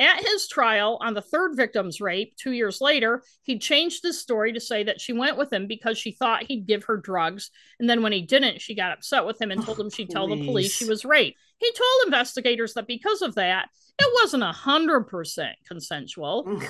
At 0.00 0.24
his 0.24 0.48
trial 0.48 0.98
on 1.02 1.12
the 1.12 1.20
third 1.20 1.54
victim's 1.54 2.00
rape, 2.00 2.34
two 2.36 2.52
years 2.52 2.80
later, 2.80 3.22
he 3.42 3.58
changed 3.58 4.02
his 4.02 4.18
story 4.18 4.54
to 4.54 4.60
say 4.60 4.82
that 4.84 5.02
she 5.02 5.12
went 5.12 5.36
with 5.36 5.52
him 5.52 5.66
because 5.66 5.98
she 5.98 6.12
thought 6.12 6.44
he'd 6.44 6.66
give 6.66 6.84
her 6.84 6.96
drugs. 6.96 7.50
And 7.78 7.88
then 7.88 8.02
when 8.02 8.12
he 8.12 8.22
didn't, 8.22 8.62
she 8.62 8.74
got 8.74 8.92
upset 8.92 9.26
with 9.26 9.40
him 9.40 9.50
and 9.50 9.62
told 9.62 9.78
oh, 9.78 9.82
him 9.82 9.90
she'd 9.90 10.08
tell 10.08 10.26
the 10.26 10.44
police 10.46 10.72
she 10.72 10.86
was 10.86 11.04
raped. 11.04 11.38
He 11.58 11.70
told 11.72 12.06
investigators 12.06 12.72
that 12.74 12.86
because 12.86 13.20
of 13.20 13.34
that, 13.34 13.68
it 13.98 14.10
wasn't 14.22 14.44
100% 14.44 15.52
consensual. 15.68 16.62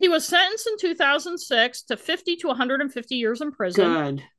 He 0.00 0.08
was 0.08 0.26
sentenced 0.26 0.66
in 0.66 0.78
2006 0.78 1.82
to 1.82 1.96
50 1.96 2.36
to 2.36 2.48
150 2.48 3.14
years 3.14 3.42
in 3.42 3.52
prison. 3.52 3.84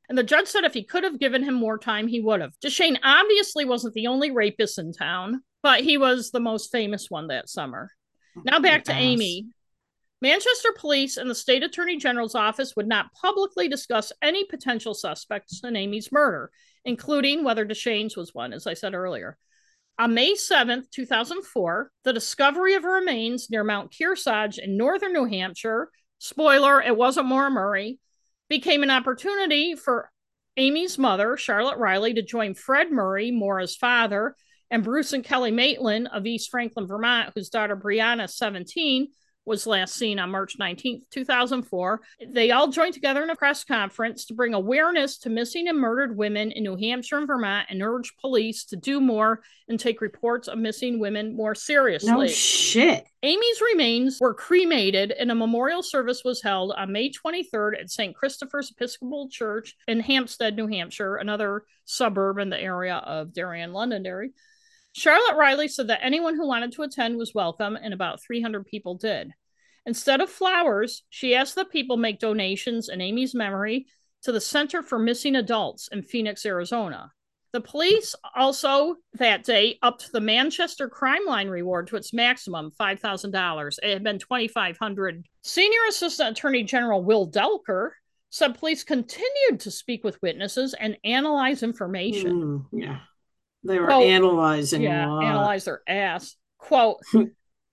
And 0.08 0.18
the 0.18 0.24
judge 0.24 0.48
said 0.48 0.64
if 0.64 0.74
he 0.74 0.82
could 0.82 1.04
have 1.04 1.20
given 1.20 1.44
him 1.44 1.54
more 1.54 1.78
time, 1.78 2.08
he 2.08 2.20
would 2.20 2.40
have. 2.40 2.52
Deshane 2.62 2.98
obviously 3.02 3.64
wasn't 3.64 3.94
the 3.94 4.08
only 4.08 4.32
rapist 4.32 4.78
in 4.78 4.92
town, 4.92 5.42
but 5.62 5.80
he 5.80 5.96
was 5.96 6.30
the 6.30 6.40
most 6.40 6.72
famous 6.72 7.08
one 7.08 7.28
that 7.28 7.48
summer. 7.48 7.90
Oh, 8.36 8.42
now 8.44 8.58
back 8.58 8.84
to 8.84 8.92
Amie. 8.92 9.46
Manchester 10.20 10.70
Police 10.76 11.16
and 11.16 11.30
the 11.30 11.34
State 11.34 11.62
Attorney 11.62 11.96
General's 11.96 12.34
office 12.34 12.74
would 12.76 12.86
not 12.86 13.12
publicly 13.14 13.68
discuss 13.68 14.12
any 14.20 14.44
potential 14.44 14.94
suspects 14.94 15.62
in 15.64 15.76
Amie's 15.76 16.12
murder, 16.12 16.50
including 16.84 17.44
whether 17.44 17.64
Deshane's 17.64 18.16
was 18.16 18.34
one, 18.34 18.52
as 18.52 18.66
I 18.66 18.74
said 18.74 18.94
earlier. 18.94 19.38
On 19.98 20.14
May 20.14 20.32
7th, 20.34 20.90
2004, 20.90 21.90
the 22.04 22.12
discovery 22.12 22.74
of 22.74 22.84
remains 22.84 23.50
near 23.50 23.62
Mount 23.62 23.92
Kearsarge 23.92 24.58
in 24.58 24.76
northern 24.76 25.12
New 25.12 25.26
Hampshire, 25.26 25.90
spoiler, 26.18 26.80
it 26.80 26.96
wasn't 26.96 27.26
Maura 27.26 27.50
Murray, 27.50 27.98
became 28.48 28.82
an 28.82 28.90
opportunity 28.90 29.74
for 29.74 30.10
Amie's 30.58 30.98
mother, 30.98 31.36
Charlotte 31.36 31.78
Riley, 31.78 32.14
to 32.14 32.22
join 32.22 32.54
Fred 32.54 32.90
Murray, 32.90 33.30
Maura's 33.30 33.76
father, 33.76 34.34
and 34.70 34.82
Bruce 34.82 35.12
and 35.12 35.22
Kelly 35.24 35.50
Maitland 35.50 36.08
of 36.12 36.26
East 36.26 36.50
Franklin, 36.50 36.86
Vermont, 36.86 37.32
whose 37.34 37.50
daughter 37.50 37.76
Brianna, 37.76 38.28
17, 38.28 39.08
was 39.44 39.66
last 39.66 39.96
seen 39.96 40.18
on 40.18 40.30
March 40.30 40.56
19th, 40.58 41.02
2004. 41.10 42.00
They 42.28 42.50
all 42.50 42.68
joined 42.68 42.94
together 42.94 43.22
in 43.22 43.30
a 43.30 43.36
press 43.36 43.64
conference 43.64 44.24
to 44.26 44.34
bring 44.34 44.54
awareness 44.54 45.18
to 45.18 45.30
missing 45.30 45.68
and 45.68 45.78
murdered 45.78 46.16
women 46.16 46.52
in 46.52 46.62
New 46.62 46.76
Hampshire 46.76 47.18
and 47.18 47.26
Vermont 47.26 47.66
and 47.68 47.82
urge 47.82 48.16
police 48.20 48.64
to 48.66 48.76
do 48.76 49.00
more 49.00 49.40
and 49.68 49.80
take 49.80 50.00
reports 50.00 50.48
of 50.48 50.58
missing 50.58 50.98
women 50.98 51.34
more 51.36 51.54
seriously. 51.54 52.10
No 52.10 52.26
shit. 52.26 53.06
Amie's 53.24 53.60
remains 53.60 54.18
were 54.20 54.34
cremated 54.34 55.12
and 55.12 55.30
a 55.30 55.34
memorial 55.34 55.82
service 55.82 56.22
was 56.24 56.42
held 56.42 56.72
on 56.72 56.92
May 56.92 57.10
23rd 57.10 57.80
at 57.80 57.90
St. 57.90 58.14
Christopher's 58.14 58.70
Episcopal 58.70 59.28
Church 59.28 59.74
in 59.88 60.00
Hampstead, 60.00 60.56
New 60.56 60.66
Hampshire, 60.68 61.16
another 61.16 61.64
suburb 61.84 62.38
in 62.38 62.50
the 62.50 62.60
area 62.60 62.96
of 62.96 63.32
Darien, 63.32 63.72
Londonderry. 63.72 64.32
Charlotte 64.92 65.36
Riley 65.36 65.68
said 65.68 65.88
that 65.88 66.04
anyone 66.04 66.36
who 66.36 66.46
wanted 66.46 66.72
to 66.72 66.82
attend 66.82 67.16
was 67.16 67.34
welcome, 67.34 67.76
and 67.76 67.94
about 67.94 68.22
300 68.22 68.66
people 68.66 68.96
did. 68.96 69.32
Instead 69.86 70.20
of 70.20 70.30
flowers, 70.30 71.02
she 71.08 71.34
asked 71.34 71.54
that 71.56 71.70
people 71.70 71.96
make 71.96 72.20
donations 72.20 72.88
in 72.88 73.00
Amie's 73.00 73.34
memory 73.34 73.86
to 74.22 74.32
the 74.32 74.40
Center 74.40 74.82
for 74.82 74.98
Missing 74.98 75.36
Adults 75.36 75.88
in 75.88 76.02
Phoenix, 76.02 76.46
Arizona. 76.46 77.10
The 77.52 77.60
police 77.60 78.14
also 78.34 78.96
that 79.14 79.44
day 79.44 79.78
upped 79.82 80.10
the 80.10 80.20
Manchester 80.20 80.88
crime 80.88 81.26
line 81.26 81.48
reward 81.48 81.88
to 81.88 81.96
its 81.96 82.14
maximum 82.14 82.70
$5,000. 82.80 83.78
It 83.82 83.92
had 83.92 84.04
been 84.04 84.18
2500 84.18 85.26
Senior 85.42 85.80
Assistant 85.88 86.38
Attorney 86.38 86.62
General 86.62 87.04
Will 87.04 87.30
Delker 87.30 87.90
said 88.30 88.58
police 88.58 88.84
continued 88.84 89.60
to 89.60 89.70
speak 89.70 90.02
with 90.02 90.20
witnesses 90.22 90.74
and 90.74 90.96
analyze 91.04 91.62
information. 91.62 92.32
Mm, 92.32 92.66
yeah. 92.72 93.00
They 93.64 93.78
were 93.78 93.86
Quote, 93.86 94.04
analyzing. 94.04 94.82
Yeah, 94.82 95.04
analyze 95.04 95.64
their 95.64 95.82
ass. 95.86 96.36
Quote, 96.58 96.98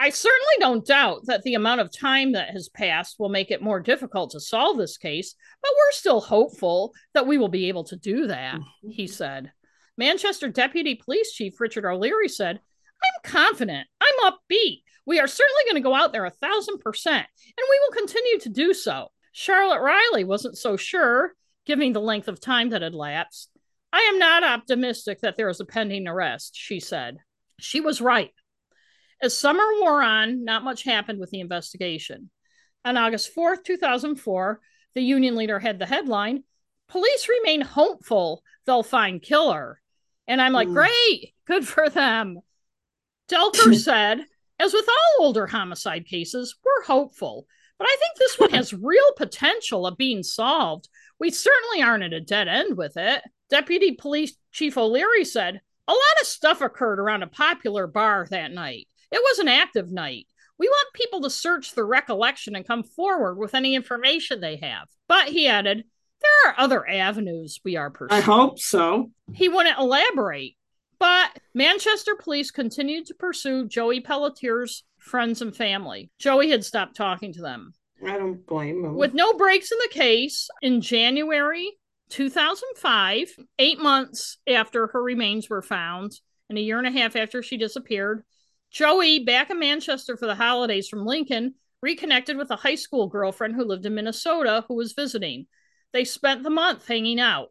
I 0.01 0.11
certainly 0.11 0.53
don't 0.59 0.85
doubt 0.85 1.25
that 1.25 1.43
the 1.43 1.55
amount 1.55 1.81
of 1.81 1.91
time 1.91 2.31
that 2.31 2.51
has 2.51 2.69
passed 2.69 3.19
will 3.19 3.27
make 3.29 3.51
it 3.51 3.61
more 3.61 3.81
difficult 3.81 4.31
to 4.31 4.39
solve 4.39 4.77
this 4.77 4.97
case, 4.97 5.35
but 5.61 5.71
we're 5.77 5.91
still 5.91 6.21
hopeful 6.21 6.93
that 7.13 7.27
we 7.27 7.37
will 7.37 7.49
be 7.49 7.67
able 7.67 7.83
to 7.85 7.97
do 7.97 8.27
that, 8.27 8.55
mm. 8.55 8.63
he 8.89 9.07
said. 9.07 9.51
Manchester 9.97 10.47
Deputy 10.47 10.95
Police 10.95 11.33
Chief 11.33 11.59
Richard 11.59 11.85
O'Leary 11.85 12.29
said, 12.29 12.61
I'm 13.03 13.31
confident, 13.31 13.87
I'm 13.99 14.31
upbeat. 14.31 14.83
We 15.05 15.19
are 15.19 15.27
certainly 15.27 15.63
going 15.65 15.75
to 15.75 15.87
go 15.87 15.95
out 15.95 16.13
there 16.13 16.25
a 16.25 16.29
thousand 16.29 16.79
percent, 16.79 17.27
and 17.45 17.67
we 17.69 17.79
will 17.81 17.97
continue 17.97 18.39
to 18.39 18.49
do 18.49 18.73
so. 18.73 19.09
Charlotte 19.33 19.81
Riley 19.81 20.23
wasn't 20.23 20.57
so 20.57 20.77
sure, 20.77 21.33
given 21.65 21.91
the 21.91 21.99
length 21.99 22.29
of 22.29 22.39
time 22.39 22.69
that 22.69 22.81
had 22.81 22.95
lapsed. 22.95 23.49
I 23.91 24.01
am 24.13 24.19
not 24.19 24.43
optimistic 24.43 25.21
that 25.21 25.37
there 25.37 25.49
is 25.49 25.59
a 25.59 25.65
pending 25.65 26.07
arrest, 26.07 26.51
she 26.55 26.79
said. 26.79 27.17
She 27.59 27.81
was 27.81 28.01
right. 28.01 28.33
As 29.21 29.37
summer 29.37 29.63
wore 29.79 30.01
on, 30.01 30.43
not 30.45 30.63
much 30.63 30.83
happened 30.83 31.19
with 31.19 31.31
the 31.31 31.39
investigation. 31.39 32.29
On 32.85 32.97
August 32.97 33.35
4th, 33.35 33.63
2004, 33.63 34.61
the 34.95 35.01
union 35.01 35.35
leader 35.35 35.59
had 35.59 35.79
the 35.79 35.85
headline 35.85 36.43
Police 36.89 37.29
remain 37.29 37.61
hopeful 37.61 38.43
they'll 38.65 38.83
find 38.83 39.21
killer. 39.21 39.79
And 40.27 40.41
I'm 40.41 40.53
like, 40.53 40.67
mm. 40.67 40.73
great, 40.73 41.33
good 41.45 41.67
for 41.67 41.89
them. 41.89 42.39
Delker 43.31 43.75
said, 43.79 44.25
as 44.59 44.73
with 44.73 44.87
all 44.89 45.25
older 45.25 45.47
homicide 45.47 46.05
cases, 46.05 46.55
we're 46.63 46.83
hopeful, 46.85 47.45
but 47.77 47.87
I 47.87 47.95
think 47.99 48.17
this 48.17 48.39
one 48.39 48.49
has 48.55 48.73
real 48.73 49.13
potential 49.17 49.85
of 49.85 49.97
being 49.97 50.23
solved. 50.23 50.89
We 51.19 51.29
certainly 51.29 51.81
aren't 51.81 52.03
at 52.03 52.13
a 52.13 52.19
dead 52.19 52.47
end 52.47 52.75
with 52.75 52.97
it. 52.97 53.21
Deputy 53.50 53.93
Police 53.93 54.36
Chief 54.52 54.78
O'Leary 54.78 55.26
said, 55.26 55.62
A 55.88 55.91
lot 55.91 56.22
of 56.22 56.28
stuff 56.28 56.62
occurred 56.62 57.00
around 57.00 57.24
a 57.24 57.28
popular 57.28 57.88
bar 57.88 58.28
that 58.30 58.51
night. 58.51 58.88
It 59.12 59.21
was 59.21 59.39
an 59.39 59.47
active 59.47 59.92
night. 59.92 60.28
We 60.58 60.67
want 60.67 60.93
people 60.93 61.21
to 61.21 61.30
search 61.30 61.74
the 61.74 61.86
recollection 61.86 62.55
and 62.55 62.67
come 62.67 62.84
forward 62.84 63.36
with 63.36 63.55
any 63.55 63.76
information 63.76 64.42
they 64.42 64.58
have. 64.58 64.88
But 65.08 65.30
he 65.30 65.47
added, 65.47 65.86
there 66.21 66.51
are 66.51 66.59
other 66.59 66.88
avenues 66.88 67.59
we 67.63 67.76
are 67.78 67.89
pursuing. 67.89 68.21
I 68.21 68.24
hope 68.24 68.59
so. 68.59 69.12
He 69.34 69.47
wouldn't 69.47 69.80
elaborate. 69.80 70.55
But 71.00 71.39
Manchester 71.54 72.16
police 72.16 72.51
continued 72.51 73.05
to 73.05 73.13
pursue 73.13 73.67
Joey 73.67 74.01
Pelletier's 74.01 74.84
friends 74.97 75.42
and 75.42 75.55
family. 75.55 76.12
Joey 76.20 76.50
had 76.50 76.66
stopped 76.66 76.97
talking 76.97 77.32
to 77.34 77.42
them. 77.42 77.74
I 78.05 78.17
don't 78.17 78.46
blame 78.46 78.84
him. 78.84 78.96
With 78.96 79.13
no 79.13 79.34
breaks 79.34 79.71
in 79.71 79.78
the 79.82 79.93
case, 79.93 80.50
in 80.62 80.82
January 80.82 81.79
2005, 82.09 83.36
eight 83.59 83.79
months 83.79 84.37
after 84.47 84.87
her 84.87 85.01
remains 85.01 85.49
were 85.49 85.61
found, 85.61 86.13
and 86.49 86.57
a 86.57 86.61
year 86.61 86.77
and 86.77 86.87
a 86.87 86.91
half 86.91 87.15
after 87.15 87.43
she 87.43 87.57
disappeared, 87.57 88.23
Joey, 88.71 89.19
back 89.19 89.49
in 89.49 89.59
Manchester 89.59 90.17
for 90.17 90.25
the 90.25 90.36
holidays 90.36 90.87
from 90.87 91.05
Lincoln, 91.05 91.55
reconnected 91.81 92.37
with 92.37 92.51
a 92.51 92.55
high 92.55 92.75
school 92.75 93.07
girlfriend 93.07 93.55
who 93.55 93.63
lived 93.63 93.86
in 93.86 93.95
Minnesota 93.95 94.65
who 94.67 94.75
was 94.75 94.93
visiting. 94.93 95.47
They 95.93 96.03
spent 96.03 96.43
the 96.43 96.49
month 96.49 96.87
hanging 96.87 97.19
out. 97.19 97.49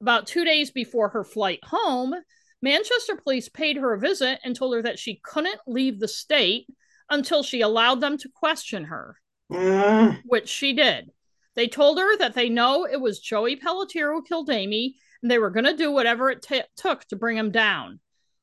About 0.00 0.26
two 0.26 0.44
days 0.44 0.70
before 0.70 1.10
her 1.10 1.24
flight 1.24 1.60
home, 1.64 2.14
Manchester 2.60 3.16
police 3.16 3.48
paid 3.48 3.76
her 3.76 3.94
a 3.94 4.00
visit 4.00 4.40
and 4.44 4.54
told 4.54 4.74
her 4.74 4.82
that 4.82 4.98
she 4.98 5.20
couldn't 5.22 5.60
leave 5.66 5.98
the 5.98 6.08
state 6.08 6.66
until 7.10 7.42
she 7.42 7.60
allowed 7.60 8.00
them 8.00 8.18
to 8.18 8.28
question 8.28 8.84
her, 8.84 9.16
uh. 9.52 10.14
which 10.24 10.48
she 10.48 10.72
did. 10.72 11.10
They 11.58 11.66
told 11.66 11.98
her 11.98 12.16
that 12.18 12.34
they 12.34 12.50
know 12.50 12.84
it 12.84 13.00
was 13.00 13.18
Joey 13.18 13.56
Pelletier 13.56 14.12
who 14.12 14.22
killed 14.22 14.48
Amie 14.48 14.94
and 15.20 15.28
they 15.28 15.40
were 15.40 15.50
going 15.50 15.64
to 15.64 15.76
do 15.76 15.90
whatever 15.90 16.30
it 16.30 16.40
t- 16.40 16.62
took 16.76 17.04
to 17.06 17.16
bring 17.16 17.36
him 17.36 17.50
down. 17.50 17.98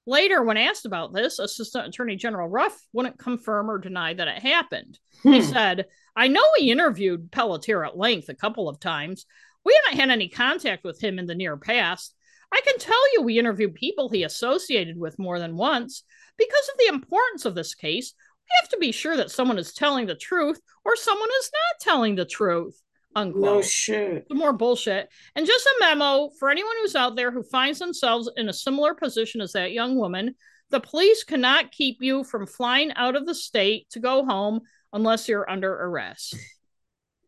Later, 0.05 0.43
when 0.43 0.57
asked 0.57 0.85
about 0.85 1.13
this, 1.13 1.39
Assistant 1.39 1.87
Attorney 1.87 2.17
General 2.17 2.49
Ruff 2.49 2.77
wouldn't 2.91 3.17
confirm 3.17 3.71
or 3.71 3.77
deny 3.77 4.13
that 4.13 4.27
it 4.27 4.41
happened. 4.41 4.99
Hmm. 5.23 5.31
He 5.31 5.41
said, 5.43 5.85
I 6.13 6.27
know 6.27 6.43
we 6.59 6.69
interviewed 6.69 7.31
Pelletier 7.31 7.85
at 7.85 7.97
length 7.97 8.27
a 8.27 8.35
couple 8.35 8.67
of 8.67 8.81
times. 8.81 9.25
We 9.63 9.79
haven't 9.85 10.01
had 10.01 10.09
any 10.09 10.27
contact 10.27 10.83
with 10.83 11.01
him 11.01 11.17
in 11.17 11.25
the 11.25 11.35
near 11.35 11.55
past. 11.55 12.13
I 12.51 12.59
can 12.67 12.77
tell 12.79 13.13
you 13.13 13.21
we 13.21 13.39
interviewed 13.39 13.75
people 13.75 14.09
he 14.09 14.23
associated 14.23 14.99
with 14.99 15.17
more 15.17 15.39
than 15.39 15.55
once. 15.55 16.03
Because 16.37 16.69
of 16.73 16.79
the 16.79 16.93
importance 16.93 17.45
of 17.45 17.55
this 17.55 17.75
case, 17.75 18.13
we 18.43 18.49
have 18.59 18.69
to 18.71 18.77
be 18.77 18.91
sure 18.91 19.15
that 19.15 19.31
someone 19.31 19.57
is 19.57 19.71
telling 19.71 20.05
the 20.05 20.15
truth 20.15 20.59
or 20.83 20.97
someone 20.97 21.29
is 21.39 21.51
not 21.53 21.79
telling 21.79 22.15
the 22.15 22.25
truth. 22.25 22.81
Unquote. 23.15 23.43
No 23.43 23.61
shit. 23.61 24.25
More 24.29 24.51
bullshit. 24.51 25.09
And 25.35 25.45
just 25.45 25.65
a 25.65 25.75
memo 25.79 26.29
for 26.37 26.49
anyone 26.49 26.75
who's 26.81 26.95
out 26.95 27.15
there 27.15 27.31
who 27.31 27.43
finds 27.43 27.79
themselves 27.79 28.29
in 28.35 28.49
a 28.49 28.53
similar 28.53 28.93
position 28.93 29.39
as 29.39 29.53
that 29.53 29.71
young 29.71 29.95
woman. 29.95 30.35
The 30.69 30.79
police 30.81 31.23
cannot 31.23 31.71
keep 31.71 31.97
you 32.01 32.23
from 32.23 32.45
flying 32.45 32.91
out 32.93 33.15
of 33.15 33.25
the 33.25 33.35
state 33.35 33.89
to 33.91 33.99
go 33.99 34.25
home 34.25 34.61
unless 34.91 35.29
you're 35.29 35.49
under 35.49 35.73
arrest. 35.73 36.35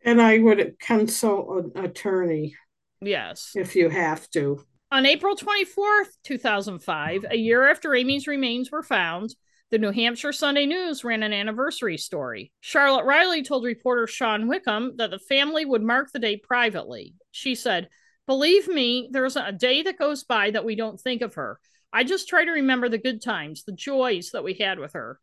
And 0.03 0.21
I 0.21 0.39
would 0.39 0.77
consult 0.79 1.75
an 1.75 1.85
attorney. 1.85 2.55
Yes. 2.99 3.51
If 3.55 3.75
you 3.75 3.89
have 3.89 4.29
to. 4.31 4.63
On 4.91 5.05
April 5.05 5.35
24th, 5.35 6.07
2005, 6.23 7.25
a 7.29 7.37
year 7.37 7.69
after 7.69 7.93
Amie's 7.93 8.27
remains 8.27 8.71
were 8.71 8.83
found, 8.83 9.35
the 9.69 9.77
New 9.77 9.91
Hampshire 9.91 10.31
Sunday 10.31 10.65
News 10.65 11.03
ran 11.03 11.23
an 11.23 11.33
anniversary 11.33 11.97
story. 11.97 12.51
Charlotte 12.61 13.05
Riley 13.05 13.43
told 13.43 13.65
reporter 13.65 14.05
Shawne 14.05 14.47
Wickham 14.47 14.95
that 14.97 15.11
the 15.11 15.19
family 15.19 15.65
would 15.65 15.83
mark 15.83 16.11
the 16.11 16.19
day 16.19 16.37
privately. 16.37 17.15
She 17.31 17.53
said, 17.53 17.89
Believe 18.27 18.67
me, 18.67 19.09
there 19.11 19.25
isn't 19.25 19.45
a 19.45 19.51
day 19.51 19.83
that 19.83 19.99
goes 19.99 20.23
by 20.23 20.51
that 20.51 20.65
we 20.65 20.75
don't 20.75 20.99
think 20.99 21.21
of 21.21 21.35
her. 21.35 21.59
I 21.91 22.03
just 22.03 22.27
try 22.27 22.45
to 22.45 22.51
remember 22.51 22.89
the 22.89 22.97
good 22.97 23.21
times, 23.21 23.63
the 23.63 23.71
joys 23.71 24.31
that 24.31 24.43
we 24.43 24.53
had 24.53 24.79
with 24.79 24.93
her. 24.93 25.19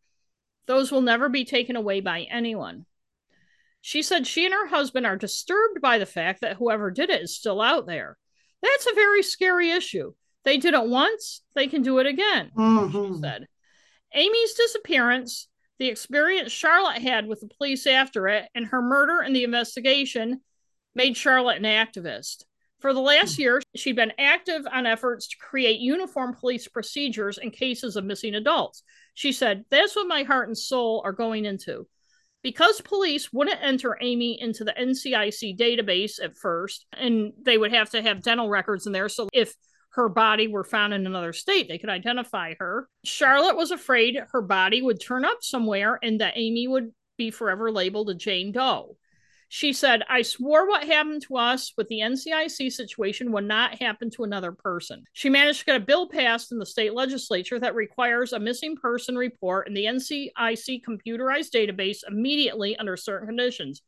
Those 0.67 0.91
will 0.91 1.03
never 1.03 1.29
be 1.29 1.45
taken 1.45 1.77
away 1.77 2.01
by 2.01 2.23
anyone. 2.23 2.87
She 3.81 4.03
said 4.03 4.27
she 4.27 4.47
and 4.47 4.55
her 4.55 4.67
husband 4.67 5.07
are 5.07 5.17
disturbed 5.17 5.81
by 5.83 5.99
the 5.99 6.07
fact 6.07 6.41
that 6.41 6.57
whoever 6.57 6.91
did 6.91 7.11
it 7.11 7.23
is 7.23 7.37
still 7.37 7.61
out 7.61 7.87
there. 7.87 8.17
That's 8.63 8.87
a 8.87 8.95
very 8.95 9.23
scary 9.23 9.71
issue. 9.71 10.15
They 10.45 10.57
did 10.57 10.75
it 10.75 10.87
once, 10.87 11.43
they 11.55 11.67
can 11.67 11.83
do 11.83 11.99
it 11.99 12.07
again, 12.07 12.51
mm-hmm. 12.57 13.15
she 13.15 13.21
said. 13.21 13.47
Amie's 14.15 14.55
disappearance, 14.55 15.49
the 15.79 15.89
experience 15.89 16.53
Charlotte 16.53 17.03
had 17.03 17.27
with 17.27 17.41
the 17.41 17.49
police 17.59 17.87
after 17.87 18.29
it, 18.29 18.49
and 18.55 18.67
her 18.67 18.81
murder 18.81 19.21
and 19.21 19.35
the 19.35 19.45
investigation 19.45 20.41
made 20.95 21.17
Charlotte 21.17 21.59
an 21.59 21.65
activist. 21.65 22.45
For 22.81 22.93
the 22.93 23.01
last 23.01 23.37
hmm. 23.37 23.43
year, 23.43 23.63
she'd 23.75 23.97
been 23.97 24.13
active 24.19 24.67
on 24.71 24.87
efforts 24.87 25.29
to 25.29 25.37
create 25.39 25.81
uniform 25.81 26.35
police 26.35 26.69
procedures 26.69 27.39
in 27.39 27.51
cases 27.51 27.97
of 27.97 28.05
missing 28.05 28.35
adults. 28.35 28.83
She 29.15 29.33
said, 29.33 29.65
That's 29.71 29.97
what 29.97 30.07
my 30.07 30.23
heart 30.23 30.49
and 30.49 30.59
soul 30.59 31.01
are 31.05 31.13
going 31.13 31.45
into. 31.45 31.87
Because 32.43 32.83
police 32.83 33.33
wouldn't 33.33 33.63
enter 33.63 33.97
Amie 34.03 34.39
into 34.39 34.65
the 34.65 34.75
NCIC 34.79 35.57
database 35.59 36.23
at 36.23 36.37
first, 36.37 36.85
and 36.93 37.33
they 37.41 37.57
would 37.57 37.73
have 37.73 37.89
to 37.91 38.03
have 38.03 38.23
dental 38.23 38.51
records 38.51 38.87
in 38.87 38.93
there. 38.93 39.09
So 39.09 39.31
if 39.33 39.55
her 39.95 40.09
body 40.09 40.49
were 40.49 40.65
found 40.65 40.93
in 40.93 41.07
another 41.07 41.33
state. 41.33 41.69
They 41.69 41.79
could 41.79 41.91
identify 41.91 42.55
her. 42.59 42.89
Charlotte 43.05 43.57
was 43.57 43.71
afraid 43.71 44.19
her 44.33 44.43
body 44.43 44.83
would 44.83 45.01
turn 45.01 45.25
up 45.25 45.39
somewhere 45.41 45.99
and 46.03 46.21
that 46.21 46.37
Amie 46.37 46.69
would 46.69 46.91
be 47.17 47.31
forever 47.31 47.71
labeled 47.71 48.11
a 48.11 48.15
Jane 48.15 48.51
Doe. 48.51 48.97
She 49.49 49.73
said, 49.73 50.03
I 50.09 50.23
swore 50.23 50.67
what 50.67 50.83
happened 50.83 51.23
to 51.29 51.37
us 51.37 51.73
with 51.77 51.87
the 51.87 52.01
NCIC 52.01 52.73
situation 52.73 53.31
would 53.31 53.45
not 53.45 53.81
happen 53.81 54.11
to 54.11 54.25
another 54.25 54.51
person. 54.51 55.05
She 55.13 55.31
managed 55.31 55.61
to 55.61 55.67
get 55.67 55.77
a 55.77 55.85
bill 55.85 56.09
passed 56.09 56.51
in 56.51 56.59
the 56.59 56.67
state 56.67 56.93
legislature 56.93 57.61
that 57.61 57.77
requires 57.77 58.33
a 58.33 58.41
missing 58.41 58.77
person 58.77 59.15
report 59.15 59.69
in 59.69 59.75
the 59.75 59.85
NCIC 59.85 60.83
computerized 60.83 61.53
database 61.55 61.99
immediately 62.09 62.77
under 62.77 62.97
certain 62.97 63.29
conditions 63.29 63.83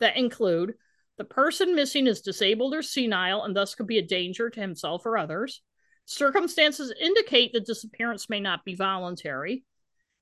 that 0.00 0.16
include 0.16 0.74
the 1.18 1.24
person 1.24 1.74
missing 1.74 2.06
is 2.06 2.20
disabled 2.20 2.74
or 2.74 2.82
senile 2.82 3.44
and 3.44 3.54
thus 3.54 3.74
could 3.74 3.86
be 3.86 3.98
a 3.98 4.06
danger 4.06 4.50
to 4.50 4.60
himself 4.60 5.04
or 5.04 5.18
others. 5.18 5.62
Circumstances 6.04 6.92
indicate 7.00 7.52
the 7.52 7.60
disappearance 7.60 8.28
may 8.28 8.40
not 8.40 8.64
be 8.64 8.74
voluntary. 8.74 9.64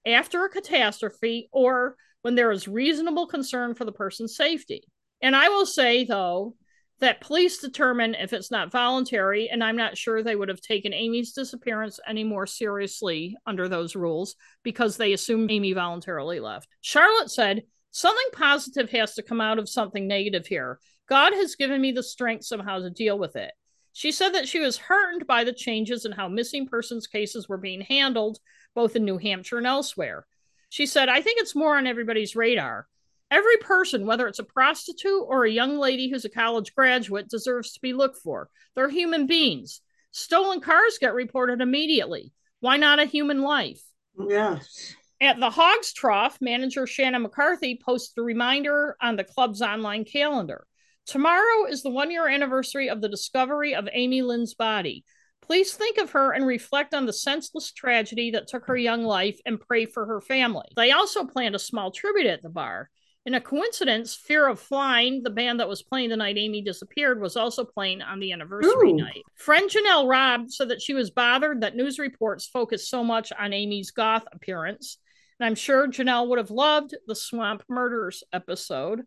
After 0.06 0.44
a 0.44 0.50
catastrophe 0.50 1.48
or 1.52 1.96
when 2.22 2.34
there 2.34 2.50
is 2.50 2.68
reasonable 2.68 3.26
concern 3.26 3.74
for 3.74 3.84
the 3.84 3.92
person's 3.92 4.36
safety. 4.36 4.82
And 5.22 5.34
I 5.34 5.48
will 5.48 5.66
say, 5.66 6.04
though, 6.04 6.56
that 7.00 7.22
police 7.22 7.58
determine 7.58 8.14
if 8.14 8.32
it's 8.32 8.50
not 8.50 8.70
voluntary, 8.70 9.48
and 9.48 9.64
I'm 9.64 9.76
not 9.76 9.96
sure 9.96 10.22
they 10.22 10.36
would 10.36 10.50
have 10.50 10.60
taken 10.60 10.92
Amie's 10.92 11.32
disappearance 11.32 11.98
any 12.06 12.24
more 12.24 12.46
seriously 12.46 13.36
under 13.46 13.68
those 13.68 13.96
rules 13.96 14.36
because 14.62 14.96
they 14.96 15.14
assumed 15.14 15.50
Amie 15.50 15.72
voluntarily 15.72 16.40
left. 16.40 16.68
Charlotte 16.82 17.30
said 17.30 17.62
Something 17.90 18.28
positive 18.32 18.90
has 18.90 19.14
to 19.14 19.22
come 19.22 19.40
out 19.40 19.58
of 19.58 19.68
something 19.68 20.06
negative 20.06 20.46
here. 20.46 20.78
God 21.08 21.32
has 21.32 21.56
given 21.56 21.80
me 21.80 21.92
the 21.92 22.02
strength 22.02 22.44
somehow 22.44 22.78
to 22.78 22.90
deal 22.90 23.18
with 23.18 23.36
it. 23.36 23.52
She 23.92 24.12
said 24.12 24.30
that 24.30 24.48
she 24.48 24.60
was 24.60 24.78
heartened 24.78 25.26
by 25.26 25.42
the 25.44 25.52
changes 25.52 26.04
in 26.04 26.12
how 26.12 26.28
missing 26.28 26.68
persons 26.68 27.08
cases 27.08 27.48
were 27.48 27.56
being 27.56 27.80
handled, 27.80 28.38
both 28.74 28.94
in 28.94 29.04
New 29.04 29.18
Hampshire 29.18 29.58
and 29.58 29.66
elsewhere. 29.66 30.26
She 30.68 30.86
said, 30.86 31.08
I 31.08 31.20
think 31.20 31.40
it's 31.40 31.56
more 31.56 31.76
on 31.76 31.88
everybody's 31.88 32.36
radar. 32.36 32.86
Every 33.30 33.56
person, 33.58 34.06
whether 34.06 34.26
it's 34.28 34.38
a 34.38 34.44
prostitute 34.44 35.24
or 35.26 35.44
a 35.44 35.50
young 35.50 35.78
lady 35.78 36.08
who's 36.08 36.24
a 36.24 36.30
college 36.30 36.74
graduate, 36.74 37.28
deserves 37.28 37.72
to 37.72 37.80
be 37.80 37.92
looked 37.92 38.18
for. 38.18 38.48
They're 38.74 38.88
human 38.88 39.26
beings. 39.26 39.80
Stolen 40.12 40.60
cars 40.60 40.98
get 41.00 41.14
reported 41.14 41.60
immediately. 41.60 42.32
Why 42.60 42.76
not 42.76 42.98
a 42.98 43.04
human 43.04 43.42
life? 43.42 43.82
Yes. 44.28 44.94
At 45.22 45.38
the 45.38 45.50
Hogs 45.50 45.92
Trough, 45.92 46.38
manager 46.40 46.86
Shannon 46.86 47.20
McCarthy 47.20 47.78
posts 47.84 48.14
a 48.16 48.22
reminder 48.22 48.96
on 49.02 49.16
the 49.16 49.24
club's 49.24 49.60
online 49.60 50.06
calendar. 50.06 50.66
Tomorrow 51.04 51.66
is 51.68 51.82
the 51.82 51.90
one 51.90 52.10
year 52.10 52.26
anniversary 52.26 52.88
of 52.88 53.02
the 53.02 53.08
discovery 53.08 53.74
of 53.74 53.86
Amie 53.92 54.22
Lynn's 54.22 54.54
body. 54.54 55.04
Please 55.42 55.74
think 55.74 55.98
of 55.98 56.12
her 56.12 56.32
and 56.32 56.46
reflect 56.46 56.94
on 56.94 57.04
the 57.04 57.12
senseless 57.12 57.70
tragedy 57.70 58.30
that 58.30 58.48
took 58.48 58.64
her 58.64 58.76
young 58.76 59.04
life 59.04 59.38
and 59.44 59.60
pray 59.60 59.84
for 59.84 60.06
her 60.06 60.22
family. 60.22 60.68
They 60.74 60.90
also 60.90 61.26
planned 61.26 61.54
a 61.54 61.58
small 61.58 61.90
tribute 61.90 62.26
at 62.26 62.40
the 62.40 62.48
bar. 62.48 62.88
In 63.26 63.34
a 63.34 63.40
coincidence, 63.42 64.14
Fear 64.14 64.48
of 64.48 64.58
Flying, 64.58 65.22
the 65.22 65.28
band 65.28 65.60
that 65.60 65.68
was 65.68 65.82
playing 65.82 66.08
the 66.08 66.16
night 66.16 66.38
Amie 66.38 66.62
disappeared, 66.62 67.20
was 67.20 67.36
also 67.36 67.66
playing 67.66 68.00
on 68.00 68.20
the 68.20 68.32
anniversary 68.32 68.92
Ooh. 68.92 68.96
night. 68.96 69.22
Friend 69.34 69.68
Janelle 69.68 70.08
Robb 70.08 70.48
said 70.48 70.70
that 70.70 70.80
she 70.80 70.94
was 70.94 71.10
bothered 71.10 71.60
that 71.60 71.76
news 71.76 71.98
reports 71.98 72.46
focused 72.46 72.88
so 72.88 73.04
much 73.04 73.30
on 73.38 73.52
Amie's 73.52 73.90
goth 73.90 74.24
appearance 74.32 74.96
and 75.40 75.46
I'm 75.46 75.54
sure 75.54 75.88
Janelle 75.88 76.28
would 76.28 76.38
have 76.38 76.50
loved 76.50 76.94
the 77.06 77.14
Swamp 77.14 77.64
Murders 77.66 78.22
episode. 78.30 79.06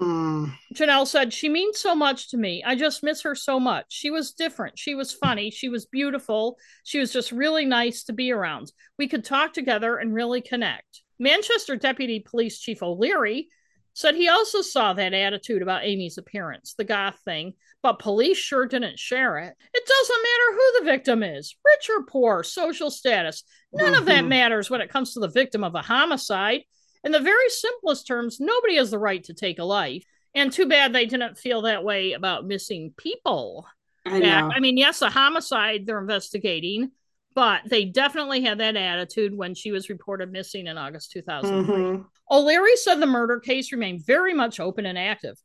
Mm. 0.00 0.52
Janelle 0.72 1.08
said, 1.08 1.32
She 1.32 1.48
means 1.48 1.80
so 1.80 1.94
much 1.94 2.30
to 2.30 2.36
me. 2.36 2.62
I 2.64 2.76
just 2.76 3.02
miss 3.02 3.22
her 3.22 3.34
so 3.34 3.58
much. 3.58 3.86
She 3.88 4.10
was 4.10 4.32
different. 4.32 4.78
She 4.78 4.94
was 4.94 5.12
funny. 5.12 5.50
She 5.50 5.68
was 5.68 5.86
beautiful. 5.86 6.56
She 6.84 7.00
was 7.00 7.12
just 7.12 7.32
really 7.32 7.64
nice 7.64 8.04
to 8.04 8.12
be 8.12 8.30
around. 8.30 8.70
We 8.96 9.08
could 9.08 9.24
talk 9.24 9.52
together 9.52 9.96
and 9.96 10.14
really 10.14 10.40
connect. 10.40 11.02
Manchester 11.18 11.74
Deputy 11.76 12.20
Police 12.20 12.60
Chief 12.60 12.82
O'Leary 12.82 13.48
said 13.96 14.14
he 14.14 14.28
also 14.28 14.60
saw 14.60 14.92
that 14.92 15.14
attitude 15.14 15.62
about 15.62 15.82
Amie's 15.82 16.18
appearance, 16.18 16.74
the 16.76 16.84
goth 16.84 17.18
thing, 17.24 17.54
but 17.82 17.98
police 17.98 18.36
sure 18.36 18.66
didn't 18.66 18.98
share 18.98 19.38
it. 19.38 19.54
It 19.72 19.86
doesn't 19.86 20.22
matter 20.22 20.52
who 20.52 20.78
the 20.78 20.84
victim 20.84 21.22
is, 21.22 21.56
rich 21.64 21.88
or 21.88 22.04
poor, 22.04 22.42
social 22.42 22.90
status. 22.90 23.42
None 23.72 23.92
mm-hmm. 23.92 24.00
of 24.00 24.04
that 24.04 24.20
mm-hmm. 24.20 24.28
matters 24.28 24.68
when 24.68 24.82
it 24.82 24.90
comes 24.90 25.14
to 25.14 25.20
the 25.20 25.28
victim 25.28 25.64
of 25.64 25.74
a 25.74 25.80
homicide. 25.80 26.60
In 27.04 27.12
the 27.12 27.20
very 27.20 27.48
simplest 27.48 28.06
terms, 28.06 28.38
nobody 28.38 28.76
has 28.76 28.90
the 28.90 28.98
right 28.98 29.24
to 29.24 29.32
take 29.32 29.58
a 29.58 29.64
life. 29.64 30.04
And 30.34 30.52
too 30.52 30.66
bad 30.66 30.92
they 30.92 31.06
didn't 31.06 31.38
feel 31.38 31.62
that 31.62 31.82
way 31.82 32.12
about 32.12 32.46
missing 32.46 32.92
people. 32.98 33.66
I, 34.04 34.18
know. 34.18 34.50
I 34.54 34.60
mean, 34.60 34.76
yes, 34.76 35.00
a 35.00 35.08
homicide 35.08 35.86
they're 35.86 35.98
investigating, 35.98 36.90
but 37.36 37.60
they 37.66 37.84
definitely 37.84 38.40
had 38.40 38.58
that 38.58 38.76
attitude 38.76 39.36
when 39.36 39.54
she 39.54 39.70
was 39.70 39.90
reported 39.90 40.32
missing 40.32 40.66
in 40.66 40.78
August 40.78 41.12
2003. 41.12 41.74
Mm-hmm. 41.74 42.02
O'Leary 42.30 42.76
said 42.76 42.96
the 42.96 43.06
murder 43.06 43.38
case 43.38 43.70
remained 43.70 44.06
very 44.06 44.32
much 44.32 44.58
open 44.58 44.86
and 44.86 44.98
active. 44.98 45.36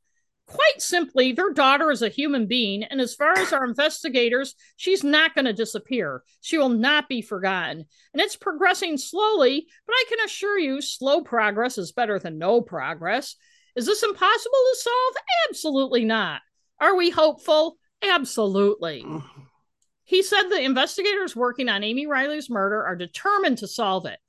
Quite 0.48 0.82
simply, 0.82 1.34
their 1.34 1.52
daughter 1.52 1.92
is 1.92 2.02
a 2.02 2.08
human 2.08 2.48
being, 2.48 2.84
and 2.86 3.02
as 3.02 3.14
far 3.14 3.38
as 3.38 3.52
our 3.52 3.66
investigators, 3.66 4.56
she's 4.78 5.04
not 5.04 5.36
going 5.36 5.46
to 5.46 5.54
disappear. 5.54 6.24
She 6.40 6.58
will 6.58 6.70
not 6.70 7.10
be 7.10 7.22
forgotten. 7.22 7.86
And 8.14 8.22
it's 8.22 8.38
progressing 8.38 8.98
slowly, 8.98 9.68
but 9.86 9.94
I 9.94 10.06
can 10.08 10.26
assure 10.26 10.58
you, 10.58 10.82
slow 10.82 11.22
progress 11.22 11.78
is 11.78 11.92
better 11.92 12.20
than 12.20 12.38
no 12.38 12.62
progress. 12.62 13.36
Is 13.76 13.86
this 13.86 14.02
impossible 14.02 14.52
to 14.52 14.78
solve? 14.80 15.14
Absolutely 15.50 16.06
not. 16.06 16.42
Are 16.80 16.96
we 16.96 17.10
hopeful? 17.10 17.78
Absolutely. 18.02 19.06
He 20.12 20.24
said 20.24 20.50
the 20.50 20.62
investigators 20.62 21.38
working 21.38 21.70
on 21.70 21.86
Amie 21.86 22.06
Riley's 22.06 22.50
murder 22.50 22.84
are 22.84 22.98
determined 22.98 23.60
to 23.60 23.68
solve 23.68 24.06
it. 24.06 24.20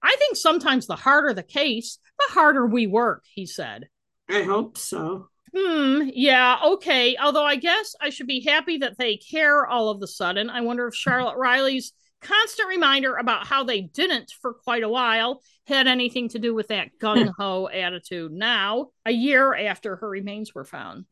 I 0.00 0.14
think 0.16 0.36
sometimes 0.36 0.86
the 0.86 0.94
harder 0.94 1.34
the 1.34 1.42
case, 1.42 1.98
the 2.16 2.32
harder 2.32 2.64
we 2.64 2.86
work, 2.86 3.24
he 3.34 3.46
said. 3.46 3.88
I 4.30 4.42
hope 4.42 4.78
so. 4.78 5.30
Hmm, 5.52 6.08
yeah, 6.14 6.60
okay. 6.64 7.16
Although 7.16 7.44
I 7.44 7.56
guess 7.56 7.96
I 8.00 8.10
should 8.10 8.28
be 8.28 8.44
happy 8.44 8.78
that 8.78 8.98
they 8.98 9.16
care 9.16 9.66
all 9.66 9.88
of 9.88 9.98
the 9.98 10.06
sudden. 10.06 10.48
I 10.48 10.60
wonder 10.60 10.86
if 10.86 10.94
Charlotte 10.94 11.36
Riley's 11.36 11.92
constant 12.20 12.68
reminder 12.68 13.16
about 13.16 13.44
how 13.44 13.64
they 13.64 13.80
didn't 13.80 14.32
for 14.40 14.54
quite 14.54 14.84
a 14.84 14.88
while 14.88 15.42
had 15.66 15.88
anything 15.88 16.28
to 16.28 16.38
do 16.38 16.54
with 16.54 16.68
that 16.68 16.90
gung 17.00 17.32
ho 17.36 17.68
attitude 17.68 18.30
now, 18.30 18.90
a 19.04 19.10
year 19.10 19.56
after 19.56 19.96
her 19.96 20.08
remains 20.08 20.54
were 20.54 20.64
found. 20.64 21.06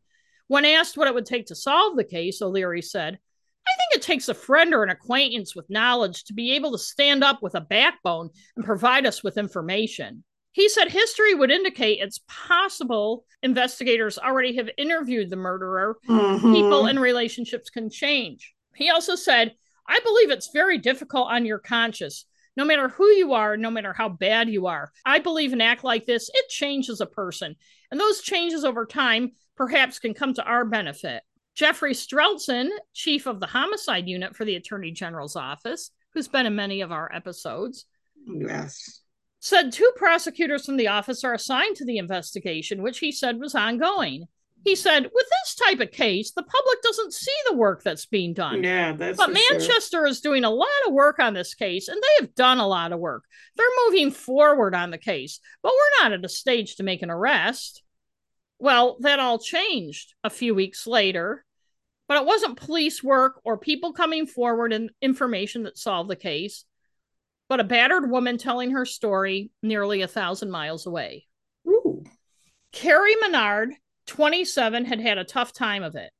When 0.47 0.65
asked 0.65 0.97
what 0.97 1.09
it 1.09 1.15
would 1.15 1.27
take 1.27 1.47
to 1.47 1.57
solve 1.57 1.97
the 1.97 2.05
case, 2.05 2.41
O'Leary 2.41 2.83
said, 2.83 3.19
I 3.67 3.73
think 3.77 4.03
it 4.03 4.07
takes 4.07 4.29
a 4.29 4.35
friend 4.35 4.75
or 4.75 4.83
an 4.83 4.91
acquaintance 4.91 5.55
with 5.55 5.71
knowledge 5.71 6.25
to 6.25 6.35
be 6.35 6.53
able 6.53 6.73
to 6.73 6.79
stand 6.79 7.23
up 7.23 7.43
with 7.43 7.55
a 7.55 7.61
backbone 7.61 8.31
and 8.57 8.65
provide 8.65 9.07
us 9.07 9.23
with 9.23 9.39
information. 9.39 10.25
He 10.53 10.69
said 10.69 10.91
history 10.91 11.35
would 11.35 11.51
indicate 11.51 12.01
it's 12.01 12.21
possible 12.27 13.25
investigators 13.43 14.19
already 14.19 14.57
have 14.57 14.69
interviewed 14.77 15.31
the 15.31 15.37
murderer. 15.37 15.99
Mm-hmm. 16.09 16.53
People 16.53 16.87
and 16.87 17.01
relationships 17.01 17.71
can 17.71 17.89
change. 17.89 18.55
He 18.75 18.91
also 18.91 19.15
said, 19.15 19.55
I 19.87 20.01
believe 20.01 20.31
it's 20.31 20.51
very 20.53 20.79
difficult 20.79 21.29
on 21.31 21.45
your 21.45 21.59
conscience. 21.59 22.27
No 22.57 22.65
matter 22.65 22.89
who 22.89 23.07
you 23.07 23.33
are, 23.35 23.57
no 23.57 23.71
matter 23.71 23.93
how 23.93 24.09
bad 24.09 24.49
you 24.49 24.67
are, 24.67 24.91
I 25.05 25.21
believe 25.21 25.53
an 25.53 25.61
act 25.61 25.85
like 25.85 26.05
this, 26.05 26.31
it 26.35 26.49
changes 26.49 27.01
a 27.01 27.07
person. 27.07 27.55
And 27.91 28.01
those 28.01 28.21
changes 28.21 28.65
over 28.65 28.87
time 28.87 29.33
perhaps 29.57 29.99
can 29.99 30.15
come 30.15 30.35
to 30.35 30.45
our 30.45 30.65
benefit. 30.65 31.23
Jeffrey 31.61 31.93
Strelzin, 31.93 32.71
chief 32.95 33.27
of 33.27 33.39
the 33.39 33.47
homicide 33.47 34.09
unit 34.09 34.35
for 34.35 34.45
the 34.45 34.57
Attorney 34.57 34.93
General's 34.93 35.37
office, 35.37 35.91
who's 36.15 36.27
been 36.29 36.47
in 36.47 36.57
many 36.57 36.81
of 36.81 36.91
our 36.91 37.11
episodes. 37.15 37.85
Yes 38.27 39.01
said 39.41 39.73
two 39.73 39.91
prosecutors 39.97 40.67
from 40.67 40.77
the 40.77 40.89
office 40.89 41.25
are 41.25 41.35
assigned 41.35 41.75
to 41.77 41.85
the 41.85 41.99
investigation, 41.99 42.83
which 42.83 42.99
he 42.99 43.11
said 43.11 43.41
was 43.41 43.55
ongoing. 43.55 44.27
He 44.63 44.77
said, 44.77 45.05
with 45.05 45.27
this 45.27 45.55
type 45.55 45.81
of 45.81 45.91
case, 45.91 46.33
the 46.33 46.43
public 46.43 46.83
doesn't 46.83 47.15
see 47.15 47.35
the 47.49 47.57
work 47.57 47.83
that's 47.83 48.05
being 48.05 48.35
done. 48.35 48.63
Yeah, 48.63 48.93
that's 48.93 49.17
But 49.17 49.33
Manchester 49.33 49.99
sure. 49.99 50.07
is 50.07 50.21
doing 50.21 50.45
a 50.45 50.51
lot 50.51 50.69
of 50.87 50.93
work 50.93 51.19
on 51.19 51.33
this 51.33 51.55
case, 51.55 51.89
and 51.89 51.97
they 51.97 52.21
have 52.21 52.35
done 52.35 52.59
a 52.59 52.69
lot 52.69 52.93
of 52.93 53.01
work. 53.01 53.25
They're 53.57 53.67
moving 53.87 54.11
forward 54.11 54.75
on 54.75 54.91
the 54.91 54.99
case, 54.99 55.41
but 55.63 55.73
we're 55.73 56.05
not 56.05 56.13
at 56.13 56.25
a 56.25 56.29
stage 56.29 56.77
to 56.77 56.83
make 56.83 57.01
an 57.01 57.11
arrest. 57.11 57.83
Well, 58.59 58.99
that 59.01 59.19
all 59.19 59.39
changed 59.39 60.13
a 60.23 60.29
few 60.29 60.55
weeks 60.55 60.87
later, 60.87 61.47
but 62.11 62.21
it 62.21 62.27
wasn't 62.27 62.57
police 62.57 63.05
work 63.05 63.41
or 63.45 63.57
people 63.57 63.93
coming 63.93 64.27
forward 64.27 64.73
and 64.73 64.91
information 65.01 65.63
that 65.63 65.79
solved 65.79 66.11
the 66.11 66.17
case 66.17 66.65
but 67.51 67.61
a 67.61 67.65
battered 67.65 68.09
woman 68.09 68.39
telling 68.39 68.71
her 68.71 68.85
story 68.85 69.51
nearly 69.61 70.03
a 70.03 70.09
thousand 70.09 70.53
miles 70.53 70.87
away. 70.87 71.27
Ooh. 71.69 72.05
Carrie 72.73 73.17
Menard, 73.17 73.71
27, 74.07 74.85
had 74.85 75.01
had 75.01 75.19
a 75.19 75.25
tough 75.25 75.53
time 75.53 75.83
of 75.83 75.97
it. 75.97 76.13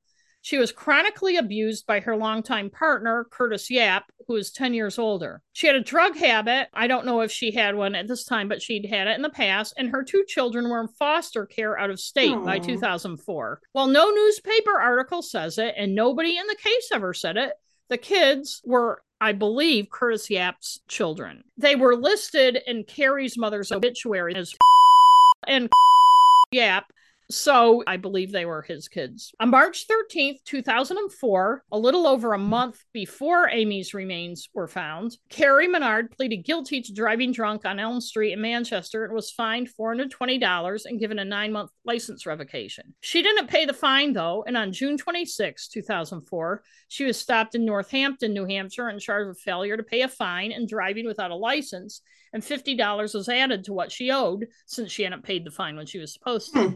She 0.43 0.59
was 0.59 0.73
chronically 0.73 1.37
abused 1.37 1.87
by 1.87 2.01
her 2.01 2.17
longtime 2.17 2.71
partner, 2.71 3.27
Curtis 3.31 3.71
Yap, 3.71 4.11
who 4.27 4.37
is 4.37 4.51
10 4.51 4.75
years 4.75 4.99
older. 4.99 5.43
She 5.53 5.67
had 5.67 5.77
a 5.77 5.81
drug 5.81 6.17
habit. 6.17 6.69
I 6.73 6.87
don't 6.87 7.05
know 7.05 7.21
if 7.21 7.31
she 7.31 7.53
had 7.53 7.75
one 7.75 7.95
at 7.95 8.09
this 8.09 8.25
time, 8.25 8.49
but 8.49 8.63
she'd 8.63 8.87
had 8.87 9.07
it 9.07 9.17
in 9.17 9.23
the 9.23 9.29
past. 9.29 9.75
And 9.77 9.91
her 9.91 10.03
two 10.03 10.25
children 10.27 10.69
were 10.69 10.81
in 10.81 10.89
foster 10.89 11.47
care 11.47 11.79
out 11.79 11.91
of 11.91 12.01
state 12.01 12.33
Aww. 12.33 12.45
by 12.45 12.59
2004. 12.59 13.61
While 13.73 13.87
no 13.89 14.11
newspaper 14.11 14.79
article 14.81 15.23
says 15.23 15.59
it, 15.59 15.75
and 15.77 15.95
nobody 15.95 16.39
in 16.39 16.47
the 16.47 16.57
case 16.63 16.91
ever 16.93 17.13
said 17.13 17.37
it, 17.37 17.53
the 17.89 17.99
kids 17.99 18.63
were 18.65 19.03
I 19.23 19.33
believe, 19.33 19.91
Curtis 19.91 20.31
Yap's 20.31 20.81
children. 20.89 21.45
They 21.59 21.77
were 21.77 21.95
listed 21.95 22.59
in 22.67 22.85
Carrie's 22.85 23.37
mother's 23.37 23.71
obituary 23.71 24.35
as 24.35 24.55
and 25.47 25.69
Yap 26.51 26.91
so 27.33 27.83
I 27.87 27.97
believe 27.97 28.33
they 28.33 28.45
were 28.45 28.63
his 28.63 28.89
kids. 28.89 29.33
On 29.41 29.51
March 29.51 29.87
13th, 29.87 30.43
2004, 30.45 31.65
a 31.73 31.79
little 31.79 32.07
over 32.07 32.33
a 32.33 32.39
month 32.39 32.83
before 32.93 33.49
Amie's 33.51 33.95
remains 33.95 34.49
were 34.55 34.69
found, 34.69 35.17
Carrie 35.29 35.69
Menard 35.69 36.11
pleaded 36.11 36.45
guilty 36.45 36.83
to 36.83 36.93
driving 36.93 37.33
drunk 37.33 37.65
on 37.65 37.79
Elm 37.79 38.01
Street 38.01 38.33
in 38.33 38.41
Manchester 38.41 39.05
and 39.05 39.15
was 39.15 39.31
fined 39.31 39.69
$420 39.79 40.87
and 40.87 41.01
given 41.01 41.19
a 41.19 41.25
nine 41.25 41.53
month 41.53 41.71
license 41.85 42.27
revocation. 42.27 42.95
She 43.01 43.23
didn't 43.23 43.49
pay 43.49 43.65
the 43.65 43.73
fine, 43.73 44.13
though, 44.13 44.45
and 44.47 44.57
on 44.57 44.73
June 44.73 44.97
26, 44.97 45.69
2004, 45.69 46.63
she 46.89 47.05
was 47.05 47.17
stopped 47.17 47.55
in 47.55 47.65
Northampton, 47.65 48.33
New 48.33 48.47
Hampshire, 48.47 48.89
and 48.89 49.01
charged 49.01 49.29
with 49.29 49.41
failure 49.41 49.77
to 49.77 49.83
pay 49.83 50.03
a 50.03 50.09
fine 50.09 50.53
and 50.53 50.69
driving 50.69 51.07
without 51.07 51.31
a 51.31 51.37
license, 51.37 52.03
and 52.33 52.43
$50 52.43 53.15
was 53.15 53.29
added 53.29 53.65
to 53.65 53.73
what 53.73 53.93
she 53.93 54.11
owed 54.11 54.47
since 54.67 54.91
she 54.91 55.03
hadn't 55.03 55.25
paid 55.25 55.45
the 55.45 55.51
fine 55.51 55.77
when 55.77 55.87
she 55.87 55.99
was 55.99 56.13
supposed 56.13 56.53
to. 56.55 56.69
Hmm. 56.69 56.75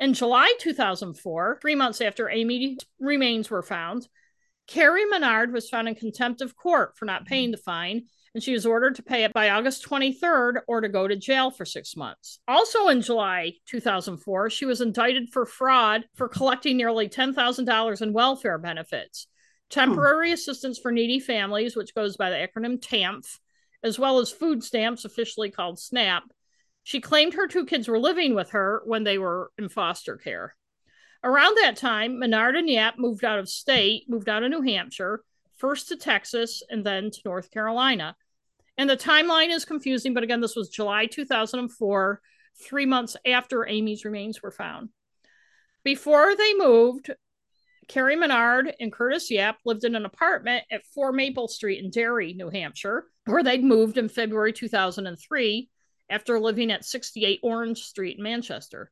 In 0.00 0.14
July 0.14 0.52
2004, 0.58 1.58
three 1.60 1.74
months 1.74 2.00
after 2.00 2.28
Amie's 2.28 2.78
remains 2.98 3.50
were 3.50 3.62
found, 3.62 4.08
Carrie 4.66 5.04
Menard 5.04 5.52
was 5.52 5.68
found 5.68 5.88
in 5.88 5.94
contempt 5.94 6.40
of 6.40 6.56
court 6.56 6.96
for 6.96 7.04
not 7.04 7.26
paying 7.26 7.50
the 7.50 7.56
fine, 7.56 8.06
and 8.34 8.42
she 8.42 8.52
was 8.52 8.66
ordered 8.66 8.96
to 8.96 9.02
pay 9.02 9.24
it 9.24 9.32
by 9.32 9.50
August 9.50 9.86
23rd 9.86 10.62
or 10.66 10.80
to 10.80 10.88
go 10.88 11.06
to 11.06 11.16
jail 11.16 11.50
for 11.50 11.64
six 11.64 11.96
months. 11.96 12.40
Also 12.48 12.88
in 12.88 13.00
July 13.00 13.52
2004, 13.66 14.50
she 14.50 14.64
was 14.64 14.80
indicted 14.80 15.28
for 15.30 15.46
fraud 15.46 16.04
for 16.14 16.28
collecting 16.28 16.76
nearly 16.76 17.08
$10,000 17.08 18.02
in 18.02 18.12
welfare 18.12 18.58
benefits, 18.58 19.28
temporary 19.70 20.30
hmm. 20.30 20.34
assistance 20.34 20.78
for 20.78 20.90
needy 20.90 21.20
families, 21.20 21.76
which 21.76 21.94
goes 21.94 22.16
by 22.16 22.30
the 22.30 22.36
acronym 22.36 22.80
TANF, 22.80 23.38
as 23.84 23.98
well 23.98 24.18
as 24.18 24.32
food 24.32 24.64
stamps, 24.64 25.04
officially 25.04 25.50
called 25.50 25.78
SNAP, 25.78 26.24
she 26.84 27.00
claimed 27.00 27.34
her 27.34 27.48
two 27.48 27.64
kids 27.64 27.88
were 27.88 27.98
living 27.98 28.34
with 28.34 28.50
her 28.50 28.82
when 28.84 29.04
they 29.04 29.18
were 29.18 29.50
in 29.58 29.68
foster 29.68 30.16
care. 30.16 30.54
Around 31.24 31.56
that 31.56 31.76
time, 31.76 32.18
Menard 32.18 32.54
and 32.54 32.68
Yap 32.68 32.98
moved 32.98 33.24
out 33.24 33.38
of 33.38 33.48
state, 33.48 34.04
moved 34.08 34.28
out 34.28 34.42
of 34.42 34.50
New 34.50 34.60
Hampshire, 34.60 35.24
first 35.56 35.88
to 35.88 35.96
Texas 35.96 36.62
and 36.68 36.84
then 36.84 37.10
to 37.10 37.20
North 37.24 37.50
Carolina. 37.50 38.14
And 38.76 38.90
the 38.90 38.96
timeline 38.96 39.50
is 39.50 39.64
confusing, 39.64 40.12
but 40.12 40.22
again, 40.22 40.42
this 40.42 40.56
was 40.56 40.68
July 40.68 41.06
2004, 41.06 42.20
three 42.62 42.86
months 42.86 43.16
after 43.26 43.66
Amie's 43.66 44.04
remains 44.04 44.42
were 44.42 44.50
found. 44.50 44.90
Before 45.84 46.36
they 46.36 46.52
moved, 46.54 47.10
Carrie 47.88 48.16
Menard 48.16 48.74
and 48.78 48.92
Curtis 48.92 49.30
Yap 49.30 49.58
lived 49.64 49.84
in 49.84 49.94
an 49.94 50.04
apartment 50.04 50.64
at 50.70 50.84
4 50.94 51.12
Maple 51.12 51.48
Street 51.48 51.82
in 51.82 51.90
Derry, 51.90 52.34
New 52.34 52.50
Hampshire, 52.50 53.06
where 53.24 53.42
they'd 53.42 53.64
moved 53.64 53.96
in 53.96 54.08
February 54.10 54.52
2003 54.52 55.70
after 56.08 56.38
living 56.38 56.70
at 56.70 56.84
68 56.84 57.40
Orange 57.42 57.82
Street 57.82 58.18
in 58.18 58.22
Manchester. 58.22 58.90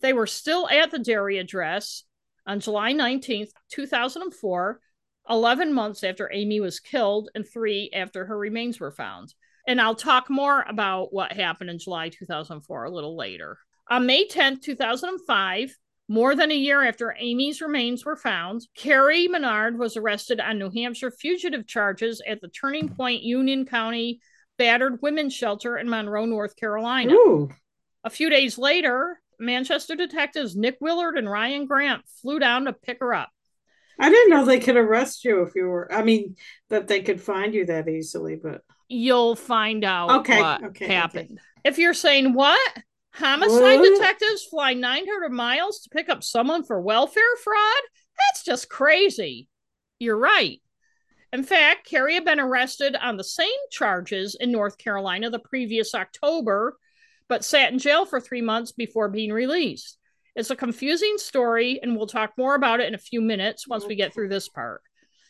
They 0.00 0.12
were 0.12 0.26
still 0.26 0.68
at 0.68 0.90
the 0.90 0.98
Derry 0.98 1.38
address 1.38 2.04
on 2.46 2.60
July 2.60 2.92
19th, 2.92 3.50
2004, 3.70 4.80
11 5.28 5.72
months 5.72 6.02
after 6.02 6.32
Amie 6.32 6.60
was 6.60 6.80
killed 6.80 7.30
and 7.34 7.46
three 7.46 7.90
after 7.92 8.24
her 8.24 8.38
remains 8.38 8.80
were 8.80 8.92
found. 8.92 9.34
And 9.66 9.80
I'll 9.80 9.94
talk 9.94 10.30
more 10.30 10.64
about 10.66 11.12
what 11.12 11.32
happened 11.32 11.68
in 11.68 11.78
July 11.78 12.08
2004 12.08 12.84
a 12.84 12.90
little 12.90 13.16
later. 13.16 13.58
On 13.90 14.06
May 14.06 14.26
10th, 14.26 14.62
2005, 14.62 15.76
more 16.08 16.34
than 16.34 16.50
a 16.50 16.56
year 16.56 16.82
after 16.84 17.14
Amie's 17.20 17.60
remains 17.60 18.04
were 18.04 18.16
found, 18.16 18.66
Carrie 18.74 19.28
Menard 19.28 19.78
was 19.78 19.96
arrested 19.96 20.40
on 20.40 20.58
New 20.58 20.70
Hampshire 20.70 21.10
fugitive 21.10 21.66
charges 21.66 22.22
at 22.26 22.40
the 22.40 22.48
Turning 22.48 22.88
Point 22.88 23.22
Union 23.22 23.66
County 23.66 24.20
battered 24.58 25.00
women's 25.00 25.34
shelter 25.34 25.78
in 25.78 25.88
Monroe, 25.88 26.26
North 26.26 26.56
Carolina. 26.56 27.12
Ooh. 27.12 27.48
A 28.04 28.10
few 28.10 28.28
days 28.30 28.58
later, 28.58 29.20
Manchester 29.38 29.94
detectives 29.94 30.56
Nick 30.56 30.78
Willard 30.80 31.16
and 31.16 31.30
Ryan 31.30 31.66
Grant 31.66 32.02
flew 32.20 32.38
down 32.38 32.64
to 32.64 32.72
pick 32.72 32.98
her 33.00 33.14
up. 33.14 33.30
I 33.98 34.10
didn't 34.10 34.30
know 34.30 34.44
they 34.44 34.60
could 34.60 34.76
arrest 34.76 35.24
you 35.24 35.42
if 35.42 35.54
you 35.54 35.66
were, 35.66 35.92
I 35.92 36.02
mean, 36.02 36.36
that 36.70 36.86
they 36.86 37.02
could 37.02 37.20
find 37.20 37.54
you 37.54 37.66
that 37.66 37.88
easily, 37.88 38.36
but. 38.36 38.62
You'll 38.88 39.36
find 39.36 39.84
out 39.84 40.20
okay, 40.20 40.40
what 40.40 40.64
okay, 40.64 40.86
happened. 40.86 41.32
Okay. 41.32 41.40
If 41.64 41.78
you're 41.78 41.94
saying, 41.94 42.32
what? 42.32 42.78
Homicide 43.12 43.80
what? 43.80 43.98
detectives 43.98 44.44
fly 44.44 44.74
900 44.74 45.30
miles 45.30 45.80
to 45.80 45.90
pick 45.90 46.08
up 46.08 46.22
someone 46.22 46.64
for 46.64 46.80
welfare 46.80 47.22
fraud? 47.42 47.82
That's 48.18 48.44
just 48.44 48.68
crazy. 48.68 49.48
You're 49.98 50.16
right. 50.16 50.60
In 51.32 51.42
fact, 51.42 51.86
Carrie 51.86 52.14
had 52.14 52.24
been 52.24 52.40
arrested 52.40 52.96
on 52.96 53.16
the 53.16 53.24
same 53.24 53.48
charges 53.70 54.34
in 54.34 54.50
North 54.50 54.78
Carolina 54.78 55.28
the 55.28 55.38
previous 55.38 55.94
October, 55.94 56.78
but 57.28 57.44
sat 57.44 57.70
in 57.72 57.78
jail 57.78 58.06
for 58.06 58.20
three 58.20 58.40
months 58.40 58.72
before 58.72 59.08
being 59.08 59.32
released. 59.32 59.98
It's 60.34 60.50
a 60.50 60.56
confusing 60.56 61.18
story, 61.18 61.80
and 61.82 61.96
we'll 61.96 62.06
talk 62.06 62.32
more 62.38 62.54
about 62.54 62.80
it 62.80 62.88
in 62.88 62.94
a 62.94 62.98
few 62.98 63.20
minutes 63.20 63.68
once 63.68 63.84
we 63.84 63.94
get 63.94 64.14
through 64.14 64.28
this 64.30 64.48
part. 64.48 64.82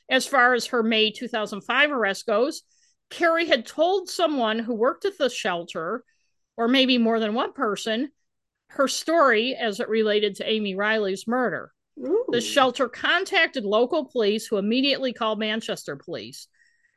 As 0.08 0.26
far 0.26 0.54
as 0.54 0.66
her 0.66 0.82
May 0.82 1.10
2005 1.10 1.90
arrest 1.90 2.26
goes, 2.26 2.62
Carrie 3.10 3.46
had 3.46 3.66
told 3.66 4.08
someone 4.08 4.58
who 4.58 4.74
worked 4.74 5.04
at 5.04 5.18
the 5.18 5.30
shelter, 5.30 6.04
or 6.56 6.68
maybe 6.68 6.98
more 6.98 7.18
than 7.18 7.34
one 7.34 7.52
person, 7.52 8.10
her 8.68 8.86
story 8.86 9.56
as 9.56 9.80
it 9.80 9.88
related 9.88 10.36
to 10.36 10.48
Amie 10.48 10.74
Riley's 10.74 11.26
murder. 11.26 11.72
Ooh. 12.00 12.24
The 12.28 12.40
shelter 12.40 12.88
contacted 12.88 13.64
local 13.64 14.04
police, 14.04 14.46
who 14.46 14.56
immediately 14.56 15.12
called 15.12 15.38
Manchester 15.38 15.96
police. 15.96 16.48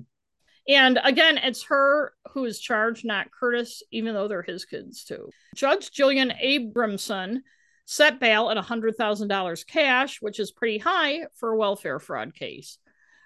And 0.67 0.99
again, 1.03 1.38
it's 1.38 1.63
her 1.63 2.13
who 2.33 2.45
is 2.45 2.59
charged, 2.59 3.03
not 3.05 3.31
Curtis, 3.31 3.83
even 3.91 4.13
though 4.13 4.27
they're 4.27 4.41
his 4.41 4.65
kids 4.65 5.03
too. 5.03 5.29
Judge 5.55 5.91
Gillian 5.91 6.31
Abramson 6.43 7.39
set 7.85 8.19
bail 8.19 8.49
at 8.49 8.57
$100,000 8.57 9.67
cash, 9.67 10.21
which 10.21 10.39
is 10.39 10.51
pretty 10.51 10.77
high 10.77 11.21
for 11.35 11.51
a 11.51 11.57
welfare 11.57 11.99
fraud 11.99 12.33
case. 12.33 12.77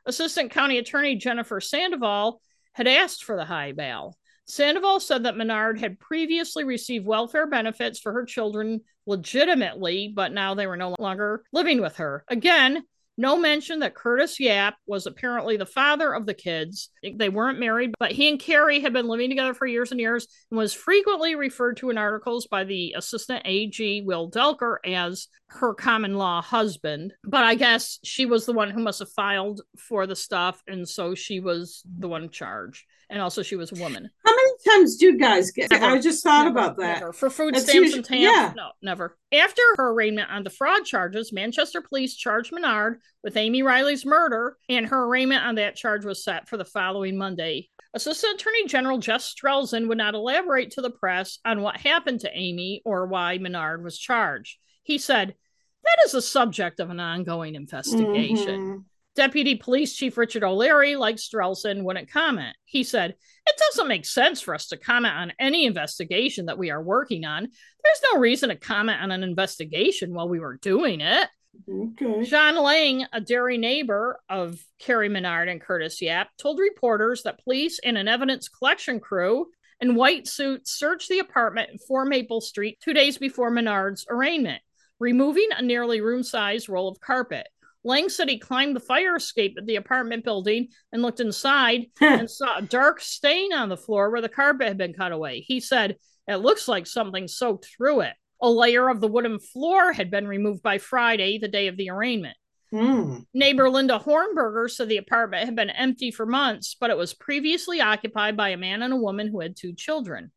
Assistant 0.05 0.51
County 0.51 0.77
Attorney 0.77 1.15
Jennifer 1.15 1.59
Sandoval 1.59 2.41
had 2.73 2.87
asked 2.87 3.23
for 3.23 3.35
the 3.35 3.45
high 3.45 3.71
bail. 3.73 4.17
Sandoval 4.47 4.99
said 4.99 5.23
that 5.23 5.37
Menard 5.37 5.79
had 5.79 5.99
previously 5.99 6.63
received 6.63 7.05
welfare 7.05 7.47
benefits 7.47 7.99
for 7.99 8.13
her 8.13 8.25
children 8.25 8.81
legitimately, 9.07 10.11
but 10.15 10.31
now 10.31 10.53
they 10.53 10.67
were 10.67 10.77
no 10.77 10.95
longer 10.99 11.43
living 11.51 11.81
with 11.81 11.97
her. 11.97 12.23
Again, 12.27 12.83
no 13.17 13.37
mention 13.37 13.79
that 13.79 13.95
Curtis 13.95 14.39
Yap 14.39 14.75
was 14.85 15.05
apparently 15.05 15.57
the 15.57 15.65
father 15.65 16.13
of 16.13 16.25
the 16.25 16.33
kids. 16.33 16.89
They 17.01 17.29
weren't 17.29 17.59
married, 17.59 17.93
but 17.97 18.11
he 18.11 18.29
and 18.29 18.39
Carrie 18.39 18.81
had 18.81 18.93
been 18.93 19.07
living 19.07 19.29
together 19.29 19.53
for 19.53 19.65
years 19.65 19.91
and 19.91 19.99
years 19.99 20.27
and 20.51 20.57
was 20.57 20.73
frequently 20.73 21.35
referred 21.35 21.77
to 21.77 21.89
in 21.89 21.97
articles 21.97 22.47
by 22.47 22.63
the 22.63 22.93
assistant 22.97 23.43
AG 23.45 24.01
Will 24.05 24.29
Delker 24.29 24.77
as 24.85 25.27
her 25.47 25.73
common 25.73 26.15
law 26.15 26.41
husband. 26.41 27.13
But 27.23 27.43
I 27.43 27.55
guess 27.55 27.99
she 28.03 28.25
was 28.25 28.45
the 28.45 28.53
one 28.53 28.69
who 28.69 28.81
must 28.81 28.99
have 28.99 29.11
filed 29.11 29.61
for 29.77 30.07
the 30.07 30.15
stuff, 30.15 30.61
and 30.67 30.87
so 30.87 31.15
she 31.15 31.39
was 31.39 31.83
the 31.99 32.07
one 32.07 32.29
charged. 32.29 32.83
And 33.09 33.21
also, 33.21 33.43
she 33.43 33.55
was 33.55 33.71
a 33.71 33.79
woman. 33.79 34.09
How 34.25 34.35
many 34.35 34.44
times 34.63 34.95
do 34.97 35.17
guys 35.17 35.51
get? 35.51 35.71
Never. 35.71 35.85
I 35.85 35.99
just 35.99 36.23
thought 36.23 36.45
Never, 36.45 36.59
about 36.59 36.77
that. 36.77 36.99
never. 36.99 37.13
For 37.13 37.29
food 37.29 37.55
That's 37.55 37.65
stamps 37.69 37.87
usu- 37.87 37.97
and 37.97 38.05
stamps. 38.05 38.21
yeah. 38.23 38.53
No, 38.55 38.69
never. 38.81 39.17
After 39.31 39.61
her 39.77 39.91
arraignment 39.91 40.29
on 40.31 40.43
the 40.43 40.49
fraud 40.49 40.85
charges, 40.85 41.33
Manchester 41.33 41.81
police 41.81 42.15
charged 42.15 42.51
Menard 42.53 42.99
with 43.23 43.35
Amie 43.37 43.63
Riley's 43.63 44.05
murder, 44.05 44.57
and 44.69 44.85
her 44.87 45.03
arraignment 45.05 45.43
on 45.43 45.55
that 45.55 45.75
charge 45.75 46.05
was 46.05 46.23
set 46.23 46.47
for 46.47 46.57
the 46.57 46.65
following 46.65 47.17
Monday. 47.17 47.69
Assistant 47.93 48.41
Attorney 48.41 48.67
General 48.67 48.97
Jeff 48.97 49.21
Strelzin 49.21 49.87
would 49.87 49.97
not 49.97 50.15
elaborate 50.15 50.71
to 50.71 50.81
the 50.81 50.89
press 50.91 51.39
on 51.45 51.61
what 51.61 51.77
happened 51.77 52.19
to 52.21 52.37
Amie 52.37 52.81
or 52.85 53.07
why 53.07 53.37
Menard 53.37 53.83
was 53.83 53.97
charged. 53.97 54.57
He 54.83 54.97
said, 54.97 55.35
That 55.83 55.97
is 56.05 56.11
the 56.13 56.21
subject 56.21 56.79
of 56.79 56.89
an 56.89 56.99
ongoing 56.99 57.55
investigation. 57.55 58.59
Mhm. 58.79 58.83
Deputy 59.15 59.55
Police 59.55 59.95
Chief 59.95 60.17
Richard 60.17 60.43
O'Leary, 60.43 60.95
like 60.95 61.15
Strelzin, 61.15 61.83
wouldn't 61.83 62.11
comment. 62.11 62.55
He 62.65 62.83
said, 62.83 63.15
It 63.47 63.55
doesn't 63.57 63.87
make 63.87 64.05
sense 64.05 64.41
for 64.41 64.53
us 64.53 64.67
to 64.67 64.77
comment 64.77 65.15
on 65.15 65.33
any 65.39 65.65
investigation 65.65 66.47
that 66.47 66.57
we 66.57 66.69
are 66.69 66.83
working 66.83 67.25
on. 67.25 67.43
There's 67.43 68.01
no 68.13 68.19
reason 68.19 68.49
to 68.49 68.55
comment 68.55 69.01
on 69.01 69.11
an 69.11 69.23
investigation 69.23 70.13
while 70.13 70.27
we 70.27 70.39
were 70.39 70.57
doing 70.57 71.01
it. 71.01 71.27
Okay. 71.69 72.23
John 72.23 72.57
Lang, 72.57 73.05
a 73.13 73.21
Derry 73.21 73.57
neighbor 73.57 74.19
of 74.29 74.59
Carrie 74.79 75.09
Menard 75.09 75.47
and 75.47 75.61
Curtis 75.61 76.01
Yap, 76.01 76.29
told 76.37 76.59
reporters 76.59 77.23
that 77.23 77.43
police 77.43 77.79
and 77.83 77.97
an 77.97 78.07
evidence 78.07 78.49
collection 78.49 78.99
crew 78.99 79.47
in 79.79 79.95
white 79.95 80.27
suits 80.27 80.71
searched 80.71 81.09
the 81.09 81.19
apartment 81.19 81.69
in 81.69 81.77
4 81.77 82.05
Maple 82.05 82.41
Street 82.41 82.79
two 82.81 82.93
days 82.93 83.17
before 83.17 83.51
Menard's 83.51 84.05
arraignment, 84.09 84.61
removing 84.99 85.49
a 85.51 85.61
nearly 85.61 86.01
room 86.01 86.23
sized 86.23 86.69
roll 86.69 86.87
of 86.89 86.99
carpet. 86.99 87.47
Lang 87.85 88.09
said 88.09 88.27
he 88.27 88.39
climbed 88.39 88.75
the 88.75 88.81
fire 88.81 89.15
escape 89.15 89.55
at 89.59 89.67
the 89.67 89.75
apartment 89.75 90.25
building 90.25 90.69
and 90.91 91.03
looked 91.03 91.19
inside 91.19 91.85
and 92.01 92.29
saw 92.29 92.57
a 92.57 92.63
dark 92.63 92.99
stain 92.99 93.53
on 93.53 93.69
the 93.69 93.77
floor 93.77 94.09
where 94.09 94.21
the 94.21 94.27
carpet 94.27 94.67
had 94.67 94.77
been 94.77 94.93
cut 94.93 95.11
away. 95.11 95.41
He 95.41 95.59
said, 95.59 95.97
It 96.27 96.37
looks 96.37 96.67
like 96.67 96.87
something 96.87 97.27
soaked 97.27 97.67
through 97.77 98.01
it. 98.01 98.13
A 98.41 98.49
layer 98.49 98.89
of 98.89 98.99
the 98.99 99.07
wooden 99.07 99.39
floor 99.39 99.93
had 99.93 100.11
been 100.11 100.27
removed 100.27 100.63
by 100.63 100.79
Friday, 100.79 101.37
the 101.37 101.47
day 101.47 101.67
of 101.67 101.77
the 101.77 101.91
arraignment. 101.91 102.35
Hmm. 102.71 103.19
Neighbor 103.33 103.69
Linda 103.69 103.99
Hornberger 103.99 104.69
said 104.69 104.89
the 104.89 104.97
apartment 104.97 105.45
had 105.45 105.55
been 105.55 105.69
empty 105.69 106.11
for 106.11 106.25
months, 106.25 106.75
but 106.77 106.89
it 106.89 106.97
was 106.97 107.13
previously 107.13 107.79
occupied 107.79 108.35
by 108.35 108.49
a 108.49 108.57
man 108.57 108.81
and 108.81 108.93
a 108.93 108.97
woman 108.97 109.27
who 109.27 109.39
had 109.39 109.55
two 109.55 109.73
children. 109.73 110.31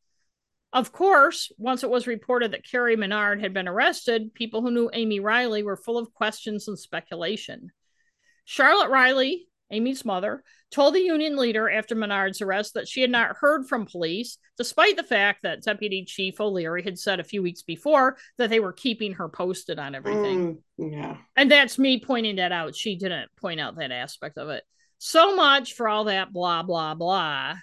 Of 0.73 0.93
course, 0.93 1.51
once 1.57 1.82
it 1.82 1.90
was 1.90 2.07
reported 2.07 2.53
that 2.53 2.69
Carrie 2.69 2.97
Menard 2.97 3.40
had 3.40 3.55
been 3.55 3.69
arrested, 3.69 4.35
people 4.35 4.61
who 4.61 4.70
knew 4.70 4.90
Amie 4.93 5.20
Riley 5.20 5.62
were 5.62 5.77
full 5.77 5.97
of 5.97 6.12
questions 6.12 6.69
and 6.69 6.78
speculation. 6.78 7.70
Charlotte 8.45 8.90
Riley, 8.90 9.49
Amie's 9.73 10.05
mother, 10.05 10.43
told 10.70 10.95
the 10.95 11.01
union 11.01 11.36
leader 11.36 11.70
after 11.70 11.95
Menard's 11.95 12.43
arrest 12.43 12.74
that 12.74 12.86
she 12.86 13.01
had 13.01 13.11
not 13.11 13.36
heard 13.36 13.66
from 13.66 13.86
police, 13.86 14.36
despite 14.59 14.97
the 14.97 15.03
fact 15.03 15.43
that 15.43 15.62
Deputy 15.62 16.05
Chief 16.05 16.39
O'Leary 16.39 16.82
had 16.82 16.99
said 16.99 17.20
a 17.20 17.24
few 17.24 17.43
weeks 17.43 17.62
before 17.62 18.19
that 18.36 18.51
they 18.51 18.61
were 18.61 18.73
keeping 18.73 19.15
her 19.15 19.28
posted 19.28 19.78
on 19.78 19.95
everything. 19.95 20.59
Mm, 20.78 20.93
yeah. 20.93 21.16
And 21.36 21.51
that's 21.51 21.78
me 21.78 22.01
pointing 22.01 22.36
that 22.36 22.53
out. 22.53 22.77
She 22.77 22.97
didn't 22.97 23.31
point 23.36 23.61
out 23.61 23.77
that 23.77 23.93
aspect 23.93 24.36
of 24.36 24.51
it. 24.51 24.65
So 24.99 25.35
much 25.36 25.74
for 25.74 25.89
all 25.89 26.05
that 26.05 26.32
blah, 26.32 26.62
blah, 26.62 26.95
blah. 26.95 27.55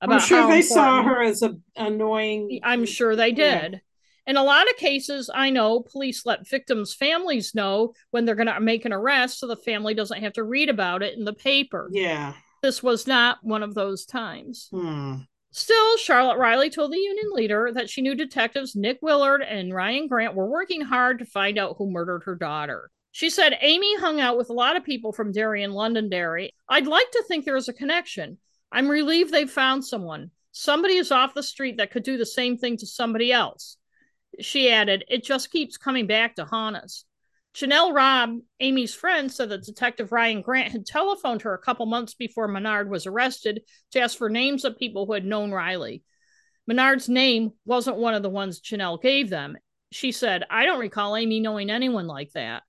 I'm 0.00 0.20
sure 0.20 0.48
they 0.48 0.62
saw 0.62 1.02
her 1.02 1.22
as 1.22 1.42
a 1.42 1.56
annoying. 1.76 2.60
I'm 2.62 2.84
sure 2.86 3.16
they 3.16 3.30
Yeah. 3.30 3.68
did. 3.68 3.80
In 4.26 4.36
a 4.36 4.44
lot 4.44 4.70
of 4.70 4.76
cases, 4.76 5.28
I 5.34 5.50
know 5.50 5.80
police 5.80 6.24
let 6.24 6.48
victims' 6.48 6.94
families 6.94 7.54
know 7.56 7.92
when 8.12 8.24
they're 8.24 8.36
going 8.36 8.46
to 8.46 8.60
make 8.60 8.84
an 8.84 8.92
arrest 8.92 9.40
so 9.40 9.48
the 9.48 9.56
family 9.56 9.94
doesn't 9.94 10.22
have 10.22 10.34
to 10.34 10.44
read 10.44 10.68
about 10.68 11.02
it 11.02 11.18
in 11.18 11.24
the 11.24 11.32
paper. 11.32 11.88
Yeah. 11.92 12.34
This 12.62 12.82
was 12.84 13.08
not 13.08 13.38
one 13.42 13.64
of 13.64 13.74
those 13.74 14.06
times. 14.06 14.68
Hmm. 14.70 15.14
Still, 15.50 15.96
Charlotte 15.98 16.38
Riley 16.38 16.70
told 16.70 16.92
the 16.92 16.98
union 16.98 17.30
leader 17.32 17.72
that 17.74 17.90
she 17.90 18.00
knew 18.00 18.14
detectives 18.14 18.76
Nick 18.76 18.98
Willard 19.02 19.42
and 19.42 19.74
Ryan 19.74 20.06
Grant 20.06 20.34
were 20.34 20.48
working 20.48 20.80
hard 20.82 21.18
to 21.18 21.26
find 21.26 21.58
out 21.58 21.74
who 21.76 21.90
murdered 21.90 22.22
her 22.24 22.36
daughter. 22.36 22.90
She 23.10 23.28
said 23.28 23.58
Amie 23.60 23.96
hung 23.98 24.20
out 24.20 24.38
with 24.38 24.48
a 24.48 24.54
lot 24.54 24.76
of 24.76 24.84
people 24.84 25.12
from 25.12 25.32
Derry 25.32 25.62
and 25.62 25.74
Londonderry. 25.74 26.54
I'd 26.68 26.86
like 26.86 27.10
to 27.10 27.24
think 27.28 27.44
there 27.44 27.56
is 27.56 27.68
a 27.68 27.74
connection. 27.74 28.38
I'm 28.72 28.88
relieved 28.88 29.30
they've 29.30 29.50
found 29.50 29.84
someone. 29.84 30.30
Somebody 30.50 30.96
is 30.96 31.12
off 31.12 31.34
the 31.34 31.42
street 31.42 31.76
that 31.76 31.90
could 31.90 32.02
do 32.02 32.16
the 32.16 32.26
same 32.26 32.56
thing 32.56 32.76
to 32.78 32.86
somebody 32.86 33.32
else. 33.32 33.76
She 34.40 34.70
added, 34.70 35.04
It 35.08 35.24
just 35.24 35.50
keeps 35.50 35.76
coming 35.76 36.06
back 36.06 36.36
to 36.36 36.44
haunt 36.44 36.76
us. 36.76 37.04
Janelle 37.54 37.94
Robb, 37.94 38.38
Amie's 38.62 38.94
friend, 38.94 39.30
said 39.30 39.50
that 39.50 39.64
Detective 39.64 40.10
Ryan 40.10 40.40
Grant 40.40 40.72
had 40.72 40.86
telephoned 40.86 41.42
her 41.42 41.52
a 41.52 41.58
couple 41.58 41.84
months 41.84 42.14
before 42.14 42.48
Menard 42.48 42.90
was 42.90 43.06
arrested 43.06 43.62
to 43.90 44.00
ask 44.00 44.16
for 44.16 44.30
names 44.30 44.64
of 44.64 44.78
people 44.78 45.04
who 45.04 45.12
had 45.12 45.26
known 45.26 45.52
Riley. 45.52 46.02
Menard's 46.66 47.10
name 47.10 47.52
wasn't 47.66 47.98
one 47.98 48.14
of 48.14 48.22
the 48.22 48.30
ones 48.30 48.60
Janelle 48.60 49.02
gave 49.02 49.28
them. 49.28 49.58
She 49.90 50.12
said, 50.12 50.44
I 50.48 50.64
don't 50.64 50.80
recall 50.80 51.14
Amie 51.14 51.40
knowing 51.40 51.70
anyone 51.70 52.06
like 52.06 52.32
that. 52.32 52.62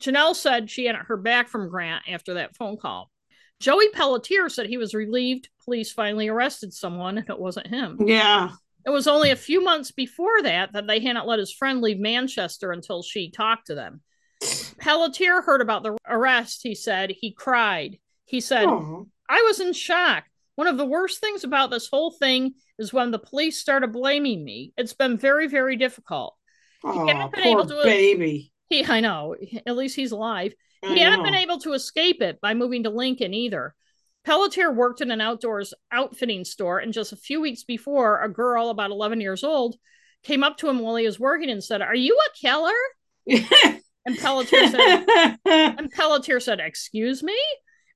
Janelle 0.00 0.34
said 0.34 0.70
she 0.70 0.86
hadn't 0.86 1.06
heard 1.06 1.22
back 1.22 1.48
from 1.48 1.68
Grant 1.68 2.04
after 2.08 2.34
that 2.34 2.56
phone 2.56 2.78
call. 2.78 3.10
Joey 3.62 3.90
Pelletier 3.90 4.48
said 4.48 4.66
he 4.66 4.76
was 4.76 4.92
relieved 4.92 5.48
police 5.64 5.92
finally 5.92 6.26
arrested 6.26 6.74
someone 6.74 7.16
and 7.16 7.30
it 7.30 7.38
wasn't 7.38 7.68
him. 7.68 7.96
Yeah. 8.04 8.50
It 8.84 8.90
was 8.90 9.06
only 9.06 9.30
a 9.30 9.36
few 9.36 9.62
months 9.62 9.92
before 9.92 10.42
that 10.42 10.72
that 10.72 10.88
they 10.88 10.98
hadn't 10.98 11.28
let 11.28 11.38
his 11.38 11.52
friend 11.52 11.80
leave 11.80 12.00
Manchester 12.00 12.72
until 12.72 13.04
she 13.04 13.30
talked 13.30 13.68
to 13.68 13.76
them. 13.76 14.00
Pelletier 14.78 15.42
heard 15.42 15.60
about 15.60 15.84
the 15.84 15.96
arrest, 16.08 16.60
he 16.64 16.74
said. 16.74 17.14
He 17.16 17.32
cried. 17.32 17.98
He 18.24 18.40
said, 18.40 18.66
Oh. 18.66 19.06
I 19.28 19.42
was 19.42 19.60
in 19.60 19.72
shock. 19.72 20.24
One 20.56 20.66
of 20.66 20.76
the 20.76 20.84
worst 20.84 21.20
things 21.20 21.44
about 21.44 21.70
this 21.70 21.88
whole 21.88 22.10
thing 22.10 22.54
is 22.80 22.92
when 22.92 23.12
the 23.12 23.18
police 23.20 23.58
started 23.58 23.92
blaming 23.92 24.44
me. 24.44 24.72
It's 24.76 24.92
been 24.92 25.16
very, 25.16 25.46
very 25.46 25.76
difficult. 25.76 26.34
Oh, 26.82 27.30
poor 27.32 27.64
baby. 27.84 28.52
He, 28.68 28.84
I 28.84 28.98
know, 28.98 29.36
at 29.64 29.76
least 29.76 29.94
he's 29.94 30.10
alive. 30.10 30.52
I 30.84 30.94
He 30.94 31.00
hadn't 31.00 31.22
been 31.22 31.34
able 31.34 31.58
to 31.60 31.72
escape 31.72 32.22
it 32.22 32.40
by 32.40 32.54
moving 32.54 32.82
to 32.84 32.90
Lincoln 32.90 33.34
either. 33.34 33.74
Pelletier 34.24 34.70
worked 34.70 35.00
in 35.00 35.10
an 35.10 35.20
outdoors 35.20 35.74
outfitting 35.90 36.44
store, 36.44 36.78
and 36.78 36.92
just 36.92 37.12
a 37.12 37.16
few 37.16 37.40
weeks 37.40 37.64
before, 37.64 38.22
a 38.22 38.28
girl 38.28 38.70
about 38.70 38.90
11 38.90 39.20
years 39.20 39.42
old 39.42 39.76
came 40.22 40.44
up 40.44 40.56
to 40.58 40.68
him 40.68 40.78
while 40.78 40.96
he 40.96 41.06
was 41.06 41.18
working 41.18 41.50
and 41.50 41.62
said, 41.62 41.82
Are 41.82 41.94
you 41.94 42.16
a 42.16 42.38
killer? 42.38 42.72
and 44.06 44.18
Pelletier 44.18 44.68
said, 44.68 45.36
and 45.44 45.90
Pelletier 45.90 46.40
said, 46.40 46.60
Excuse 46.60 47.22
me? 47.22 47.38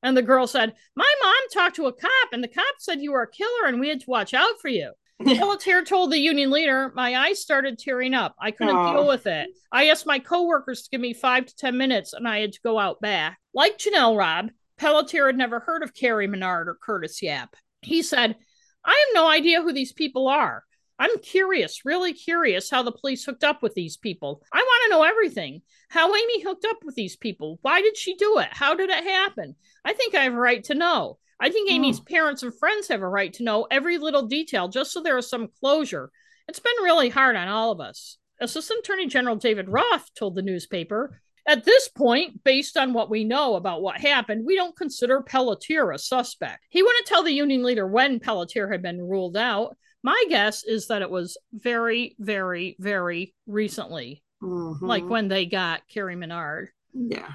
And 0.03 0.17
the 0.17 0.23
girl 0.23 0.47
said, 0.47 0.75
My 0.95 1.15
mom 1.23 1.35
talked 1.53 1.77
to 1.77 1.87
a 1.87 1.93
cop, 1.93 2.33
and 2.33 2.43
the 2.43 2.49
cop 2.49 2.75
said 2.79 3.01
you 3.01 3.13
were 3.13 3.23
a 3.23 3.31
killer 3.31 3.67
and 3.67 3.81
we 3.81 3.89
had 3.89 4.01
to 4.01 4.11
watch 4.11 4.35
out 4.35 4.61
for 4.61 4.69
you. 4.69 4.93
Pelletier 5.25 5.83
told 5.85 6.11
the 6.13 6.19
union 6.19 6.51
leader, 6.51 6.93
My 6.95 7.17
eyes 7.17 7.41
started 7.41 7.79
tearing 7.79 8.15
up. 8.15 8.35
I 8.41 8.51
couldn't 8.51 8.77
Aww. 8.77 8.93
deal 8.93 9.09
with 9.09 9.27
it. 9.27 9.49
I 9.73 9.89
asked 9.89 10.07
my 10.07 10.19
coworkers 10.19 10.83
to 10.83 10.91
give 10.91 11.01
me 11.01 11.15
five 11.15 11.47
to 11.47 11.57
10 11.57 11.77
minutes, 11.77 12.13
and 12.13 12.29
I 12.29 12.41
had 12.41 12.53
to 12.53 12.61
go 12.63 12.79
out 12.79 13.01
back. 13.01 13.39
Like 13.55 13.79
Janelle 13.79 14.17
Robb, 14.17 14.51
Pelletier 14.79 15.27
had 15.27 15.37
never 15.37 15.61
heard 15.61 15.83
of 15.83 15.95
Carrie 15.95 16.27
Menard 16.27 16.69
or 16.69 16.79
Curtis 16.81 17.23
Yap. 17.23 17.57
He 17.83 18.03
said, 18.03 18.37
I 18.85 18.91
have 18.91 19.15
no 19.15 19.29
idea 19.29 19.63
who 19.63 19.73
these 19.73 19.93
people 19.93 20.29
are. 20.29 20.65
I'm 20.99 21.19
curious, 21.19 21.85
really 21.85 22.15
curious 22.15 22.71
how 22.71 22.83
the 22.83 22.93
police 22.93 23.25
hooked 23.25 23.45
up 23.45 23.63
with 23.63 23.75
these 23.75 23.97
people. 23.99 24.43
I 24.53 24.59
want 24.59 24.83
to 24.85 24.91
know 24.91 25.03
everything. 25.03 25.61
How 25.91 26.09
Amie 26.09 26.43
hooked 26.43 26.65
up 26.65 26.79
with 26.85 26.95
these 26.95 27.17
people. 27.17 27.59
Why 27.63 27.83
did 27.83 27.99
she 27.99 28.15
do 28.17 28.39
it? 28.39 28.49
How 28.51 28.75
did 28.75 28.89
it 28.89 29.05
happen? 29.05 29.57
I 29.85 29.93
think 29.93 30.15
I 30.15 30.25
have 30.25 30.33
a 30.33 30.37
right 30.37 30.65
to 30.65 30.75
know. 30.75 31.19
I 31.41 31.51
think 31.51 31.71
Amie's 31.71 32.01
mm. 32.01 32.07
parents 32.07 32.43
and 32.43 32.57
friends 32.59 32.89
have 32.89 33.03
a 33.03 33.09
right 33.09 33.33
to 33.35 33.45
know 33.45 33.67
every 33.71 33.99
little 33.99 34.27
detail 34.27 34.69
just 34.69 34.93
so 34.93 35.03
there 35.03 35.19
is 35.19 35.29
some 35.29 35.49
closure. 35.61 36.11
It's 36.49 36.61
been 36.61 36.83
really 36.83 37.09
hard 37.09 37.37
on 37.37 37.49
all 37.49 37.73
of 37.73 37.81
us. 37.81 38.19
Assistant 38.41 38.81
Attorney 38.81 39.07
General 39.07 39.37
David 39.37 39.69
Roth 39.69 40.11
told 40.15 40.35
the 40.35 40.43
newspaper 40.43 41.21
at 41.47 41.65
this 41.65 41.89
point, 41.89 42.43
based 42.43 42.77
on 42.77 42.93
what 42.93 43.09
we 43.09 43.23
know 43.23 43.55
about 43.55 43.81
what 43.81 44.01
happened, 44.01 44.45
we 44.45 44.57
don't 44.57 44.77
consider 44.77 45.23
Pelletier 45.23 45.93
a 45.93 45.99
suspect. 45.99 46.65
He 46.71 46.83
wouldn't 46.83 47.07
tell 47.07 47.23
the 47.23 47.33
union 47.33 47.63
leader 47.63 47.87
when 47.87 48.19
Pelletier 48.19 48.69
had 48.69 48.83
been 48.83 49.01
ruled 49.01 49.37
out. 49.37 49.77
My 50.03 50.25
guess 50.29 50.65
is 50.65 50.89
that 50.89 51.03
it 51.03 51.11
was 51.11 51.39
very, 51.53 52.17
very, 52.19 52.77
very 52.81 53.33
recently, 53.47 54.25
mm-hmm. 54.43 54.85
like 54.85 55.09
when 55.09 55.29
they 55.29 55.47
got 55.47 55.83
Carrie 55.89 56.17
Menard. 56.17 56.71
Yeah. 56.93 57.31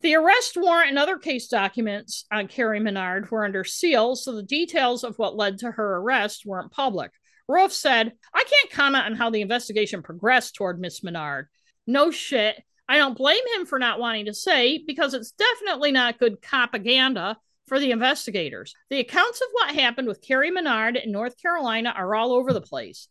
The 0.00 0.14
arrest 0.14 0.56
warrant 0.56 0.90
and 0.90 0.98
other 0.98 1.18
case 1.18 1.48
documents 1.48 2.24
on 2.30 2.46
Carrie 2.46 2.78
Menard 2.78 3.30
were 3.30 3.44
under 3.44 3.64
seal, 3.64 4.14
so 4.14 4.32
the 4.32 4.44
details 4.44 5.02
of 5.02 5.18
what 5.18 5.36
led 5.36 5.58
to 5.58 5.72
her 5.72 5.96
arrest 5.96 6.46
weren't 6.46 6.70
public. 6.70 7.10
Roth 7.48 7.72
said, 7.72 8.12
I 8.32 8.44
can't 8.44 8.70
comment 8.70 9.06
on 9.06 9.16
how 9.16 9.30
the 9.30 9.40
investigation 9.40 10.02
progressed 10.02 10.54
toward 10.54 10.78
Miss 10.78 11.02
Menard. 11.02 11.48
No 11.86 12.10
shit. 12.10 12.62
I 12.88 12.96
don't 12.96 13.16
blame 13.16 13.42
him 13.54 13.66
for 13.66 13.78
not 13.78 13.98
wanting 13.98 14.26
to 14.26 14.34
say 14.34 14.82
because 14.86 15.14
it's 15.14 15.32
definitely 15.32 15.90
not 15.90 16.18
good 16.18 16.40
propaganda 16.40 17.36
for 17.66 17.80
the 17.80 17.90
investigators. 17.90 18.74
The 18.90 19.00
accounts 19.00 19.40
of 19.40 19.48
what 19.52 19.74
happened 19.74 20.06
with 20.06 20.22
Carrie 20.22 20.50
Menard 20.50 20.96
in 20.96 21.10
North 21.10 21.40
Carolina 21.40 21.92
are 21.96 22.14
all 22.14 22.32
over 22.32 22.52
the 22.52 22.60
place. 22.60 23.08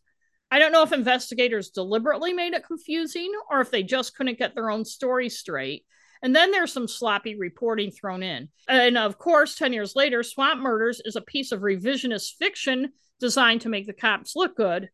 I 0.50 0.58
don't 0.58 0.72
know 0.72 0.82
if 0.82 0.92
investigators 0.92 1.70
deliberately 1.70 2.32
made 2.32 2.54
it 2.54 2.66
confusing 2.66 3.30
or 3.50 3.60
if 3.60 3.70
they 3.70 3.82
just 3.82 4.16
couldn't 4.16 4.38
get 4.38 4.54
their 4.54 4.70
own 4.70 4.84
story 4.84 5.28
straight. 5.28 5.84
And 6.22 6.34
then 6.34 6.50
there's 6.50 6.72
some 6.72 6.88
sloppy 6.88 7.36
reporting 7.36 7.90
thrown 7.90 8.22
in. 8.22 8.48
And 8.68 8.98
of 8.98 9.18
course, 9.18 9.54
10 9.54 9.72
years 9.72 9.94
later, 9.94 10.22
Swamp 10.22 10.60
Murders 10.60 11.00
is 11.04 11.16
a 11.16 11.20
piece 11.20 11.52
of 11.52 11.60
revisionist 11.60 12.36
fiction 12.38 12.92
designed 13.20 13.62
to 13.62 13.68
make 13.68 13.86
the 13.86 13.92
cops 13.92 14.36
look 14.36 14.56
good. 14.56 14.88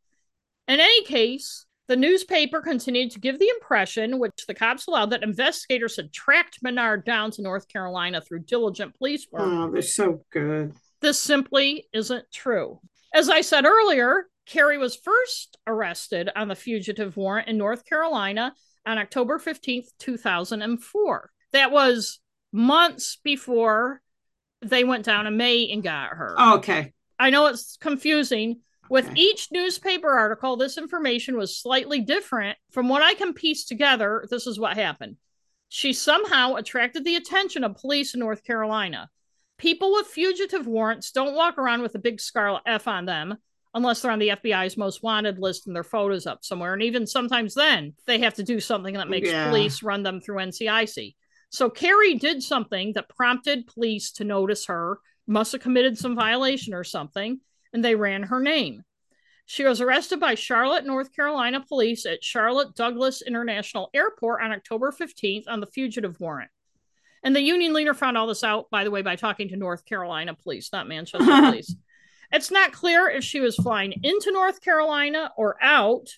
In 0.68 0.80
any 0.80 1.04
case, 1.04 1.66
the 1.86 1.96
newspaper 1.96 2.62
continued 2.62 3.10
to 3.10 3.20
give 3.20 3.38
the 3.38 3.48
impression, 3.48 4.18
which 4.18 4.46
the 4.46 4.54
cops 4.54 4.86
allowed, 4.86 5.10
that 5.10 5.22
investigators 5.22 5.96
had 5.96 6.12
tracked 6.12 6.62
Menard 6.62 7.04
down 7.04 7.30
to 7.32 7.42
North 7.42 7.68
Carolina 7.68 8.22
through 8.22 8.40
diligent 8.40 8.96
police 8.96 9.26
work. 9.30 9.42
Oh, 9.44 9.70
they're 9.70 9.82
so 9.82 10.24
good. 10.32 10.72
This 11.02 11.20
simply 11.20 11.86
isn't 11.92 12.24
true. 12.32 12.80
As 13.12 13.28
I 13.28 13.42
said 13.42 13.66
earlier, 13.66 14.26
Carrie 14.46 14.78
was 14.78 14.96
first 14.96 15.58
arrested 15.66 16.30
on 16.34 16.48
the 16.48 16.54
fugitive 16.54 17.16
warrant 17.16 17.48
in 17.48 17.58
North 17.58 17.84
Carolina 17.84 18.54
on 18.86 18.98
October 18.98 19.38
15th, 19.38 19.88
2004. 19.98 21.30
That 21.52 21.70
was 21.70 22.20
months 22.52 23.18
before 23.22 24.00
they 24.62 24.84
went 24.84 25.04
down 25.04 25.24
to 25.24 25.30
May 25.30 25.70
and 25.70 25.82
got 25.82 26.10
her. 26.10 26.34
Oh, 26.38 26.56
okay. 26.56 26.92
I 27.18 27.30
know 27.30 27.46
it's 27.46 27.76
confusing, 27.76 28.60
with 28.90 29.06
okay. 29.06 29.20
each 29.20 29.48
newspaper 29.50 30.10
article, 30.10 30.56
this 30.56 30.76
information 30.76 31.36
was 31.36 31.56
slightly 31.56 32.00
different. 32.00 32.58
From 32.70 32.88
what 32.88 33.02
I 33.02 33.14
can 33.14 33.32
piece 33.32 33.64
together, 33.64 34.26
this 34.30 34.46
is 34.46 34.58
what 34.58 34.76
happened. 34.76 35.16
She 35.68 35.92
somehow 35.92 36.54
attracted 36.54 37.04
the 37.04 37.16
attention 37.16 37.64
of 37.64 37.76
police 37.76 38.14
in 38.14 38.20
North 38.20 38.44
Carolina. 38.44 39.10
People 39.58 39.92
with 39.92 40.06
fugitive 40.06 40.66
warrants 40.66 41.12
don't 41.12 41.34
walk 41.34 41.58
around 41.58 41.82
with 41.82 41.94
a 41.94 42.00
big 42.00 42.20
scarlet 42.20 42.62
F 42.66 42.86
on 42.86 43.06
them 43.06 43.36
unless 43.74 44.00
they're 44.00 44.10
on 44.10 44.18
the 44.18 44.28
FBI's 44.28 44.76
most 44.76 45.02
wanted 45.02 45.38
list 45.38 45.66
and 45.66 45.74
their 45.74 45.84
photos 45.84 46.26
up 46.26 46.44
somewhere. 46.44 46.72
And 46.74 46.82
even 46.82 47.06
sometimes 47.06 47.54
then, 47.54 47.94
they 48.06 48.20
have 48.20 48.34
to 48.34 48.42
do 48.42 48.60
something 48.60 48.94
that 48.94 49.10
makes 49.10 49.28
yeah. 49.28 49.48
police 49.48 49.82
run 49.82 50.02
them 50.02 50.20
through 50.20 50.36
NCIC. 50.36 51.14
So 51.50 51.68
Carrie 51.70 52.14
did 52.14 52.42
something 52.42 52.92
that 52.94 53.08
prompted 53.08 53.66
police 53.66 54.12
to 54.12 54.24
notice 54.24 54.66
her, 54.66 54.98
must 55.26 55.52
have 55.52 55.60
committed 55.60 55.98
some 55.98 56.14
violation 56.14 56.74
or 56.74 56.84
something 56.84 57.40
and 57.74 57.84
they 57.84 57.96
ran 57.96 58.22
her 58.22 58.40
name. 58.40 58.84
She 59.46 59.64
was 59.64 59.82
arrested 59.82 60.20
by 60.20 60.36
Charlotte, 60.36 60.86
North 60.86 61.14
Carolina 61.14 61.60
police 61.60 62.06
at 62.06 62.24
Charlotte 62.24 62.74
Douglas 62.74 63.20
International 63.20 63.90
Airport 63.92 64.42
on 64.42 64.52
October 64.52 64.90
15th 64.90 65.44
on 65.48 65.60
the 65.60 65.66
fugitive 65.66 66.18
warrant. 66.18 66.50
And 67.22 67.36
the 67.36 67.42
union 67.42 67.74
leader 67.74 67.92
found 67.92 68.16
all 68.16 68.26
this 68.26 68.44
out, 68.44 68.70
by 68.70 68.84
the 68.84 68.90
way, 68.90 69.02
by 69.02 69.16
talking 69.16 69.48
to 69.48 69.56
North 69.56 69.84
Carolina 69.84 70.34
police, 70.34 70.70
not 70.72 70.88
Manchester 70.88 71.26
police. 71.26 71.74
It's 72.32 72.50
not 72.50 72.72
clear 72.72 73.08
if 73.08 73.24
she 73.24 73.40
was 73.40 73.56
flying 73.56 73.94
into 74.02 74.32
North 74.32 74.60
Carolina 74.60 75.30
or 75.36 75.56
out, 75.62 76.08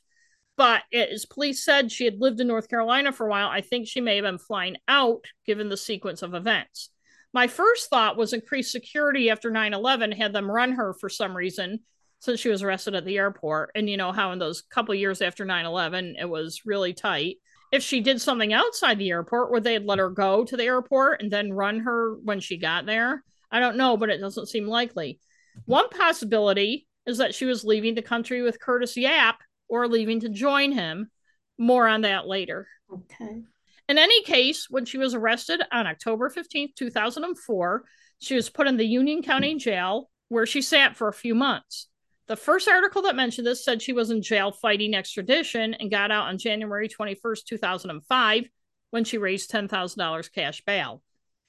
but 0.57 0.83
as 0.93 1.27
police 1.27 1.65
said, 1.65 1.93
she 1.93 2.05
had 2.05 2.21
lived 2.21 2.41
in 2.41 2.47
North 2.47 2.69
Carolina 2.69 3.13
for 3.13 3.27
a 3.27 3.31
while. 3.31 3.49
I 3.49 3.61
think 3.61 3.87
she 3.87 4.01
may 4.01 4.17
have 4.17 4.25
been 4.25 4.39
flying 4.39 4.77
out 4.89 5.25
given 5.45 5.69
the 5.69 5.77
sequence 5.77 6.23
of 6.23 6.35
events. 6.35 6.91
My 7.33 7.47
first 7.47 7.91
thought 7.91 8.17
was 8.17 8.33
increased 8.33 8.73
security 8.73 9.29
after 9.29 9.51
9 9.51 9.75
11 9.75 10.13
had 10.13 10.33
them 10.33 10.51
run 10.51 10.73
her 10.73 10.95
for 10.95 11.11
some 11.11 11.37
reason 11.37 11.81
since 12.19 12.41
she 12.41 12.49
was 12.49 12.63
arrested 12.63 12.95
at 12.95 13.05
the 13.05 13.19
airport. 13.19 13.71
And 13.75 13.91
you 13.91 13.99
know 13.99 14.13
how 14.13 14.33
in 14.33 14.39
those 14.39 14.63
couple 14.63 14.95
years 14.95 15.21
after 15.21 15.45
9 15.45 15.67
11, 15.67 16.17
it 16.19 16.29
was 16.29 16.63
really 16.65 16.95
tight. 16.95 17.37
If 17.73 17.83
she 17.83 18.01
did 18.01 18.23
something 18.23 18.53
outside 18.53 18.99
the 18.99 19.11
airport, 19.11 19.51
would 19.51 19.65
they 19.65 19.75
had 19.75 19.85
let 19.85 19.99
her 19.99 20.09
go 20.09 20.45
to 20.45 20.57
the 20.57 20.65
airport 20.65 21.21
and 21.21 21.31
then 21.31 21.53
run 21.53 21.81
her 21.81 22.15
when 22.23 22.41
she 22.41 22.57
got 22.57 22.87
there? 22.87 23.23
I 23.51 23.61
don't 23.61 23.77
know, 23.77 23.97
but 23.97 24.09
it 24.09 24.19
doesn't 24.19 24.49
seem 24.49 24.67
likely. 24.67 25.21
One 25.65 25.89
possibility 25.89 26.87
is 27.07 27.19
that 27.19 27.35
she 27.35 27.45
was 27.45 27.65
leaving 27.65 27.95
the 27.95 28.03
country 28.03 28.43
with 28.43 28.61
Curtis 28.61 28.97
Yap 28.97 29.39
or 29.69 29.89
leaving 29.89 30.21
to 30.21 30.29
join 30.29 30.73
him. 30.73 31.11
More 31.59 31.89
on 31.89 32.03
that 32.03 32.27
later. 32.27 32.69
Okay. 32.93 33.43
In 33.89 33.99
any 33.99 34.23
case, 34.25 34.69
when 34.69 34.85
she 34.85 34.99
was 34.99 35.15
arrested 35.15 35.63
on 35.73 35.87
October 35.87 36.29
15, 36.29 36.71
2004, 36.77 37.85
she 38.19 38.35
was 38.35 38.51
put 38.51 38.67
in 38.67 38.77
the 38.77 38.87
Union 38.87 39.23
County 39.23 39.55
Jail 39.57 40.11
where 40.29 40.47
she 40.47 40.61
sat 40.61 40.97
for 40.97 41.09
a 41.09 41.13
few 41.13 41.35
months. 41.35 41.89
The 42.27 42.37
first 42.37 42.69
article 42.69 43.03
that 43.03 43.15
mentioned 43.15 43.47
this 43.47 43.65
said 43.65 43.81
she 43.81 43.93
was 43.93 44.11
in 44.11 44.21
jail 44.21 44.51
fighting 44.51 44.95
extradition 44.95 45.75
and 45.75 45.91
got 45.91 46.11
out 46.11 46.27
on 46.27 46.39
January 46.39 46.89
21st, 46.89 47.45
2005, 47.45 48.45
when 48.91 49.05
she 49.05 49.19
raised 49.19 49.51
$10,000 49.51 50.33
cash 50.33 50.63
bail. 50.67 51.03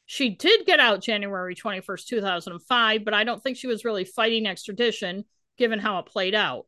She 0.08 0.30
did 0.30 0.66
get 0.66 0.80
out 0.80 1.02
January 1.02 1.54
21st, 1.54 2.08
2005, 2.08 3.06
but 3.06 3.14
I 3.14 3.26
don't 3.26 3.44
think 3.44 3.58
she 3.58 3.68
was 3.68 3.86
really 3.86 4.06
fighting 4.06 4.48
extradition 4.48 5.26
given 5.58 5.80
how 5.80 6.00
it 6.00 6.06
played 6.06 6.34
out. 6.34 6.66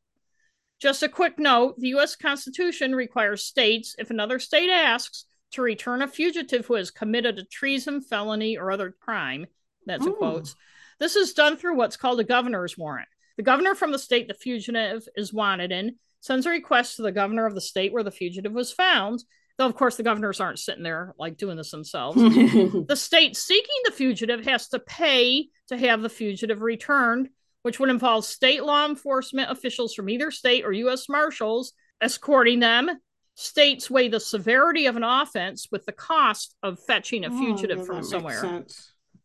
Just 0.80 1.04
a 1.04 1.10
quick 1.10 1.40
note 1.40 1.80
the 1.80 1.90
U.S. 1.90 2.16
Constitution 2.16 2.94
requires 2.94 3.44
states, 3.44 3.96
if 3.98 4.10
another 4.10 4.40
state 4.40 4.70
asks, 4.70 5.26
to 5.52 5.62
return 5.62 6.02
a 6.02 6.08
fugitive 6.08 6.66
who 6.66 6.76
has 6.76 6.92
committed 6.92 7.40
a 7.40 7.44
treason, 7.46 8.02
felony, 8.02 8.58
or 8.58 8.72
other 8.72 8.94
crime. 9.00 9.48
That's 9.86 10.06
a 10.06 10.12
quote. 10.12 10.54
This 11.00 11.16
is 11.16 11.34
done 11.34 11.56
through 11.56 11.76
what's 11.76 11.98
called 11.98 12.20
a 12.20 12.26
governor's 12.26 12.78
warrant. 12.78 13.08
The 13.38 13.44
governor 13.44 13.74
from 13.74 13.94
the 13.94 14.00
state 14.00 14.28
the 14.28 14.34
fugitive 14.34 15.08
is 15.16 15.34
wanted 15.34 15.72
in 15.72 15.96
sends 16.20 16.46
a 16.46 16.50
request 16.50 16.98
to 16.98 17.04
the 17.04 17.12
governor 17.12 17.46
of 17.46 17.56
the 17.56 17.62
state 17.62 17.94
where 17.94 18.04
the 18.04 18.12
fugitive 18.12 18.52
was 18.52 18.72
found. 18.72 19.24
Though, 19.60 19.66
of 19.66 19.76
course, 19.76 19.98
the 19.98 20.04
governors 20.04 20.40
aren't 20.40 20.58
sitting 20.58 20.84
there 20.84 21.14
like 21.20 21.36
doing 21.36 21.58
this 21.58 21.72
themselves. 21.72 22.16
the 22.88 22.96
state 22.96 23.36
seeking 23.36 23.76
the 23.84 23.92
fugitive 23.92 24.46
has 24.46 24.70
to 24.70 24.80
pay 24.80 25.50
to 25.68 25.78
have 25.78 26.02
the 26.02 26.08
fugitive 26.08 26.62
returned, 26.62 27.28
which 27.64 27.78
would 27.78 27.90
involve 27.90 28.24
state 28.24 28.64
law 28.64 28.86
enforcement 28.86 29.52
officials 29.52 29.94
from 29.94 30.10
either 30.10 30.32
state 30.32 30.64
or 30.64 30.72
U.S. 30.72 31.10
Marshals 31.10 31.74
escorting 32.00 32.62
them 32.62 32.90
states 33.36 33.90
weigh 33.90 34.08
the 34.08 34.22
severity 34.22 34.86
of 34.86 34.96
an 34.96 35.04
offense 35.04 35.68
with 35.70 35.86
the 35.86 35.92
cost 35.92 36.56
of 36.64 36.80
fetching 36.80 37.26
a 37.26 37.28
oh, 37.30 37.38
fugitive 37.38 37.80
oh, 37.80 37.84
from 37.84 38.02
somewhere. 38.02 38.64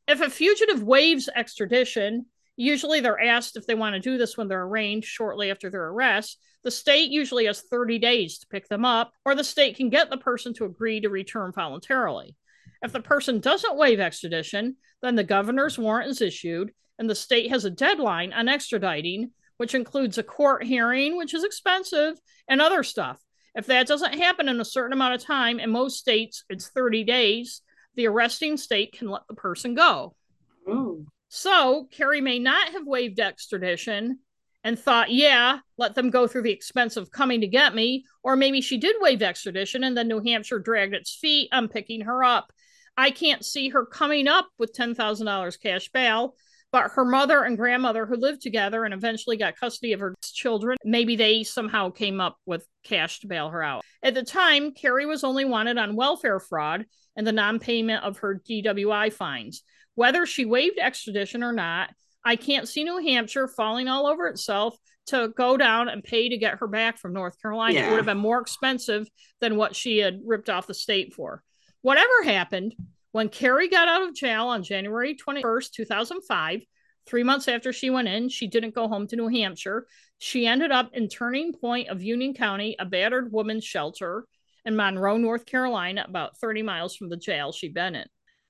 If 0.09 0.21
a 0.21 0.29
fugitive 0.29 0.83
waives 0.83 1.29
extradition, 1.33 2.27
usually 2.57 3.01
they're 3.01 3.21
asked 3.21 3.57
if 3.57 3.67
they 3.67 3.75
want 3.75 3.95
to 3.95 4.01
do 4.01 4.19
this 4.19 4.37
when 4.37 4.49
they're 4.49 4.65
arraigned 4.65 5.05
shortly 5.05 5.51
after 5.51 5.71
their 5.71 5.89
arrest. 5.89 6.39
The 6.63 6.71
state 6.71 7.11
usually 7.11 7.47
has 7.47 7.63
30 7.63 7.99
days 7.99 8.39
to 8.39 8.47
pick 8.47 8.69
them 8.69 8.85
up, 8.85 9.13
or 9.25 9.35
the 9.35 9.45
state 9.45 9.77
can 9.77 9.91
get 9.91 10.11
the 10.11 10.17
person 10.17 10.55
to 10.55 10.65
agree 10.65 11.01
to 11.01 11.09
return 11.09 11.53
voluntarily. 11.53 12.37
If 12.83 12.93
the 12.93 13.01
person 13.01 13.41
doesn't 13.41 13.77
waive 13.77 14.01
extradition, 14.01 14.77
then 15.03 15.15
the 15.15 15.25
governor's 15.25 15.79
warrant 15.79 16.11
is 16.11 16.21
issued 16.21 16.73
and 16.99 17.11
the 17.11 17.15
state 17.15 17.51
has 17.51 17.65
a 17.65 17.71
deadline 17.71 18.33
on 18.33 18.47
extraditing, 18.47 19.31
which 19.57 19.75
includes 19.75 20.19
a 20.19 20.23
court 20.23 20.65
hearing, 20.65 21.17
which 21.17 21.35
is 21.35 21.45
expensive, 21.45 22.19
and 22.49 22.61
other 22.61 22.83
stuff. 22.83 23.21
If 23.55 23.67
that 23.67 23.87
doesn't 23.87 24.19
happen 24.19 24.49
in 24.49 24.61
a 24.61 24.65
certain 24.65 24.93
amount 24.93 25.15
of 25.15 25.23
time, 25.23 25.61
in 25.61 25.71
most 25.71 25.99
states 25.99 26.45
it's 26.49 26.69
30 26.69 27.05
days, 27.05 27.63
the 27.95 28.07
arresting 28.07 28.57
state 28.57 28.93
can 28.93 29.09
let 29.09 29.23
the 29.29 29.35
person 29.35 29.75
go. 29.75 30.15
Ooh. 30.69 31.07
So 31.37 31.89
Carrie 31.91 32.21
may 32.21 32.39
not 32.39 32.69
have 32.75 32.87
waived 32.87 33.19
extradition 33.19 34.21
and 34.63 34.79
thought, 34.79 35.11
yeah, 35.11 35.59
let 35.77 35.97
them 35.97 36.11
go 36.11 36.29
through 36.29 36.43
the 36.43 36.53
expense 36.53 36.97
of 36.97 37.11
coming 37.11 37.41
to 37.41 37.49
get 37.49 37.75
me. 37.75 38.05
Or 38.23 38.37
maybe 38.37 38.61
she 38.61 38.79
did 38.79 38.95
waive 39.01 39.21
extradition 39.21 39.83
and 39.83 39.97
then 39.97 40.07
New 40.07 40.21
Hampshire 40.21 40.61
dragged 40.61 40.95
its 40.95 41.13
feet 41.13 41.49
on 41.53 41.67
picking 41.67 42.03
her 42.03 42.23
up. 42.23 42.53
I 42.97 43.11
can't 43.11 43.45
see 43.45 43.71
her 43.71 43.85
coming 43.85 44.29
up 44.29 44.47
with 44.59 44.77
$10,000 44.77 45.61
cash 45.61 45.89
bail 45.89 46.37
but 46.71 46.91
her 46.91 47.05
mother 47.05 47.45
and 47.45 47.57
grandmother 47.57 48.05
who 48.05 48.17
lived 48.17 48.43
together 48.43 48.85
and 48.85 48.93
eventually 48.93 49.37
got 49.37 49.57
custody 49.57 49.93
of 49.93 50.01
her 50.01 50.13
children 50.23 50.77
maybe 50.85 51.15
they 51.15 51.45
somehow 51.45 51.89
came 51.89 52.21
up 52.21 52.37
with 52.47 52.67
cash 52.83 53.21
to 53.21 53.29
bail 53.29 53.49
her 53.49 53.63
out 53.63 53.85
at 54.03 54.13
the 54.15 54.25
time 54.25 54.73
carrie 54.73 55.07
was 55.07 55.23
only 55.23 55.45
wanted 55.45 55.79
on 55.79 55.95
welfare 55.95 56.41
fraud 56.41 56.85
and 57.15 57.25
the 57.25 57.31
non-payment 57.31 58.03
of 58.03 58.19
her 58.19 58.43
dwi 58.45 59.13
fines 59.13 59.63
whether 59.95 60.27
she 60.27 60.45
waived 60.45 60.79
extradition 60.79 61.43
or 61.43 61.53
not 61.53 61.91
i 62.25 62.37
can't 62.37 62.69
see 62.69 62.85
new 62.85 62.99
hampshire 62.99 63.49
falling 63.49 63.89
all 63.89 64.07
over 64.07 64.27
itself 64.27 64.77
to 65.07 65.29
go 65.37 65.57
down 65.57 65.89
and 65.89 66.03
pay 66.03 66.29
to 66.29 66.39
get 66.39 66.59
her 66.59 66.67
back 66.67 66.99
from 66.99 67.13
north 67.13 67.41
carolina 67.41 67.75
yeah. 67.75 67.87
it 67.87 67.91
would 67.91 67.97
have 67.97 68.07
been 68.07 68.17
more 68.17 68.41
expensive 68.41 69.07
than 69.41 69.57
what 69.57 69.77
she 69.77 69.99
had 69.99 70.21
ripped 70.25 70.51
off 70.51 70.67
the 70.67 70.75
state 70.75 71.15
for 71.15 71.43
whatever 71.83 72.23
happened 72.25 72.75
when 73.15 73.29
Carrie 73.29 73.69
got 73.69 73.87
out 73.87 74.03
of 74.03 74.13
jail 74.13 74.49
on 74.49 74.65
January 74.65 75.15
21st, 75.15 75.71
2005, 75.71 76.63
three 77.07 77.23
months 77.23 77.47
after 77.47 77.73
she 77.73 77.89
went 77.89 78.09
in, 78.09 78.29
she 78.29 78.49
didn't 78.49 78.75
go 78.75 78.89
home 78.89 79.07
to 79.07 79.15
New 79.15 79.29
Hampshire. 79.29 79.87
She 80.19 80.49
ended 80.49 80.73
up 80.73 80.91
in 80.95 81.09
Turning 81.09 81.53
Point 81.53 81.91
of 81.91 82.03
Union 82.03 82.35
County, 82.35 82.75
a 82.77 82.85
battered 82.85 83.31
woman's 83.31 83.63
shelter 83.63 84.27
in 84.65 84.75
Monroe, 84.75 85.17
North 85.17 85.47
Carolina, 85.47 86.05
about 86.09 86.39
30 86.39 86.63
miles 86.63 86.97
from 86.97 87.09
the 87.09 87.17
jail 87.17 87.53
she'd 87.53 87.73
been 87.73 87.95
in. 87.95 88.07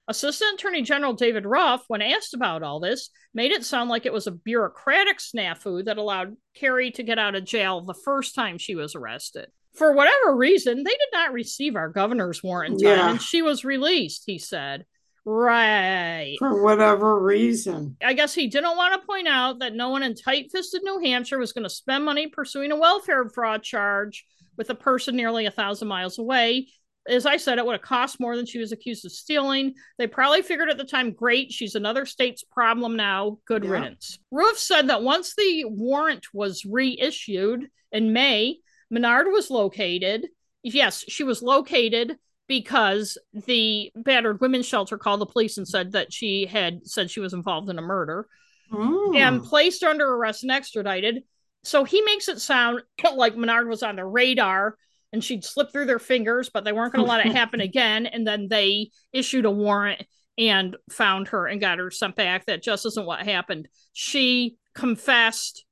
Assistant 0.09 0.55
Attorney 0.55 0.83
General 0.83 1.15
David 1.15 1.47
Ruff, 1.47 1.85
when 1.89 2.03
asked 2.03 2.35
about 2.35 2.63
all 2.63 2.81
this, 2.81 3.11
made 3.33 3.53
it 3.53 3.65
sound 3.65 3.89
like 3.89 4.05
it 4.05 4.13
was 4.13 4.27
a 4.27 4.33
bureaucratic 4.33 5.19
snafu 5.19 5.85
that 5.85 5.97
allowed 5.97 6.37
Carrie 6.55 6.91
to 6.93 7.03
get 7.03 7.19
out 7.19 7.35
of 7.35 7.45
jail 7.45 7.81
the 7.81 7.95
first 7.95 8.35
time 8.35 8.59
she 8.59 8.75
was 8.75 8.95
arrested 8.95 9.47
for 9.75 9.93
whatever 9.93 10.35
reason, 10.35 10.79
they 10.79 10.91
did 10.91 11.09
not 11.13 11.33
receive 11.33 11.77
our 11.77 11.89
governor's 11.89 12.43
warrant 12.43 12.81
time, 12.81 12.97
yeah. 12.97 13.11
and 13.11 13.21
she 13.21 13.43
was 13.43 13.65
released, 13.65 14.23
he 14.27 14.39
said. 14.39 14.87
Right. 15.27 16.37
For 16.39 16.63
whatever 16.63 17.19
reason. 17.19 17.97
I 18.05 18.13
guess 18.13 18.35
he 18.35 18.47
didn't 18.47 18.77
want 18.77 19.01
to 19.01 19.07
point 19.07 19.27
out 19.27 19.61
that 19.61 19.75
no 19.75 19.89
one 19.89 20.03
in 20.03 20.15
tight 20.15 20.51
fisted 20.53 20.83
New 20.85 21.01
Hampshire 21.01 21.39
was 21.39 21.53
going 21.53 21.65
to 21.65 21.71
spend 21.71 22.05
money 22.05 22.27
pursuing 22.27 22.73
a 22.73 22.77
welfare 22.77 23.29
fraud 23.29 23.63
charge 23.63 24.27
with 24.57 24.71
a 24.71 24.75
person 24.75 25.17
nearly 25.17 25.47
a 25.47 25.51
thousand 25.51 25.89
miles 25.89 26.19
away. 26.19 26.69
As 27.07 27.27
I 27.27 27.37
said, 27.37 27.59
it 27.59 27.67
would 27.67 27.75
have 27.75 27.83
cost 27.83 28.19
more 28.19 28.37
than 28.37 28.47
she 28.47 28.59
was 28.59 28.73
accused 28.73 29.05
of 29.05 29.13
stealing. 29.13 29.75
They 29.99 30.07
probably 30.07 30.43
figured 30.43 30.71
at 30.71 30.79
the 30.79 30.85
time, 30.85 31.13
great, 31.13 31.53
she's 31.53 31.75
another 31.75 32.07
state's 32.07 32.43
problem 32.43 32.97
now. 32.97 33.39
Good 33.45 33.65
yeah. 33.65 33.71
riddance. 33.71 34.19
Ruff 34.31 34.57
said 34.57 34.89
that 34.89 35.03
once 35.03 35.35
the 35.35 35.65
warrant 35.67 36.27
was 36.33 36.65
reissued 36.65 37.69
in 37.93 38.13
May, 38.13 38.59
Menard 38.91 39.27
was 39.29 39.51
located. 39.51 40.29
Yes, 40.63 41.05
she 41.09 41.25
was 41.25 41.43
located 41.43 42.17
because 42.47 43.19
the 43.33 43.91
battered 43.95 44.41
women's 44.41 44.67
shelter 44.67 44.99
called 44.99 45.21
the 45.21 45.27
police 45.27 45.57
and 45.57 45.67
said 45.67 45.93
that 45.93 46.13
she 46.13 46.47
had 46.47 46.87
said 46.87 47.11
she 47.11 47.21
was 47.21 47.33
involved 47.33 47.71
in 47.71 47.79
a 47.79 47.83
murder 47.83 48.27
mm. 48.71 49.17
and 49.17 49.43
placed 49.43 49.83
under 49.83 50.07
arrest 50.07 50.43
and 50.43 50.53
extradited. 50.53 51.23
So 51.63 51.85
he 51.85 52.03
makes 52.03 52.29
it 52.29 52.41
sound 52.41 52.83
like 53.15 53.37
Menard 53.37 53.69
was 53.69 53.83
on 53.83 53.97
the 53.97 54.05
radar 54.05 54.77
and 55.15 55.25
she'd 55.25 55.45
slip 55.45 55.73
through 55.73 55.87
their 55.87 56.01
fingers, 56.01 56.51
but 56.53 56.65
they 56.65 56.73
weren't 56.73 56.93
going 56.93 57.05
to 57.05 57.11
let 57.11 57.25
it 57.25 57.33
happen 57.37 57.61
again. 57.61 58.05
And 58.05 58.27
then 58.27 58.49
they 58.49 58.91
issued 59.13 59.47
a 59.47 59.51
warrant 59.51 60.03
and 60.37 60.77
found 60.91 61.29
her 61.29 61.47
and 61.47 61.61
got 61.61 61.79
her 61.79 61.91
sent 61.91 62.17
back. 62.17 62.47
That 62.47 62.63
just 62.63 62.85
isn't 62.85 63.07
what 63.07 63.25
happened. 63.25 63.69
She 63.93 64.57
confessed. 64.75 65.65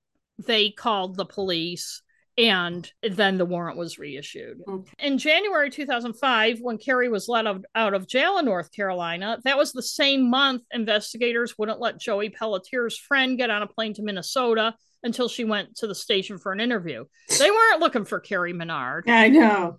They 0.47 0.71
called 0.71 1.17
the 1.17 1.27
police 1.27 2.02
and 2.39 2.91
then 3.03 3.37
the 3.37 3.45
warrant 3.45 3.77
was 3.77 3.99
reissued. 3.99 4.63
Okay. 4.67 4.91
In 4.99 5.19
January 5.19 5.69
2005, 5.71 6.61
when 6.61 6.79
Carrie 6.79 7.11
was 7.11 7.29
let 7.29 7.47
out 7.47 7.95
of 7.95 8.09
jail 8.09 8.39
in 8.39 8.47
North 8.47 8.73
Carolina, 8.73 9.39
that 9.45 9.59
was 9.59 9.73
the 9.73 9.83
same 9.83 10.31
month 10.31 10.63
investigators 10.73 11.59
wouldn't 11.59 11.81
let 11.81 12.01
Joey 12.01 12.31
Pelletier's 12.31 12.97
friend 12.97 13.37
get 13.37 13.51
on 13.51 13.63
a 13.63 13.67
plane 13.67 13.93
to 13.95 14.03
Minnesota 14.03 14.75
until 15.03 15.29
she 15.29 15.45
went 15.45 15.77
to 15.77 15.87
the 15.87 15.95
station 15.95 16.39
for 16.39 16.53
an 16.53 16.61
interview. 16.61 17.05
They 17.39 17.51
weren't 17.51 17.81
looking 17.81 18.05
for 18.05 18.21
Carrie 18.21 18.53
Menard. 18.53 19.11
I 19.11 19.29
know. 19.29 19.79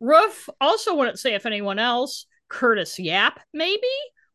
Ruff 0.00 0.48
also 0.60 0.94
wouldn't 0.94 1.18
say 1.18 1.34
if 1.34 1.46
anyone 1.46 1.78
else, 1.78 2.26
Curtis 2.48 2.98
Yap 2.98 3.40
maybe, 3.52 3.82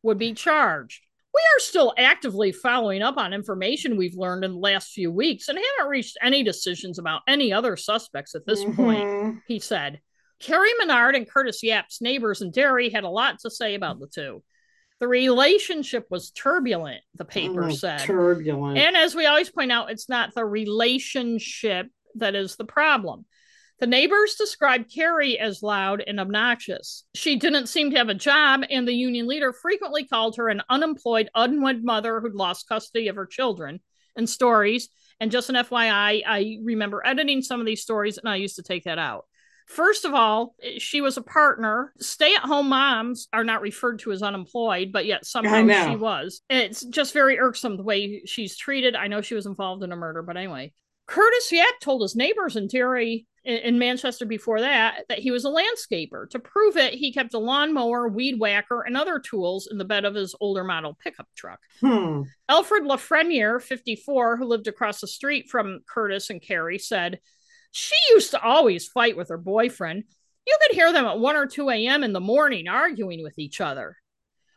would 0.02 0.18
be 0.18 0.32
charged. 0.32 1.02
We 1.34 1.40
are 1.40 1.60
still 1.60 1.94
actively 1.98 2.52
following 2.52 3.02
up 3.02 3.16
on 3.16 3.32
information 3.32 3.96
we've 3.96 4.16
learned 4.16 4.44
in 4.44 4.52
the 4.52 4.58
last 4.58 4.92
few 4.92 5.12
weeks 5.12 5.48
and 5.48 5.58
haven't 5.58 5.90
reached 5.90 6.16
any 6.22 6.42
decisions 6.42 6.98
about 6.98 7.22
any 7.28 7.52
other 7.52 7.76
suspects 7.76 8.34
at 8.34 8.46
this 8.46 8.64
mm-hmm. 8.64 8.76
point, 8.76 9.40
he 9.46 9.58
said. 9.58 10.00
Carrie 10.40 10.72
Menard 10.78 11.14
and 11.14 11.28
Curtis 11.28 11.62
Yap's 11.62 12.00
neighbors 12.00 12.42
in 12.42 12.50
Derry 12.50 12.90
had 12.90 13.04
a 13.04 13.08
lot 13.08 13.40
to 13.40 13.50
say 13.50 13.74
about 13.74 14.00
the 14.00 14.06
two. 14.06 14.42
The 15.00 15.08
relationship 15.08 16.06
was 16.10 16.30
turbulent, 16.30 17.02
the 17.14 17.24
paper 17.24 17.64
oh, 17.64 17.70
said. 17.70 18.00
Turbulent. 18.00 18.78
And 18.78 18.96
as 18.96 19.14
we 19.14 19.26
always 19.26 19.50
point 19.50 19.70
out, 19.70 19.90
it's 19.90 20.08
not 20.08 20.34
the 20.34 20.44
relationship 20.44 21.86
that 22.16 22.34
is 22.34 22.56
the 22.56 22.64
problem. 22.64 23.24
The 23.80 23.86
neighbors 23.86 24.34
described 24.34 24.92
Carrie 24.92 25.38
as 25.38 25.62
loud 25.62 26.02
and 26.04 26.18
obnoxious. 26.18 27.04
She 27.14 27.36
didn't 27.36 27.68
seem 27.68 27.90
to 27.92 27.96
have 27.98 28.08
a 28.08 28.14
job, 28.14 28.62
and 28.68 28.88
the 28.88 28.92
union 28.92 29.28
leader 29.28 29.52
frequently 29.52 30.04
called 30.04 30.36
her 30.36 30.48
an 30.48 30.62
unemployed, 30.68 31.30
unwed 31.34 31.84
mother 31.84 32.20
who'd 32.20 32.34
lost 32.34 32.68
custody 32.68 33.06
of 33.06 33.16
her 33.16 33.26
children 33.26 33.80
and 34.16 34.28
stories. 34.28 34.88
And 35.20 35.30
just 35.30 35.48
an 35.48 35.56
FYI, 35.56 36.22
I 36.26 36.58
remember 36.62 37.02
editing 37.04 37.42
some 37.42 37.60
of 37.60 37.66
these 37.66 37.82
stories 37.82 38.18
and 38.18 38.28
I 38.28 38.36
used 38.36 38.56
to 38.56 38.62
take 38.62 38.84
that 38.84 38.98
out. 38.98 39.26
First 39.66 40.04
of 40.04 40.14
all, 40.14 40.54
she 40.78 41.00
was 41.00 41.16
a 41.16 41.22
partner. 41.22 41.92
Stay 42.00 42.34
at 42.34 42.42
home 42.42 42.70
moms 42.70 43.28
are 43.32 43.44
not 43.44 43.60
referred 43.60 43.98
to 44.00 44.12
as 44.12 44.22
unemployed, 44.22 44.92
but 44.92 45.06
yet 45.06 45.26
somehow 45.26 45.90
she 45.90 45.96
was. 45.96 46.40
It's 46.48 46.84
just 46.84 47.12
very 47.12 47.38
irksome 47.38 47.76
the 47.76 47.82
way 47.82 48.22
she's 48.24 48.56
treated. 48.56 48.96
I 48.96 49.08
know 49.08 49.20
she 49.20 49.34
was 49.34 49.46
involved 49.46 49.82
in 49.82 49.92
a 49.92 49.96
murder, 49.96 50.22
but 50.22 50.36
anyway. 50.36 50.72
Curtis 51.08 51.50
Yap 51.50 51.80
told 51.80 52.02
his 52.02 52.14
neighbors 52.14 52.54
in 52.54 52.68
Derry 52.68 53.26
in 53.44 53.78
Manchester 53.78 54.26
before 54.26 54.60
that 54.60 55.06
that 55.08 55.20
he 55.20 55.30
was 55.30 55.46
a 55.46 55.48
landscaper. 55.48 56.28
To 56.30 56.38
prove 56.38 56.76
it, 56.76 56.94
he 56.94 57.12
kept 57.12 57.32
a 57.32 57.38
lawnmower, 57.38 58.08
weed 58.08 58.38
whacker, 58.38 58.82
and 58.82 58.94
other 58.94 59.18
tools 59.18 59.68
in 59.70 59.78
the 59.78 59.86
bed 59.86 60.04
of 60.04 60.14
his 60.14 60.34
older 60.38 60.62
model 60.62 60.98
pickup 61.02 61.26
truck. 61.34 61.60
Hmm. 61.80 62.22
Alfred 62.50 62.84
Lafreniere, 62.84 63.60
54, 63.60 64.36
who 64.36 64.44
lived 64.44 64.68
across 64.68 65.00
the 65.00 65.06
street 65.06 65.48
from 65.48 65.80
Curtis 65.88 66.28
and 66.28 66.42
Carrie, 66.42 66.78
said, 66.78 67.20
She 67.70 67.96
used 68.10 68.32
to 68.32 68.42
always 68.42 68.86
fight 68.86 69.16
with 69.16 69.30
her 69.30 69.38
boyfriend. 69.38 70.04
You 70.46 70.58
could 70.62 70.76
hear 70.76 70.92
them 70.92 71.06
at 71.06 71.18
1 71.18 71.36
or 71.36 71.46
2 71.46 71.70
a.m. 71.70 72.04
in 72.04 72.12
the 72.12 72.20
morning 72.20 72.68
arguing 72.68 73.22
with 73.22 73.38
each 73.38 73.62
other. 73.62 73.96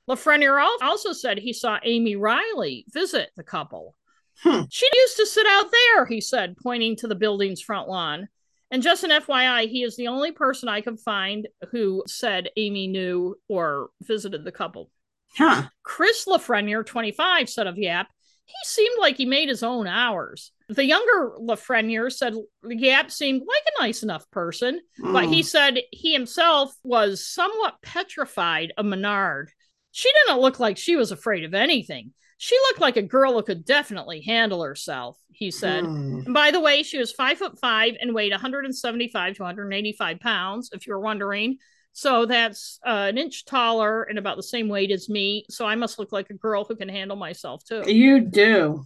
Lafreniere 0.09 0.61
also 0.81 1.13
said 1.13 1.37
he 1.37 1.53
saw 1.53 1.79
Amie 1.85 2.17
Riley 2.17 2.85
visit 2.89 3.29
the 3.37 3.43
couple. 3.43 3.95
Hmm. 4.39 4.61
She 4.69 4.87
used 4.93 5.17
to 5.17 5.25
sit 5.25 5.45
out 5.47 5.67
there, 5.71 6.05
he 6.05 6.21
said, 6.21 6.57
pointing 6.61 6.95
to 6.97 7.07
the 7.07 7.15
building's 7.15 7.61
front 7.61 7.87
lawn. 7.87 8.27
And 8.71 8.81
just 8.81 9.03
an 9.03 9.11
FYI, 9.11 9.69
he 9.69 9.83
is 9.83 9.97
the 9.97 10.07
only 10.07 10.31
person 10.31 10.69
I 10.69 10.81
could 10.81 10.99
find 10.99 11.47
who 11.71 12.03
said 12.07 12.49
Amie 12.57 12.87
knew 12.87 13.35
or 13.49 13.89
visited 14.01 14.45
the 14.45 14.51
couple. 14.51 14.89
Huh. 15.37 15.63
Chris 15.83 16.25
Lafreniere, 16.25 16.85
25, 16.85 17.49
said 17.49 17.67
of 17.67 17.77
Yap, 17.77 18.07
he 18.45 18.65
seemed 18.65 18.95
like 18.99 19.17
he 19.17 19.25
made 19.25 19.49
his 19.49 19.63
own 19.63 19.87
hours. 19.87 20.51
The 20.69 20.85
younger 20.85 21.35
Lafreniere 21.39 22.11
said 22.11 22.33
Yap 22.63 23.11
seemed 23.11 23.41
like 23.41 23.63
a 23.67 23.81
nice 23.81 24.03
enough 24.03 24.29
person, 24.31 24.79
mm. 24.99 25.13
but 25.13 25.25
he 25.25 25.41
hmm. 25.41 25.45
said 25.45 25.79
he 25.91 26.13
himself 26.13 26.73
was 26.83 27.25
somewhat 27.25 27.75
petrified 27.81 28.73
of 28.77 28.85
Menard. 28.85 29.51
She 29.91 30.09
didn't 30.11 30.41
look 30.41 30.59
like 30.59 30.77
she 30.77 30.95
was 30.95 31.11
afraid 31.11 31.43
of 31.43 31.53
anything. 31.53 32.13
She 32.43 32.57
looked 32.67 32.81
like 32.81 32.97
a 32.97 33.03
girl 33.03 33.33
who 33.33 33.43
could 33.43 33.65
definitely 33.65 34.21
handle 34.21 34.63
herself, 34.63 35.15
he 35.31 35.51
said. 35.51 35.83
Mm. 35.83 36.33
By 36.33 36.49
the 36.49 36.59
way, 36.59 36.81
she 36.81 36.97
was 36.97 37.11
five 37.11 37.37
foot 37.37 37.59
five 37.59 37.93
and 38.01 38.15
weighed 38.15 38.31
175 38.31 39.35
to 39.35 39.43
185 39.43 40.19
pounds, 40.19 40.71
if 40.73 40.87
you're 40.87 40.99
wondering. 40.99 41.59
So 41.93 42.25
that's 42.25 42.79
uh, 42.83 43.09
an 43.09 43.19
inch 43.19 43.45
taller 43.45 44.01
and 44.01 44.17
about 44.17 44.37
the 44.37 44.43
same 44.43 44.69
weight 44.69 44.89
as 44.89 45.07
me. 45.07 45.45
So 45.51 45.67
I 45.67 45.75
must 45.75 45.99
look 45.99 46.11
like 46.11 46.31
a 46.31 46.33
girl 46.33 46.65
who 46.65 46.75
can 46.75 46.89
handle 46.89 47.15
myself 47.15 47.63
too. 47.63 47.83
You 47.85 48.21
do. 48.21 48.85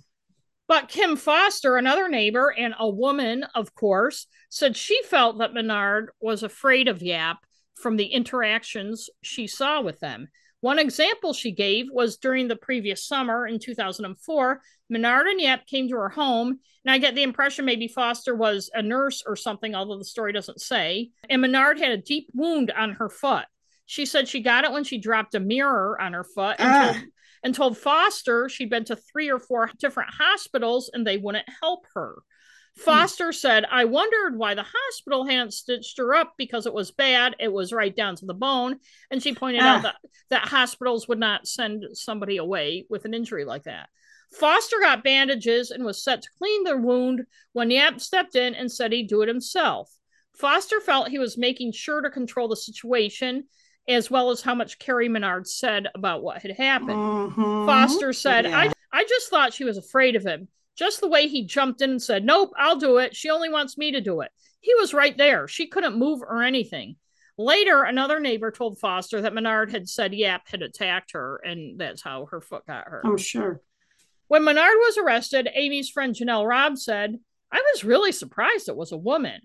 But 0.67 0.89
Kim 0.89 1.15
Foster, 1.15 1.77
another 1.77 2.09
neighbor 2.09 2.53
and 2.57 2.75
a 2.77 2.89
woman, 2.89 3.45
of 3.55 3.73
course, 3.73 4.27
said 4.49 4.75
she 4.75 5.01
felt 5.03 5.37
that 5.37 5.53
Menard 5.53 6.09
was 6.19 6.43
afraid 6.43 6.89
of 6.89 7.01
Yap 7.01 7.37
from 7.75 7.95
the 7.95 8.07
interactions 8.07 9.09
she 9.23 9.47
saw 9.47 9.79
with 9.79 10.01
them. 10.01 10.27
One 10.65 10.79
example 10.79 11.33
she 11.33 11.51
gave 11.51 11.91
was 11.91 12.17
during 12.17 12.47
the 12.47 12.55
previous 12.55 13.05
summer 13.05 13.45
in 13.45 13.59
2004, 13.59 14.61
Menard 14.89 15.27
and 15.27 15.39
Yap 15.39 15.67
came 15.67 15.87
to 15.89 15.95
her 15.95 16.09
home, 16.09 16.59
and 16.83 16.91
I 16.91 16.97
get 16.97 17.13
the 17.13 17.21
impression 17.21 17.65
maybe 17.65 17.87
Foster 17.87 18.33
was 18.33 18.71
a 18.73 18.81
nurse 18.81 19.21
or 19.27 19.35
something, 19.35 19.75
although 19.75 19.99
the 19.99 20.03
story 20.03 20.33
doesn't 20.33 20.59
say. 20.59 21.11
And 21.29 21.43
Menard 21.43 21.77
had 21.77 21.91
a 21.91 21.97
deep 21.97 22.31
wound 22.33 22.71
on 22.71 22.93
her 22.93 23.09
foot. 23.09 23.45
She 23.85 24.07
said 24.07 24.27
she 24.27 24.39
got 24.39 24.63
it 24.63 24.71
when 24.71 24.83
she 24.83 24.97
dropped 24.97 25.35
a 25.35 25.39
mirror 25.39 26.01
on 26.01 26.13
her 26.13 26.23
foot 26.23 26.55
and, 26.57 26.67
ah. 26.67 26.93
told, 26.93 27.05
and 27.43 27.53
told 27.53 27.77
Foster 27.77 28.49
she'd 28.49 28.71
been 28.71 28.85
to 28.85 28.95
three 28.95 29.29
or 29.29 29.37
four 29.37 29.69
different 29.77 30.15
hospitals 30.17 30.89
and 30.91 31.05
they 31.05 31.17
wouldn't 31.17 31.45
help 31.61 31.85
her. 31.93 32.15
Foster 32.77 33.31
said, 33.31 33.65
I 33.71 33.85
wondered 33.85 34.37
why 34.37 34.53
the 34.53 34.65
hospital 34.65 35.25
hadn't 35.25 35.53
stitched 35.53 35.97
her 35.97 36.13
up 36.13 36.33
because 36.37 36.65
it 36.65 36.73
was 36.73 36.91
bad. 36.91 37.35
It 37.39 37.51
was 37.51 37.71
right 37.71 37.95
down 37.95 38.15
to 38.17 38.25
the 38.25 38.33
bone. 38.33 38.79
And 39.09 39.23
she 39.23 39.33
pointed 39.33 39.61
ah. 39.63 39.77
out 39.77 39.83
that, 39.83 39.95
that 40.29 40.47
hospitals 40.49 41.07
would 41.07 41.19
not 41.19 41.47
send 41.47 41.85
somebody 41.93 42.37
away 42.37 42.85
with 42.89 43.05
an 43.05 43.13
injury 43.13 43.45
like 43.45 43.63
that. 43.63 43.87
Foster 44.33 44.77
got 44.81 45.03
bandages 45.03 45.71
and 45.71 45.85
was 45.85 46.03
set 46.03 46.21
to 46.23 46.29
clean 46.37 46.63
the 46.63 46.75
wound 46.75 47.25
when 47.53 47.71
Yap 47.71 48.01
stepped 48.01 48.35
in 48.35 48.53
and 48.53 48.69
said 48.69 48.91
he'd 48.91 49.07
do 49.07 49.21
it 49.21 49.29
himself. 49.29 49.89
Foster 50.33 50.81
felt 50.81 51.07
he 51.07 51.19
was 51.19 51.37
making 51.37 51.71
sure 51.71 52.01
to 52.01 52.09
control 52.09 52.49
the 52.49 52.57
situation 52.57 53.45
as 53.87 54.11
well 54.11 54.31
as 54.31 54.41
how 54.41 54.55
much 54.55 54.79
Carrie 54.79 55.07
Menard 55.07 55.47
said 55.47 55.87
about 55.95 56.23
what 56.23 56.41
had 56.41 56.51
happened. 56.51 56.89
Mm-hmm. 56.89 57.65
Foster 57.65 58.11
said, 58.11 58.45
yeah. 58.45 58.57
I, 58.57 58.71
I 58.91 59.03
just 59.05 59.29
thought 59.29 59.53
she 59.53 59.63
was 59.63 59.77
afraid 59.77 60.15
of 60.15 60.25
him. 60.25 60.49
Just 60.75 60.99
the 60.99 61.07
way 61.07 61.27
he 61.27 61.45
jumped 61.45 61.81
in 61.81 61.91
and 61.91 62.01
said, 62.01 62.25
Nope, 62.25 62.51
I'll 62.57 62.77
do 62.77 62.97
it. 62.97 63.15
She 63.15 63.29
only 63.29 63.49
wants 63.49 63.77
me 63.77 63.91
to 63.93 64.01
do 64.01 64.21
it. 64.21 64.31
He 64.59 64.73
was 64.75 64.93
right 64.93 65.17
there. 65.17 65.47
She 65.47 65.67
couldn't 65.67 65.97
move 65.97 66.21
or 66.21 66.43
anything. 66.43 66.97
Later, 67.37 67.83
another 67.83 68.19
neighbor 68.19 68.49
told 68.49 68.79
Foster 68.79 69.21
that 69.21 69.33
Menard 69.33 69.71
had 69.71 69.89
said 69.89 70.13
Yap 70.13 70.47
had 70.47 70.61
attacked 70.61 71.11
her, 71.11 71.37
and 71.43 71.79
that's 71.79 72.01
how 72.01 72.25
her 72.27 72.39
foot 72.39 72.65
got 72.65 72.87
hurt. 72.87 73.03
Oh, 73.05 73.17
sure. 73.17 73.61
When 74.27 74.43
Menard 74.43 74.75
was 74.77 74.97
arrested, 74.97 75.49
Amie's 75.53 75.89
friend 75.89 76.15
Janelle 76.15 76.47
Robb 76.47 76.77
said, 76.77 77.19
I 77.51 77.61
was 77.73 77.83
really 77.83 78.11
surprised 78.11 78.69
it 78.69 78.75
was 78.75 78.91
a 78.91 78.97
woman. 78.97 79.41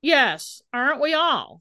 Yes, 0.00 0.62
aren't 0.72 1.00
we 1.00 1.12
all? 1.12 1.60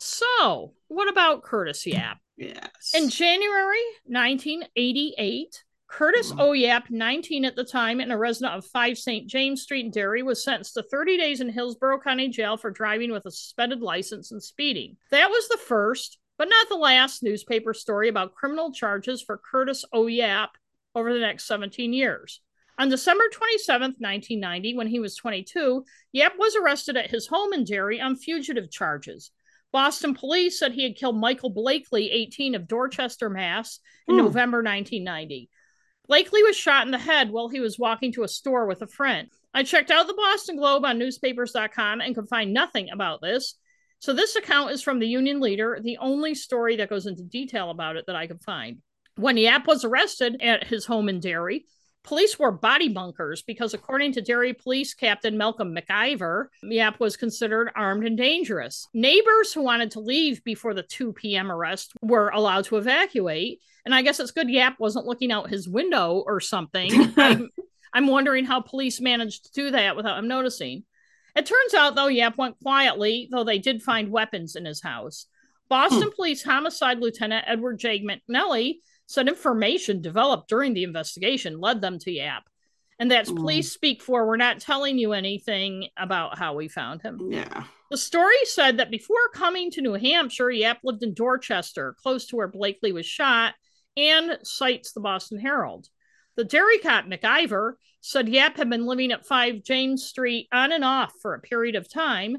So, 0.00 0.74
what 0.88 1.08
about 1.08 1.42
Curtis 1.42 1.86
Yap? 1.86 2.18
Yes. 2.36 2.92
In 2.94 3.08
January 3.08 3.82
1988, 4.06 5.63
Curtis 5.86 6.32
mm. 6.32 6.38
Oyap, 6.38 6.90
19 6.90 7.44
at 7.44 7.56
the 7.56 7.64
time 7.64 8.00
and 8.00 8.12
a 8.12 8.16
resident 8.16 8.54
of 8.54 8.66
5 8.66 8.98
St. 8.98 9.28
James 9.28 9.62
Street 9.62 9.84
in 9.84 9.90
Derry, 9.90 10.22
was 10.22 10.42
sentenced 10.42 10.74
to 10.74 10.82
30 10.82 11.18
days 11.18 11.40
in 11.40 11.48
Hillsborough 11.48 12.00
County 12.00 12.28
Jail 12.28 12.56
for 12.56 12.70
driving 12.70 13.12
with 13.12 13.26
a 13.26 13.30
suspended 13.30 13.80
license 13.80 14.32
and 14.32 14.42
speeding. 14.42 14.96
That 15.10 15.30
was 15.30 15.48
the 15.48 15.58
first, 15.58 16.18
but 16.38 16.48
not 16.48 16.68
the 16.68 16.76
last, 16.76 17.22
newspaper 17.22 17.74
story 17.74 18.08
about 18.08 18.34
criminal 18.34 18.72
charges 18.72 19.22
for 19.22 19.38
Curtis 19.38 19.84
Oyap 19.94 20.48
over 20.94 21.12
the 21.12 21.20
next 21.20 21.46
17 21.46 21.92
years. 21.92 22.40
On 22.76 22.88
December 22.88 23.24
27, 23.32 23.94
1990, 23.98 24.76
when 24.76 24.88
he 24.88 24.98
was 24.98 25.14
22, 25.14 25.84
Yap 26.12 26.32
was 26.38 26.56
arrested 26.56 26.96
at 26.96 27.10
his 27.10 27.28
home 27.28 27.52
in 27.52 27.64
Derry 27.64 28.00
on 28.00 28.16
fugitive 28.16 28.70
charges. 28.70 29.30
Boston 29.70 30.14
police 30.14 30.58
said 30.58 30.72
he 30.72 30.82
had 30.82 30.96
killed 30.96 31.16
Michael 31.16 31.50
Blakely, 31.50 32.10
18 32.10 32.54
of 32.54 32.66
Dorchester, 32.66 33.30
Mass, 33.30 33.78
in 34.08 34.14
hmm. 34.14 34.22
November 34.22 34.58
1990. 34.58 35.50
Blakely 36.06 36.42
was 36.42 36.56
shot 36.56 36.84
in 36.84 36.90
the 36.90 36.98
head 36.98 37.30
while 37.30 37.48
he 37.48 37.60
was 37.60 37.78
walking 37.78 38.12
to 38.12 38.24
a 38.24 38.28
store 38.28 38.66
with 38.66 38.82
a 38.82 38.86
friend. 38.86 39.28
I 39.54 39.62
checked 39.62 39.90
out 39.90 40.06
the 40.06 40.14
Boston 40.14 40.56
Globe 40.56 40.84
on 40.84 40.98
newspapers.com 40.98 42.00
and 42.00 42.14
could 42.14 42.28
find 42.28 42.52
nothing 42.52 42.90
about 42.90 43.22
this. 43.22 43.54
So, 44.00 44.12
this 44.12 44.36
account 44.36 44.72
is 44.72 44.82
from 44.82 44.98
the 44.98 45.08
Union 45.08 45.40
Leader, 45.40 45.78
the 45.82 45.96
only 45.98 46.34
story 46.34 46.76
that 46.76 46.90
goes 46.90 47.06
into 47.06 47.22
detail 47.22 47.70
about 47.70 47.96
it 47.96 48.04
that 48.06 48.16
I 48.16 48.26
could 48.26 48.42
find. 48.42 48.78
When 49.16 49.36
Yap 49.36 49.66
was 49.66 49.84
arrested 49.84 50.36
at 50.42 50.66
his 50.66 50.84
home 50.84 51.08
in 51.08 51.20
Derry, 51.20 51.64
police 52.04 52.38
wore 52.38 52.52
body 52.52 52.88
bunkers 52.88 53.42
because, 53.42 53.74
according 53.74 54.12
to 54.12 54.20
Derry 54.20 54.52
Police 54.52 54.94
Captain 54.94 55.36
Malcolm 55.36 55.74
McIver, 55.74 56.46
Yap 56.62 57.00
was 57.00 57.16
considered 57.16 57.70
armed 57.74 58.06
and 58.06 58.16
dangerous. 58.16 58.86
Neighbors 58.94 59.52
who 59.52 59.62
wanted 59.62 59.90
to 59.92 60.00
leave 60.00 60.44
before 60.44 60.74
the 60.74 60.82
2 60.82 61.14
p.m. 61.14 61.50
arrest 61.50 61.92
were 62.02 62.28
allowed 62.28 62.66
to 62.66 62.76
evacuate, 62.76 63.60
and 63.84 63.94
I 63.94 64.02
guess 64.02 64.20
it's 64.20 64.30
good 64.30 64.50
Yap 64.50 64.78
wasn't 64.78 65.06
looking 65.06 65.32
out 65.32 65.50
his 65.50 65.68
window 65.68 66.22
or 66.26 66.40
something. 66.40 66.90
I'm, 67.16 67.50
I'm 67.92 68.06
wondering 68.06 68.44
how 68.44 68.60
police 68.60 69.00
managed 69.00 69.46
to 69.46 69.52
do 69.52 69.70
that 69.72 69.96
without 69.96 70.18
him 70.18 70.28
noticing. 70.28 70.84
It 71.34 71.46
turns 71.46 71.74
out, 71.74 71.96
though, 71.96 72.06
Yap 72.08 72.38
went 72.38 72.60
quietly, 72.60 73.28
though 73.30 73.44
they 73.44 73.58
did 73.58 73.82
find 73.82 74.10
weapons 74.10 74.54
in 74.54 74.66
his 74.66 74.82
house. 74.82 75.26
Boston 75.68 76.02
hmm. 76.02 76.14
Police 76.14 76.42
Homicide 76.44 77.00
Lieutenant 77.00 77.46
Edward 77.48 77.78
J. 77.78 78.04
McNelly 78.04 78.76
said 79.06 79.28
information 79.28 80.00
developed 80.00 80.48
during 80.48 80.74
the 80.74 80.84
investigation 80.84 81.60
led 81.60 81.80
them 81.80 81.98
to 82.00 82.10
Yap. 82.10 82.44
And 82.98 83.10
that's 83.10 83.30
mm. 83.30 83.36
police 83.36 83.72
speak 83.72 84.02
for 84.02 84.26
we're 84.26 84.36
not 84.36 84.60
telling 84.60 84.98
you 84.98 85.12
anything 85.12 85.88
about 85.96 86.38
how 86.38 86.54
we 86.54 86.68
found 86.68 87.02
him. 87.02 87.18
Yeah. 87.30 87.64
The 87.90 87.96
story 87.96 88.44
said 88.44 88.78
that 88.78 88.90
before 88.90 89.28
coming 89.34 89.70
to 89.72 89.82
New 89.82 89.94
Hampshire, 89.94 90.50
Yap 90.50 90.78
lived 90.84 91.02
in 91.02 91.14
Dorchester, 91.14 91.94
close 92.02 92.26
to 92.26 92.36
where 92.36 92.48
Blakely 92.48 92.92
was 92.92 93.06
shot, 93.06 93.54
and 93.96 94.38
cites 94.42 94.92
the 94.92 95.00
Boston 95.00 95.38
Herald. 95.38 95.88
The 96.36 96.44
Derry 96.44 96.78
cop 96.78 97.06
McIver 97.06 97.74
said 98.00 98.28
Yap 98.28 98.56
had 98.56 98.68
been 98.68 98.86
living 98.86 99.12
at 99.12 99.26
5 99.26 99.62
James 99.62 100.04
Street 100.04 100.48
on 100.52 100.72
and 100.72 100.84
off 100.84 101.12
for 101.22 101.34
a 101.34 101.40
period 101.40 101.76
of 101.76 101.88
time. 101.88 102.38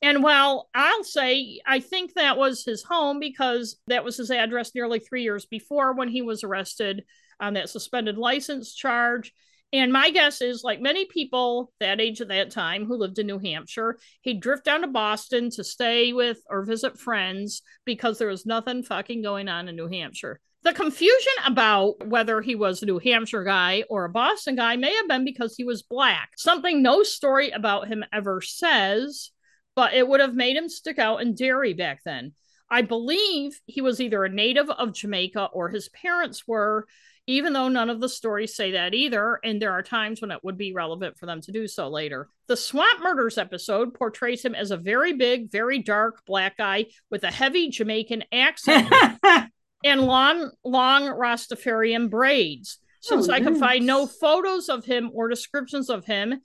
And 0.00 0.22
while 0.22 0.68
I'll 0.74 1.04
say 1.04 1.60
I 1.66 1.80
think 1.80 2.14
that 2.14 2.36
was 2.36 2.64
his 2.64 2.82
home 2.82 3.18
because 3.18 3.76
that 3.88 4.04
was 4.04 4.16
his 4.16 4.30
address 4.30 4.74
nearly 4.74 5.00
three 5.00 5.22
years 5.22 5.46
before 5.46 5.94
when 5.94 6.08
he 6.08 6.22
was 6.22 6.44
arrested 6.44 7.04
on 7.40 7.54
that 7.54 7.68
suspended 7.68 8.16
license 8.16 8.74
charge. 8.74 9.32
And 9.72 9.92
my 9.92 10.10
guess 10.10 10.40
is, 10.40 10.64
like 10.64 10.80
many 10.80 11.04
people 11.04 11.72
that 11.78 12.00
age 12.00 12.22
at 12.22 12.28
that 12.28 12.50
time 12.50 12.86
who 12.86 12.96
lived 12.96 13.18
in 13.18 13.26
New 13.26 13.38
Hampshire, 13.38 13.98
he'd 14.22 14.40
drift 14.40 14.64
down 14.64 14.80
to 14.80 14.86
Boston 14.86 15.50
to 15.50 15.64
stay 15.64 16.14
with 16.14 16.38
or 16.48 16.64
visit 16.64 16.98
friends 16.98 17.60
because 17.84 18.18
there 18.18 18.28
was 18.28 18.46
nothing 18.46 18.82
fucking 18.82 19.22
going 19.22 19.46
on 19.48 19.68
in 19.68 19.76
New 19.76 19.88
Hampshire. 19.88 20.40
The 20.62 20.72
confusion 20.72 21.32
about 21.46 22.06
whether 22.08 22.40
he 22.40 22.54
was 22.54 22.82
a 22.82 22.86
New 22.86 22.98
Hampshire 22.98 23.44
guy 23.44 23.84
or 23.90 24.04
a 24.04 24.10
Boston 24.10 24.56
guy 24.56 24.76
may 24.76 24.94
have 24.94 25.06
been 25.06 25.24
because 25.24 25.54
he 25.54 25.64
was 25.64 25.82
black, 25.82 26.30
something 26.36 26.82
no 26.82 27.02
story 27.02 27.50
about 27.50 27.88
him 27.88 28.04
ever 28.12 28.40
says, 28.40 29.30
but 29.78 29.94
it 29.94 30.08
would 30.08 30.18
have 30.18 30.34
made 30.34 30.56
him 30.56 30.68
stick 30.68 30.98
out 30.98 31.22
in 31.22 31.36
Derry 31.36 31.72
back 31.72 32.02
then. 32.04 32.32
I 32.68 32.82
believe 32.82 33.60
he 33.66 33.80
was 33.80 34.00
either 34.00 34.24
a 34.24 34.28
native 34.28 34.68
of 34.68 34.92
Jamaica 34.92 35.50
or 35.52 35.68
his 35.68 35.88
parents 35.90 36.48
were, 36.48 36.88
even 37.28 37.52
though 37.52 37.68
none 37.68 37.88
of 37.88 38.00
the 38.00 38.08
stories 38.08 38.56
say 38.56 38.72
that 38.72 38.92
either, 38.92 39.38
and 39.44 39.62
there 39.62 39.70
are 39.70 39.84
times 39.84 40.20
when 40.20 40.32
it 40.32 40.42
would 40.42 40.58
be 40.58 40.72
relevant 40.72 41.16
for 41.16 41.26
them 41.26 41.40
to 41.42 41.52
do 41.52 41.68
so 41.68 41.88
later. 41.88 42.28
The 42.48 42.56
Swamp 42.56 43.04
Murders 43.04 43.38
episode 43.38 43.94
portrays 43.94 44.44
him 44.44 44.56
as 44.56 44.72
a 44.72 44.76
very 44.76 45.12
big, 45.12 45.48
very 45.52 45.78
dark 45.78 46.26
black 46.26 46.56
guy 46.56 46.86
with 47.08 47.22
a 47.22 47.30
heavy 47.30 47.70
Jamaican 47.70 48.24
accent 48.32 48.92
and 49.84 50.00
long, 50.00 50.50
long 50.64 51.04
Rastafarian 51.04 52.10
braids. 52.10 52.78
Since 53.00 53.28
oh, 53.28 53.32
I 53.32 53.40
could 53.40 53.58
find 53.58 53.86
no 53.86 54.08
photos 54.08 54.68
of 54.68 54.84
him 54.84 55.12
or 55.14 55.28
descriptions 55.28 55.88
of 55.88 56.04
him, 56.04 56.40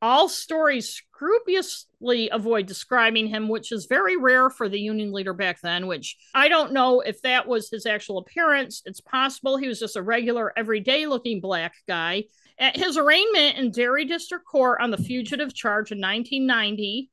all 0.00 0.28
stories 0.28 0.88
scrupulously 0.90 2.30
avoid 2.30 2.66
describing 2.66 3.26
him, 3.26 3.48
which 3.48 3.72
is 3.72 3.86
very 3.86 4.16
rare 4.16 4.50
for 4.50 4.68
the 4.68 4.78
Union 4.78 5.12
leader 5.12 5.32
back 5.32 5.60
then. 5.60 5.86
Which 5.86 6.16
I 6.34 6.48
don't 6.48 6.72
know 6.72 7.00
if 7.00 7.20
that 7.22 7.48
was 7.48 7.70
his 7.70 7.86
actual 7.86 8.18
appearance. 8.18 8.82
It's 8.84 9.00
possible 9.00 9.56
he 9.56 9.68
was 9.68 9.80
just 9.80 9.96
a 9.96 10.02
regular, 10.02 10.52
everyday 10.56 11.06
looking 11.06 11.40
black 11.40 11.74
guy. 11.86 12.24
At 12.58 12.76
his 12.76 12.96
arraignment 12.96 13.56
in 13.56 13.70
Derry 13.70 14.04
District 14.04 14.44
Court 14.44 14.80
on 14.80 14.90
the 14.90 14.98
fugitive 14.98 15.54
charge 15.54 15.92
in 15.92 16.00
1990 16.00 17.10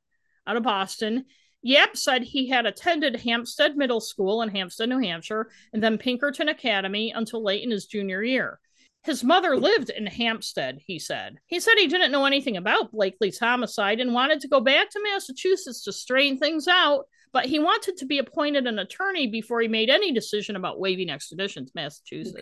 out 0.48 0.57
of 0.57 0.64
Boston, 0.64 1.26
Yap 1.62 1.98
said 1.98 2.22
he 2.22 2.48
had 2.49 2.68
attended 2.68 3.22
Hampstead 3.22 3.76
Middle 3.76 3.99
School 3.99 4.44
in 4.44 4.49
Hampstead, 4.49 4.88
New 4.88 4.99
Hampshire, 4.99 5.49
and 5.74 5.84
then 5.84 5.98
Pinkerton 5.98 6.49
Academy 6.49 7.12
until 7.12 7.44
late 7.44 7.64
in 7.64 7.72
his 7.72 7.88
junior 7.88 8.22
year. 8.22 8.60
His 9.06 9.23
mother 9.23 9.56
lived 9.56 9.91
in 9.91 10.07
Hampstead, 10.07 10.80
he 10.86 10.98
said. 10.98 11.38
He 11.45 11.60
said 11.60 11.76
he 11.77 11.88
didn't 11.88 12.11
know 12.11 12.26
anything 12.26 12.57
about 12.57 12.91
Blakely's 12.91 13.38
homicide 13.38 13.99
and 13.99 14.14
wanted 14.14 14.41
to 14.41 14.48
go 14.48 14.60
back 14.60 14.90
to 14.90 15.03
Massachusetts 15.03 15.84
to 15.84 15.94
straighten 15.94 16.40
things 16.40 16.68
out, 16.68 17.06
but 17.32 17.45
he 17.45 17.60
wanted 17.60 17.98
to 17.98 18.06
be 18.06 18.18
appointed 18.18 18.65
an 18.65 18.80
attorney 18.80 19.27
before 19.27 19.61
he 19.61 19.68
made 19.68 19.91
any 19.91 20.11
decision 20.11 20.56
about 20.56 20.80
waiving 20.80 21.11
extradition 21.11 21.65
to 21.65 21.72
Massachusetts. 21.76 22.36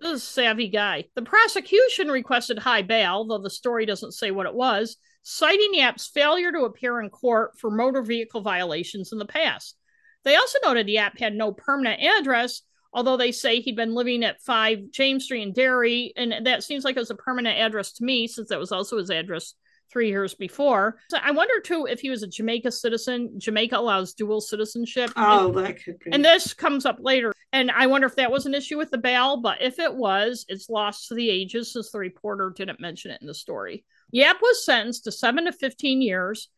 This 0.00 0.12
is 0.12 0.22
a 0.22 0.26
savvy 0.26 0.68
guy. 0.68 1.04
The 1.16 1.22
prosecution 1.22 2.08
requested 2.08 2.58
high 2.58 2.82
bail, 2.82 3.24
though 3.26 3.38
the 3.38 3.50
story 3.50 3.84
doesn't 3.84 4.12
say 4.12 4.30
what 4.30 4.46
it 4.46 4.54
was, 4.54 4.98
citing 5.24 5.74
Yap's 5.74 6.06
failure 6.06 6.52
to 6.52 6.66
appear 6.66 7.00
in 7.00 7.10
court 7.10 7.58
for 7.58 7.68
motor 7.68 8.02
vehicle 8.02 8.42
violations 8.42 9.10
in 9.10 9.18
the 9.18 9.24
past. 9.26 9.76
They 10.22 10.36
also 10.36 10.58
noted 10.64 10.88
Yap 10.88 11.18
had 11.18 11.34
no 11.34 11.52
permanent 11.52 12.00
address, 12.02 12.62
although 12.92 13.16
they 13.16 13.32
say 13.32 13.60
he'd 13.60 13.76
been 13.76 13.94
living 13.94 14.24
at 14.24 14.42
5 14.42 14.90
James 14.90 15.24
Street 15.24 15.42
in 15.42 15.52
Derry, 15.52 16.12
and 16.16 16.46
that 16.46 16.64
seems 16.64 16.84
like 16.84 16.96
it 16.96 17.00
was 17.00 17.10
a 17.10 17.16
permanent 17.16 17.58
address 17.58 17.92
to 17.92 18.04
me 18.04 18.26
since 18.26 18.48
that 18.48 18.58
was 18.58 18.72
also 18.72 18.98
his 18.98 19.10
address 19.10 19.54
three 19.90 20.08
years 20.08 20.34
before. 20.34 20.98
So 21.10 21.18
I 21.22 21.30
wonder 21.30 21.60
too 21.60 21.86
if 21.88 22.00
he 22.00 22.10
was 22.10 22.22
a 22.22 22.26
Jamaica 22.26 22.72
citizen. 22.72 23.38
Jamaica 23.38 23.78
allows 23.78 24.14
dual 24.14 24.40
citizenship. 24.40 25.10
Oh, 25.16 25.48
and, 25.48 25.56
that 25.58 25.82
could 25.82 25.98
be. 26.00 26.10
And 26.12 26.24
this 26.24 26.54
comes 26.54 26.86
up 26.86 26.98
later. 27.00 27.32
And 27.52 27.70
I 27.70 27.86
wonder 27.86 28.06
if 28.06 28.16
that 28.16 28.30
was 28.30 28.46
an 28.46 28.54
issue 28.54 28.76
with 28.76 28.90
the 28.90 28.98
bail, 28.98 29.38
but 29.38 29.62
if 29.62 29.78
it 29.78 29.94
was, 29.94 30.44
it's 30.48 30.68
lost 30.68 31.08
to 31.08 31.14
the 31.14 31.30
ages 31.30 31.72
since 31.72 31.90
the 31.90 31.98
reporter 31.98 32.52
didn't 32.54 32.80
mention 32.80 33.10
it 33.10 33.20
in 33.20 33.26
the 33.26 33.34
story. 33.34 33.84
Yap 34.10 34.38
was 34.42 34.64
sentenced 34.64 35.04
to 35.04 35.12
seven 35.12 35.44
to 35.44 35.52
15 35.52 36.02
years. 36.02 36.48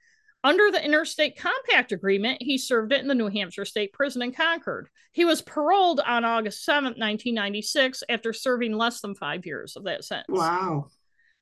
Under 0.44 0.70
the 0.70 0.85
Interstate 0.85 1.36
Compact 1.36 1.90
Agreement, 1.90 2.40
he 2.40 2.59
served 2.59 2.93
it 2.93 3.01
in 3.01 3.09
the 3.09 3.15
New 3.15 3.28
Hampshire 3.28 3.65
State 3.65 3.93
Prison 3.93 4.23
in 4.23 4.32
Concord. 4.32 4.89
He 5.12 5.24
was 5.24 5.43
paroled 5.43 6.01
on 6.01 6.24
August 6.24 6.65
7, 6.65 6.85
1996, 6.85 8.05
after 8.09 8.32
serving 8.32 8.73
less 8.73 9.01
than 9.01 9.16
five 9.16 9.44
years 9.44 9.74
of 9.74 9.85
that 9.85 10.05
sentence. 10.05 10.39
Wow. 10.39 10.86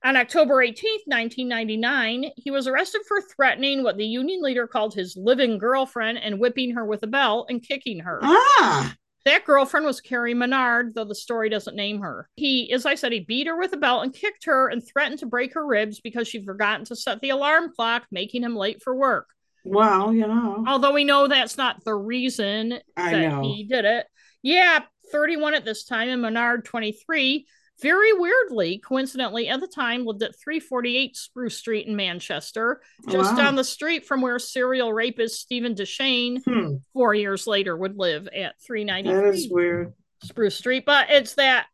On 0.05 0.17
October 0.17 0.63
18, 0.63 1.01
1999, 1.07 2.31
he 2.37 2.51
was 2.51 2.67
arrested 2.67 3.03
for 3.07 3.21
threatening 3.21 3.83
what 3.83 3.97
the 3.97 4.07
union 4.07 4.41
leader 4.41 4.67
called 4.67 4.95
his 4.95 5.17
living 5.17 5.59
girlfriend 5.59 6.19
and 6.19 6.39
whipping 6.39 6.75
her 6.75 6.85
with 6.85 7.03
a 7.03 7.07
belt 7.07 7.49
and 7.51 7.63
kicking 7.63 8.01
her. 8.01 8.21
Ah. 8.23 8.95
That 9.27 9.45
girlfriend 9.45 9.85
was 9.85 10.01
Carrie 10.01 10.35
Menard, 10.35 10.95
though 10.95 11.05
the 11.05 11.13
story 11.15 11.49
doesn't 11.49 11.75
name 11.75 12.01
her. 12.01 12.29
He, 12.37 12.73
as 12.73 12.87
I 12.87 12.95
said, 12.95 13.11
he 13.11 13.19
beat 13.19 13.49
her 13.49 13.59
with 13.59 13.73
a 13.73 13.77
belt 13.77 14.05
and 14.05 14.15
kicked 14.15 14.45
her 14.45 14.69
and 14.69 14.87
threatened 14.87 15.19
to 15.19 15.27
break 15.27 15.55
her 15.55 15.67
ribs 15.67 16.01
because 16.01 16.29
she'd 16.29 16.45
forgotten 16.45 16.85
to 16.87 16.95
set 16.95 17.21
the 17.21 17.31
alarm 17.31 17.73
clock, 17.75 18.05
making 18.13 18.45
him 18.45 18.55
late 18.55 18.85
for 18.85 18.95
work. 18.95 19.27
Well, 19.65 20.15
you 20.15 20.29
know. 20.29 20.65
Although 20.69 20.93
we 20.93 21.03
know 21.03 21.27
that's 21.27 21.57
not 21.57 21.85
the 21.85 21.97
reason 21.97 22.79
I 22.97 23.11
that 23.11 23.29
know. 23.29 23.43
he 23.43 23.65
did 23.65 23.85
it. 23.85 24.07
Yeah, 24.43 24.83
31 25.11 25.55
at 25.55 25.65
this 25.65 25.85
time, 25.85 26.09
and 26.09 26.23
Menard 26.23 26.65
23 26.65 27.49
very 27.81 28.13
weirdly, 28.15 28.79
coincidentally, 28.79 29.49
at 29.49 29.61
the 29.61 29.67
time 29.67 30.05
lived 30.07 30.23
at 30.23 30.35
348 30.37 31.17
Spruce 31.17 31.57
Street 31.59 31.87
in 31.87 31.95
Manchester, 31.97 32.81
just 33.09 33.33
Wow. 33.33 33.37
down 33.37 33.55
the 33.57 33.65
street 33.65 34.07
from 34.07 34.23
where 34.23 34.39
serial 34.39 34.93
rapist 34.93 35.41
Stephen 35.41 35.75
Deshane 35.75 36.43
Hmm, 36.45 36.77
four 36.93 37.15
years 37.15 37.47
later 37.47 37.77
would 37.77 37.99
live 37.99 38.27
at 38.29 38.33
that 38.33 38.55
393 38.67 39.29
is 39.31 39.49
weird. 39.51 39.93
Spruce 40.23 40.57
Street. 40.57 40.85
But 40.87 41.11
it's 41.11 41.35
that 41.35 41.67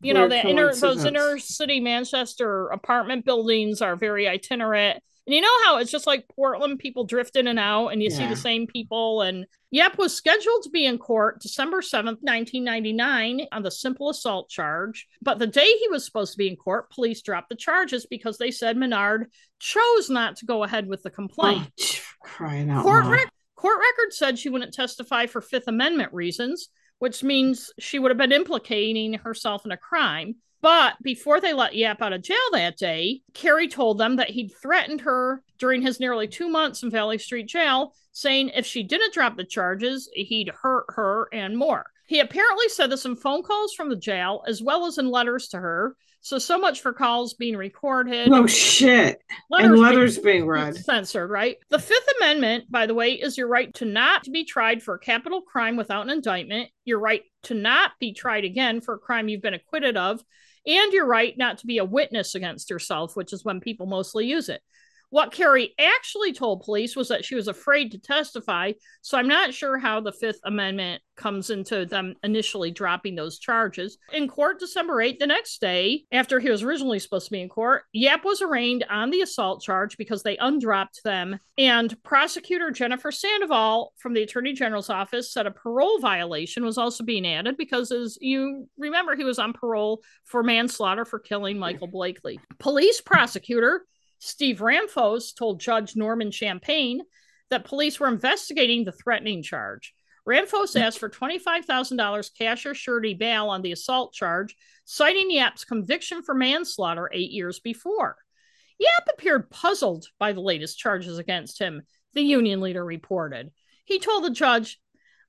you 0.00 0.14
know 0.14 0.28
that 0.28 0.44
inner 0.44 0.74
those 0.74 1.04
inner 1.04 1.38
city 1.38 1.78
Manchester 1.80 2.68
apartment 2.68 3.24
buildings 3.24 3.80
are 3.82 3.96
very 3.96 4.26
itinerant. 4.28 5.02
And 5.26 5.34
you 5.36 5.40
know 5.40 5.56
how 5.64 5.78
it's 5.78 5.90
just 5.90 6.06
like 6.06 6.26
Portland, 6.34 6.80
people 6.80 7.04
drift 7.04 7.36
in 7.36 7.46
and 7.46 7.58
out, 7.58 7.88
and 7.88 8.02
you 8.02 8.10
see 8.10 8.26
the 8.26 8.34
same 8.34 8.66
people. 8.66 9.22
And 9.22 9.46
Yap 9.70 9.96
was 9.96 10.16
scheduled 10.16 10.64
to 10.64 10.70
be 10.70 10.84
in 10.84 10.98
court 10.98 11.40
December 11.40 11.80
7th, 11.80 12.18
1999, 12.22 13.46
on 13.52 13.62
the 13.62 13.70
simple 13.70 14.10
assault 14.10 14.48
charge. 14.50 15.06
But 15.22 15.38
the 15.38 15.46
day 15.46 15.76
he 15.78 15.88
was 15.88 16.04
supposed 16.04 16.32
to 16.32 16.38
be 16.38 16.48
in 16.48 16.56
court, 16.56 16.90
police 16.90 17.22
dropped 17.22 17.50
the 17.50 17.54
charges 17.54 18.04
because 18.04 18.36
they 18.36 18.50
said 18.50 18.76
Menard 18.76 19.30
chose 19.60 20.10
not 20.10 20.36
to 20.36 20.46
go 20.46 20.64
ahead 20.64 20.88
with 20.88 21.04
the 21.04 21.10
complaint. 21.10 21.70
Oh, 21.80 21.94
crying 22.20 22.68
out 22.68 22.82
Court, 22.82 23.04
rec- 23.06 23.32
court 23.54 23.78
record 23.78 24.12
said 24.12 24.38
she 24.40 24.48
wouldn't 24.48 24.74
testify 24.74 25.26
for 25.26 25.40
Fifth 25.40 25.68
Amendment 25.68 26.12
reasons, 26.12 26.68
which 26.98 27.22
means 27.22 27.70
she 27.78 28.00
would 28.00 28.10
have 28.10 28.18
been 28.18 28.32
implicating 28.32 29.14
herself 29.14 29.64
in 29.64 29.70
a 29.70 29.76
crime. 29.76 30.34
But 30.62 30.94
before 31.02 31.40
they 31.40 31.52
let 31.52 31.74
Yap 31.74 32.00
out 32.00 32.12
of 32.12 32.22
jail 32.22 32.36
that 32.52 32.78
day, 32.78 33.20
Carrie 33.34 33.68
told 33.68 33.98
them 33.98 34.16
that 34.16 34.30
he'd 34.30 34.54
threatened 34.62 35.00
her 35.02 35.42
during 35.58 35.82
his 35.82 35.98
nearly 35.98 36.28
two 36.28 36.48
months 36.48 36.84
in 36.84 36.90
Valley 36.90 37.18
Street 37.18 37.48
Jail, 37.48 37.94
saying 38.12 38.50
if 38.50 38.64
she 38.64 38.84
didn't 38.84 39.12
drop 39.12 39.36
the 39.36 39.44
charges, 39.44 40.08
he'd 40.14 40.52
hurt 40.62 40.84
her 40.90 41.28
and 41.32 41.58
more. 41.58 41.86
He 42.06 42.20
apparently 42.20 42.68
said 42.68 42.90
this 42.90 43.04
in 43.04 43.16
phone 43.16 43.42
calls 43.42 43.74
from 43.74 43.88
the 43.88 43.96
jail 43.96 44.44
as 44.46 44.62
well 44.62 44.86
as 44.86 44.98
in 44.98 45.10
letters 45.10 45.48
to 45.48 45.58
her. 45.58 45.96
So, 46.20 46.38
so 46.38 46.56
much 46.56 46.80
for 46.80 46.92
calls 46.92 47.34
being 47.34 47.56
recorded. 47.56 48.28
Oh 48.30 48.46
shit! 48.46 49.20
and 49.50 49.72
being- 49.72 49.82
letters 49.82 50.18
being 50.18 50.46
read. 50.46 50.76
censored, 50.84 51.28
right? 51.30 51.56
The 51.70 51.80
Fifth 51.80 52.08
Amendment, 52.20 52.70
by 52.70 52.86
the 52.86 52.94
way, 52.94 53.14
is 53.14 53.36
your 53.36 53.48
right 53.48 53.74
to 53.74 53.84
not 53.84 54.30
be 54.30 54.44
tried 54.44 54.84
for 54.84 54.94
a 54.94 55.00
capital 55.00 55.40
crime 55.40 55.74
without 55.76 56.04
an 56.04 56.10
indictment, 56.10 56.70
your 56.84 57.00
right 57.00 57.22
to 57.44 57.54
not 57.54 57.92
be 57.98 58.12
tried 58.12 58.44
again 58.44 58.80
for 58.80 58.94
a 58.94 58.98
crime 58.98 59.28
you've 59.28 59.42
been 59.42 59.54
acquitted 59.54 59.96
of, 59.96 60.22
and 60.66 60.92
your 60.92 61.06
right 61.06 61.36
not 61.36 61.58
to 61.58 61.66
be 61.66 61.78
a 61.78 61.84
witness 61.84 62.34
against 62.34 62.70
yourself, 62.70 63.16
which 63.16 63.32
is 63.32 63.44
when 63.44 63.60
people 63.60 63.86
mostly 63.86 64.26
use 64.26 64.48
it. 64.48 64.62
What 65.12 65.30
Carrie 65.30 65.74
actually 65.78 66.32
told 66.32 66.62
police 66.62 66.96
was 66.96 67.08
that 67.08 67.22
she 67.22 67.34
was 67.34 67.46
afraid 67.46 67.92
to 67.92 67.98
testify, 67.98 68.72
so 69.02 69.18
I'm 69.18 69.28
not 69.28 69.52
sure 69.52 69.76
how 69.76 70.00
the 70.00 70.10
Fifth 70.10 70.40
Amendment 70.42 71.02
comes 71.18 71.50
into 71.50 71.84
them 71.84 72.14
initially 72.22 72.70
dropping 72.70 73.14
those 73.14 73.38
charges. 73.38 73.98
In 74.14 74.26
court 74.26 74.58
December 74.58 74.94
8th, 74.94 75.18
the 75.18 75.26
next 75.26 75.60
day, 75.60 76.04
after 76.12 76.40
he 76.40 76.48
was 76.48 76.62
originally 76.62 76.98
supposed 76.98 77.26
to 77.26 77.30
be 77.30 77.42
in 77.42 77.50
court, 77.50 77.82
Yap 77.92 78.24
was 78.24 78.40
arraigned 78.40 78.86
on 78.88 79.10
the 79.10 79.20
assault 79.20 79.60
charge 79.62 79.98
because 79.98 80.22
they 80.22 80.38
undropped 80.38 81.02
them. 81.04 81.38
And 81.58 81.94
prosecutor 82.02 82.70
Jennifer 82.70 83.12
Sandoval 83.12 83.92
from 83.98 84.14
the 84.14 84.22
Attorney 84.22 84.54
General's 84.54 84.88
office 84.88 85.30
said 85.30 85.46
a 85.46 85.50
parole 85.50 85.98
violation 85.98 86.64
was 86.64 86.78
also 86.78 87.04
being 87.04 87.26
added 87.26 87.58
because, 87.58 87.92
as 87.92 88.16
you 88.22 88.66
remember, 88.78 89.14
he 89.14 89.24
was 89.24 89.38
on 89.38 89.52
parole 89.52 90.00
for 90.24 90.42
manslaughter 90.42 91.04
for 91.04 91.18
killing 91.18 91.58
Michael 91.58 91.86
Blakely. 91.86 92.40
Police 92.58 93.02
prosecutor 93.02 93.84
Steve 94.24 94.58
Ramphos 94.58 95.34
told 95.34 95.58
Judge 95.58 95.96
Norman 95.96 96.30
Champagne 96.30 97.02
that 97.50 97.64
police 97.64 97.98
were 97.98 98.06
investigating 98.06 98.84
the 98.84 98.92
threatening 98.92 99.42
charge. 99.42 99.92
Ramphos 100.28 100.80
asked 100.80 101.00
for 101.00 101.10
$25,000 101.10 102.30
cash 102.38 102.64
or 102.64 102.72
surety 102.72 103.14
bail 103.14 103.48
on 103.48 103.62
the 103.62 103.72
assault 103.72 104.12
charge, 104.12 104.54
citing 104.84 105.28
Yap's 105.28 105.64
conviction 105.64 106.22
for 106.22 106.36
manslaughter 106.36 107.10
eight 107.12 107.32
years 107.32 107.58
before. 107.58 108.16
Yap 108.78 109.08
appeared 109.12 109.50
puzzled 109.50 110.06
by 110.20 110.32
the 110.32 110.40
latest 110.40 110.78
charges 110.78 111.18
against 111.18 111.58
him, 111.58 111.82
the 112.14 112.22
union 112.22 112.60
leader 112.60 112.84
reported. 112.84 113.50
He 113.84 113.98
told 113.98 114.22
the 114.22 114.30
judge, 114.30 114.80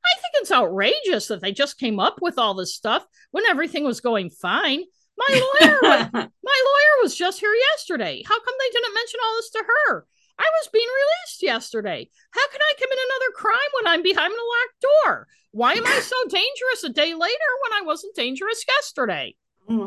I 0.06 0.22
think 0.22 0.34
it's 0.36 0.52
outrageous 0.52 1.30
that 1.30 1.42
they 1.42 1.52
just 1.52 1.80
came 1.80 2.00
up 2.00 2.22
with 2.22 2.38
all 2.38 2.54
this 2.54 2.76
stuff 2.76 3.04
when 3.32 3.46
everything 3.48 3.86
was 3.86 4.02
going 4.02 4.30
fine. 4.30 4.84
My 5.18 5.30
lawyer 5.30 5.80
was, 5.82 6.08
my 6.14 6.60
lawyer 6.66 6.96
was 7.02 7.16
just 7.16 7.40
here 7.40 7.54
yesterday. 7.72 8.24
How 8.26 8.40
come 8.40 8.54
they 8.60 8.72
didn't 8.72 8.96
mention 8.96 9.20
all 9.24 9.36
this 9.36 9.50
to 9.52 9.64
her? 9.66 10.08
I 10.40 10.50
was 10.62 10.70
being 10.74 10.88
released 10.88 11.44
yesterday. 11.44 12.10
How 12.32 12.48
can 12.50 12.62
I 12.62 12.74
commit 12.78 12.98
another 12.98 13.32
crime 13.36 13.72
when 13.74 13.94
I'm 13.94 14.04
behind 14.04 14.34
a 14.34 14.36
locked 14.36 14.82
door? 14.82 15.28
Why 15.52 15.74
am 15.74 15.86
I 15.86 16.00
so 16.00 16.16
dangerous 16.30 16.84
a 16.84 16.90
day 16.90 17.14
later 17.14 17.52
when 17.62 17.82
I 17.82 17.86
wasn't 17.86 18.16
dangerous 18.16 18.64
yesterday? 18.68 19.36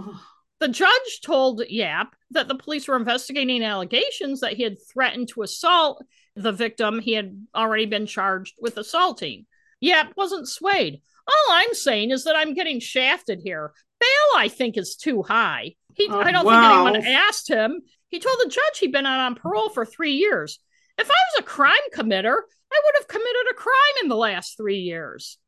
The 0.59 0.69
judge 0.69 1.21
told 1.23 1.63
Yap 1.69 2.17
that 2.31 2.49
the 2.49 2.55
police 2.55 2.89
were 2.89 2.97
investigating 2.97 3.63
allegations 3.63 4.41
that 4.41 4.55
he 4.55 4.63
had 4.63 4.79
threatened 4.91 5.29
to 5.29 5.43
assault 5.43 6.03
the 6.35 6.53
victim 6.53 6.99
he 6.99 7.13
had 7.13 7.47
already 7.55 7.85
been 7.85 8.07
charged 8.07 8.55
with 8.59 8.79
assaulting. 8.79 9.45
Yap 9.81 10.15
wasn't 10.17 10.49
swayed. 10.49 11.03
All 11.29 11.53
I'm 11.53 11.75
saying 11.75 12.11
is 12.11 12.25
that 12.25 12.37
I'm 12.37 12.55
getting 12.55 12.81
shafted 12.81 13.41
here. 13.43 13.75
Bail, 14.01 14.37
I 14.37 14.49
think, 14.49 14.77
is 14.77 14.97
too 14.97 15.23
high. 15.23 15.75
He, 15.95 16.09
Oh, 16.11 16.21
I 16.21 16.33
don't 16.33 16.45
wow. 16.45 16.85
think 16.85 16.97
anyone 16.97 17.15
asked 17.15 17.49
him. 17.49 17.81
He 18.09 18.21
told 18.21 18.37
the 18.39 18.51
judge 18.51 18.79
he'd 18.79 18.93
been 18.93 19.07
out 19.07 19.21
on 19.21 19.35
parole 19.35 19.71
for 19.71 19.85
three 19.85 20.13
years. 20.13 20.59
If 20.99 21.11
I 21.11 21.15
was 21.15 21.41
a 21.41 21.43
crime 21.43 21.75
committer, 21.95 22.37
I 22.73 22.81
would 22.85 22.95
have 22.99 23.09
committed 23.09 23.47
a 23.51 23.55
crime 23.55 23.75
in 24.03 24.09
the 24.09 24.17
last 24.17 24.57
three 24.57 24.79
years. 24.81 25.39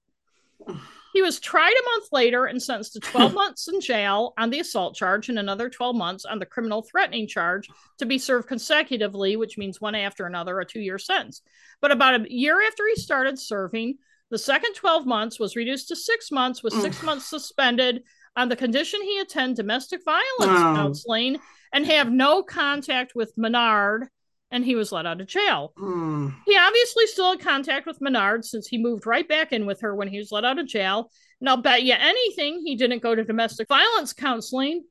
He 1.14 1.22
was 1.22 1.40
tried 1.40 1.72
a 1.72 1.84
month 1.90 2.08
later 2.12 2.44
and 2.44 2.62
sentenced 2.62 2.92
to 2.94 3.00
12 3.00 3.32
months 3.34 3.68
in 3.68 3.80
jail 3.80 4.34
on 4.38 4.50
the 4.50 4.60
assault 4.60 4.94
charge 4.94 5.28
and 5.28 5.38
another 5.38 5.70
12 5.70 5.96
months 5.96 6.24
on 6.24 6.38
the 6.38 6.46
criminal 6.46 6.82
threatening 6.82 7.26
charge 7.26 7.68
to 7.98 8.06
be 8.06 8.18
served 8.18 8.46
consecutively, 8.48 9.36
which 9.36 9.56
means 9.58 9.80
one 9.80 9.94
after 9.94 10.26
another, 10.26 10.60
a 10.60 10.66
two 10.66 10.80
year 10.80 10.98
sentence. 10.98 11.42
But 11.80 11.92
about 11.92 12.20
a 12.20 12.32
year 12.32 12.60
after 12.66 12.84
he 12.86 12.96
started 13.00 13.38
serving, 13.38 13.98
the 14.30 14.38
second 14.38 14.74
12 14.74 15.06
months 15.06 15.40
was 15.40 15.56
reduced 15.56 15.88
to 15.88 15.96
six 15.96 16.30
months, 16.30 16.62
with 16.62 16.74
six 16.74 17.02
months 17.02 17.24
suspended 17.26 18.02
on 18.38 18.48
the 18.48 18.56
condition 18.56 19.02
he 19.02 19.18
attend 19.18 19.56
domestic 19.56 20.04
violence 20.04 20.60
counseling 20.78 21.38
and 21.72 21.84
have 21.84 22.10
no 22.10 22.42
contact 22.42 23.14
with 23.14 23.32
Menard, 23.36 24.06
and 24.50 24.64
he 24.64 24.76
was 24.76 24.92
let 24.92 25.06
out 25.06 25.20
of 25.20 25.26
jail. 25.26 25.72
Hmm. 25.76 26.28
He 26.46 26.56
obviously 26.56 27.06
still 27.06 27.32
had 27.32 27.40
contact 27.40 27.84
with 27.84 28.00
Menard 28.00 28.44
since 28.44 28.68
he 28.68 28.78
moved 28.78 29.06
right 29.06 29.28
back 29.28 29.52
in 29.52 29.66
with 29.66 29.80
her 29.80 29.94
when 29.94 30.08
he 30.08 30.18
was 30.18 30.30
let 30.30 30.44
out 30.44 30.58
of 30.58 30.66
jail. 30.66 31.10
And 31.40 31.48
I'll 31.48 31.56
bet 31.56 31.82
you 31.82 31.94
anything 31.98 32.62
he 32.64 32.76
didn't 32.76 33.02
go 33.02 33.14
to 33.14 33.24
domestic 33.24 33.66
violence 33.68 34.12
counseling. 34.12 34.84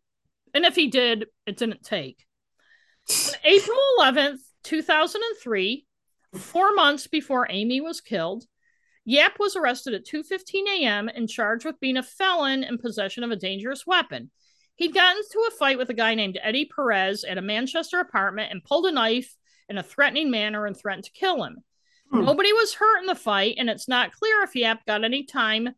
And 0.53 0.65
if 0.65 0.75
he 0.75 0.87
did, 0.87 1.27
it 1.45 1.57
didn't 1.57 1.83
take. 1.83 2.25
On 3.09 3.33
April 3.45 3.77
11th, 3.99 4.39
2003, 4.63 5.85
four 6.35 6.73
months 6.73 7.07
before 7.07 7.49
Amie 7.49 7.81
was 7.81 8.01
killed, 8.01 8.43
Yap 9.09 9.39
was 9.39 9.55
arrested 9.55 9.93
at 9.93 10.05
2:15 10.05 10.67
a.m. 10.67 11.07
and 11.07 11.29
charged 11.29 11.63
with 11.63 11.79
being 11.79 11.95
a 11.95 12.03
felon 12.03 12.61
in 12.61 12.77
possession 12.77 13.23
of 13.23 13.31
a 13.31 13.37
dangerous 13.37 13.87
weapon. 13.87 14.29
He'd 14.75 14.93
gotten 14.93 15.23
into 15.23 15.47
a 15.47 15.51
fight 15.51 15.77
with 15.77 15.89
a 15.89 15.93
guy 15.93 16.13
named 16.13 16.37
Eddie 16.43 16.69
Perez 16.75 17.23
at 17.23 17.37
a 17.37 17.41
Manchester 17.41 18.01
apartment 18.01 18.51
and 18.51 18.65
pulled 18.65 18.85
a 18.85 18.91
knife 18.91 19.37
in 19.69 19.77
a 19.77 19.83
threatening 19.83 20.29
manner 20.29 20.65
and 20.65 20.75
threatened 20.75 21.05
to 21.05 21.11
kill 21.11 21.41
him. 21.41 21.63
Hmm. 22.11 22.25
Nobody 22.25 22.51
was 22.51 22.73
hurt 22.73 22.99
in 22.99 23.05
the 23.05 23.15
fight, 23.15 23.55
and 23.57 23.69
it's 23.69 23.87
not 23.87 24.11
clear 24.11 24.43
if 24.43 24.57
Yap 24.57 24.85
got 24.85 25.05
any 25.05 25.23
time 25.23 25.69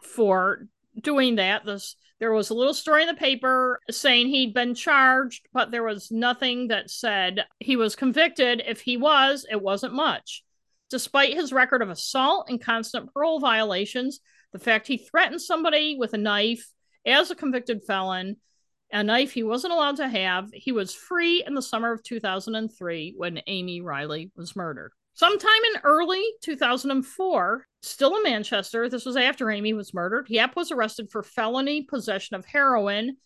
for 0.00 0.66
doing 0.98 1.34
that. 1.34 1.66
The, 1.66 1.86
There 2.20 2.32
was 2.32 2.48
a 2.48 2.54
little 2.54 2.72
story 2.72 3.02
in 3.02 3.08
the 3.08 3.14
paper 3.14 3.80
saying 3.90 4.28
he'd 4.28 4.54
been 4.54 4.74
charged, 4.74 5.46
but 5.52 5.70
there 5.70 5.84
was 5.84 6.10
nothing 6.10 6.68
that 6.68 6.90
said 6.90 7.44
he 7.60 7.76
was 7.76 7.94
convicted. 7.94 8.62
If 8.66 8.80
he 8.80 8.96
was, 8.96 9.44
it 9.50 9.60
wasn't 9.60 9.92
much. 9.92 10.42
Despite 10.90 11.34
his 11.34 11.52
record 11.52 11.82
of 11.82 11.90
assault 11.90 12.48
and 12.48 12.60
constant 12.60 13.12
parole 13.12 13.40
violations, 13.40 14.20
the 14.52 14.58
fact 14.58 14.86
he 14.86 14.96
threatened 14.96 15.42
somebody 15.42 15.96
with 15.98 16.14
a 16.14 16.18
knife 16.18 16.66
as 17.06 17.30
a 17.30 17.34
convicted 17.34 17.82
felon, 17.86 18.36
a 18.90 19.04
knife 19.04 19.32
he 19.32 19.42
wasn't 19.42 19.72
allowed 19.72 19.96
to 19.96 20.08
have, 20.08 20.48
he 20.52 20.72
was 20.72 20.94
free 20.94 21.44
in 21.46 21.54
the 21.54 21.62
summer 21.62 21.92
of 21.92 22.02
2003 22.02 23.14
when 23.16 23.42
Amie 23.46 23.82
Riley 23.82 24.30
was 24.34 24.56
murdered. 24.56 24.92
Sometime 25.12 25.50
in 25.74 25.80
early 25.82 26.24
2004, 26.42 27.66
still 27.82 28.16
in 28.16 28.22
Manchester, 28.22 28.88
this 28.88 29.04
was 29.04 29.16
after 29.16 29.50
Amie 29.50 29.74
was 29.74 29.92
murdered, 29.92 30.28
Yap 30.30 30.56
was 30.56 30.70
arrested 30.70 31.10
for 31.10 31.22
felony 31.22 31.82
possession 31.82 32.36
of 32.36 32.46
heroin. 32.46 33.16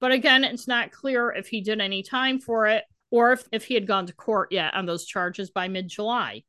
But 0.00 0.12
again, 0.12 0.42
it's 0.42 0.66
not 0.66 0.90
clear 0.90 1.30
if 1.30 1.46
he 1.46 1.60
did 1.60 1.80
any 1.80 2.02
time 2.02 2.40
for 2.40 2.66
it 2.66 2.84
or 3.10 3.32
if, 3.32 3.46
if 3.52 3.64
he 3.64 3.74
had 3.74 3.86
gone 3.86 4.06
to 4.06 4.14
court 4.14 4.50
yet 4.50 4.74
on 4.74 4.86
those 4.86 5.04
charges 5.04 5.50
by 5.50 5.68
mid 5.68 5.88
July. 5.88 6.42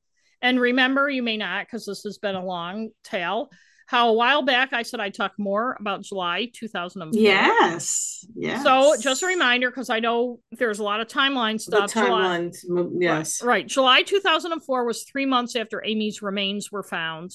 And 0.44 0.60
remember, 0.60 1.10
you 1.10 1.24
may 1.24 1.38
not, 1.38 1.66
because 1.66 1.88
this 1.88 2.04
has 2.04 2.20
been 2.20 2.36
a 2.36 2.46
long 2.46 2.90
tale, 3.04 3.50
how 3.88 4.10
a 4.10 4.14
while 4.14 4.42
back 4.42 4.74
I 4.74 4.84
said 4.84 5.00
I'd 5.00 5.14
talk 5.14 5.32
more 5.38 5.76
about 5.80 6.04
July 6.04 6.52
2004. 6.54 7.20
Yes. 7.20 8.26
Yes. 8.36 8.64
So 8.64 8.96
just 9.00 9.24
a 9.24 9.28
reminder, 9.28 9.70
because 9.70 9.90
I 9.90 10.00
know 10.00 10.40
there's 10.52 10.80
a 10.80 10.84
lot 10.84 11.00
of 11.00 11.08
timeline 11.08 11.60
stuff. 11.60 11.94
The 11.94 12.02
timelines, 12.02 12.62
July, 12.62 12.90
yes. 13.00 13.42
Right, 13.42 13.48
right. 13.48 13.68
July 13.68 14.04
2004 14.04 14.86
was 14.86 15.04
three 15.04 15.26
months 15.26 15.56
after 15.56 15.84
Amie's 15.84 16.22
remains 16.22 16.72
were 16.72 16.84
found 16.84 17.32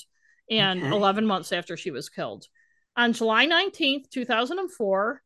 and 0.50 0.80
okay. 0.82 0.90
11 0.90 1.26
months 1.26 1.50
after 1.50 1.76
she 1.76 1.90
was 1.90 2.08
killed. 2.08 2.46
On 2.96 3.12
July 3.12 3.46
19th, 3.46 4.10
2004, 4.10 5.22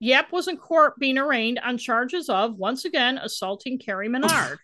Yap 0.00 0.32
was 0.32 0.48
in 0.48 0.56
court 0.56 0.94
being 0.98 1.18
arraigned 1.18 1.60
on 1.60 1.78
charges 1.78 2.28
of, 2.28 2.56
once 2.56 2.84
again, 2.84 3.18
assaulting 3.18 3.78
Carrie 3.78 4.08
Menard. 4.08 4.58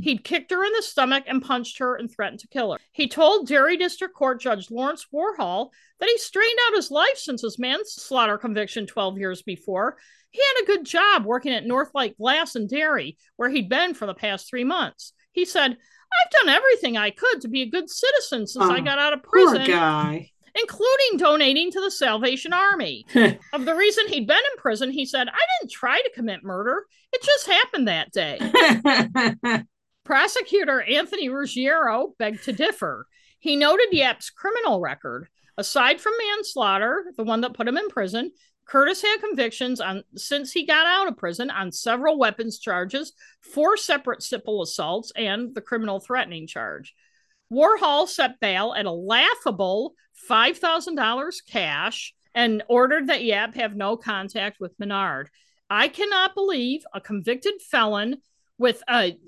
He'd 0.00 0.24
kicked 0.24 0.50
her 0.50 0.64
in 0.64 0.72
the 0.72 0.82
stomach 0.82 1.24
and 1.26 1.42
punched 1.42 1.78
her 1.78 1.96
and 1.96 2.10
threatened 2.10 2.40
to 2.40 2.48
kill 2.48 2.72
her. 2.72 2.78
He 2.92 3.08
told 3.08 3.46
Derry 3.46 3.76
District 3.76 4.14
Court 4.14 4.40
Judge 4.40 4.70
Lawrence 4.70 5.06
Warhol 5.12 5.70
that 6.00 6.08
he 6.08 6.18
strained 6.18 6.58
out 6.66 6.76
his 6.76 6.90
life 6.90 7.16
since 7.16 7.42
his 7.42 7.58
manslaughter 7.58 8.38
conviction 8.38 8.86
12 8.86 9.18
years 9.18 9.42
before. 9.42 9.96
He 10.30 10.40
had 10.40 10.62
a 10.62 10.66
good 10.66 10.86
job 10.86 11.24
working 11.26 11.52
at 11.52 11.64
Northlight 11.64 12.16
Glass 12.16 12.56
in 12.56 12.66
Derry, 12.66 13.18
where 13.36 13.50
he'd 13.50 13.68
been 13.68 13.94
for 13.94 14.06
the 14.06 14.14
past 14.14 14.48
three 14.48 14.64
months. 14.64 15.12
He 15.32 15.44
said, 15.44 15.70
I've 15.70 16.30
done 16.30 16.48
everything 16.48 16.96
I 16.96 17.10
could 17.10 17.40
to 17.42 17.48
be 17.48 17.62
a 17.62 17.70
good 17.70 17.90
citizen 17.90 18.46
since 18.46 18.64
oh, 18.64 18.72
I 18.72 18.80
got 18.80 18.98
out 18.98 19.12
of 19.12 19.22
prison. 19.22 19.58
Poor 19.58 19.66
guy 19.66 20.32
including 20.54 21.16
donating 21.16 21.70
to 21.70 21.80
the 21.80 21.90
Salvation 21.90 22.52
Army. 22.52 23.06
of 23.52 23.64
the 23.64 23.74
reason 23.74 24.06
he'd 24.08 24.26
been 24.26 24.36
in 24.36 24.58
prison, 24.58 24.90
he 24.90 25.06
said, 25.06 25.28
I 25.28 25.40
didn't 25.60 25.72
try 25.72 26.00
to 26.00 26.10
commit 26.14 26.44
murder. 26.44 26.84
It 27.12 27.22
just 27.22 27.46
happened 27.46 27.88
that 27.88 28.12
day. 28.12 28.38
Prosecutor 30.04 30.82
Anthony 30.82 31.28
Ruggiero 31.28 32.14
begged 32.18 32.44
to 32.44 32.52
differ. 32.52 33.06
He 33.38 33.56
noted 33.56 33.88
Yap's 33.92 34.30
criminal 34.30 34.80
record. 34.80 35.28
Aside 35.56 36.00
from 36.00 36.14
manslaughter, 36.18 37.04
the 37.16 37.24
one 37.24 37.42
that 37.42 37.54
put 37.54 37.68
him 37.68 37.76
in 37.76 37.88
prison, 37.88 38.32
Curtis 38.64 39.02
had 39.02 39.18
convictions 39.18 39.80
on 39.80 40.02
since 40.16 40.52
he 40.52 40.64
got 40.64 40.86
out 40.86 41.08
of 41.08 41.16
prison 41.16 41.50
on 41.50 41.72
several 41.72 42.18
weapons 42.18 42.58
charges, 42.58 43.12
four 43.40 43.76
separate 43.76 44.22
simple 44.22 44.62
assaults, 44.62 45.12
and 45.16 45.54
the 45.54 45.60
criminal 45.60 46.00
threatening 46.00 46.46
charge. 46.46 46.94
Warhol 47.52 48.08
set 48.08 48.40
bail 48.40 48.72
at 48.76 48.86
a 48.86 48.90
laughable 48.90 49.94
$5,000 50.28 51.46
cash 51.46 52.14
and 52.34 52.62
ordered 52.68 53.08
that 53.08 53.24
Yap 53.24 53.54
have 53.56 53.76
no 53.76 53.96
contact 53.96 54.58
with 54.58 54.78
Menard. 54.78 55.28
I 55.68 55.88
cannot 55.88 56.34
believe 56.34 56.84
a 56.94 57.00
convicted 57.00 57.60
felon 57.60 58.22
with 58.58 58.82
a 58.88 59.18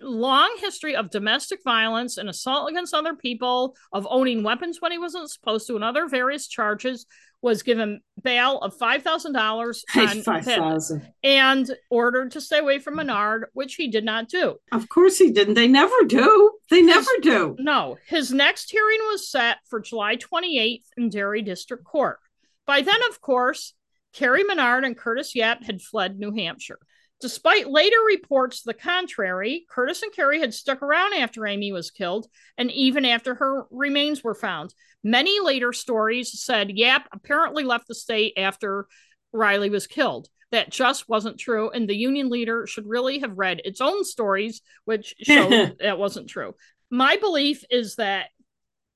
long 0.00 0.56
history 0.58 0.96
of 0.96 1.10
domestic 1.10 1.62
violence 1.62 2.16
and 2.16 2.28
assault 2.28 2.70
against 2.70 2.94
other 2.94 3.14
people, 3.14 3.76
of 3.92 4.06
owning 4.10 4.42
weapons 4.42 4.80
when 4.80 4.92
he 4.92 4.98
wasn't 4.98 5.30
supposed 5.30 5.66
to, 5.66 5.74
and 5.74 5.84
other 5.84 6.08
various 6.08 6.46
charges, 6.46 7.06
was 7.42 7.62
given 7.62 8.00
bail 8.22 8.58
of 8.60 8.74
five 8.74 9.02
thousand 9.02 9.34
dollars 9.34 9.84
and 11.22 11.70
ordered 11.90 12.30
to 12.30 12.40
stay 12.40 12.58
away 12.58 12.78
from 12.78 12.96
Menard, 12.96 13.46
which 13.52 13.74
he 13.74 13.88
did 13.88 14.04
not 14.04 14.28
do. 14.28 14.56
Of 14.72 14.88
course 14.88 15.18
he 15.18 15.30
didn't. 15.30 15.54
They 15.54 15.68
never 15.68 16.04
do. 16.06 16.52
They 16.70 16.78
his, 16.78 16.86
never 16.86 17.10
do. 17.20 17.56
No. 17.58 17.98
His 18.06 18.32
next 18.32 18.70
hearing 18.70 19.00
was 19.10 19.30
set 19.30 19.58
for 19.68 19.80
July 19.80 20.16
28th 20.16 20.84
in 20.96 21.10
Derry 21.10 21.42
District 21.42 21.84
Court. 21.84 22.18
By 22.66 22.80
then, 22.80 23.00
of 23.10 23.20
course, 23.20 23.74
Carrie 24.14 24.44
Menard 24.44 24.84
and 24.84 24.96
Curtis 24.96 25.34
Yap 25.34 25.64
had 25.64 25.82
fled 25.82 26.18
New 26.18 26.32
Hampshire. 26.32 26.78
Despite 27.20 27.70
later 27.70 27.96
reports 28.06 28.60
to 28.60 28.66
the 28.66 28.74
contrary, 28.74 29.64
Curtis 29.70 30.02
and 30.02 30.12
Carrie 30.12 30.40
had 30.40 30.52
stuck 30.52 30.82
around 30.82 31.14
after 31.14 31.46
Amie 31.46 31.72
was 31.72 31.90
killed 31.90 32.26
and 32.58 32.70
even 32.70 33.04
after 33.04 33.34
her 33.36 33.64
remains 33.70 34.22
were 34.22 34.34
found. 34.34 34.74
Many 35.02 35.40
later 35.40 35.72
stories 35.72 36.38
said 36.40 36.76
Yap 36.76 37.08
apparently 37.12 37.64
left 37.64 37.88
the 37.88 37.94
state 37.94 38.34
after 38.36 38.86
Riley 39.32 39.70
was 39.70 39.86
killed. 39.86 40.28
That 40.50 40.70
just 40.70 41.08
wasn't 41.08 41.40
true, 41.40 41.70
and 41.70 41.88
the 41.88 41.96
Union 41.96 42.28
leader 42.28 42.66
should 42.66 42.86
really 42.86 43.18
have 43.20 43.36
read 43.36 43.60
its 43.64 43.80
own 43.80 44.04
stories, 44.04 44.60
which 44.84 45.14
showed 45.22 45.78
that 45.80 45.98
wasn't 45.98 46.28
true. 46.28 46.54
My 46.90 47.16
belief 47.16 47.64
is 47.70 47.96
that 47.96 48.28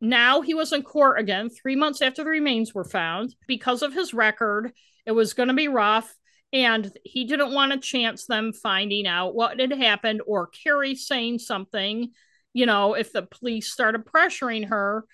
now 0.01 0.40
he 0.40 0.55
was 0.55 0.73
in 0.73 0.82
court 0.82 1.19
again 1.19 1.51
three 1.51 1.74
months 1.74 2.01
after 2.01 2.23
the 2.23 2.31
remains 2.31 2.73
were 2.73 2.85
found 2.85 3.35
because 3.49 3.82
of 3.82 3.93
his 3.93 4.15
record. 4.15 4.73
It 5.05 5.12
was 5.12 5.35
going 5.35 5.49
to 5.49 5.55
be 5.55 5.69
rough 5.69 6.15
and 6.52 6.90
he 7.04 7.24
didn't 7.24 7.52
want 7.52 7.72
to 7.72 7.78
chance 7.78 8.26
them 8.26 8.52
finding 8.52 9.06
out 9.06 9.34
what 9.34 9.60
had 9.60 9.72
happened 9.72 10.22
or 10.26 10.46
Carrie 10.46 10.94
saying 10.94 11.38
something, 11.40 12.12
you 12.52 12.66
know, 12.66 12.94
if 12.94 13.12
the 13.12 13.22
police 13.22 13.70
started 13.70 14.06
pressuring 14.06 14.68
her. 14.68 15.04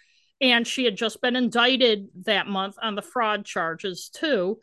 And 0.40 0.66
she 0.66 0.84
had 0.84 0.96
just 0.96 1.22
been 1.22 1.36
indicted 1.36 2.08
that 2.24 2.46
month 2.48 2.76
on 2.82 2.96
the 2.96 3.02
fraud 3.02 3.44
charges, 3.44 4.10
too, 4.12 4.58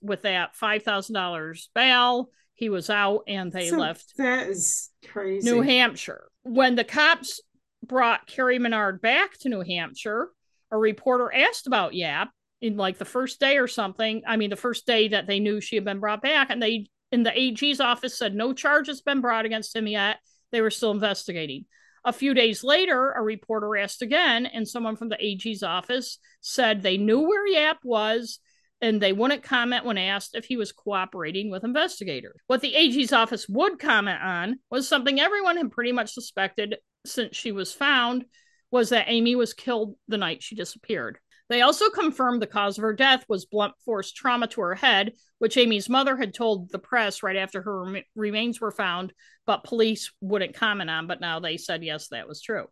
with 0.00 0.22
that 0.22 0.54
$5,000 0.56 1.68
bail. 1.74 2.30
He 2.54 2.70
was 2.70 2.88
out 2.88 3.24
and 3.26 3.52
they 3.52 3.68
so 3.68 3.76
left. 3.76 4.16
That 4.16 4.48
is 4.48 4.90
crazy. 5.08 5.50
New 5.50 5.60
Hampshire. 5.62 6.28
When 6.44 6.76
the 6.76 6.84
cops 6.84 7.40
brought 7.84 8.26
Carrie 8.26 8.60
Menard 8.60 9.02
back 9.02 9.36
to 9.38 9.48
New 9.48 9.62
Hampshire, 9.62 10.30
a 10.70 10.78
reporter 10.78 11.30
asked 11.34 11.66
about 11.66 11.94
Yap 11.94 12.30
in 12.60 12.76
like 12.76 12.98
the 12.98 13.04
first 13.04 13.40
day 13.40 13.58
or 13.58 13.66
something. 13.66 14.22
I 14.26 14.36
mean, 14.36 14.50
the 14.50 14.56
first 14.56 14.86
day 14.86 15.08
that 15.08 15.26
they 15.26 15.40
knew 15.40 15.60
she 15.60 15.76
had 15.76 15.84
been 15.84 16.00
brought 16.00 16.22
back, 16.22 16.50
and 16.50 16.62
they 16.62 16.86
in 17.12 17.22
the 17.22 17.38
AG's 17.38 17.80
office 17.80 18.18
said 18.18 18.34
no 18.34 18.52
charges 18.52 19.00
been 19.00 19.20
brought 19.20 19.46
against 19.46 19.76
him 19.76 19.86
yet. 19.86 20.18
They 20.52 20.60
were 20.60 20.70
still 20.70 20.90
investigating. 20.90 21.66
A 22.04 22.12
few 22.12 22.34
days 22.34 22.62
later, 22.62 23.10
a 23.10 23.20
reporter 23.20 23.76
asked 23.76 24.00
again, 24.00 24.46
and 24.46 24.66
someone 24.66 24.96
from 24.96 25.08
the 25.08 25.18
AG's 25.20 25.62
office 25.62 26.18
said 26.40 26.82
they 26.82 26.96
knew 26.96 27.20
where 27.20 27.46
Yap 27.46 27.78
was 27.82 28.38
and 28.80 29.00
they 29.00 29.12
wouldn't 29.12 29.42
comment 29.42 29.84
when 29.84 29.98
asked 29.98 30.34
if 30.34 30.44
he 30.44 30.56
was 30.56 30.72
cooperating 30.72 31.50
with 31.50 31.64
investigators. 31.64 32.36
What 32.46 32.60
the 32.60 32.74
AG's 32.74 33.12
office 33.12 33.48
would 33.48 33.78
comment 33.78 34.22
on 34.22 34.60
was 34.70 34.86
something 34.86 35.18
everyone 35.18 35.56
had 35.56 35.72
pretty 35.72 35.92
much 35.92 36.12
suspected 36.12 36.76
since 37.04 37.36
she 37.36 37.52
was 37.52 37.72
found 37.72 38.26
was 38.70 38.90
that 38.90 39.08
Amie 39.08 39.36
was 39.36 39.54
killed 39.54 39.96
the 40.08 40.18
night 40.18 40.42
she 40.42 40.54
disappeared. 40.54 41.18
They 41.48 41.62
also 41.62 41.90
confirmed 41.90 42.42
the 42.42 42.46
cause 42.46 42.76
of 42.76 42.82
her 42.82 42.92
death 42.92 43.24
was 43.28 43.46
blunt 43.46 43.74
force 43.84 44.10
trauma 44.12 44.48
to 44.48 44.60
her 44.62 44.74
head, 44.74 45.12
which 45.38 45.56
Amie's 45.56 45.88
mother 45.88 46.16
had 46.16 46.34
told 46.34 46.70
the 46.70 46.78
press 46.78 47.22
right 47.22 47.36
after 47.36 47.62
her 47.62 47.84
rem- 47.84 48.02
remains 48.16 48.60
were 48.60 48.72
found, 48.72 49.12
but 49.46 49.64
police 49.64 50.12
wouldn't 50.20 50.56
comment 50.56 50.90
on. 50.90 51.06
But 51.06 51.20
now 51.20 51.38
they 51.38 51.56
said, 51.56 51.84
yes, 51.84 52.08
that 52.08 52.26
was 52.26 52.42
true. 52.42 52.66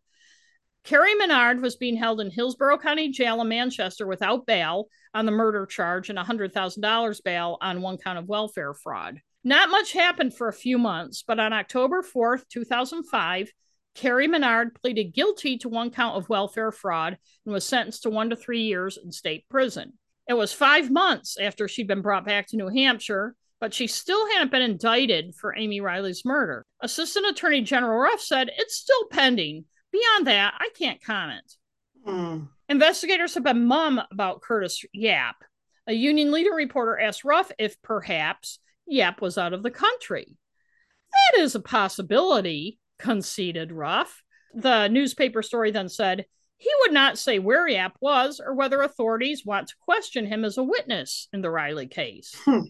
Carrie 0.83 1.15
Menard 1.15 1.63
was 1.63 1.77
being 1.77 1.97
held 1.97 2.21
in 2.21 2.31
Hillsborough 2.31 2.79
County 2.79 3.09
Jail 3.09 3.41
in 3.41 3.49
Manchester 3.49 4.07
without 4.07 4.45
bail 4.45 4.89
on 5.15 5.25
the 5.25 5.33
murder 5.33 5.65
charge 5.65 6.11
and 6.11 6.19
$100,000 6.19 7.23
bail 7.25 7.59
on 7.61 7.81
one 7.81 7.97
count 7.97 8.19
of 8.19 8.29
welfare 8.29 8.75
fraud. 8.75 9.21
Not 9.45 9.71
much 9.71 9.93
happened 9.93 10.35
for 10.35 10.49
a 10.49 10.53
few 10.53 10.77
months, 10.79 11.23
but 11.27 11.41
on 11.41 11.53
October 11.53 12.03
4th, 12.03 12.49
2005, 12.49 13.51
Carrie 13.95 14.29
Menard 14.29 14.75
pleaded 14.75 15.15
guilty 15.15 15.57
to 15.59 15.69
one 15.69 15.91
count 15.91 16.16
of 16.16 16.29
welfare 16.29 16.73
fraud 16.73 17.16
and 17.45 17.53
was 17.53 17.65
sentenced 17.65 18.03
to 18.03 18.11
one 18.11 18.31
to 18.31 18.37
three 18.37 18.62
years 18.62 18.99
in 19.03 19.12
state 19.12 19.45
prison. 19.49 19.93
It 20.29 20.35
was 20.35 20.53
five 20.53 20.91
months 20.91 21.37
after 21.39 21.69
she'd 21.69 21.87
been 21.87 22.03
brought 22.03 22.25
back 22.25 22.49
to 22.49 22.57
New 22.57 22.69
Hampshire, 22.69 23.37
but 23.61 23.73
she 23.73 23.87
still 23.87 24.27
hadn't 24.31 24.51
been 24.51 24.62
indicted 24.62 25.35
for 25.35 25.57
Amie 25.57 25.81
Riley's 25.81 26.25
murder. 26.25 26.66
Assistant 26.81 27.27
Attorney 27.27 27.61
General 27.61 27.99
Ruff 27.99 28.21
said 28.21 28.51
it's 28.57 28.77
still 28.77 29.07
pending. 29.11 29.65
Beyond 29.93 30.27
that, 30.27 30.55
I 30.59 30.71
can't 30.77 31.03
comment. 31.03 31.45
Mm. 32.07 32.49
Investigators 32.69 33.35
have 33.35 33.45
been 33.45 33.66
mum 33.66 34.01
about 34.11 34.43
Curtis 34.43 34.85
Yap. 34.93 35.37
A 35.87 35.93
union 35.93 36.33
leader 36.33 36.55
reporter 36.55 36.99
asked 36.99 37.25
Ruff 37.25 37.53
if 37.59 37.81
perhaps 37.83 38.59
Yap 38.87 39.21
was 39.21 39.39
out 39.39 39.53
of 39.53 39.62
the 39.62 39.71
country. 39.71 40.37
That 41.11 41.43
is 41.43 41.55
a 41.55 41.61
possibility, 41.61 42.79
conceded 42.99 43.73
Ruff. 43.73 44.23
The 44.55 44.89
newspaper 44.89 45.43
story 45.43 45.71
then 45.71 45.89
said 45.89 46.27
He 46.57 46.71
would 46.81 46.93
not 46.93 47.19
say 47.19 47.39
where 47.39 47.66
Yap 47.66 47.97
was 48.01 48.41
or 48.45 48.55
whether 48.55 48.83
authorities 48.83 49.45
want 49.45 49.69
to 49.69 49.75
question 49.81 50.27
him 50.27 50.45
as 50.45 50.59
a 50.59 50.62
witness 50.62 51.29
in 51.33 51.43
the 51.43 51.51
Riley 51.51 51.87
case. 51.87 52.35
Hmm. 52.45 52.61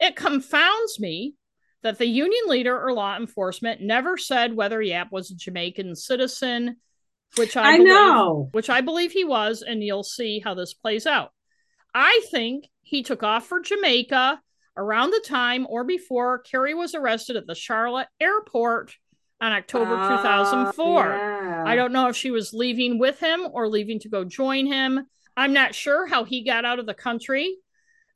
It 0.00 0.14
confounds 0.14 1.00
me 1.00 1.34
that 1.82 1.98
the 1.98 2.06
union 2.06 2.42
leader 2.46 2.80
or 2.80 2.92
law 2.92 3.16
enforcement 3.16 3.80
never 3.80 4.16
said 4.16 4.54
whether 4.54 4.80
Yap 4.80 5.12
was 5.12 5.30
a 5.30 5.36
Jamaican 5.36 5.96
citizen, 5.96 6.76
which 7.36 7.56
I, 7.56 7.74
I 7.74 7.76
believe, 7.78 7.88
know, 7.88 8.48
which 8.52 8.70
I 8.70 8.80
believe 8.80 9.12
he 9.12 9.24
was, 9.24 9.62
and 9.62 9.82
you'll 9.82 10.04
see 10.04 10.40
how 10.40 10.54
this 10.54 10.74
plays 10.74 11.06
out. 11.06 11.30
I 11.94 12.22
think 12.30 12.68
he 12.82 13.02
took 13.02 13.22
off 13.22 13.46
for 13.46 13.60
Jamaica 13.60 14.40
around 14.76 15.10
the 15.10 15.24
time 15.26 15.66
or 15.68 15.84
before 15.84 16.38
Carrie 16.38 16.74
was 16.74 16.94
arrested 16.94 17.36
at 17.36 17.46
the 17.46 17.54
Charlotte 17.54 18.08
airport 18.20 18.94
on 19.40 19.52
October 19.52 19.94
uh, 19.94 20.16
2004. 20.16 21.04
Yeah. 21.06 21.64
I 21.66 21.76
don't 21.76 21.92
know 21.92 22.08
if 22.08 22.16
she 22.16 22.30
was 22.30 22.52
leaving 22.52 22.98
with 22.98 23.20
him 23.20 23.46
or 23.52 23.68
leaving 23.68 23.98
to 24.00 24.08
go 24.08 24.24
join 24.24 24.66
him. 24.66 25.06
I'm 25.36 25.52
not 25.52 25.74
sure 25.74 26.06
how 26.06 26.24
he 26.24 26.42
got 26.42 26.64
out 26.64 26.78
of 26.78 26.86
the 26.86 26.94
country. 26.94 27.56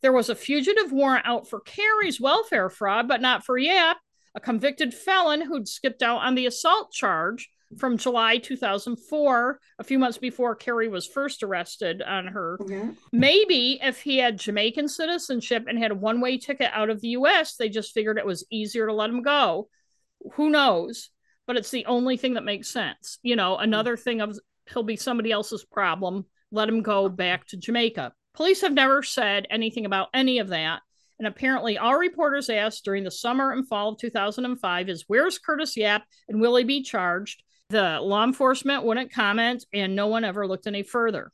There 0.00 0.12
was 0.12 0.28
a 0.28 0.34
fugitive 0.34 0.90
warrant 0.90 1.26
out 1.26 1.48
for 1.48 1.60
Carrie's 1.60 2.20
welfare 2.20 2.68
fraud, 2.68 3.06
but 3.06 3.20
not 3.20 3.44
for 3.44 3.56
Yap, 3.56 3.98
a 4.34 4.40
convicted 4.40 4.92
felon 4.92 5.42
who'd 5.42 5.68
skipped 5.68 6.02
out 6.02 6.22
on 6.22 6.34
the 6.34 6.46
assault 6.46 6.92
charge 6.92 7.48
from 7.78 7.96
July 7.96 8.38
2004, 8.38 9.60
a 9.78 9.84
few 9.84 9.98
months 9.98 10.18
before 10.18 10.54
Carrie 10.54 10.88
was 10.88 11.06
first 11.06 11.42
arrested 11.42 12.02
on 12.02 12.26
her. 12.26 12.58
Maybe 13.12 13.78
if 13.82 14.02
he 14.02 14.18
had 14.18 14.38
Jamaican 14.38 14.88
citizenship 14.88 15.66
and 15.68 15.78
had 15.78 15.92
a 15.92 15.96
one 15.96 16.20
way 16.20 16.38
ticket 16.38 16.70
out 16.72 16.90
of 16.90 17.00
the 17.00 17.08
US, 17.08 17.56
they 17.56 17.68
just 17.68 17.92
figured 17.92 18.18
it 18.18 18.26
was 18.26 18.44
easier 18.50 18.86
to 18.86 18.92
let 18.92 19.10
him 19.10 19.22
go. 19.22 19.68
Who 20.34 20.50
knows? 20.50 21.10
But 21.46 21.56
it's 21.56 21.70
the 21.70 21.86
only 21.86 22.16
thing 22.16 22.34
that 22.34 22.44
makes 22.44 22.68
sense. 22.68 23.18
You 23.22 23.36
know, 23.36 23.56
another 23.56 23.96
thing 23.96 24.20
of 24.20 24.38
he'll 24.72 24.82
be 24.82 24.96
somebody 24.96 25.32
else's 25.32 25.64
problem. 25.64 26.26
Let 26.50 26.68
him 26.68 26.82
go 26.82 27.08
back 27.08 27.46
to 27.48 27.56
Jamaica. 27.56 28.12
Police 28.34 28.60
have 28.62 28.72
never 28.72 29.02
said 29.02 29.46
anything 29.50 29.86
about 29.86 30.08
any 30.14 30.38
of 30.38 30.48
that. 30.48 30.80
And 31.18 31.28
apparently, 31.28 31.78
all 31.78 31.96
reporters 31.96 32.50
asked 32.50 32.84
during 32.84 33.04
the 33.04 33.10
summer 33.10 33.52
and 33.52 33.66
fall 33.66 33.90
of 33.90 33.98
2005 33.98 34.88
is 34.88 35.04
where's 35.06 35.38
Curtis 35.38 35.76
Yap 35.76 36.04
and 36.28 36.40
will 36.40 36.56
he 36.56 36.64
be 36.64 36.82
charged? 36.82 37.42
The 37.68 38.00
law 38.00 38.24
enforcement 38.24 38.84
wouldn't 38.84 39.12
comment, 39.12 39.64
and 39.72 39.94
no 39.94 40.08
one 40.08 40.24
ever 40.24 40.46
looked 40.46 40.66
any 40.66 40.82
further. 40.82 41.32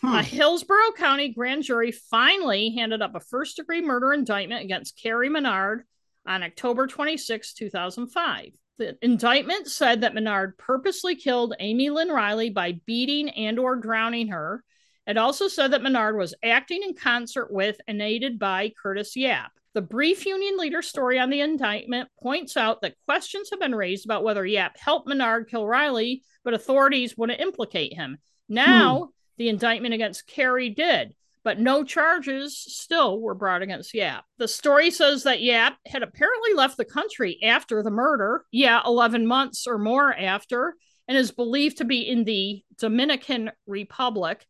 Hmm. 0.00 0.14
A 0.14 0.22
Hillsborough 0.22 0.92
County 0.96 1.30
grand 1.30 1.62
jury 1.62 1.92
finally 1.92 2.74
handed 2.76 3.02
up 3.02 3.14
a 3.14 3.20
first 3.20 3.56
degree 3.56 3.80
murder 3.80 4.12
indictment 4.12 4.62
against 4.62 5.00
Carrie 5.02 5.28
Menard 5.28 5.84
on 6.26 6.42
October 6.42 6.86
26, 6.86 7.54
2005. 7.54 8.50
The 8.78 8.98
indictment 9.00 9.68
said 9.68 10.02
that 10.02 10.14
Menard 10.14 10.58
purposely 10.58 11.14
killed 11.14 11.54
Amie 11.58 11.90
Lynn 11.90 12.08
Riley 12.08 12.50
by 12.50 12.80
beating 12.84 13.30
and 13.30 13.58
or 13.58 13.76
drowning 13.76 14.28
her. 14.28 14.62
It 15.06 15.16
also 15.16 15.48
said 15.48 15.70
that 15.70 15.82
Menard 15.82 16.16
was 16.16 16.34
acting 16.42 16.82
in 16.82 16.94
concert 16.94 17.50
with 17.50 17.80
and 17.86 18.02
aided 18.02 18.38
by 18.38 18.72
Curtis 18.82 19.16
Yap. 19.16 19.52
The 19.72 19.82
brief 19.82 20.26
union 20.26 20.56
leader 20.56 20.82
story 20.82 21.18
on 21.18 21.30
the 21.30 21.40
indictment 21.40 22.08
points 22.22 22.56
out 22.56 22.80
that 22.82 22.96
questions 23.04 23.50
have 23.50 23.60
been 23.60 23.74
raised 23.74 24.04
about 24.04 24.24
whether 24.24 24.44
Yap 24.44 24.76
helped 24.78 25.06
Menard 25.06 25.48
kill 25.48 25.66
Riley, 25.66 26.22
but 26.44 26.54
authorities 26.54 27.16
wouldn't 27.16 27.40
implicate 27.40 27.94
him. 27.94 28.18
Now, 28.48 28.98
hmm. 28.98 29.10
the 29.36 29.48
indictment 29.48 29.94
against 29.94 30.26
Carrie 30.26 30.70
did, 30.70 31.14
but 31.46 31.60
no 31.60 31.84
charges 31.84 32.58
still 32.58 33.20
were 33.20 33.32
brought 33.32 33.62
against 33.62 33.94
Yap. 33.94 34.24
The 34.36 34.48
story 34.48 34.90
says 34.90 35.22
that 35.22 35.40
Yap 35.42 35.76
had 35.86 36.02
apparently 36.02 36.54
left 36.54 36.76
the 36.76 36.84
country 36.84 37.38
after 37.40 37.84
the 37.84 37.90
murder, 37.92 38.44
yeah, 38.50 38.82
11 38.84 39.28
months 39.28 39.68
or 39.68 39.78
more 39.78 40.12
after, 40.12 40.74
and 41.06 41.16
is 41.16 41.30
believed 41.30 41.78
to 41.78 41.84
be 41.84 42.00
in 42.00 42.24
the 42.24 42.64
Dominican 42.78 43.52
Republic 43.68 44.44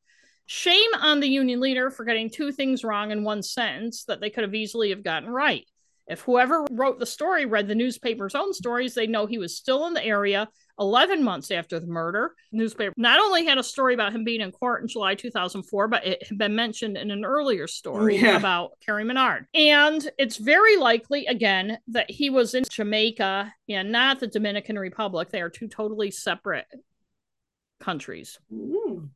Shame 0.46 0.90
on 0.98 1.20
the 1.20 1.28
union 1.28 1.60
leader 1.60 1.90
for 1.90 2.04
getting 2.04 2.30
two 2.30 2.50
things 2.50 2.82
wrong 2.82 3.10
in 3.10 3.24
one 3.24 3.42
sentence 3.42 4.04
that 4.04 4.20
they 4.20 4.30
could 4.30 4.44
have 4.44 4.54
easily 4.54 4.90
have 4.90 5.02
gotten 5.02 5.28
right. 5.28 5.66
If 6.06 6.20
whoever 6.20 6.64
wrote 6.70 6.98
the 6.98 7.04
story 7.04 7.44
read 7.44 7.68
the 7.68 7.74
newspaper's 7.74 8.36
own 8.36 8.54
stories, 8.54 8.94
they 8.94 9.06
know 9.06 9.26
he 9.26 9.38
was 9.38 9.56
still 9.56 9.86
in 9.86 9.92
the 9.92 10.04
area 10.04 10.48
11 10.78 11.22
months 11.22 11.50
after 11.50 11.80
the 11.80 11.86
murder. 11.86 12.34
The 12.52 12.58
newspaper 12.58 12.92
not 12.96 13.20
only 13.20 13.46
had 13.46 13.58
a 13.58 13.62
story 13.62 13.94
about 13.94 14.12
him 14.12 14.24
being 14.24 14.40
in 14.40 14.52
court 14.52 14.82
in 14.82 14.88
July 14.88 15.14
2004, 15.14 15.88
but 15.88 16.06
it 16.06 16.26
had 16.28 16.38
been 16.38 16.54
mentioned 16.54 16.96
in 16.96 17.10
an 17.10 17.24
earlier 17.24 17.66
story 17.66 18.18
yeah. 18.18 18.36
about 18.36 18.72
Carrie 18.84 19.04
Menard. 19.04 19.46
And 19.54 20.08
it's 20.18 20.36
very 20.36 20.76
likely, 20.76 21.26
again, 21.26 21.78
that 21.88 22.10
he 22.10 22.30
was 22.30 22.54
in 22.54 22.64
Jamaica 22.70 23.52
and 23.68 23.92
not 23.92 24.20
the 24.20 24.26
Dominican 24.26 24.78
Republic. 24.78 25.30
They 25.30 25.40
are 25.40 25.50
two 25.50 25.68
totally 25.68 26.10
separate 26.10 26.66
countries. 27.80 28.38
Mm. 28.52 29.10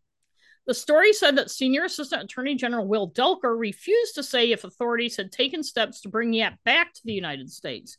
The 0.66 0.74
story 0.74 1.12
said 1.12 1.36
that 1.36 1.50
Senior 1.50 1.84
Assistant 1.84 2.22
Attorney 2.22 2.54
General 2.54 2.86
Will 2.86 3.10
Delker 3.10 3.58
refused 3.58 4.14
to 4.14 4.22
say 4.22 4.52
if 4.52 4.64
authorities 4.64 5.16
had 5.16 5.32
taken 5.32 5.62
steps 5.62 6.00
to 6.02 6.08
bring 6.08 6.32
Yap 6.32 6.58
back 6.64 6.92
to 6.94 7.00
the 7.04 7.12
United 7.12 7.50
States. 7.50 7.98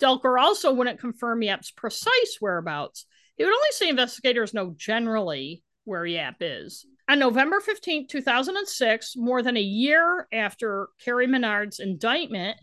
Delker 0.00 0.40
also 0.40 0.72
wouldn't 0.72 1.00
confirm 1.00 1.42
Yap's 1.42 1.70
precise 1.70 2.38
whereabouts. 2.40 3.06
He 3.36 3.44
would 3.44 3.54
only 3.54 3.70
say 3.72 3.88
investigators 3.88 4.54
know 4.54 4.74
generally 4.76 5.62
where 5.84 6.06
Yap 6.06 6.36
is. 6.40 6.86
On 7.08 7.18
November 7.18 7.60
15, 7.60 8.06
2006, 8.06 9.14
more 9.16 9.42
than 9.42 9.56
a 9.56 9.60
year 9.60 10.28
after 10.32 10.88
Carrie 11.02 11.26
Menard's 11.26 11.80
indictment, 11.80 12.58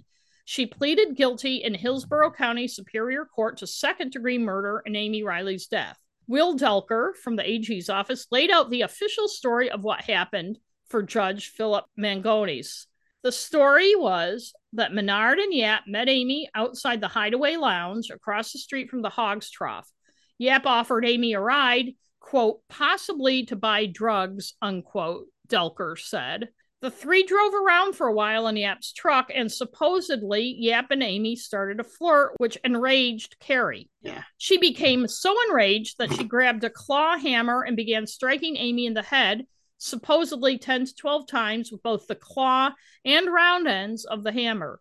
she 0.45 0.65
pleaded 0.65 1.17
guilty 1.17 1.57
in 1.57 1.73
Hillsborough 1.73 2.31
County 2.31 2.67
Superior 2.67 3.25
Court 3.25 3.57
to 3.57 3.67
second 3.67 4.13
degree 4.13 4.37
murder 4.37 4.81
in 4.85 4.95
Amie 4.95 5.23
Riley's 5.23 5.67
death. 5.67 5.97
Will 6.27 6.57
Delker 6.57 7.15
from 7.15 7.35
the 7.35 7.49
AG's 7.49 7.89
office 7.89 8.27
laid 8.31 8.49
out 8.49 8.69
the 8.69 8.83
official 8.83 9.27
story 9.27 9.69
of 9.69 9.83
what 9.83 10.01
happened 10.01 10.59
for 10.87 11.03
Judge 11.03 11.49
Philip 11.49 11.85
Mangones. 11.97 12.87
The 13.23 13.31
story 13.31 13.95
was 13.95 14.53
that 14.73 14.93
Menard 14.93 15.39
and 15.39 15.53
Yap 15.53 15.83
met 15.87 16.09
Amie 16.09 16.49
outside 16.53 17.01
the 17.01 17.07
Hideaway 17.07 17.55
Lounge 17.55 18.09
across 18.09 18.51
the 18.51 18.59
street 18.59 18.89
from 18.89 19.01
the 19.01 19.09
Hog's 19.09 19.49
Trough. 19.49 19.89
Yap 20.37 20.65
offered 20.65 21.05
Amie 21.05 21.33
a 21.33 21.39
ride, 21.39 21.93
quote, 22.19 22.61
possibly 22.69 23.45
to 23.45 23.55
buy 23.55 23.85
drugs, 23.85 24.53
unquote, 24.61 25.27
Delker 25.47 25.97
said. 25.97 26.49
The 26.79 26.91
three 26.91 27.23
drove 27.23 27.55
around 27.55 27.95
for 27.95 28.05
a 28.05 28.13
while 28.13 28.47
in 28.47 28.55
Yap's 28.55 28.93
truck, 28.93 29.31
and 29.33 29.51
supposedly 29.51 30.55
Yap 30.59 30.91
and 30.91 31.01
Amie 31.01 31.35
started 31.35 31.79
a 31.79 31.83
flirt, 31.83 32.33
which 32.37 32.57
enraged 32.63 33.37
Carrie. 33.39 33.89
Yeah. 34.03 34.21
She 34.37 34.59
became 34.59 35.07
so 35.07 35.35
enraged 35.49 35.97
that 35.97 36.13
she 36.13 36.23
grabbed 36.23 36.63
a 36.63 36.69
claw 36.69 37.17
hammer 37.17 37.63
and 37.63 37.75
began 37.75 38.05
striking 38.05 38.57
Amie 38.57 38.85
in 38.85 38.93
the 38.93 39.01
head, 39.01 39.47
supposedly 39.77 40.57
10 40.57 40.85
to 40.85 40.95
12 40.95 41.27
times 41.27 41.71
with 41.71 41.83
both 41.83 42.07
the 42.07 42.15
claw 42.15 42.71
and 43.05 43.31
round 43.31 43.67
ends 43.67 44.05
of 44.05 44.23
the 44.23 44.31
hammer. 44.31 44.79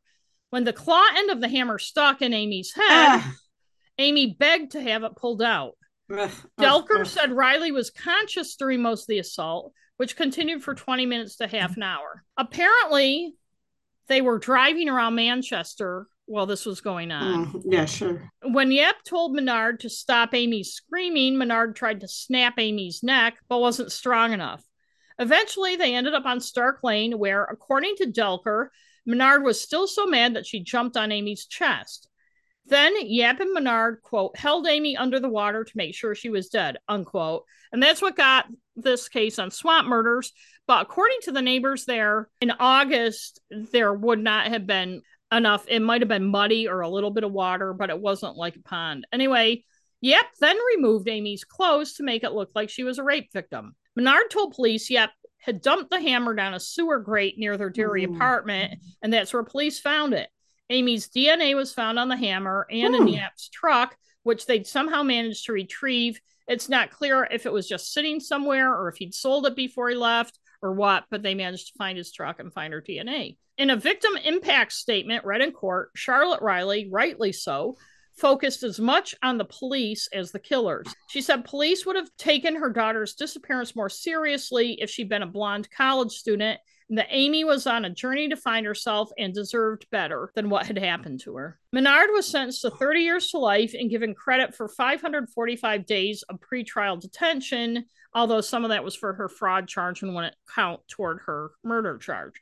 When 0.51 0.65
the 0.65 0.73
claw 0.73 1.05
end 1.17 1.31
of 1.31 1.41
the 1.41 1.49
hammer 1.49 1.79
stuck 1.79 2.23
in 2.23 2.33
Amie's 2.33 2.73
head, 2.75 2.85
ah. 2.89 3.35
Amie 3.99 4.37
begged 4.39 4.73
to 4.73 4.83
have 4.83 5.03
it 5.03 5.17
pulled 5.17 5.43
out. 5.43 5.73
Delker 6.11 7.07
said 7.07 7.33
Riley 7.33 7.73
was 7.73 7.91
conscious 7.91 8.55
during 8.57 8.81
most 8.81 9.03
of 9.03 9.09
the 9.09 9.19
assault, 9.19 9.73
which 9.97 10.17
continued 10.17 10.63
for 10.63 10.75
20 10.75 11.07
minutes 11.07 11.37
to 11.37 11.49
half 11.49 11.77
an 11.77 11.83
hour. 11.83 12.25
Apparently, 12.37 13.35
they 14.09 14.21
were 14.21 14.39
driving 14.39 14.89
around 14.89 15.17
Manchester 15.17 16.07
while 16.27 16.47
this 16.47 16.67
was 16.67 16.81
going 16.81 17.11
on. 17.11 17.47
Mm, 17.47 17.63
yeah, 17.67 17.85
sure. 17.85 18.31
When 18.43 18.71
Yap 18.71 18.97
told 19.05 19.35
Menard 19.35 19.81
to 19.81 19.89
stop 19.89 20.35
Amie's 20.35 20.73
screaming, 20.73 21.39
Menard 21.39 21.77
tried 21.77 22.01
to 22.01 22.09
snap 22.09 22.55
Amie's 22.59 23.03
neck, 23.03 23.37
but 23.49 23.59
wasn't 23.59 23.93
strong 23.93 24.33
enough. 24.33 24.63
Eventually, 25.19 25.77
they 25.77 25.95
ended 25.95 26.15
up 26.15 26.27
on 26.27 26.41
Stark 26.41 26.81
Lane, 26.83 27.19
where, 27.19 27.45
according 27.45 27.97
to 27.97 28.07
Delker, 28.07 28.69
Menard 29.07 29.45
was 29.45 29.61
still 29.61 29.87
so 29.87 30.07
mad 30.07 30.35
that 30.35 30.47
she 30.47 30.63
jumped 30.63 30.97
on 30.97 31.13
Amie's 31.13 31.47
chest. 31.47 32.09
Then 32.69 32.95
Yap 33.01 33.39
and 33.41 33.53
Menard, 33.53 34.03
quote, 34.03 34.37
held 34.37 34.67
Amie 34.67 34.97
under 34.97 35.21
the 35.21 35.29
water 35.29 35.63
to 35.63 35.77
make 35.77 35.95
sure 35.95 36.15
she 36.15 36.31
was 36.31 36.49
dead, 36.49 36.79
unquote. 36.89 37.45
And 37.73 37.81
that's 37.81 38.03
what 38.03 38.17
got 38.17 38.47
this 38.75 39.09
case 39.09 39.39
on 39.39 39.53
swamp 39.53 39.87
murders. 39.87 40.33
But 40.67 40.83
according 40.83 41.19
to 41.23 41.33
the 41.33 41.43
neighbors 41.43 41.85
there, 41.85 42.29
in 42.41 42.51
August, 42.59 43.41
there 43.51 43.95
would 43.95 44.19
not 44.19 44.49
have 44.49 44.67
been 44.67 45.03
enough. 45.33 45.65
It 45.69 45.81
might 45.81 46.01
have 46.01 46.09
been 46.09 46.27
muddy 46.27 46.67
or 46.67 46.81
a 46.81 46.89
little 46.89 47.13
bit 47.13 47.23
of 47.23 47.33
water, 47.33 47.73
but 47.73 47.91
it 47.91 48.01
wasn't 48.01 48.37
like 48.37 48.57
a 48.57 48.63
pond. 48.63 49.07
Anyway, 49.13 49.65
Yap 50.01 50.27
then 50.41 50.57
removed 50.75 51.09
Amie's 51.09 51.45
clothes 51.45 51.95
to 51.95 52.03
make 52.03 52.25
it 52.25 52.33
look 52.33 52.51
like 52.57 52.69
she 52.69 52.83
was 52.83 52.99
a 52.99 53.05
rape 53.05 53.33
victim. 53.33 53.77
Menard 53.97 54.31
told 54.31 54.55
police 54.55 54.91
Yap 54.91 55.13
had 55.39 55.63
dumped 55.63 55.91
the 55.91 56.01
hammer 56.01 56.35
down 56.35 56.55
a 56.55 56.61
sewer 56.61 56.99
grate 56.99 57.39
near 57.39 57.57
their 57.57 57.71
Derry 57.71 58.05
apartment, 58.05 58.81
and 59.03 59.13
that's 59.13 59.33
where 59.33 59.43
police 59.43 59.81
found 59.81 60.13
it. 60.13 60.29
Amie's 60.71 61.09
DNA 61.09 61.55
was 61.55 61.73
found 61.73 61.99
on 61.99 62.09
the 62.09 62.17
hammer 62.17 62.67
and 62.71 62.95
Ooh. 62.95 63.03
in 63.03 63.09
Yap's 63.09 63.49
truck, 63.49 63.97
which 64.25 64.47
they'd 64.47 64.67
somehow 64.67 65.03
managed 65.03 65.47
to 65.47 65.53
retrieve. 65.53 66.21
It's 66.49 66.69
not 66.69 66.91
clear 66.91 67.27
if 67.31 67.47
it 67.47 67.53
was 67.53 67.69
just 67.69 67.93
sitting 67.93 68.21
somewhere 68.21 68.73
or 68.73 68.89
if 68.89 68.97
he'd 68.97 69.15
sold 69.15 69.47
it 69.47 69.57
before 69.57 69.89
he 69.89 69.95
left 69.95 70.39
or 70.63 70.73
what, 70.73 71.05
but 71.11 71.23
they 71.23 71.35
managed 71.35 71.69
to 71.69 71.79
find 71.79 71.97
his 71.97 72.13
truck 72.13 72.41
and 72.41 72.53
find 72.53 72.73
her 72.73 72.83
DNA. 72.83 73.37
In 73.59 73.71
a 73.71 73.77
victim 73.77 74.17
impact 74.25 74.73
statement 74.73 75.25
read 75.25 75.41
in 75.41 75.53
court, 75.53 75.91
Charlotte 75.95 76.43
Riley, 76.43 76.89
rightly 76.91 77.33
so, 77.33 77.79
focused 78.17 78.63
as 78.63 78.81
much 78.81 79.15
on 79.23 79.39
the 79.39 79.45
police 79.45 80.09
as 80.13 80.33
the 80.33 80.39
killers. 80.39 80.87
She 81.09 81.21
said 81.21 81.45
police 81.45 81.85
would 81.85 81.97
have 81.97 82.11
taken 82.17 82.57
her 82.57 82.71
daughter's 82.71 83.15
disappearance 83.15 83.77
more 83.77 83.91
seriously 83.91 84.81
if 84.81 84.91
she'd 84.91 85.09
been 85.09 85.23
a 85.23 85.27
blonde 85.27 85.71
college 85.71 86.13
student 86.13 86.61
and 86.89 86.99
that 86.99 87.13
Amie 87.13 87.45
was 87.45 87.67
on 87.67 87.85
a 87.85 87.91
journey 87.91 88.29
to 88.29 88.37
find 88.37 88.65
herself 88.65 89.11
and 89.19 89.35
deserved 89.35 89.87
better 89.91 90.31
than 90.35 90.49
what 90.49 90.67
had 90.67 90.79
happened 90.79 91.21
to 91.21 91.35
her. 91.37 91.59
Menard 91.73 92.11
was 92.13 92.27
sentenced 92.27 92.63
to 92.63 92.71
30 92.71 93.01
years 93.01 93.29
to 93.29 93.39
life 93.39 93.75
and 93.75 93.91
given 93.91 94.15
credit 94.15 94.55
for 94.55 94.69
545 94.69 95.85
days 95.85 96.23
of 96.29 96.39
pretrial 96.41 97.01
detention, 97.01 97.87
although 98.15 98.41
some 98.41 98.65
of 98.65 98.71
that 98.71 98.85
was 98.85 98.95
for 98.95 99.15
her 99.15 99.29
fraud 99.29 99.67
charge 99.67 100.03
and 100.03 100.15
wouldn't 100.15 100.37
count 100.55 100.81
toward 100.89 101.21
her 101.27 101.51
murder 101.65 101.99
charge. 101.99 102.41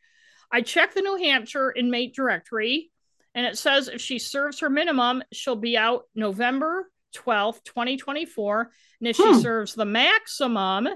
I 0.52 0.60
checked 0.60 0.94
the 0.94 1.02
New 1.02 1.16
Hampshire 1.16 1.72
inmate 1.72 2.14
directory 2.14 2.92
and 3.34 3.46
it 3.46 3.58
says 3.58 3.88
if 3.88 4.00
she 4.00 4.18
serves 4.18 4.60
her 4.60 4.70
minimum, 4.70 5.22
she'll 5.32 5.56
be 5.56 5.76
out 5.76 6.04
November 6.14 6.90
12th, 7.14 7.64
2024. 7.64 8.70
And 9.00 9.08
if 9.08 9.16
hmm. 9.16 9.34
she 9.34 9.42
serves 9.42 9.74
the 9.74 9.84
maximum, 9.84 10.88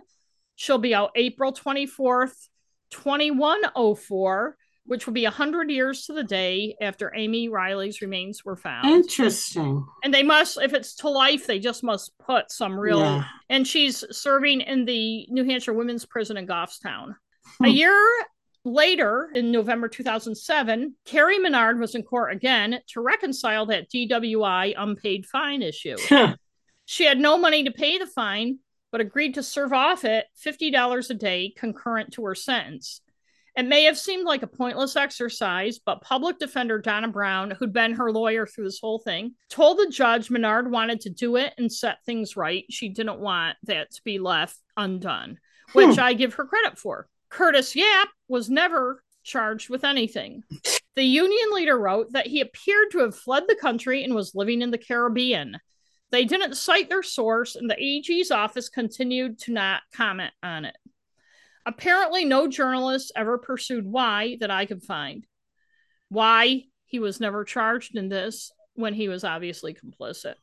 she'll 0.56 0.78
be 0.78 0.94
out 0.94 1.12
April 1.14 1.52
24th, 1.52 2.48
2104, 2.90 4.56
which 4.84 5.06
will 5.06 5.12
be 5.12 5.24
100 5.24 5.70
years 5.70 6.06
to 6.06 6.12
the 6.12 6.22
day 6.22 6.76
after 6.80 7.14
Amie 7.14 7.48
Riley's 7.48 8.00
remains 8.00 8.44
were 8.44 8.56
found. 8.56 8.88
Interesting. 8.88 9.84
And 10.02 10.14
they 10.14 10.22
must, 10.22 10.58
if 10.60 10.72
it's 10.74 10.94
to 10.96 11.10
life, 11.10 11.46
they 11.46 11.58
just 11.58 11.82
must 11.82 12.16
put 12.18 12.50
some 12.50 12.78
real. 12.78 13.00
Yeah. 13.00 13.24
And 13.50 13.66
she's 13.66 14.04
serving 14.16 14.62
in 14.62 14.84
the 14.84 15.26
New 15.28 15.44
Hampshire 15.44 15.74
Women's 15.74 16.06
Prison 16.06 16.36
in 16.36 16.46
Goffstown. 16.46 17.14
Hmm. 17.58 17.64
A 17.64 17.68
year 17.68 18.08
Later, 18.68 19.30
in 19.34 19.50
November 19.50 19.88
2007, 19.88 20.94
Carrie 21.06 21.38
Menard 21.38 21.80
was 21.80 21.94
in 21.94 22.02
court 22.02 22.34
again 22.34 22.80
to 22.88 23.00
reconcile 23.00 23.64
that 23.66 23.88
DWI 23.88 24.74
unpaid 24.76 25.24
fine 25.24 25.62
issue. 25.62 25.96
she 26.84 27.04
had 27.06 27.18
no 27.18 27.38
money 27.38 27.64
to 27.64 27.70
pay 27.70 27.96
the 27.96 28.06
fine, 28.06 28.58
but 28.92 29.00
agreed 29.00 29.34
to 29.34 29.42
serve 29.42 29.72
off 29.72 30.04
it 30.04 30.26
$50 30.44 31.08
a 31.08 31.14
day 31.14 31.54
concurrent 31.56 32.12
to 32.12 32.24
her 32.26 32.34
sentence. 32.34 33.00
It 33.56 33.62
may 33.62 33.84
have 33.84 33.98
seemed 33.98 34.26
like 34.26 34.42
a 34.42 34.46
pointless 34.46 34.96
exercise, 34.96 35.78
but 35.78 36.02
public 36.02 36.38
defender 36.38 36.78
Donna 36.78 37.08
Brown, 37.08 37.52
who'd 37.52 37.72
been 37.72 37.94
her 37.94 38.12
lawyer 38.12 38.46
through 38.46 38.64
this 38.64 38.80
whole 38.80 38.98
thing, 38.98 39.34
told 39.48 39.78
the 39.78 39.88
judge 39.88 40.28
Menard 40.28 40.70
wanted 40.70 41.00
to 41.00 41.10
do 41.10 41.36
it 41.36 41.54
and 41.56 41.72
set 41.72 42.04
things 42.04 42.36
right. 42.36 42.66
She 42.68 42.90
didn't 42.90 43.18
want 43.18 43.56
that 43.62 43.92
to 43.92 44.02
be 44.04 44.18
left 44.18 44.58
undone, 44.76 45.38
which 45.72 45.94
hmm. 45.94 46.00
I 46.00 46.12
give 46.12 46.34
her 46.34 46.44
credit 46.44 46.78
for. 46.78 47.08
Curtis 47.30 47.76
Yap 47.76 48.08
was 48.28 48.50
never 48.50 49.02
charged 49.22 49.68
with 49.68 49.84
anything. 49.84 50.44
The 50.96 51.04
union 51.04 51.52
leader 51.52 51.78
wrote 51.78 52.12
that 52.12 52.26
he 52.26 52.40
appeared 52.40 52.90
to 52.92 52.98
have 53.00 53.14
fled 53.14 53.44
the 53.46 53.54
country 53.54 54.02
and 54.02 54.14
was 54.14 54.34
living 54.34 54.62
in 54.62 54.70
the 54.70 54.78
Caribbean. 54.78 55.58
They 56.10 56.24
didn't 56.24 56.56
cite 56.56 56.88
their 56.88 57.02
source, 57.02 57.54
and 57.54 57.68
the 57.68 57.78
AG's 57.78 58.30
office 58.30 58.68
continued 58.68 59.38
to 59.40 59.52
not 59.52 59.82
comment 59.92 60.32
on 60.42 60.64
it. 60.64 60.76
Apparently, 61.66 62.24
no 62.24 62.48
journalist 62.48 63.12
ever 63.14 63.36
pursued 63.36 63.86
why 63.86 64.38
that 64.40 64.50
I 64.50 64.64
could 64.64 64.82
find. 64.82 65.26
Why 66.08 66.64
he 66.86 66.98
was 66.98 67.20
never 67.20 67.44
charged 67.44 67.94
in 67.94 68.08
this 68.08 68.50
when 68.74 68.94
he 68.94 69.08
was 69.08 69.22
obviously 69.22 69.74
complicit. 69.74 70.34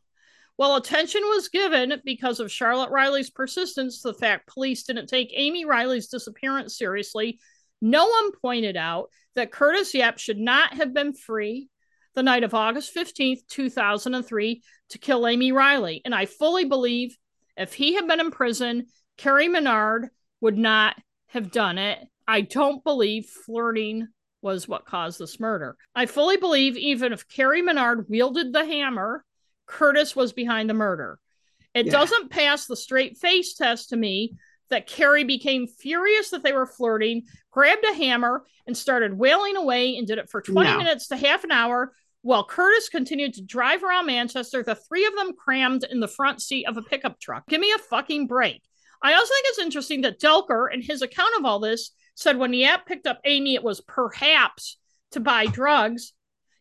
Well, 0.58 0.78
attention 0.78 1.22
was 1.24 1.50
given 1.50 2.02
because 2.06 2.40
of 2.40 2.52
Charlotte 2.52 2.90
Riley's 2.90 3.30
persistence 3.30 4.02
the 4.02 4.14
fact 4.14 4.48
police 4.48 4.84
didn't 4.84 5.08
take 5.08 5.34
Amie 5.36 5.66
Riley's 5.66 6.08
disappearance 6.08 6.78
seriously. 6.78 7.40
No 7.82 8.08
one 8.08 8.32
pointed 8.42 8.78
out 8.78 9.10
that 9.36 9.52
Curtis 9.52 9.94
Yap 9.94 10.18
should 10.18 10.40
not 10.40 10.74
have 10.76 10.94
been 10.94 11.14
free 11.14 11.70
the 12.14 12.24
night 12.24 12.46
of 12.46 12.54
August 12.54 12.96
15th, 12.96 13.40
2003, 13.50 14.62
to 14.90 14.98
kill 14.98 15.28
Amie 15.28 15.52
Riley. 15.52 16.02
And 16.06 16.16
I 16.16 16.26
fully 16.26 16.64
believe 16.64 17.18
if 17.58 17.74
he 17.74 17.96
had 17.96 18.08
been 18.08 18.22
in 18.22 18.32
prison, 18.32 18.88
Carrie 19.18 19.50
Menard 19.50 20.10
would 20.40 20.58
not 20.58 20.96
have 21.28 21.52
done 21.52 21.78
it. 21.78 22.00
I 22.28 22.42
don't 22.42 22.84
believe 22.84 23.26
flirting 23.26 24.08
was 24.42 24.68
what 24.68 24.86
caused 24.86 25.20
this 25.20 25.40
murder. 25.40 25.76
I 25.94 26.06
fully 26.06 26.38
believe 26.38 26.78
even 26.78 27.12
if 27.12 27.28
Carrie 27.28 27.62
Menard 27.62 28.08
wielded 28.08 28.54
the 28.54 28.66
hammer 28.66 29.26
Curtis 29.66 30.16
was 30.16 30.34
behind 30.34 30.70
the 30.70 30.74
murder. 30.74 31.20
It 31.74 31.88
yeah. 31.88 31.92
doesn't 31.92 32.32
pass 32.32 32.66
the 32.66 32.76
straight 32.76 33.18
face 33.18 33.54
test 33.56 33.90
to 33.90 33.98
me 33.98 34.36
that 34.70 34.88
Carrie 34.88 35.24
became 35.24 35.68
furious 35.68 36.30
that 36.30 36.44
they 36.44 36.54
were 36.54 36.66
flirting, 36.66 37.24
grabbed 37.52 37.86
a 37.86 37.94
hammer, 37.94 38.44
and 38.66 38.76
started 38.76 39.18
wailing 39.18 39.56
away 39.58 39.98
and 39.98 40.08
did 40.08 40.18
it 40.18 40.30
for 40.30 40.42
20 40.42 40.72
no. 40.72 40.78
minutes 40.78 41.08
to 41.08 41.18
half 41.18 41.44
an 41.44 41.52
hour 41.52 41.94
while 42.26 42.44
Curtis 42.44 42.90
continued 42.90 43.36
to 43.36 43.44
drive 43.44 43.84
around 43.84 44.08
Manchester, 44.08 44.64
the 44.64 44.74
three 44.74 45.06
of 45.06 45.16
them 45.16 45.34
crammed 45.34 45.84
in 45.84 46.00
the 46.00 46.08
front 46.08 46.42
seat 46.42 46.66
of 46.66 46.76
a 46.76 46.82
pickup 46.82 47.20
truck. 47.20 47.46
Give 47.48 47.62
me 47.62 47.72
a 47.72 47.78
fucking 47.78 48.26
break. 48.26 48.64
I 49.04 49.14
also 49.14 49.32
think 49.32 49.46
it's 49.50 49.60
interesting 49.60 50.02
that 50.02 50.20
Delker, 50.20 50.74
in 50.74 50.82
his 50.82 51.04
account 51.04 51.38
of 51.38 51.46
all 51.46 51.60
this, 51.60 51.92
said 52.16 52.38
when 52.38 52.52
Yap 52.52 52.88
picked 52.88 53.06
up 53.06 53.20
Amie, 53.26 53.54
it 53.54 53.64
was 53.64 53.80
perhaps 53.82 54.80
to 55.12 55.20
buy 55.20 55.46
drugs. 55.46 56.14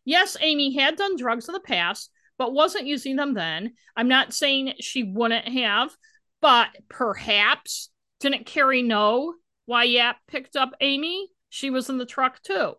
Yes, 0.03 0.37
Amie 0.39 0.75
had 0.75 0.97
done 0.97 1.17
drugs 1.17 1.47
in 1.47 1.53
the 1.53 1.59
past, 1.59 2.11
but 2.37 2.53
wasn't 2.53 2.87
using 2.87 3.15
them 3.15 3.33
then. 3.33 3.73
I'm 3.95 4.07
not 4.07 4.33
saying 4.33 4.73
she 4.79 5.03
wouldn't 5.03 5.47
have, 5.47 5.95
but 6.41 6.69
perhaps 6.89 7.89
didn't 8.19 8.45
Carrie 8.45 8.81
know 8.81 9.33
why 9.65 9.83
Yap 9.83 10.17
picked 10.27 10.55
up 10.55 10.73
Amie? 10.81 11.29
She 11.49 11.69
was 11.69 11.89
in 11.89 11.97
the 11.97 12.05
truck 12.05 12.41
too. 12.41 12.73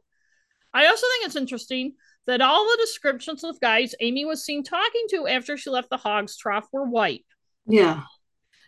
I 0.73 0.87
also 0.87 1.07
think 1.07 1.27
it's 1.27 1.37
interesting 1.37 1.95
that 2.27 2.41
all 2.41 2.65
the 2.65 2.79
descriptions 2.81 3.45
of 3.45 3.61
guys 3.61 3.95
Amie 4.01 4.25
was 4.25 4.45
seen 4.45 4.63
talking 4.63 5.07
to 5.11 5.27
after 5.27 5.57
she 5.57 5.71
left 5.71 5.91
the 5.91 5.97
hog's 5.97 6.37
trough 6.37 6.67
were 6.73 6.85
white. 6.85 7.25
Yeah. 7.67 8.03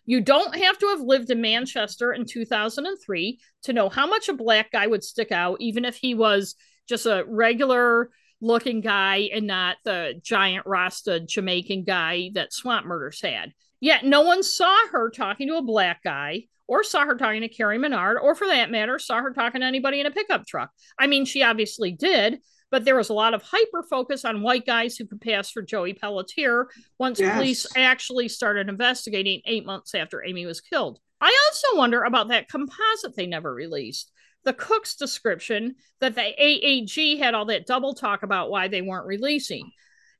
You 0.06 0.22
don't 0.22 0.56
have 0.56 0.78
to 0.78 0.86
have 0.88 1.00
lived 1.00 1.30
in 1.30 1.42
Manchester 1.42 2.14
in 2.14 2.24
2003 2.24 3.38
to 3.64 3.72
know 3.74 3.90
how 3.90 4.06
much 4.06 4.28
a 4.28 4.32
black 4.32 4.72
guy 4.72 4.86
would 4.86 5.04
stick 5.04 5.30
out, 5.32 5.58
even 5.60 5.84
if 5.84 5.96
he 5.96 6.14
was 6.14 6.54
just 6.88 7.04
a 7.04 7.24
regular 7.28 8.08
looking 8.40 8.80
guy 8.80 9.28
and 9.32 9.46
not 9.46 9.76
the 9.84 10.20
giant 10.22 10.66
Rasta 10.66 11.20
Jamaican 11.20 11.84
guy 11.84 12.30
that 12.34 12.52
Swamp 12.52 12.86
Murders 12.86 13.20
had. 13.20 13.52
Yet 13.80 14.04
no 14.04 14.22
one 14.22 14.42
saw 14.42 14.76
her 14.92 15.10
talking 15.10 15.48
to 15.48 15.56
a 15.56 15.62
black 15.62 16.02
guy 16.02 16.44
or 16.66 16.84
saw 16.84 17.04
her 17.04 17.16
talking 17.16 17.40
to 17.40 17.48
Carrie 17.48 17.78
Menard, 17.78 18.18
or 18.20 18.34
for 18.34 18.46
that 18.46 18.70
matter, 18.70 18.98
saw 18.98 19.22
her 19.22 19.32
talking 19.32 19.62
to 19.62 19.66
anybody 19.66 20.00
in 20.00 20.06
a 20.06 20.10
pickup 20.10 20.46
truck. 20.46 20.70
I 20.98 21.06
mean, 21.06 21.24
she 21.24 21.42
obviously 21.42 21.92
did, 21.92 22.40
but 22.70 22.84
there 22.84 22.96
was 22.96 23.08
a 23.08 23.14
lot 23.14 23.32
of 23.32 23.42
hyper 23.42 23.82
focus 23.82 24.26
on 24.26 24.42
white 24.42 24.66
guys 24.66 24.96
who 24.96 25.06
could 25.06 25.20
pass 25.20 25.50
for 25.50 25.62
Joey 25.62 25.94
Pelletier 25.94 26.68
once 26.98 27.20
yes. 27.20 27.34
police 27.34 27.66
actually 27.74 28.28
started 28.28 28.68
investigating 28.68 29.40
eight 29.46 29.64
months 29.64 29.94
after 29.94 30.22
Amie 30.22 30.44
was 30.44 30.60
killed. 30.60 30.98
I 31.20 31.34
also 31.46 31.78
wonder 31.78 32.02
about 32.02 32.28
that 32.28 32.48
composite 32.48 33.16
they 33.16 33.26
never 33.26 33.52
released 33.52 34.12
the 34.44 34.52
cook's 34.52 34.94
description 34.94 35.74
that 36.00 36.14
the 36.14 36.20
AAG 36.20 37.18
had 37.18 37.34
all 37.34 37.46
that 37.46 37.66
double 37.66 37.94
talk 37.94 38.22
about 38.22 38.50
why 38.50 38.68
they 38.68 38.82
weren't 38.82 39.06
releasing. 39.06 39.70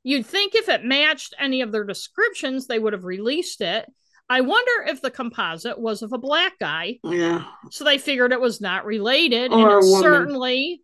You'd 0.03 0.25
think 0.25 0.55
if 0.55 0.69
it 0.69 0.83
matched 0.83 1.33
any 1.39 1.61
of 1.61 1.71
their 1.71 1.83
descriptions, 1.83 2.67
they 2.67 2.79
would 2.79 2.93
have 2.93 3.05
released 3.05 3.61
it. 3.61 3.85
I 4.29 4.41
wonder 4.41 4.83
if 4.87 5.01
the 5.01 5.11
composite 5.11 5.79
was 5.79 6.03
of 6.03 6.13
a 6.13 6.17
black 6.17 6.59
guy. 6.59 6.99
Yeah. 7.03 7.45
So 7.71 7.83
they 7.83 7.97
figured 7.97 8.31
it 8.31 8.39
was 8.39 8.61
not 8.61 8.85
related. 8.85 9.51
Or 9.51 9.79
and 9.79 9.83
it 9.83 10.01
certainly 10.01 10.81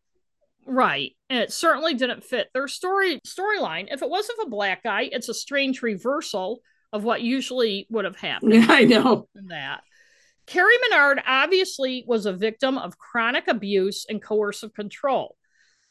right. 0.65 1.11
And 1.29 1.39
it 1.39 1.53
certainly 1.53 1.93
didn't 1.93 2.23
fit 2.23 2.49
their 2.53 2.67
story 2.67 3.21
storyline. 3.25 3.87
If 3.91 4.01
it 4.01 4.09
was 4.09 4.27
of 4.29 4.47
a 4.47 4.49
black 4.49 4.83
guy, 4.83 5.09
it's 5.11 5.29
a 5.29 5.33
strange 5.33 5.83
reversal 5.83 6.59
of 6.91 7.03
what 7.03 7.21
usually 7.21 7.85
would 7.91 8.05
have 8.05 8.15
happened. 8.15 8.53
Yeah, 8.53 8.65
I 8.69 8.85
know. 8.85 9.27
That. 9.49 9.81
Carrie 10.47 10.77
Menard 10.89 11.21
obviously 11.25 12.03
was 12.07 12.25
a 12.25 12.33
victim 12.33 12.77
of 12.77 12.97
chronic 12.97 13.47
abuse 13.47 14.05
and 14.07 14.21
coercive 14.21 14.73
control. 14.73 15.35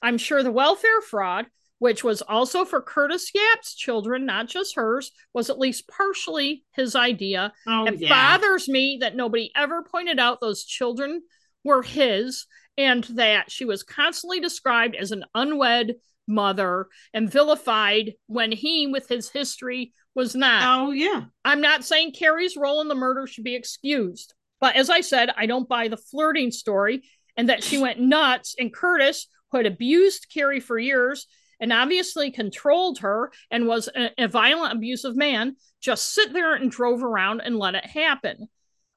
I'm 0.02 0.18
sure 0.18 0.42
the 0.42 0.52
welfare 0.52 1.00
fraud, 1.00 1.46
which 1.78 2.04
was 2.04 2.22
also 2.22 2.64
for 2.64 2.80
Curtis 2.80 3.30
Yap's 3.34 3.74
children, 3.74 4.26
not 4.26 4.48
just 4.48 4.76
hers, 4.76 5.10
was 5.32 5.50
at 5.50 5.58
least 5.58 5.88
partially 5.88 6.64
his 6.72 6.94
idea. 6.94 7.52
Oh, 7.66 7.86
it 7.86 7.98
yeah. 7.98 8.08
bothers 8.08 8.68
me 8.68 8.98
that 9.00 9.16
nobody 9.16 9.50
ever 9.56 9.82
pointed 9.82 10.18
out 10.18 10.40
those 10.40 10.64
children 10.64 11.22
were 11.64 11.82
his 11.82 12.46
and 12.76 13.04
that 13.04 13.50
she 13.50 13.64
was 13.64 13.82
constantly 13.82 14.40
described 14.40 14.94
as 14.94 15.12
an 15.12 15.24
unwed 15.34 15.94
mother 16.26 16.88
and 17.12 17.30
vilified 17.30 18.14
when 18.26 18.52
he, 18.52 18.86
with 18.86 19.08
his 19.08 19.30
history, 19.30 19.92
was 20.14 20.34
not. 20.34 20.62
Oh, 20.64 20.90
yeah. 20.90 21.24
I'm 21.44 21.60
not 21.60 21.84
saying 21.84 22.12
Carrie's 22.12 22.56
role 22.56 22.80
in 22.80 22.88
the 22.88 22.94
murder 22.94 23.26
should 23.26 23.44
be 23.44 23.54
excused. 23.54 24.34
But 24.64 24.76
as 24.76 24.88
I 24.88 25.02
said, 25.02 25.28
I 25.36 25.44
don't 25.44 25.68
buy 25.68 25.88
the 25.88 25.98
flirting 25.98 26.50
story 26.50 27.02
and 27.36 27.50
that 27.50 27.62
she 27.62 27.76
went 27.76 28.00
nuts. 28.00 28.56
And 28.58 28.72
Curtis, 28.72 29.26
who 29.50 29.58
had 29.58 29.66
abused 29.66 30.28
Carrie 30.32 30.58
for 30.58 30.78
years 30.78 31.26
and 31.60 31.70
obviously 31.70 32.30
controlled 32.30 33.00
her 33.00 33.30
and 33.50 33.66
was 33.66 33.90
a, 33.94 34.08
a 34.16 34.26
violent, 34.26 34.72
abusive 34.72 35.16
man, 35.16 35.56
just 35.82 36.14
sit 36.14 36.32
there 36.32 36.54
and 36.54 36.70
drove 36.70 37.04
around 37.04 37.42
and 37.42 37.58
let 37.58 37.74
it 37.74 37.84
happen. 37.84 38.48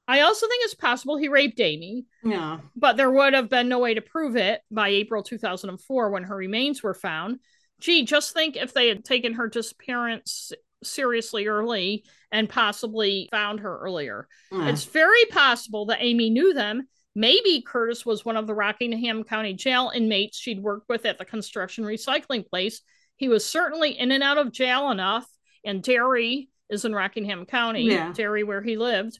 I 0.06 0.22
also 0.22 0.48
think 0.48 0.64
it's 0.64 0.72
possible 0.72 1.18
he 1.18 1.28
raped 1.28 1.60
Amie. 1.60 2.06
Yeah. 2.24 2.60
But 2.74 2.96
there 2.96 3.10
would 3.10 3.34
have 3.34 3.50
been 3.50 3.68
no 3.68 3.78
way 3.78 3.92
to 3.92 4.00
prove 4.00 4.36
it 4.36 4.62
by 4.70 4.88
April 4.88 5.22
2004 5.22 6.08
when 6.08 6.22
her 6.22 6.34
remains 6.34 6.82
were 6.82 6.94
found. 6.94 7.40
gee, 7.78 8.06
just 8.06 8.32
think 8.32 8.56
if 8.56 8.72
they 8.72 8.88
had 8.88 9.04
taken 9.04 9.34
her 9.34 9.48
disappearance 9.48 10.50
seriously 10.82 11.46
early 11.46 12.04
and 12.30 12.48
possibly 12.48 13.28
found 13.30 13.60
her 13.60 13.78
earlier. 13.78 14.28
Mm. 14.52 14.68
It's 14.68 14.84
very 14.84 15.24
possible 15.30 15.86
that 15.86 16.00
Amie 16.00 16.30
knew 16.30 16.54
them. 16.54 16.88
Maybe 17.14 17.62
Curtis 17.66 18.06
was 18.06 18.24
one 18.24 18.36
of 18.36 18.46
the 18.46 18.54
Rockingham 18.54 19.24
County 19.24 19.54
jail 19.54 19.90
inmates 19.94 20.38
she'd 20.38 20.62
worked 20.62 20.88
with 20.88 21.04
at 21.06 21.18
the 21.18 21.24
construction 21.24 21.84
recycling 21.84 22.46
place. 22.46 22.80
He 23.16 23.28
was 23.28 23.44
certainly 23.44 23.98
in 23.98 24.12
and 24.12 24.22
out 24.22 24.38
of 24.38 24.52
jail 24.52 24.90
enough, 24.90 25.26
and 25.64 25.82
Derry 25.82 26.50
is 26.70 26.84
in 26.84 26.94
Rockingham 26.94 27.46
County, 27.46 27.84
yeah. 27.84 28.12
Derry, 28.12 28.44
where 28.44 28.62
he 28.62 28.76
lived. 28.76 29.18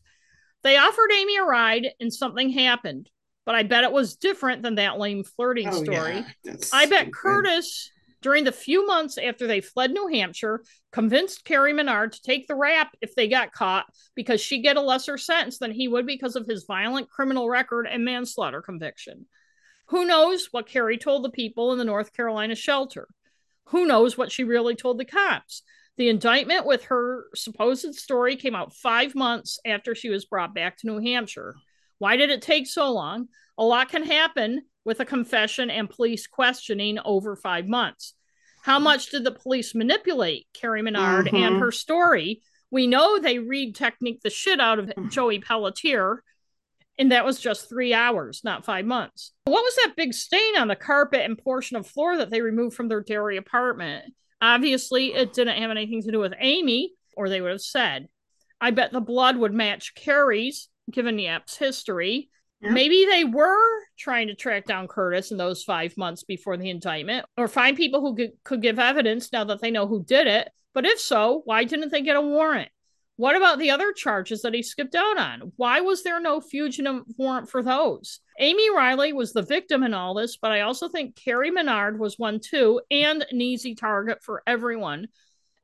They 0.63 0.77
offered 0.77 1.11
Amie 1.13 1.39
a 1.39 1.43
ride, 1.43 1.89
and 1.99 2.13
something 2.13 2.51
happened. 2.51 3.11
But 3.45 3.55
I 3.55 3.63
bet 3.63 3.85
it 3.85 3.93
was 3.93 4.17
different 4.17 4.63
than 4.63 4.75
that 4.75 4.99
lame 4.99 5.25
flirting 5.25 5.69
oh, 5.69 5.83
story. 5.83 6.25
Yeah. 6.45 6.55
I 6.73 6.87
bet 6.87 7.07
stupid. 7.07 7.15
Curtis 7.15 7.91
during 8.21 8.45
the 8.45 8.53
few 8.53 8.87
months 8.87 9.19
after 9.19 9.47
they 9.47 9.61
fled 9.61 9.93
New 9.93 10.09
Hampshire, 10.09 10.63
convinced 10.93 11.45
Carrie 11.45 11.73
Menard 11.73 12.13
to 12.13 12.23
take 12.23 12.47
the 12.47 12.55
rap 12.55 12.97
if 13.01 13.15
they 13.15 13.29
got 13.29 13.53
caught 13.53 13.87
because 14.15 14.41
she'd 14.41 14.63
get 14.63 14.77
a 14.77 14.81
lesser 14.81 15.17
sentence 15.17 15.59
than 15.59 15.73
he 15.73 15.89
would 15.89 16.07
because 16.07 16.37
of 16.37 16.47
his 16.47 16.65
violent 16.65 17.09
criminal 17.09 17.49
record 17.49 17.87
and 17.87 18.05
manslaughter 18.05 18.63
conviction. 18.63 19.27
Who 19.89 20.05
knows 20.05 20.49
what 20.51 20.69
Carrie 20.69 20.99
told 20.99 21.25
the 21.25 21.31
people 21.31 21.73
in 21.73 21.79
the 21.79 21.85
North 21.85 22.13
Carolina 22.13 22.55
shelter? 22.55 23.09
Who 23.67 23.87
knows 23.87 24.19
what 24.19 24.33
she 24.33 24.45
really 24.45 24.75
told 24.75 24.99
the 24.99 25.05
cops? 25.05 25.63
The 25.97 26.09
indictment 26.09 26.67
with 26.67 26.85
her 26.85 27.27
supposed 27.35 27.95
story 27.95 28.37
came 28.37 28.55
out 28.55 28.75
five 28.75 29.15
months 29.15 29.59
after 29.65 29.95
she 29.95 30.11
was 30.11 30.27
brought 30.27 30.55
back 30.55 30.77
to 30.79 30.87
New 30.87 31.01
Hampshire. 31.01 31.55
Why 31.99 32.17
did 32.17 32.31
it 32.31 32.43
take 32.43 32.67
so 32.67 32.93
long? 32.93 33.29
A 33.59 33.65
lot 33.65 33.89
can 33.89 34.05
happen 34.05 34.63
with 34.89 35.01
a 35.01 35.05
confession 35.05 35.69
and 35.69 35.91
police 35.91 36.27
questioning 36.27 36.99
over 37.05 37.37
five 37.37 37.69
months. 37.69 38.15
How 38.63 38.79
much 38.79 39.11
did 39.11 39.23
the 39.23 39.31
police 39.31 39.75
manipulate 39.75 40.47
Carrie 40.55 40.81
Menard 40.81 41.27
mm-hmm. 41.27 41.37
and 41.37 41.61
her 41.61 41.71
story? 41.71 42.41
We 42.71 42.87
know 42.87 43.19
they 43.19 43.39
Reid 43.39 43.75
technique 43.75 44.23
the 44.23 44.31
shit 44.31 44.61
out 44.61 44.79
of 44.79 44.87
mm. 44.87 45.11
Joey 45.11 45.41
Pelletier, 45.41 46.23
and 46.99 47.13
that 47.13 47.27
was 47.27 47.39
just 47.39 47.69
three 47.69 47.93
hours, 47.93 48.41
not 48.45 48.65
five 48.65 48.87
months. 48.87 49.33
What 49.45 49.61
was 49.61 49.77
that 49.77 49.95
big 49.95 50.15
stain 50.15 50.57
on 50.57 50.69
the 50.69 50.75
carpet 50.75 51.21
and 51.21 51.37
portion 51.37 51.77
of 51.77 51.87
floor 51.87 52.17
that 52.17 52.31
they 52.31 52.41
removed 52.41 52.75
from 52.75 52.89
their 52.89 53.03
Derry 53.03 53.37
apartment? 53.37 54.15
Obviously, 54.41 55.13
it 55.13 55.35
didn't 55.35 55.61
have 55.61 55.71
anything 55.71 56.03
to 56.05 56.13
do 56.13 56.19
with 56.19 56.33
Amie, 56.41 56.95
or 57.15 57.29
they 57.29 57.43
would 57.43 57.51
have 57.51 57.61
said. 57.61 58.09
I 58.59 58.71
bet 58.71 58.93
the 58.93 59.03
blood 59.03 59.37
would 59.37 59.53
match 59.53 59.95
Carrie's, 59.95 60.71
given 60.91 61.19
Yap's 61.19 61.59
history. 61.59 62.31
Maybe 62.61 63.07
they 63.07 63.25
were 63.25 63.81
trying 63.99 64.29
to 64.29 64.35
track 64.35 64.67
down 64.67 64.89
Curtis 64.89 65.31
in 65.31 65.39
those 65.39 65.63
five 65.63 65.97
months 65.97 66.25
before 66.25 66.57
the 66.57 66.71
indictment 66.71 67.25
or 67.37 67.47
find 67.47 67.77
people 67.77 68.01
who 68.01 68.17
could, 68.17 68.33
could 68.43 68.63
give 68.63 68.79
evidence 68.79 69.33
now 69.33 69.45
that 69.45 69.61
they 69.61 69.71
know 69.71 69.87
who 69.87 70.03
did 70.03 70.27
it. 70.27 70.51
But 70.75 70.85
if 70.85 70.99
so, 70.99 71.43
why 71.45 71.65
didn't 71.65 71.93
they 71.93 72.03
get 72.03 72.17
a 72.17 72.21
warrant? 72.21 72.71
What 73.17 73.37
about 73.37 73.59
the 73.59 73.71
other 73.71 73.93
charges 73.93 74.43
that 74.43 74.55
he 74.55 74.63
skipped 74.63 74.95
out 74.95 75.19
on? 75.19 75.53
Why 75.57 75.81
was 75.81 76.03
there 76.03 76.21
no 76.21 76.41
fugitive 76.41 77.03
warrant 77.17 77.51
for 77.51 77.63
those? 77.63 78.21
Amie 78.39 78.71
Riley 78.71 79.13
was 79.13 79.33
the 79.33 79.43
victim 79.43 79.83
in 79.83 79.93
all 79.93 80.15
this, 80.15 80.37
but 80.37 80.53
I 80.53 80.61
also 80.61 80.89
think 80.89 81.17
Carrie 81.17 81.51
Menard 81.51 81.99
was 81.99 82.19
one 82.19 82.39
too, 82.39 82.81
and 82.91 83.27
an 83.29 83.41
easy 83.41 83.75
target 83.75 84.23
for 84.23 84.43
everyone. 84.47 85.09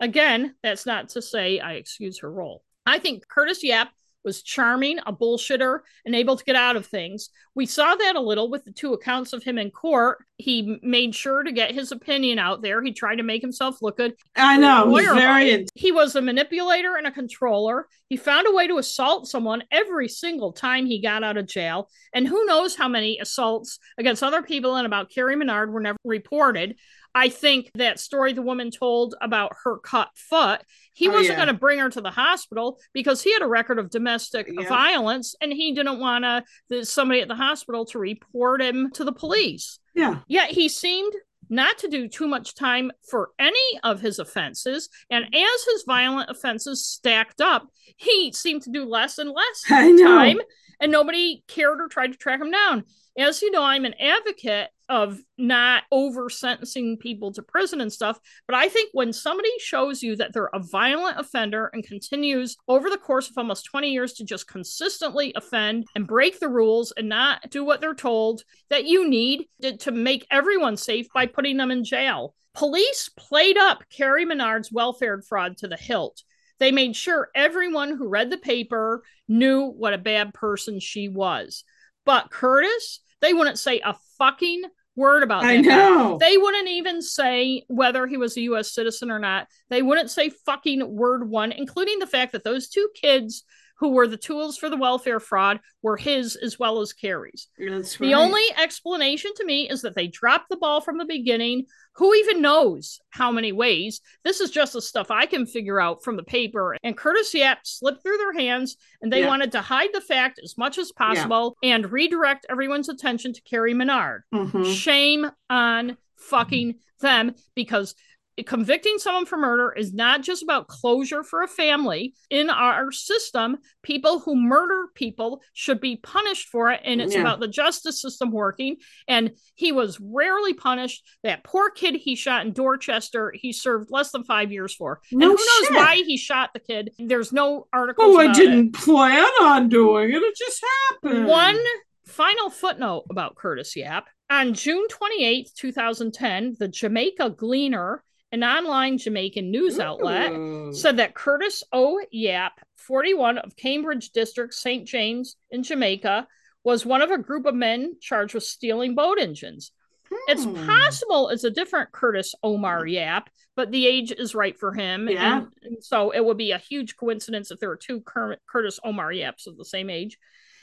Again, 0.01 0.57
that's 0.65 0.85
not 0.85 1.11
to 1.11 1.23
say 1.23 1.61
I 1.61 1.75
excuse 1.75 2.19
her 2.21 2.31
role. 2.31 2.65
I 2.85 2.99
think 2.99 3.29
Curtis 3.29 3.63
Yap 3.63 3.91
was 4.25 4.43
charming, 4.43 4.99
a 5.07 5.13
bullshitter, 5.13 5.81
and 6.05 6.15
able 6.15 6.37
to 6.37 6.45
get 6.45 6.57
out 6.57 6.77
of 6.77 6.87
things. 6.87 7.31
We 7.55 7.67
saw 7.67 7.95
that 7.95 8.17
a 8.17 8.21
little 8.21 8.51
with 8.51 8.65
the 8.65 8.73
two 8.73 8.95
accounts 8.95 9.33
of 9.33 9.45
him 9.45 9.59
in 9.59 9.71
court. 9.71 10.25
He 10.39 10.79
made 10.83 11.15
sure 11.15 11.43
to 11.43 11.53
get 11.53 11.75
his 11.75 11.93
opinion 11.93 12.39
out 12.39 12.63
there. 12.63 12.83
He 12.83 12.93
tried 12.93 13.17
to 13.17 13.23
make 13.23 13.43
himself 13.43 13.81
look 13.81 13.99
good. 13.99 14.15
I 14.35 14.57
know. 14.57 14.93
Very... 14.95 15.67
He 15.75 15.93
was 15.93 16.17
a 16.17 16.21
manipulator 16.21 16.97
and 16.97 17.07
a 17.07 17.13
controller. 17.13 17.87
He 18.09 18.17
found 18.17 18.47
a 18.49 18.53
way 18.53 18.67
to 18.67 18.79
assault 18.79 19.29
someone 19.29 19.65
every 19.71 20.09
single 20.09 20.53
time 20.53 20.87
he 20.87 21.01
got 21.01 21.23
out 21.23 21.37
of 21.37 21.47
jail. 21.47 21.89
And 22.13 22.27
who 22.27 22.45
knows 22.47 22.75
how 22.75 22.89
many 22.89 23.19
assaults 23.19 23.79
against 23.99 24.23
other 24.23 24.43
people 24.43 24.77
and 24.77 24.87
about 24.87 25.11
Carrie 25.11 25.37
Menard 25.37 25.73
were 25.73 25.81
never 25.81 25.99
reported. 26.05 26.77
I 27.15 27.29
think 27.29 27.71
that 27.75 28.01
story 28.01 28.33
the 28.33 28.43
woman 28.43 28.71
told 28.71 29.15
about 29.21 29.53
her 29.65 29.79
cut 29.79 30.09
foot, 30.15 30.63
he 30.93 31.09
oh, 31.09 31.13
wasn't 31.13 31.31
yeah. 31.31 31.45
going 31.45 31.49
to 31.49 31.55
bring 31.55 31.79
her 31.79 31.91
to 31.91 32.01
the 32.01 32.11
hospital 32.11 32.79
because 32.93 33.23
he 33.23 33.33
had 33.33 33.43
a 33.43 33.47
record 33.47 33.79
of 33.79 33.91
domestic 33.91 34.49
yeah. 34.51 34.69
violence 34.69 35.35
and 35.41 35.53
he 35.53 35.75
didn't 35.75 36.01
want 36.01 36.25
to 36.25 36.85
somebody 36.85 37.21
at 37.21 37.29
the 37.29 37.35
hospital 37.35 37.85
to 37.87 37.99
report 37.99 38.61
him 38.61 38.91
to 38.93 39.05
the 39.05 39.13
police. 39.13 39.79
Yeah. 39.95 40.21
Yet 40.27 40.51
he 40.51 40.69
seemed 40.69 41.15
not 41.49 41.79
to 41.79 41.89
do 41.89 42.09
too 42.09 42.27
much 42.27 42.55
time 42.55 42.91
for 43.09 43.31
any 43.39 43.79
of 43.83 44.01
his 44.01 44.19
offenses. 44.19 44.89
And 45.11 45.25
mm-hmm. 45.25 45.35
as 45.35 45.65
his 45.73 45.85
violent 45.87 46.31
offenses 46.31 46.85
stacked 46.85 47.41
up, 47.41 47.69
he 47.97 48.33
seemed 48.33 48.63
to 48.63 48.71
do 48.71 48.85
less 48.85 49.19
and 49.19 49.31
less 49.31 49.63
time, 49.69 50.39
and 50.81 50.93
nobody 50.93 51.43
cared 51.49 51.81
or 51.81 51.89
tried 51.89 52.13
to 52.13 52.19
track 52.19 52.41
him 52.41 52.51
down 52.51 52.85
as 53.17 53.43
you 53.43 53.51
know, 53.51 53.63
I'm 53.63 53.85
an 53.85 53.95
advocate 54.01 54.71
of 54.89 55.19
not 55.39 55.85
over 55.91 56.29
sentencing 56.29 56.99
people 56.99 57.33
to 57.33 57.43
prison 57.43 57.81
and 57.81 57.93
stuff. 57.93 58.19
But 58.47 58.57
I 58.57 58.69
think 58.69 58.91
when 58.93 59.13
somebody 59.13 59.51
shows 59.59 60.03
you 60.03 60.17
that 60.17 60.33
they're 60.33 60.51
a 60.53 60.59
violent 60.59 61.19
offender 61.19 61.71
and 61.73 61.87
continues 61.87 62.57
over 62.69 62.91
the 62.91 62.99
course 62.99 63.31
of 63.31 63.39
almost 63.39 63.67
20 63.67 63.91
years 63.91 64.15
to 64.15 64.25
just 64.25 64.49
consistently 64.49 65.33
offend 65.37 65.87
and 65.95 66.07
break 66.07 66.41
the 66.41 66.49
rules 66.49 66.93
and 66.97 67.09
not 67.09 67.51
do 67.51 67.65
what 67.65 67.81
they're 67.81 67.95
told, 67.95 68.43
that 68.69 68.85
you 68.85 69.09
need 69.09 69.47
to, 69.63 69.95
make 69.95 70.27
everyone 70.31 70.77
safe 70.77 71.07
by 71.15 71.25
putting 71.25 71.57
them 71.57 71.71
in 71.71 71.85
jail. 71.85 72.35
Police 72.53 73.11
played 73.17 73.57
up 73.57 73.85
Carrie 73.91 74.25
Menard's 74.25 74.73
welfare 74.73 75.23
fraud 75.23 75.57
to 75.59 75.69
the 75.69 75.77
hilt. 75.77 76.23
They 76.65 76.73
made 76.73 76.97
sure 76.97 77.29
everyone 77.35 77.95
who 77.95 78.09
read 78.09 78.31
the 78.31 78.39
paper 78.39 79.03
knew 79.29 79.67
what 79.67 79.93
a 79.93 79.99
bad 79.99 80.33
person 80.33 80.81
she 80.81 81.11
was. 81.11 81.63
But 82.07 82.31
Curtis, 82.31 83.01
they 83.21 83.35
wouldn't 83.35 83.59
say 83.59 83.81
a 83.85 83.95
fucking 84.17 84.63
word 84.97 85.23
about 85.23 85.43
that. 85.43 85.49
I 85.51 85.57
know. 85.59 86.17
They 86.19 86.39
wouldn't 86.39 86.69
even 86.69 87.03
say 87.03 87.65
whether 87.69 88.07
he 88.07 88.17
was 88.17 88.39
a 88.39 88.41
US 88.41 88.73
citizen 88.73 89.11
or 89.11 89.19
not. 89.19 89.47
They 89.69 89.83
wouldn't 89.83 90.11
say 90.11 90.31
fucking 90.31 90.91
word 90.91 91.29
one, 91.29 91.53
including 91.53 91.99
the 91.99 92.07
fact 92.07 92.33
that 92.33 92.45
those 92.45 92.71
two 92.71 92.89
kids 92.95 93.45
who 93.77 93.91
were 93.91 94.07
the 94.07 94.17
tools 94.17 94.57
for 94.57 94.71
the 94.71 94.77
welfare 94.77 95.21
fraud 95.21 95.61
were 95.83 95.97
his 95.97 96.37
as 96.37 96.59
well 96.59 96.81
as 96.81 96.93
Carrie's. 96.93 97.49
That's 97.59 98.01
right. 98.01 98.09
The 98.09 98.15
only 98.15 98.43
explanation 98.57 99.33
to 99.37 99.45
me 99.45 99.69
is 99.69 99.83
that 99.83 99.95
they 99.95 100.07
dropped 100.07 100.49
the 100.49 100.57
ball 100.57 100.81
from 100.81 100.99
the 100.99 101.05
beginning. 101.05 101.67
Who 101.97 102.15
even 102.15 102.41
knows 102.41 103.01
how 103.11 103.31
many 103.31 103.53
ways? 103.53 104.01
This 104.25 104.41
is 104.41 104.51
just 104.51 104.73
the 104.73 104.83
stuff 104.83 105.11
I 105.11 105.27
can 105.27 105.47
figure 105.47 105.81
out 105.81 106.03
from 106.03 106.17
the 106.17 106.23
paper. 106.23 106.77
And 106.83 106.97
Curtis 106.97 107.35
Yap 107.35 107.61
slipped 107.65 108.03
through 108.03 108.19
their 108.19 108.33
hands, 108.33 108.77
and 109.01 109.13
they 109.13 109.21
yeah. 109.21 109.29
wanted 109.29 109.53
to 109.53 109.61
hide 109.61 109.91
the 109.93 110.01
fact 110.01 110.41
as 110.43 110.57
much 110.59 110.79
as 110.79 110.91
possible 110.93 111.57
yeah. 111.63 111.75
and 111.75 111.93
redirect 111.93 112.47
everyone's 112.49 112.89
attention 112.89 113.33
to 113.33 113.43
Carrie 113.43 113.75
Menard. 113.75 114.23
Mm-hmm. 114.33 114.65
Shame 114.65 115.31
on 115.51 115.97
fucking 116.17 116.77
them 117.01 117.35
because 117.55 117.95
convicting 118.43 118.99
someone 118.99 119.27
for 119.27 119.39
murder 119.39 119.73
is 119.73 119.95
not 119.95 120.23
just 120.23 120.43
about 120.43 120.67
closure 120.67 121.23
for 121.23 121.43
a 121.43 121.49
family. 121.49 122.15
In 122.31 122.51
our 122.51 122.91
system, 122.91 123.59
people 123.83 124.19
who 124.19 124.35
murder 124.35 124.89
people 124.95 125.43
should 125.53 125.81
be 125.81 125.97
punished 125.97 126.49
for 126.49 126.71
it. 126.71 126.81
And 126.85 127.01
it's 127.01 127.15
yeah. 127.15 127.21
about 127.21 127.41
the 127.41 127.49
justice 127.49 128.01
system 128.03 128.33
working. 128.33 128.77
And 129.07 129.33
he 129.55 129.71
was 129.71 130.01
rarely 130.01 130.55
punished. 130.55 131.05
That 131.23 131.45
poor 131.45 131.71
kid 131.71 131.95
he 131.95 132.17
shot 132.17 132.45
in 132.45 132.53
Dorchester, 132.53 133.33
he 133.35 133.53
served 133.53 133.91
less 133.91 134.11
than 134.11 134.25
five 134.25 134.51
years 134.51 134.75
for. 134.75 135.01
No 135.13 135.31
and 135.31 135.39
who 135.39 135.45
shit. 135.45 135.71
knows 135.73 135.79
why 135.79 135.97
he 135.97 136.17
shot 136.17 136.51
the 136.53 136.61
kid? 136.61 136.91
There's 136.99 137.33
no 137.33 137.67
article. 137.73 138.05
Oh, 138.05 138.19
I 138.19 138.33
didn't 138.33 138.69
it. 138.69 138.75
plan 138.75 139.29
on 139.43 139.69
doing 139.69 140.11
it. 140.11 140.23
It 140.23 140.37
just 140.37 140.65
happened. 140.91 141.27
One 141.27 141.59
final 142.07 142.51
footnote 142.51 143.05
about 143.11 143.37
Curtis 143.37 143.77
Yap. 143.77 144.07
On 144.31 144.55
June 144.55 144.89
28, 144.89 145.51
2010, 145.55 146.57
the 146.59 146.69
Jamaica 146.69 147.31
Gleaner 147.31 148.03
an 148.35 148.43
online 148.43 148.99
Jamaican 148.99 149.51
news 149.51 149.79
outlet, 149.79 150.33
Ooh. 150.33 150.75
said 150.75 150.97
that 150.97 151.15
Curtis 151.15 151.63
O. 151.73 152.01
Yap, 152.11 152.61
41 152.77 153.39
of 153.39 153.57
Cambridge 153.57 154.11
District, 154.11 154.53
St. 154.53 154.87
James 154.87 155.37
in 155.53 155.63
Jamaica, 155.63 156.27
was 156.65 156.85
one 156.85 157.01
of 157.01 157.13
a 157.13 157.19
group 157.19 157.47
of 157.47 157.55
men 157.55 157.95
charged 158.01 158.35
with 158.35 158.43
stealing 158.43 158.97
boat 158.97 159.19
engines. 159.21 159.71
Hmm. 160.11 160.17
It's 160.27 160.47
possible 160.67 161.29
it's 161.29 161.45
a 161.45 161.51
different 161.51 161.93
Curtis 161.93 162.35
Omar 162.43 162.85
Yap, 162.87 163.31
but 163.55 163.71
the 163.71 163.87
age 163.87 164.11
is 164.11 164.35
right 164.35 164.59
for 164.59 164.75
him. 164.75 165.09
Yeah. 165.09 165.39
And, 165.39 165.49
and 165.63 165.85
so 165.85 166.11
it 166.11 166.25
would 166.25 166.37
be 166.37 166.51
a 166.51 166.59
huge 166.59 166.97
coincidence 166.97 167.53
if 167.53 167.61
there 167.61 167.69
were 167.69 167.77
two 167.77 168.03
Curtis 168.03 168.81
Omar 168.83 169.13
Yaps 169.13 169.47
of 169.47 169.57
the 169.57 169.65
same 169.65 169.91
age. 169.91 170.19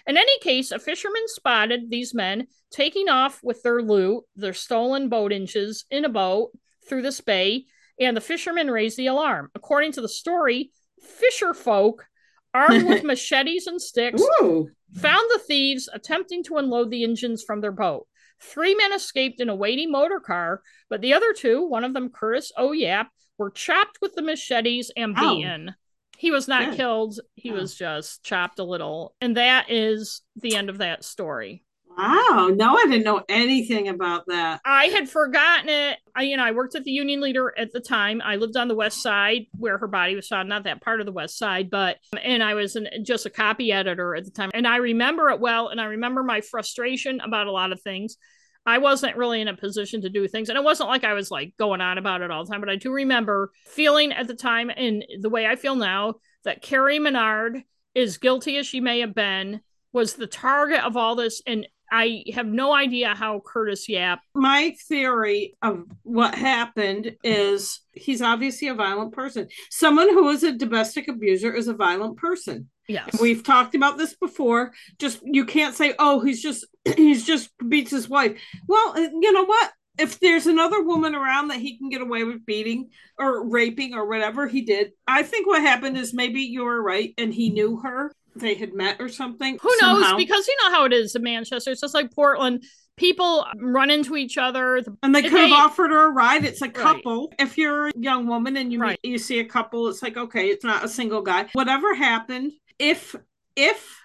In 0.05 0.17
any 0.17 0.39
case, 0.39 0.71
a 0.71 0.79
fisherman 0.79 1.27
spotted 1.27 1.89
these 1.89 2.13
men 2.13 2.47
taking 2.69 3.07
off 3.07 3.39
with 3.41 3.63
their 3.63 3.81
loot, 3.81 4.25
their 4.35 4.53
stolen 4.53 5.07
boat 5.07 5.31
engines, 5.31 5.85
in 5.89 6.03
a 6.03 6.09
boat 6.09 6.51
through 6.87 7.01
this 7.03 7.21
bay, 7.21 7.65
and 7.99 8.15
the 8.15 8.21
fishermen 8.21 8.69
raised 8.71 8.97
the 8.97 9.07
alarm. 9.07 9.49
According 9.55 9.93
to 9.93 10.01
the 10.01 10.09
story, 10.09 10.71
fisher 11.01 11.53
folk, 11.53 12.05
armed 12.53 12.87
with 12.87 13.03
machetes 13.05 13.67
and 13.67 13.81
sticks, 13.81 14.21
Ooh. 14.41 14.69
found 14.93 15.29
the 15.33 15.39
thieves 15.39 15.89
attempting 15.93 16.43
to 16.45 16.57
unload 16.57 16.89
the 16.91 17.03
engines 17.03 17.43
from 17.43 17.61
their 17.61 17.71
boat. 17.71 18.07
Three 18.41 18.73
men 18.75 18.91
escaped 18.91 19.39
in 19.39 19.49
a 19.49 19.55
waiting 19.55 19.91
motor 19.91 20.19
car, 20.19 20.61
but 20.89 21.01
the 21.01 21.13
other 21.13 21.31
two, 21.33 21.67
one 21.67 21.83
of 21.83 21.93
them 21.93 22.09
Curtis 22.09 22.51
oh 22.57 22.69
O. 22.69 22.71
Yap, 22.71 23.09
were 23.37 23.51
chopped 23.51 23.99
with 24.01 24.15
the 24.15 24.21
machetes 24.21 24.91
and 24.97 25.15
beaten. 25.15 25.75
He 26.17 26.29
was 26.31 26.47
not 26.47 26.69
Good. 26.71 26.77
killed. 26.77 27.19
He 27.35 27.51
Oh. 27.51 27.55
was 27.55 27.75
just 27.75 28.23
chopped 28.23 28.59
a 28.59 28.63
little. 28.63 29.15
And 29.21 29.37
that 29.37 29.71
is 29.71 30.21
the 30.35 30.55
end 30.55 30.69
of 30.69 30.79
that 30.79 31.03
story. 31.03 31.63
Wow. 31.97 32.49
No, 32.53 32.75
I 32.75 32.85
didn't 32.87 33.03
know 33.03 33.23
anything 33.29 33.89
about 33.89 34.25
that. 34.27 34.61
I 34.65 34.85
had 34.85 35.09
forgotten 35.09 35.69
it. 35.69 35.97
I, 36.15 36.23
you 36.23 36.37
know, 36.37 36.43
I 36.43 36.51
worked 36.51 36.75
at 36.75 36.83
the 36.83 36.91
Union 36.91 37.21
Leader 37.21 37.53
at 37.57 37.71
the 37.71 37.79
time. 37.79 38.21
I 38.23 38.37
lived 38.37 38.57
on 38.57 38.67
the 38.67 38.75
west 38.75 39.01
side 39.01 39.45
where 39.57 39.77
her 39.77 39.87
body 39.87 40.15
was 40.15 40.27
found, 40.27 40.49
not 40.49 40.63
that 40.63 40.81
part 40.81 40.99
of 40.99 41.05
the 41.05 41.11
west 41.11 41.37
side, 41.37 41.69
but 41.69 41.97
and 42.21 42.41
I 42.41 42.53
was 42.53 42.75
an, 42.75 42.87
just 43.03 43.25
a 43.25 43.29
copy 43.29 43.71
editor 43.71 44.15
at 44.15 44.25
the 44.25 44.31
time. 44.31 44.51
And 44.53 44.67
I 44.67 44.77
remember 44.77 45.29
it 45.29 45.39
well, 45.39 45.67
and 45.67 45.79
I 45.79 45.85
remember 45.85 46.23
my 46.23 46.41
frustration 46.41 47.19
about 47.19 47.47
a 47.47 47.51
lot 47.51 47.71
of 47.71 47.81
things. 47.81 48.17
I 48.65 48.77
wasn't 48.77 49.17
really 49.17 49.41
in 49.41 49.47
a 49.47 49.57
position 49.57 50.01
to 50.01 50.09
do 50.09 50.27
things, 50.27 50.49
and 50.49 50.57
it 50.57 50.63
wasn't 50.63 50.89
like 50.89 51.03
I 51.03 51.13
was 51.13 51.31
like 51.31 51.53
going 51.57 51.81
on 51.81 51.97
about 51.97 52.21
it 52.21 52.31
all 52.31 52.45
the 52.45 52.51
time. 52.51 52.61
But 52.61 52.69
I 52.69 52.75
do 52.75 52.91
remember 52.91 53.51
feeling 53.65 54.11
at 54.11 54.27
the 54.27 54.35
time, 54.35 54.69
and 54.69 55.03
the 55.19 55.29
way 55.29 55.45
I 55.45 55.55
feel 55.55 55.75
now, 55.75 56.15
that 56.43 56.61
Carrie 56.61 56.99
Menard, 56.99 57.63
as 57.95 58.17
guilty 58.17 58.57
as 58.57 58.67
she 58.67 58.79
may 58.79 58.99
have 58.99 59.15
been, 59.15 59.61
was 59.93 60.13
the 60.13 60.27
target 60.27 60.83
of 60.83 60.95
all 60.95 61.15
this, 61.15 61.41
and 61.45 61.67
I 61.91 62.23
have 62.33 62.47
no 62.47 62.73
idea 62.73 63.13
how 63.13 63.41
Curtis 63.45 63.89
Yap 63.89 64.21
My 64.33 64.75
theory 64.87 65.57
of 65.61 65.83
what 66.03 66.33
happened 66.33 67.17
is 67.23 67.81
he's 67.93 68.21
obviously 68.21 68.69
a 68.69 68.73
violent 68.73 69.11
person. 69.11 69.49
Someone 69.69 70.09
who 70.09 70.29
is 70.29 70.43
a 70.43 70.53
domestic 70.53 71.09
abuser 71.09 71.53
is 71.53 71.67
a 71.67 71.73
violent 71.73 72.17
person. 72.17 72.69
Yes. 72.87 73.19
We've 73.21 73.43
talked 73.43 73.75
about 73.75 73.97
this 73.97 74.15
before. 74.15 74.73
Just 74.99 75.19
you 75.23 75.45
can't 75.45 75.75
say, 75.75 75.93
"Oh, 75.99 76.19
he's 76.21 76.41
just 76.41 76.65
he's 76.95 77.25
just 77.25 77.49
beats 77.67 77.91
his 77.91 78.09
wife." 78.09 78.39
Well, 78.67 78.93
uh, 78.95 79.09
you 79.21 79.31
know 79.31 79.45
what? 79.45 79.71
If 79.99 80.19
there's 80.19 80.47
another 80.47 80.81
woman 80.81 81.13
around 81.13 81.49
that 81.49 81.59
he 81.59 81.77
can 81.77 81.89
get 81.89 82.01
away 82.01 82.23
with 82.23 82.45
beating 82.45 82.89
or 83.19 83.47
raping 83.47 83.93
or 83.93 84.07
whatever 84.07 84.47
he 84.47 84.61
did, 84.61 84.93
I 85.05 85.23
think 85.23 85.45
what 85.45 85.61
happened 85.61 85.97
is 85.97 86.13
maybe 86.13 86.41
you 86.41 86.63
were 86.63 86.81
right 86.81 87.13
and 87.17 87.33
he 87.33 87.49
knew 87.49 87.77
her. 87.81 88.13
They 88.35 88.53
had 88.55 88.73
met 88.73 88.97
or 88.99 89.09
something. 89.09 89.57
Who 89.61 89.69
knows? 89.81 90.01
somehow. 90.03 90.17
Because 90.17 90.47
you 90.47 90.55
know 90.63 90.71
how 90.71 90.85
it 90.85 90.93
is 90.93 91.15
in 91.15 91.23
Manchester. 91.23 91.71
It's 91.71 91.81
just 91.81 91.93
like 91.93 92.13
Portland. 92.13 92.63
People 92.97 93.45
run 93.59 93.89
into 93.89 94.15
each 94.15 94.37
other. 94.37 94.81
And 95.03 95.13
they 95.15 95.21
could 95.23 95.31
have 95.31 95.49
they- 95.49 95.55
offered 95.55 95.91
her 95.91 96.07
a 96.07 96.11
ride. 96.11 96.45
It's 96.45 96.61
a 96.61 96.65
Right. 96.65 96.73
couple. 96.73 97.33
If 97.39 97.57
you're 97.57 97.87
a 97.87 97.91
young 97.97 98.27
woman 98.27 98.57
and 98.57 98.71
you 98.71 98.79
Right. 98.79 98.99
meet, 99.03 99.11
you 99.11 99.17
see 99.17 99.39
a 99.39 99.45
couple, 99.45 99.87
it's 99.87 100.01
like 100.03 100.17
okay, 100.17 100.49
it's 100.49 100.63
not 100.63 100.83
a 100.83 100.87
single 100.87 101.21
guy. 101.21 101.47
Whatever 101.53 101.93
happened, 101.95 102.51
if 102.79 103.15
if 103.55 104.00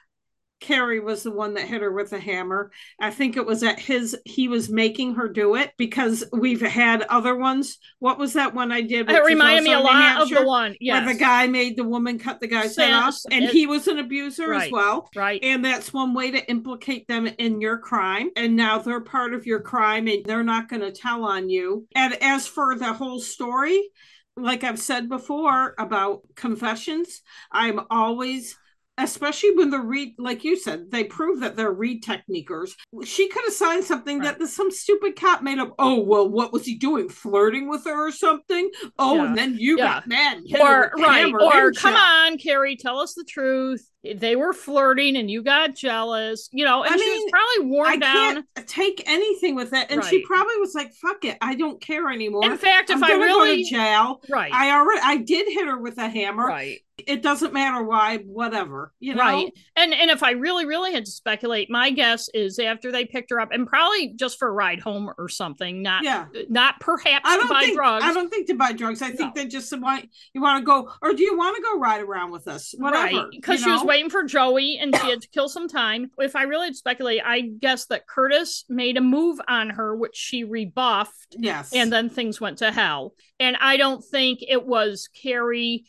Carrie 0.61 1.01
was 1.01 1.23
the 1.23 1.31
one 1.31 1.55
that 1.55 1.67
hit 1.69 1.83
her 1.83 1.93
with 1.93 2.13
a 2.13 2.19
hammer, 2.19 2.71
I 2.99 3.11
think 3.11 3.37
it 3.37 3.45
was 3.45 3.63
at 3.63 3.79
his. 3.79 4.17
He 4.25 4.49
was 4.49 4.71
making 4.71 5.15
her 5.17 5.29
do 5.29 5.55
it 5.55 5.73
because 5.77 6.25
we've 6.33 6.63
had 6.63 7.03
other 7.03 7.37
ones. 7.37 7.79
What 7.99 8.19
was 8.19 8.33
that 8.33 8.55
one 8.55 8.73
I 8.73 8.81
did? 8.81 9.11
It 9.11 9.25
reminded 9.25 9.65
me 9.65 9.73
a 9.73 9.79
also 9.79 9.91
in 9.91 9.97
New 9.99 10.03
lot 10.03 10.23
of 10.23 10.29
the 10.31 10.43
one. 10.47 10.75
Yes. 10.81 11.05
where 11.05 11.13
the 11.15 11.19
guy 11.21 11.47
made 11.47 11.77
the 11.77 11.85
woman 11.85 12.19
cut 12.19 12.41
the 12.41 12.47
guy's 12.47 12.77
head 12.77 12.93
off, 12.93 13.17
and 13.31 13.45
it- 13.45 13.51
he 13.51 13.67
was 13.67 13.87
an 13.87 13.99
abuser 13.99 14.55
as 14.55 14.63
Right. 14.63 14.73
well. 14.73 15.11
Right. 15.15 15.41
And 15.43 15.65
that's 15.65 15.93
one 15.93 16.15
way 16.15 16.31
to 16.31 16.51
implicate 16.51 17.07
them 17.07 17.27
in 17.27 17.61
your 17.61 17.79
crime. 17.79 18.31
And 18.35 18.57
now 18.57 18.79
they're 18.79 19.01
part 19.01 19.35
of 19.35 19.47
your 19.47 19.61
crime 19.61 20.09
and 20.09 20.25
they're 20.25 20.43
not 20.43 20.69
going 20.69 20.83
to 20.83 20.93
tell 20.93 21.25
on 21.25 21.51
you. 21.51 21.87
And 21.95 22.15
as 22.23 22.47
for 22.47 22.75
the 22.77 22.93
whole 22.95 23.21
story, 23.21 23.91
like 24.39 24.65
I've 24.65 24.81
said 24.81 25.09
before 25.09 25.75
about 25.79 26.23
confessions, 26.35 27.21
I'm 27.53 27.81
always. 27.91 28.57
Especially 28.99 29.55
when 29.55 29.69
the 29.71 29.79
Reid, 29.79 30.15
like 30.19 30.43
you 30.43 30.57
said, 30.57 30.91
they 30.91 31.05
prove 31.05 31.41
that 31.41 31.55
they're 31.55 31.73
Reid 31.73 32.03
techniquers. 32.03 32.71
She 33.05 33.29
could 33.29 33.45
have 33.45 33.53
signed 33.53 33.85
something 33.85 34.21
that 34.21 34.39
the, 34.39 34.47
some 34.49 34.71
stupid 34.71 35.17
cop 35.17 35.43
made 35.43 35.59
up. 35.59 35.75
Oh, 35.79 36.01
well, 36.01 36.27
what 36.29 36.53
was 36.53 36.65
he 36.65 36.77
doing? 36.77 37.09
Flirting 37.11 37.69
with 37.69 37.85
her 37.85 38.09
or 38.09 38.13
something? 38.13 38.71
Oh, 38.99 39.17
Yeah. 39.17 39.27
and 39.27 39.37
then 39.39 39.57
you 39.59 39.77
Yeah. 39.77 39.87
got 39.87 40.07
mad. 40.07 40.39
and 40.39 40.49
hit 40.49 40.63
her 40.63 40.93
or 40.97 41.03
right. 41.03 41.33
or 41.33 41.73
come 41.73 41.95
on, 41.95 42.39
Carrie, 42.39 42.77
tell 42.77 42.99
us 42.99 43.13
the 43.15 43.25
truth. 43.25 43.87
They 44.15 44.37
were 44.37 44.53
flirting 44.53 45.17
and 45.17 45.31
you 45.31 45.43
got 45.43 45.75
jealous. 45.75 46.49
You 46.53 46.65
know, 46.65 46.83
and 46.85 46.95
I 46.95 46.97
she 46.97 47.05
mean, 47.11 47.23
was 47.25 47.31
probably 47.31 47.71
worn 47.73 47.89
I 47.89 47.97
down. 47.97 48.35
can't 48.55 48.67
take 48.69 49.03
anything 49.07 49.55
with 49.55 49.73
it. 49.73 49.87
And 49.91 50.05
she 50.05 50.23
probably 50.25 50.57
was 50.59 50.75
like, 50.75 50.93
fuck 50.95 51.25
it. 51.25 51.39
I 51.41 51.55
don't 51.55 51.81
care 51.81 52.11
anymore. 52.11 52.45
In 52.45 52.57
fact, 52.59 52.91
if 52.91 52.97
I'm 52.97 53.05
I 53.05 53.13
really 53.15 53.63
go 53.63 53.69
to 53.69 53.71
jail. 53.71 54.21
right. 54.29 54.53
I 54.53 54.71
already 54.73 55.01
I 55.03 55.17
did 55.19 55.47
hit 55.49 55.67
her 55.67 55.79
with 55.79 55.99
a 55.99 56.09
hammer. 56.09 56.47
right. 56.47 56.79
It 57.07 57.21
doesn't 57.21 57.53
matter 57.53 57.85
why, 57.85 58.17
whatever. 58.25 58.91
You 59.01 59.15
know? 59.17 59.21
Right. 59.21 59.53
And 59.77 59.93
and 59.93 60.11
if 60.11 60.23
I 60.23 60.31
really, 60.31 60.65
really 60.65 60.95
had 60.95 61.05
to 61.05 61.11
speculate, 61.11 61.69
my 61.71 61.91
guess 61.91 62.31
is 62.33 62.59
after 62.59 62.91
they 62.91 63.05
picked 63.05 63.31
her 63.33 63.39
up 63.39 63.51
and 63.53 63.67
probably 63.67 64.15
just 64.17 64.39
for 64.39 64.49
a 64.49 64.53
ride 64.53 64.81
home 64.81 65.11
or 65.19 65.29
something, 65.29 65.83
not 65.83 66.05
Yeah. 66.05 66.25
not 66.49 66.81
perhaps 66.81 67.29
I 67.29 67.35
to 67.37 67.41
don't 67.41 67.51
buy 67.51 67.61
think 67.65 67.77
drugs. 67.77 68.03
I 68.03 68.15
don't 68.15 68.31
think 68.31 68.47
to 68.47 68.55
buy 68.55 68.73
drugs. 68.73 69.03
I 69.03 69.11
think 69.11 69.37
No. 69.37 69.43
they 69.43 69.47
just 69.47 69.79
want 69.79 70.09
you 70.33 70.41
want 70.41 70.63
to 70.63 70.65
go 70.65 70.91
or 71.03 71.13
do 71.13 71.23
you 71.23 71.37
want 71.37 71.57
to 71.57 71.63
go 71.63 71.79
ride 71.79 72.01
around 72.01 72.31
with 72.31 72.49
us? 72.49 72.75
Whatever. 72.79 73.05
Right, 73.05 73.27
because 73.31 73.61
you 73.61 73.65
she 73.67 73.71
was 73.73 73.83
know? 73.83 73.87
Waiting 73.97 74.11
for 74.11 74.25
Joey 74.25 74.79
and 74.81 74.95
she 74.95 75.09
had 75.11 75.23
to 75.23 75.29
kill 75.29 75.49
some 75.49 75.69
time. 75.69 76.11
If 76.19 76.37
I 76.37 76.43
really 76.43 76.73
speculate, 76.75 77.23
I 77.25 77.41
guess 77.41 77.87
that 77.87 78.07
Curtis 78.07 78.65
made 78.69 78.97
a 78.97 79.01
move 79.01 79.41
on 79.49 79.71
her, 79.71 79.97
which 79.97 80.15
she 80.17 80.45
rebuffed, 80.45 81.37
Yes. 81.39 81.73
and 81.75 81.91
then 81.93 82.11
things 82.11 82.41
went 82.41 82.59
to 82.59 82.71
hell. 82.73 83.15
And 83.41 83.57
I 83.61 83.77
don't 83.77 84.05
think 84.05 84.41
it 84.47 84.67
was 84.67 85.09
Carrie 85.21 85.85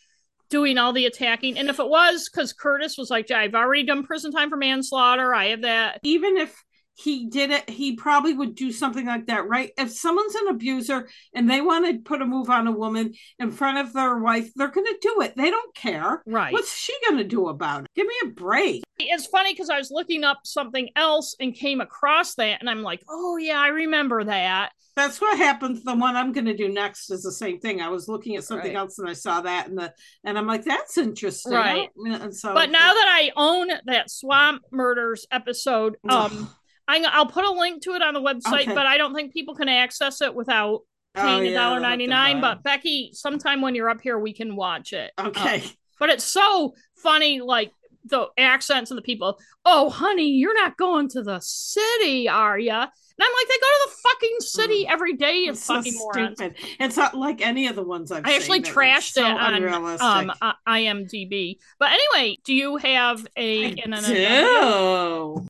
doing 0.49 0.77
all 0.77 0.93
the 0.93 1.05
attacking. 1.05 1.57
And 1.57 1.69
if 1.69 1.79
it 1.79 1.89
was, 1.89 2.29
because 2.29 2.53
Curtis 2.53 2.97
was 2.97 3.09
like, 3.09 3.29
I've 3.31 3.55
already 3.55 3.83
done 3.83 4.03
prison 4.05 4.31
time 4.31 4.49
for 4.49 4.55
manslaughter, 4.57 5.33
I 5.35 5.47
have 5.47 5.63
that. 5.63 5.99
even 6.03 6.37
if 6.37 6.55
he 6.99 7.27
did 7.27 7.51
it, 7.51 7.69
he 7.69 7.95
probably 7.95 8.33
would 8.33 8.55
do 8.55 8.71
something 8.71 9.05
like 9.05 9.27
that, 9.27 9.47
right? 9.47 9.71
If 9.77 9.91
someone's 9.91 10.33
an 10.33 10.47
abuser 10.47 11.07
and 11.31 11.47
they 11.47 11.61
want 11.61 11.85
to 11.85 11.99
put 11.99 12.23
a 12.23 12.25
move 12.25 12.49
on 12.49 12.65
a 12.65 12.71
woman 12.71 13.13
in 13.37 13.51
front 13.51 13.77
of 13.77 13.93
their 13.93 14.17
wife, 14.17 14.49
they're 14.55 14.69
going 14.69 14.87
to 14.87 14.97
do 14.99 15.21
it. 15.21 15.35
They 15.37 15.51
don't 15.51 15.75
care. 15.75 16.23
Right. 16.25 16.51
What's 16.51 16.75
she 16.75 16.95
going 17.05 17.19
to 17.19 17.23
do 17.23 17.49
about 17.49 17.83
it? 17.83 17.91
Give 17.95 18.07
me 18.07 18.15
a 18.23 18.27
break. 18.29 18.83
It's 18.97 19.27
funny 19.27 19.53
because 19.53 19.69
I 19.69 19.77
was 19.77 19.91
looking 19.91 20.23
up 20.23 20.39
something 20.43 20.89
else 20.95 21.35
and 21.39 21.53
came 21.53 21.81
across 21.81 22.33
that, 22.35 22.61
and 22.61 22.69
I'm 22.69 22.81
like, 22.81 23.03
oh, 23.07 23.37
yeah, 23.37 23.59
I 23.59 23.67
remember 23.67 24.23
that. 24.23 24.71
That's 24.95 25.21
what 25.21 25.37
happens. 25.37 25.83
The 25.83 25.93
one 25.93 26.15
I'm 26.15 26.31
going 26.31 26.45
to 26.47 26.57
do 26.57 26.67
next 26.67 27.11
is 27.11 27.21
the 27.21 27.31
same 27.31 27.59
thing. 27.59 27.79
I 27.79 27.89
was 27.89 28.07
looking 28.07 28.37
at 28.37 28.43
something 28.43 28.73
Right. 28.73 28.75
else 28.75 28.97
and 28.97 29.07
I 29.07 29.13
saw 29.13 29.41
that, 29.41 29.67
and 29.67 29.77
the 29.77 29.93
and 30.23 30.35
I'm 30.35 30.47
like, 30.47 30.65
that's 30.65 30.97
interesting. 30.97 31.53
Right. 31.53 31.89
And 32.03 32.35
so, 32.35 32.55
But 32.55 32.71
now 32.71 32.91
that 32.93 33.07
I 33.07 33.31
own 33.35 33.67
that 33.85 34.09
Swamp 34.09 34.63
Murders 34.71 35.27
episode, 35.29 35.97
um, 36.09 36.49
I, 36.87 37.03
I'll 37.11 37.25
put 37.27 37.43
a 37.45 37.51
link 37.51 37.83
to 37.83 37.91
it 37.91 38.01
on 38.01 38.13
the 38.13 38.21
website, 38.21 38.61
Okay. 38.63 38.73
but 38.73 38.85
I 38.85 38.97
don't 38.97 39.13
think 39.13 39.33
people 39.33 39.55
can 39.55 39.69
access 39.69 40.21
it 40.21 40.33
without 40.33 40.81
Oh, 41.15 41.21
paying 41.21 41.47
a 41.47 41.53
dollar 41.53 41.79
ninety 41.79 42.05
nine. 42.05 42.41
But 42.41 42.61
Becky, 42.63 43.09
sometime 43.13 43.61
when 43.61 43.73
you're 43.73 43.89
up 43.89 44.01
here, 44.01 44.19
we 44.19 44.33
can 44.33 44.55
watch 44.55 44.93
it. 44.93 45.11
Um, 45.17 45.27
okay. 45.27 45.63
but 45.99 46.09
it's 46.09 46.23
so 46.23 46.75
funny, 47.01 47.41
like 47.41 47.71
the 48.05 48.27
accents 48.37 48.91
and 48.91 48.97
the 48.97 49.01
people. 49.01 49.39
Oh, 49.65 49.89
honey, 49.89 50.29
you're 50.29 50.53
not 50.53 50.77
going 50.77 51.09
to 51.09 51.23
the 51.23 51.39
city, 51.41 52.29
are 52.29 52.59
ya? 52.59 52.87
And 53.19 53.25
I'm 53.25 53.31
like, 53.33 53.47
they 53.47 53.55
go 53.59 53.67
to 53.67 53.89
the 53.89 53.95
fucking 54.09 54.35
city 54.39 54.87
every 54.87 55.13
day. 55.13 55.45
Mm. 55.45 55.49
It's 55.49 55.63
so 55.63 55.75
fucking 55.75 55.95
morons. 55.97 56.37
stupid. 56.37 56.55
It's 56.79 56.97
not 56.97 57.15
like 57.17 57.41
any 57.41 57.67
of 57.67 57.75
the 57.75 57.83
ones 57.83 58.11
I've 58.11 58.25
I 58.25 58.35
actually 58.35 58.61
trashed 58.61 59.13
so 59.13 59.25
it 59.25 59.31
on 59.31 59.63
um 60.01 60.31
IMDb. 60.67 61.57
But 61.79 61.89
anyway, 61.91 62.37
do 62.43 62.53
you 62.53 62.77
have 62.77 63.25
a 63.35 63.65
I 63.65 63.71
do. 64.01 65.47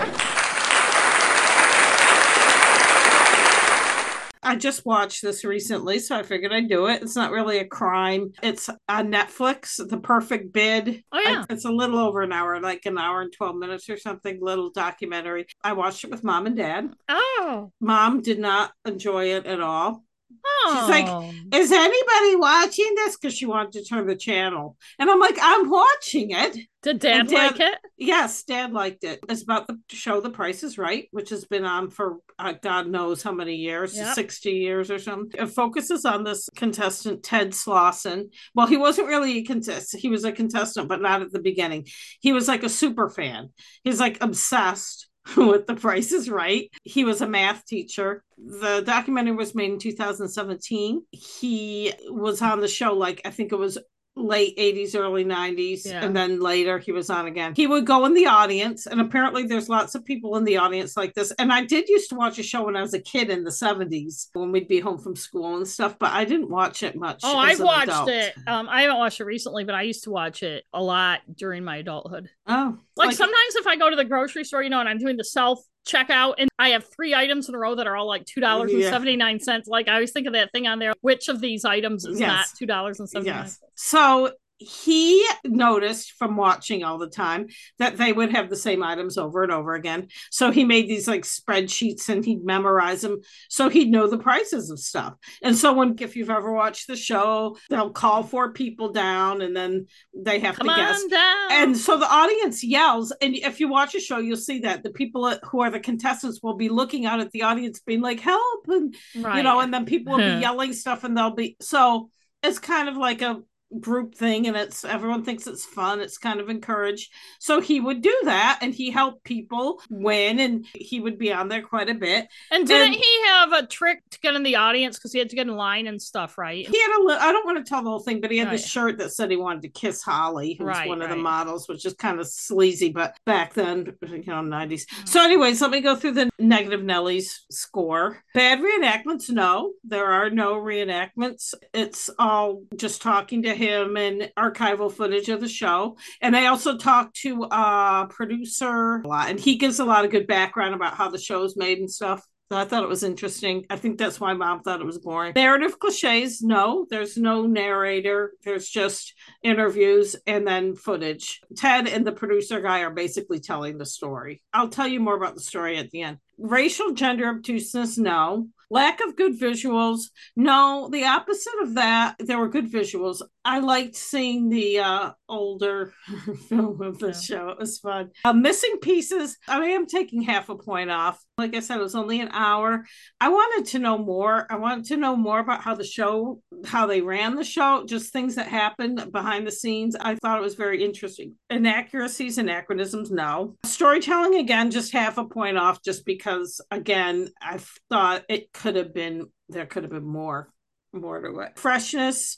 I 4.49 4.55
just 4.55 4.85
watched 4.85 5.21
this 5.21 5.43
recently, 5.45 5.99
so 5.99 6.17
I 6.17 6.23
figured 6.23 6.51
I'd 6.51 6.67
do 6.69 6.87
it. 6.87 7.01
It's 7.01 7.15
not 7.15 7.31
really 7.31 7.59
a 7.59 7.65
crime. 7.67 8.31
It's 8.41 8.69
on 8.87 9.11
Netflix, 9.11 9.77
The 9.87 9.97
Perfect 9.99 10.51
Bid. 10.51 11.03
Oh, 11.11 11.19
yeah. 11.23 11.45
I- 11.49 11.53
it's 11.53 11.65
a 11.65 11.71
little 11.71 11.99
over 11.99 12.21
an 12.21 12.31
hour, 12.33 12.59
like 12.59 12.85
an 12.85 12.97
hour 12.97 13.21
and 13.21 13.31
12 13.31 13.55
minutes 13.55 13.89
or 13.89 13.97
something, 13.97 14.39
little 14.41 14.71
documentary. 14.71 15.45
I 15.63 15.73
watched 15.73 16.03
it 16.03 16.11
with 16.11 16.23
mom 16.23 16.47
and 16.47 16.57
dad. 16.57 16.91
Oh, 17.07 17.71
Mom 17.79 18.21
did 18.21 18.39
not 18.39 18.71
enjoy 18.85 19.33
it 19.35 19.45
at 19.45 19.61
all. 19.61 20.03
Oh. 20.45 20.75
She's 20.79 20.89
like, 20.89 21.33
Is 21.61 21.71
anybody 21.71 22.35
watching 22.35 22.93
this? 22.95 23.17
Because 23.17 23.35
she 23.35 23.45
wanted 23.45 23.71
to 23.73 23.83
turn 23.85 24.07
the 24.07 24.15
channel. 24.15 24.77
And 24.97 25.09
I'm 25.09 25.19
like, 25.19 25.37
I'm 25.41 25.69
watching 25.69 26.31
it. 26.31 26.57
did 26.83 26.99
Dad- 26.99 27.31
like 27.31 27.59
it? 27.59 27.77
Yes, 27.97 28.43
Dad 28.43 28.71
liked 28.71 29.03
it. 29.03 29.19
It's 29.27 29.43
about 29.43 29.67
the 29.67 29.77
show 29.89 30.21
The 30.21 30.29
Price 30.29 30.63
is 30.63 30.77
Right, 30.77 31.07
which 31.11 31.29
has 31.31 31.43
been 31.45 31.65
on 31.65 31.89
for 31.89 32.17
uh, 32.37 32.53
God 32.61 32.87
knows 32.87 33.21
how 33.21 33.33
many 33.33 33.55
years, 33.55 33.95
Yep. 33.97 34.15
60 34.15 34.51
years 34.51 34.89
or 34.89 34.99
something. 34.99 35.41
It 35.41 35.47
focuses 35.47 36.05
on 36.05 36.23
this 36.23 36.47
contestant, 36.55 37.23
Ted 37.23 37.51
Slauson. 37.51 38.29
Well, 38.55 38.67
he 38.67 38.77
wasn't 38.77 39.09
really 39.09 39.39
a 39.39 39.43
contestant. 39.43 40.01
He 40.01 40.07
was 40.09 40.23
a 40.23 40.31
contestant, 40.31 40.87
but 40.87 41.01
not 41.01 41.21
at 41.21 41.31
the 41.31 41.39
beginning. 41.41 41.87
He 42.21 42.31
was 42.31 42.47
like 42.47 42.63
a 42.63 42.69
super 42.69 43.09
fan. 43.09 43.49
He's 43.83 43.99
like 43.99 44.17
obsessed 44.21 45.08
with 45.37 45.67
The 45.67 45.75
Price 45.75 46.11
is 46.11 46.29
Right. 46.29 46.69
He 46.83 47.03
was 47.03 47.21
a 47.21 47.27
math 47.27 47.65
teacher. 47.65 48.23
The 48.37 48.81
documentary 48.85 49.35
was 49.35 49.55
made 49.55 49.71
in 49.71 49.79
2017. 49.79 51.03
He 51.11 51.93
was 52.07 52.41
on 52.41 52.61
the 52.61 52.67
show, 52.67 52.93
like, 52.93 53.21
I 53.25 53.31
think 53.31 53.51
it 53.51 53.57
was 53.57 53.77
late 54.19 54.57
80s, 54.57 54.95
early 54.95 55.23
90s, 55.25 55.85
Yeah. 55.85 56.03
and 56.03 56.15
then 56.15 56.39
later 56.39 56.77
he 56.79 56.91
was 56.91 57.09
on 57.09 57.25
again. 57.27 57.53
He 57.55 57.67
would 57.67 57.85
go 57.85 58.05
in 58.05 58.13
the 58.13 58.27
audience, 58.27 58.85
and 58.85 58.99
apparently 59.01 59.43
there's 59.47 59.69
lots 59.69 59.95
of 59.95 60.03
people 60.05 60.35
in 60.37 60.43
the 60.43 60.57
audience 60.57 60.95
like 60.97 61.13
this. 61.13 61.31
And 61.39 61.51
I 61.51 61.63
did 61.65 61.87
used 61.89 62.09
to 62.09 62.15
watch 62.15 62.37
a 62.39 62.43
show 62.43 62.65
when 62.65 62.75
I 62.75 62.81
was 62.81 62.93
a 62.93 62.99
kid 62.99 63.29
in 63.29 63.43
the 63.43 63.51
70s 63.51 64.29
when 64.33 64.51
we'd 64.51 64.67
be 64.67 64.79
home 64.79 64.97
from 64.97 65.15
school 65.15 65.57
and 65.57 65.67
stuff, 65.67 65.97
but 65.99 66.11
I 66.11 66.25
didn't 66.25 66.49
watch 66.49 66.83
it 66.83 66.95
much. 66.95 67.21
Oh, 67.23 67.37
I've 67.37 67.59
watched 67.59 67.87
adult. 67.89 68.09
it. 68.09 68.33
Um, 68.47 68.67
I 68.69 68.81
haven't 68.83 68.97
watched 68.97 69.19
it 69.19 69.25
recently, 69.25 69.63
but 69.63 69.75
I 69.75 69.83
used 69.83 70.03
to 70.03 70.11
watch 70.11 70.43
it 70.43 70.65
a 70.73 70.81
lot 70.83 71.21
during 71.35 71.63
my 71.63 71.77
adulthood. 71.77 72.29
Oh, 72.47 72.77
Like, 72.95 73.15
sometimes 73.15 73.55
if 73.55 73.65
I 73.67 73.75
go 73.77 73.89
to 73.89 73.95
the 73.95 74.05
grocery 74.05 74.43
store, 74.43 74.61
you 74.63 74.69
know, 74.69 74.79
and 74.79 74.89
I'm 74.89 74.97
doing 74.97 75.17
the 75.17 75.23
self 75.23 75.63
checkout 75.91 76.35
and 76.37 76.49
I 76.59 76.69
have 76.69 76.85
three 76.93 77.13
items 77.15 77.49
in 77.49 77.55
a 77.55 77.57
row 77.57 77.75
that 77.75 77.87
are 77.87 77.95
all 77.95 78.07
like 78.07 78.25
two 78.25 78.41
dollars 78.41 78.71
and 78.73 78.83
seventy 78.83 79.15
nine 79.15 79.39
cents. 79.39 79.67
Like 79.67 79.87
I 79.87 79.93
always 79.95 80.11
think 80.11 80.27
of 80.27 80.33
that 80.33 80.51
thing 80.51 80.67
on 80.67 80.79
there. 80.79 80.93
Which 81.01 81.27
of 81.29 81.41
these 81.41 81.65
items 81.65 82.05
is 82.05 82.19
Yes. 82.19 82.27
not 82.27 82.45
two 82.57 82.65
dollars 82.65 82.99
and 82.99 83.09
seventy 83.09 83.31
nine 83.31 83.39
Yes. 83.43 83.59
So 83.75 84.31
he 84.59 85.25
noticed 85.45 86.11
from 86.13 86.35
watching 86.35 86.83
all 86.83 86.97
the 86.97 87.09
time 87.09 87.47
that 87.77 87.97
they 87.97 88.11
would 88.11 88.31
have 88.31 88.49
the 88.49 88.55
same 88.57 88.83
items 88.83 89.17
over 89.17 89.41
and 89.41 89.51
over 89.51 89.73
again. 89.73 90.07
So 90.31 90.51
he 90.51 90.65
made 90.65 90.89
these 90.89 91.07
like 91.07 91.23
spreadsheets 91.23 92.09
and 92.09 92.23
he'd 92.23 92.43
memorize 92.43 93.01
them 93.01 93.21
so 93.49 93.69
he'd 93.69 93.89
know 93.89 94.07
the 94.07 94.17
prices 94.17 94.69
of 94.69 94.79
stuff. 94.79 95.15
And 95.41 95.55
so 95.55 95.73
when 95.73 95.95
if 95.99 96.15
you've 96.17 96.29
ever 96.29 96.51
watched 96.51 96.87
the 96.87 96.97
show, 96.97 97.57
they'll 97.69 97.91
call 97.91 98.23
four 98.23 98.51
people 98.51 98.91
down 98.91 99.41
and 99.41 99.55
then 99.55 99.87
they 100.13 100.39
have 100.39 100.57
Come 100.57 100.67
to 100.67 100.75
guess. 100.75 101.03
down. 101.05 101.51
And 101.51 101.77
so 101.77 101.97
the 101.97 102.11
audience 102.11 102.63
yells, 102.63 103.13
and 103.21 103.35
if 103.35 103.59
you 103.59 103.69
watch 103.69 103.95
a 103.95 103.99
show, 103.99 104.17
you'll 104.17 104.37
see 104.37 104.59
that 104.59 104.83
the 104.83 104.89
people 104.89 105.33
who 105.45 105.61
are 105.61 105.69
the 105.69 105.79
contestants 105.79 106.41
will 106.43 106.55
be 106.55 106.69
looking 106.69 107.05
out 107.05 107.19
at 107.19 107.31
the 107.31 107.43
audience, 107.43 107.79
being 107.79 108.01
like, 108.01 108.19
"Help!" 108.19 108.67
and 108.67 108.95
right. 109.17 109.37
you 109.37 109.43
know, 109.43 109.59
and 109.59 109.73
then 109.73 109.85
people 109.85 110.13
will 110.13 110.19
be 110.19 110.35
hmm. 110.35 110.41
yelling 110.41 110.73
stuff, 110.73 111.03
and 111.03 111.17
they'll 111.17 111.35
be 111.35 111.55
so 111.61 112.09
it's 112.41 112.59
kind 112.59 112.87
of 112.87 112.97
like 112.97 113.21
a 113.21 113.41
group 113.79 114.15
thing 114.15 114.47
and 114.47 114.57
it's 114.57 114.83
everyone 114.83 115.23
thinks 115.23 115.45
it's 115.45 115.65
fun 115.65 115.99
it's 115.99 116.17
kind 116.17 116.39
of 116.39 116.49
encouraged. 116.49 117.11
So 117.39 117.61
he 117.61 117.79
would 117.79 118.01
do 118.01 118.15
that 118.23 118.59
and 118.61 118.73
he 118.73 118.89
helped 118.91 119.23
people 119.23 119.81
win 119.89 120.39
and 120.39 120.65
he 120.73 120.99
would 120.99 121.17
be 121.19 121.31
on 121.31 121.49
there 121.49 121.61
quite 121.61 121.89
a 121.89 121.93
bit. 121.93 122.27
And 122.51 122.67
didn't 122.67 122.93
and- 122.93 122.95
he 122.95 123.23
have 123.27 123.53
a 123.53 123.65
trick 123.67 124.01
to 124.11 124.19
get 124.21 124.35
in 124.35 124.43
the 124.43 124.55
audience? 124.55 124.97
Because 124.97 125.13
he 125.13 125.19
had 125.19 125.29
to 125.29 125.35
get 125.35 125.47
in 125.47 125.55
line 125.55 125.87
and 125.87 126.01
stuff, 126.01 126.37
right? 126.37 126.67
he 126.67 126.81
had 126.81 126.91
a 126.91 127.23
i 127.23 127.31
don't 127.31 127.45
want 127.45 127.57
to 127.63 127.67
tell 127.69 127.83
the 127.83 127.89
whole 127.89 127.99
thing 127.99 128.21
but 128.21 128.31
he 128.31 128.37
had 128.37 128.49
this 128.49 128.61
Right. 128.61 128.69
shirt 128.69 128.97
that 128.99 129.11
said 129.11 129.29
he 129.31 129.37
wanted 129.37 129.61
to 129.63 129.69
kiss 129.69 130.01
holly 130.01 130.55
who's 130.57 130.67
Right, 130.67 130.87
one 130.87 131.01
of 131.01 131.09
the 131.09 131.15
models 131.15 131.67
which 131.67 131.85
is 131.85 131.93
kind 131.93 132.19
of 132.19 132.27
sleazy 132.27 132.89
but 132.91 133.15
back 133.25 133.53
then 133.53 133.95
you 134.03 134.23
know 134.27 134.41
90s 134.41 134.85
Mm. 134.85 135.07
so 135.07 135.21
anyways 135.23 135.61
let 135.61 135.71
me 135.71 135.81
go 135.81 135.95
through 135.95 136.13
the 136.13 136.29
negative 136.39 136.83
nelly's 136.83 137.45
score. 137.51 138.23
Bad 138.33 138.59
reenactments 138.59 139.29
no. 139.29 139.73
There 139.83 140.05
are 140.05 140.29
no 140.29 140.53
reenactments. 140.55 141.53
It's 141.73 142.09
all 142.17 142.63
just 142.75 143.01
talking 143.01 143.43
to 143.43 143.53
him 143.59 143.97
and 143.97 144.31
archival 144.37 144.91
footage 144.91 145.29
of 145.29 145.41
the 145.41 145.47
show 145.47 145.97
and 146.21 146.33
they 146.33 146.47
also 146.47 146.77
talk 146.77 147.13
to 147.13 147.43
a 147.43 148.07
producer 148.09 149.01
a 149.03 149.07
lot 149.07 149.29
and 149.29 149.39
he 149.39 149.57
gives 149.57 149.79
a 149.79 149.85
lot 149.85 150.05
of 150.05 150.11
good 150.11 150.27
background 150.27 150.73
about 150.73 150.95
how 150.95 151.09
the 151.09 151.19
show 151.19 151.43
is 151.43 151.57
made 151.57 151.77
and 151.77 151.91
stuff 151.91 152.25
so 152.51 152.57
I 152.57 152.65
thought 152.65 152.81
it 152.81 152.89
was 152.89 153.03
interesting. 153.03 153.67
I 153.69 153.75
think 153.75 153.99
that's 153.99 154.19
why 154.19 154.33
mom 154.33 154.61
thought 154.61 154.81
it 154.81 154.85
was 154.85 154.97
boring. 154.97 155.33
Narrative 155.35 155.77
cliches, 155.77 156.41
no, 156.41 156.87
there's 156.89 157.15
no 157.15 157.45
narrator. 157.45 158.33
There's 158.43 158.67
just 158.67 159.13
interviews 159.43 160.15
and 160.25 160.47
then 160.47 160.73
footage. 160.73 161.41
Ted 161.55 161.87
and 161.87 162.07
the 162.07 162.11
producer 162.11 162.59
guy 162.59 162.79
are 162.79 162.89
basically 162.89 163.39
telling 163.39 163.77
the 163.77 163.85
story. 163.85 164.41
I'll 164.51 164.69
tell 164.69 164.87
you 164.87 164.99
more 164.99 165.15
about 165.15 165.35
the 165.35 165.41
story 165.41 165.77
at 165.77 165.91
the 165.91 166.01
end. 166.01 166.17
Racial 166.39 166.91
gender 166.93 167.27
obtuseness, 167.29 167.97
no. 167.97 168.47
Lack 168.71 169.01
of 169.01 169.15
good 169.15 169.37
visuals, 169.39 170.09
no. 170.35 170.89
The 170.91 171.03
opposite 171.05 171.53
of 171.63 171.73
that, 171.73 172.15
there 172.19 172.37
were 172.37 172.47
good 172.49 172.71
visuals. 172.71 173.21
I 173.43 173.59
liked 173.59 173.95
seeing 173.95 174.49
the 174.49 174.77
uh, 174.79 175.11
older 175.27 175.91
film 176.49 176.79
of 176.81 176.99
the 176.99 177.07
Yeah. 177.07 177.13
show. 177.19 177.49
It 177.49 177.57
was 177.59 177.79
fun. 177.79 178.11
Uh, 178.23 178.33
missing 178.33 178.77
pieces, 178.79 179.37
I 179.47 179.65
am 179.69 179.87
taking 179.87 180.21
half 180.21 180.49
a 180.49 180.55
point 180.55 180.91
off. 180.91 181.19
Like 181.39 181.55
I 181.55 181.61
said, 181.61 181.79
it 181.79 181.83
was 181.83 181.95
only 181.95 182.19
an 182.19 182.29
hour. 182.31 182.85
I 183.19 183.29
wanted 183.29 183.65
to 183.71 183.79
know 183.79 183.97
more. 183.97 184.45
I 184.51 184.57
wanted 184.57 184.85
to 184.85 184.97
know 184.97 185.15
more 185.15 185.39
about 185.39 185.61
how 185.61 185.73
the 185.73 185.85
show, 185.85 186.41
how 186.65 186.85
they 186.85 187.01
ran 187.01 187.35
the 187.35 187.43
show, 187.45 187.85
just 187.87 188.13
things 188.13 188.35
that 188.35 188.47
happened 188.49 189.11
behind 189.11 189.47
the 189.47 189.51
scenes. 189.51 189.95
I 189.99 190.13
thought 190.15 190.37
it 190.37 190.43
was 190.43 190.55
very 190.55 190.83
interesting. 190.83 191.35
Inaccuracies, 191.49 192.37
anachronisms, 192.37 193.09
no. 193.09 193.55
Storytelling, 193.63 194.35
again, 194.35 194.69
just 194.69 194.91
half 194.91 195.17
a 195.17 195.25
point 195.25 195.57
off, 195.57 195.81
just 195.81 196.05
because, 196.05 196.28
again, 196.71 197.29
I 197.41 197.59
thought 197.89 198.23
it 198.29 198.51
could 198.53 198.75
have 198.75 198.93
been, 198.93 199.27
there 199.49 199.65
could 199.65 199.83
have 199.83 199.91
been 199.91 200.05
more, 200.07 200.49
more 200.93 201.21
to 201.21 201.39
it. 201.39 201.57
Freshness, 201.57 202.37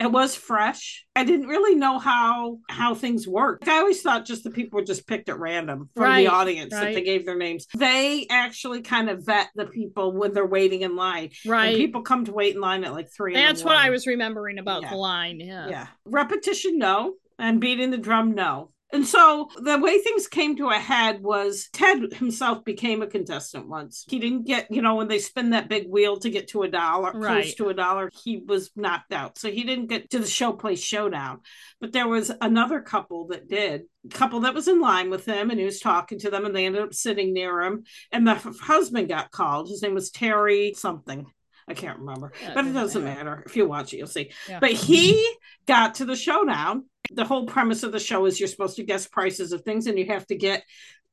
it 0.00 0.12
was 0.12 0.36
fresh. 0.36 1.04
I 1.16 1.24
didn't 1.24 1.48
really 1.48 1.74
know 1.74 1.98
how 1.98 2.58
how 2.70 2.94
things 2.94 3.26
worked. 3.26 3.66
I 3.66 3.78
always 3.78 4.00
thought 4.00 4.24
just 4.24 4.44
the 4.44 4.50
people 4.50 4.78
were 4.78 4.84
just 4.84 5.08
picked 5.08 5.28
at 5.28 5.40
random 5.40 5.90
from 5.96 6.04
Right, 6.04 6.24
the 6.24 6.32
audience 6.32 6.72
that 6.72 6.94
they 6.94 7.02
gave 7.02 7.26
their 7.26 7.36
names. 7.36 7.66
They 7.76 8.26
actually 8.30 8.82
kind 8.82 9.10
of 9.10 9.26
vet 9.26 9.48
the 9.56 9.66
people 9.66 10.12
when 10.12 10.34
they're 10.34 10.46
waiting 10.46 10.82
in 10.82 10.94
line. 10.94 11.30
And 11.44 11.50
Right. 11.52 11.76
people 11.76 12.02
come 12.02 12.24
to 12.26 12.32
wait 12.32 12.54
in 12.54 12.60
line 12.60 12.84
at 12.84 12.92
like 12.92 13.08
three. 13.12 13.34
That's 13.34 13.64
what 13.64 13.74
I 13.74 13.90
was 13.90 14.06
remembering 14.06 14.58
about 14.58 14.82
Yeah. 14.82 14.90
the 14.90 14.96
line. 14.96 15.40
Yeah. 15.40 15.68
Yeah. 15.68 15.86
Repetition, 16.04 16.78
no. 16.78 17.14
And 17.40 17.60
beating 17.60 17.90
the 17.90 17.98
drum, 17.98 18.34
no. 18.34 18.70
And 18.90 19.06
so 19.06 19.50
the 19.56 19.78
way 19.78 19.98
things 19.98 20.28
came 20.28 20.56
to 20.56 20.68
a 20.68 20.78
head 20.78 21.22
was 21.22 21.68
Ted 21.72 22.14
himself 22.14 22.64
became 22.64 23.02
a 23.02 23.06
contestant 23.06 23.68
once. 23.68 24.04
He 24.08 24.18
didn't 24.18 24.46
get, 24.46 24.70
you 24.70 24.80
know, 24.80 24.94
when 24.94 25.08
they 25.08 25.18
spin 25.18 25.50
that 25.50 25.68
big 25.68 25.88
wheel 25.88 26.18
to 26.20 26.30
get 26.30 26.48
to 26.48 26.62
a 26.62 26.68
dollar, 26.68 27.12
close 27.12 27.54
to 27.56 27.68
a 27.68 27.74
dollar, 27.74 28.10
he 28.24 28.38
was 28.38 28.70
knocked 28.76 29.12
out. 29.12 29.36
So 29.38 29.50
he 29.50 29.64
didn't 29.64 29.88
get 29.88 30.10
to 30.10 30.18
the 30.18 30.26
showcase 30.26 30.82
showdown. 30.82 31.40
But 31.80 31.92
there 31.92 32.08
was 32.08 32.32
another 32.40 32.80
couple 32.80 33.26
that 33.28 33.48
did, 33.48 33.82
a 34.06 34.14
couple 34.14 34.40
that 34.40 34.54
was 34.54 34.68
in 34.68 34.80
line 34.80 35.10
with 35.10 35.26
him 35.26 35.50
and 35.50 35.58
he 35.58 35.66
was 35.66 35.80
talking 35.80 36.18
to 36.20 36.30
them 36.30 36.46
and 36.46 36.56
they 36.56 36.64
ended 36.64 36.82
up 36.82 36.94
sitting 36.94 37.34
near 37.34 37.60
him. 37.60 37.84
And 38.10 38.26
the 38.26 38.34
husband 38.34 39.08
got 39.08 39.30
called. 39.30 39.68
His 39.68 39.82
name 39.82 39.94
was 39.94 40.10
Terry 40.10 40.72
something. 40.74 41.26
I 41.68 41.74
can't 41.74 41.98
remember, 41.98 42.32
Yeah, 42.40 42.54
but 42.54 42.66
it 42.66 42.72
doesn't 42.72 43.02
doesn't 43.02 43.04
matter. 43.04 43.42
If 43.44 43.56
you 43.56 43.68
watch 43.68 43.92
it, 43.92 43.98
you'll 43.98 44.06
see. 44.06 44.32
Yeah. 44.48 44.58
But 44.58 44.72
he 44.72 45.30
got 45.66 45.96
to 45.96 46.06
the 46.06 46.16
showdown. 46.16 46.86
The 47.10 47.24
whole 47.24 47.46
premise 47.46 47.82
of 47.82 47.92
the 47.92 48.00
show 48.00 48.26
is 48.26 48.38
you're 48.38 48.48
supposed 48.48 48.76
to 48.76 48.82
guess 48.84 49.06
prices 49.06 49.52
of 49.52 49.62
things 49.62 49.86
and 49.86 49.98
you 49.98 50.06
have 50.06 50.26
to 50.26 50.36
get 50.36 50.64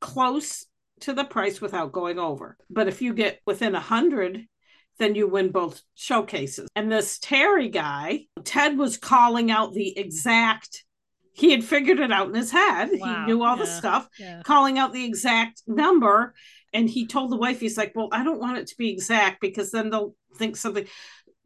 close 0.01 0.65
to 1.01 1.13
the 1.13 1.23
price 1.23 1.61
without 1.61 1.91
going 1.91 2.19
over. 2.19 2.57
But 2.69 2.87
if 2.87 3.01
you 3.01 3.13
get 3.13 3.39
within 3.45 3.75
a 3.75 3.79
hundred, 3.79 4.45
then 4.99 5.15
you 5.15 5.27
win 5.27 5.51
both 5.51 5.81
showcases. 5.95 6.67
And 6.75 6.91
this 6.91 7.19
Terry 7.19 7.69
guy, 7.69 8.27
Ted 8.43 8.77
was 8.77 8.97
calling 8.97 9.51
out 9.51 9.73
the 9.73 9.97
exact, 9.97 10.83
he 11.33 11.51
had 11.51 11.63
figured 11.63 11.99
it 11.99 12.11
out 12.11 12.27
in 12.29 12.33
his 12.33 12.51
head. 12.51 12.89
Wow, 12.93 13.25
He 13.25 13.25
knew 13.25 13.43
all 13.43 13.57
the 13.57 13.65
stuff, 13.65 14.07
Yeah. 14.19 14.41
calling 14.43 14.77
out 14.77 14.93
the 14.93 15.03
exact 15.05 15.61
number. 15.67 16.33
And 16.73 16.89
he 16.89 17.07
told 17.07 17.31
the 17.31 17.37
wife, 17.37 17.59
he's 17.59 17.77
like, 17.77 17.93
Well, 17.95 18.09
I 18.11 18.23
don't 18.23 18.39
want 18.39 18.57
it 18.57 18.67
to 18.67 18.77
be 18.77 18.89
exact 18.89 19.41
because 19.41 19.71
then 19.71 19.89
they'll 19.89 20.15
think 20.37 20.57
something. 20.57 20.85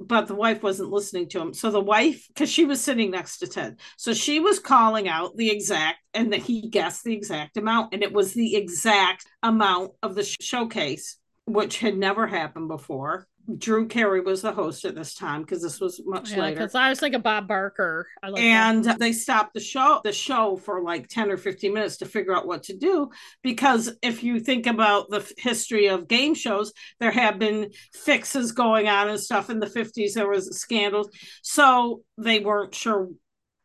But 0.01 0.27
the 0.27 0.35
wife 0.35 0.63
wasn't 0.63 0.91
listening 0.91 1.27
to 1.30 1.41
him. 1.41 1.53
So 1.53 1.71
the 1.71 1.80
wife, 1.81 2.26
because 2.30 2.49
she 2.49 2.65
was 2.65 2.81
sitting 2.81 3.11
next 3.11 3.39
to 3.39 3.47
Ted, 3.47 3.80
so 3.97 4.13
she 4.13 4.39
was 4.39 4.59
calling 4.59 5.07
out 5.07 5.35
the 5.35 5.49
exact, 5.49 5.99
and 6.13 6.34
that 6.34 6.41
he 6.41 6.69
guessed 6.69 7.03
the 7.03 7.13
exact 7.13 7.57
amount. 7.57 7.93
And 7.93 8.01
it 8.01 8.13
was 8.13 8.34
the 8.34 8.55
exact 8.55 9.26
amount 9.43 9.91
of 10.01 10.15
the 10.15 10.23
showcase, 10.23 11.17
which 11.45 11.80
had 11.80 11.97
never 11.97 12.27
happened 12.27 12.69
before. 12.69 13.27
Drew 13.57 13.88
Carey 13.88 14.21
was 14.21 14.41
the 14.41 14.51
host 14.51 14.85
at 14.85 14.95
this 14.95 15.13
time 15.13 15.41
because 15.41 15.61
this 15.61 15.80
was 15.80 16.01
much 16.05 16.31
Yeah, 16.31 16.41
later 16.41 16.55
because 16.57 16.76
I 16.76 16.89
was 16.89 16.99
thinking 16.99 17.21
Bob 17.21 17.47
Barker. 17.47 18.07
I 18.21 18.27
like 18.30 18.35
that. 18.35 18.41
and 18.43 18.85
they 18.99 19.11
stopped 19.11 19.53
the 19.53 19.59
show 19.59 20.01
the 20.03 20.11
show 20.13 20.57
for 20.57 20.81
like 20.84 21.07
10 21.07 21.31
or 21.31 21.38
15 21.38 21.73
minutes 21.73 21.97
to 21.97 22.05
figure 22.05 22.35
out 22.35 22.47
what 22.47 22.63
to 22.63 22.77
do 22.77 23.09
because 23.41 23.91
if 24.01 24.23
you 24.23 24.39
think 24.39 24.67
about 24.67 25.09
the 25.09 25.30
history 25.38 25.88
of 25.88 26.07
game 26.07 26.35
shows 26.35 26.71
there 26.99 27.11
have 27.11 27.39
been 27.39 27.71
fixes 27.93 28.51
going 28.51 28.88
on 28.88 29.09
and 29.09 29.19
stuff 29.19 29.49
in 29.49 29.59
the 29.59 29.67
50s 29.67 30.13
there 30.13 30.30
was 30.30 30.59
scandals 30.59 31.09
so 31.41 32.01
they 32.17 32.39
weren't 32.39 32.76
sure 32.76 33.09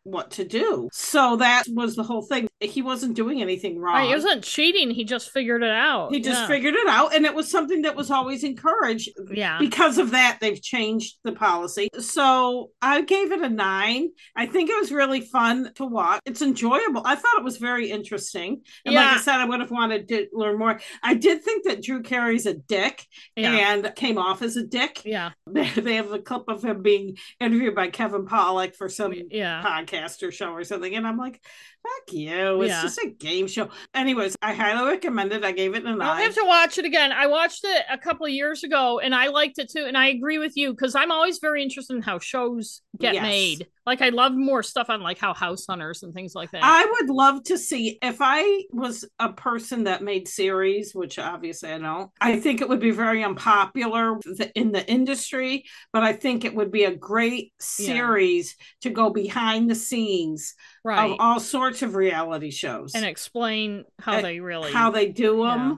what 0.05 0.33
to 0.33 0.45
do 0.45 0.89
so 0.93 1.37
that 1.37 1.65
was 1.69 1.97
the 1.97 2.03
whole 2.03 2.21
thing 2.23 2.47
he 2.71 2.83
wasn't 2.83 3.15
doing 3.15 3.41
anything 3.43 3.79
wrong 3.79 3.95
Right, 3.95 4.09
he 4.09 4.15
wasn't 4.15 4.43
cheating. 4.45 4.91
He 4.91 5.05
just 5.05 5.31
figured 5.31 5.63
it 5.63 5.71
out. 5.71 6.13
he 6.13 6.21
just 6.21 6.43
yeah. 6.43 6.47
figured 6.47 6.75
it 6.75 6.87
out 6.89 7.15
and 7.15 7.25
it 7.25 7.35
was 7.35 7.51
something 7.51 7.83
that 7.83 7.97
was 7.97 8.11
always 8.11 8.45
encouraged 8.45 9.11
Yeah. 9.31 9.59
because 9.59 9.99
of 9.99 10.11
that 10.13 10.39
they've 10.41 10.61
changed 10.61 11.17
the 11.25 11.33
policy 11.33 11.89
so 11.99 12.71
i 12.83 13.01
gave 13.03 13.33
it 13.33 13.41
a 13.43 13.49
nine 13.49 14.09
i 14.37 14.47
think 14.47 14.71
it 14.71 14.77
was 14.79 14.91
really 14.93 15.21
fun 15.21 15.73
to 15.75 15.85
watch 15.85 16.21
it's 16.25 16.43
enjoyable 16.43 17.03
i 17.05 17.15
thought 17.15 17.39
it 17.39 17.45
was 17.45 17.59
very 17.59 17.91
interesting 17.91 18.63
and 18.85 18.95
like 18.95 19.07
i 19.07 19.19
said 19.19 19.37
i 19.37 19.45
would 19.45 19.61
have 19.61 19.71
wanted 19.71 20.09
to 20.09 20.27
learn 20.33 20.59
more 20.59 20.81
i 21.03 21.15
did 21.15 21.43
think 21.43 21.65
that 21.65 21.83
drew 21.83 22.03
carey's 22.03 22.47
a 22.47 22.55
dick 22.55 23.05
Yeah. 23.37 23.73
and 23.75 23.95
came 23.95 24.19
off 24.19 24.43
as 24.43 24.57
a 24.57 24.65
dick 24.65 25.03
Yeah. 25.05 25.31
they 25.47 25.95
have 25.97 26.13
a 26.13 26.19
clip 26.19 26.45
of 26.49 26.65
him 26.65 26.83
being 26.83 27.17
interviewed 27.41 27.75
by 27.75 27.89
kevin 27.89 28.27
Pollak 28.27 28.75
for 28.77 28.89
some 28.89 29.13
Yeah. 29.31 29.63
podcast 29.65 30.23
or 30.23 30.31
show 30.33 30.53
or 30.53 30.65
something 30.65 30.95
and 30.95 31.07
i'm 31.07 31.19
like 31.19 31.41
fuck 31.83 32.15
you 32.15 32.54
it's 32.63 32.71
Yeah. 32.71 32.83
just 32.83 32.99
a 32.99 33.09
game 33.09 33.47
show 33.47 33.69
anyways 33.95 34.37
i 34.43 34.53
highly 34.55 34.89
recommend 34.91 35.33
it 35.33 35.45
i 35.45 35.53
gave 35.53 35.75
it 35.75 35.85
a 35.85 35.89
I'll 35.89 35.97
nine 35.97 36.23
have 36.23 36.35
to 36.35 36.45
watch 36.45 36.79
it 36.79 36.85
again. 36.85 37.13
I 37.13 37.27
watched 37.27 37.65
it 37.65 37.85
a 37.91 37.99
couple 37.99 38.27
of 38.27 38.33
years 38.33 38.65
ago 38.65 38.99
and 38.99 39.15
I 39.15 39.29
liked 39.29 39.59
it 39.59 39.71
too. 39.71 39.85
And 39.87 39.97
I 39.97 40.09
agree 40.09 40.39
with 40.39 40.57
you 40.57 40.73
because 40.73 40.95
I'm 40.95 41.11
always 41.11 41.39
very 41.39 41.63
interested 41.63 41.95
in 41.97 42.03
how 42.03 42.19
shows 42.19 42.83
get 42.99 43.15
Yes. 43.15 43.23
made. 43.23 43.67
Like 43.87 44.01
I 44.01 44.09
love 44.09 44.33
more 44.35 44.63
stuff 44.63 44.89
on 44.89 45.03
like 45.03 45.19
how 45.19 45.35
house 45.35 45.67
hunters 45.69 46.03
and 46.03 46.15
things 46.15 46.35
like 46.35 46.51
that. 46.53 46.63
I 46.65 46.85
would 46.85 47.11
love 47.11 47.45
to 47.45 47.59
see 47.59 47.99
if 48.03 48.19
I 48.21 48.63
was 48.73 49.05
a 49.19 49.33
person 49.33 49.85
that 49.85 50.03
made 50.03 50.27
series, 50.27 50.95
which 50.95 51.19
obviously 51.19 51.71
I 51.71 51.79
don't. 51.79 52.11
I 52.21 52.41
think 52.41 52.61
it 52.61 52.69
would 52.69 52.81
be 52.81 52.93
very 52.93 53.23
unpopular 53.23 54.19
in 54.55 54.73
the 54.73 54.89
industry, 54.91 55.65
but 55.93 56.03
I 56.03 56.13
think 56.13 56.45
it 56.45 56.55
would 56.55 56.71
be 56.71 56.85
a 56.85 56.95
great 56.97 57.53
series 57.61 58.57
yeah. 58.59 58.65
to 58.83 58.91
go 58.91 59.11
behind 59.11 59.71
the 59.71 59.75
scenes 59.75 60.55
right. 60.85 61.11
of 61.11 61.17
all 61.19 61.41
sorts 61.41 61.83
of 61.83 61.95
reality 61.95 62.51
shows 62.51 62.95
and 62.95 63.05
explain 63.05 63.85
how 63.99 64.19
eh, 64.19 64.23
they 64.23 64.41
really 64.41 64.73
how 64.73 64.91
they 64.91 65.09
do 65.09 65.45
them. 65.45 65.69
Yeah. 65.69 65.75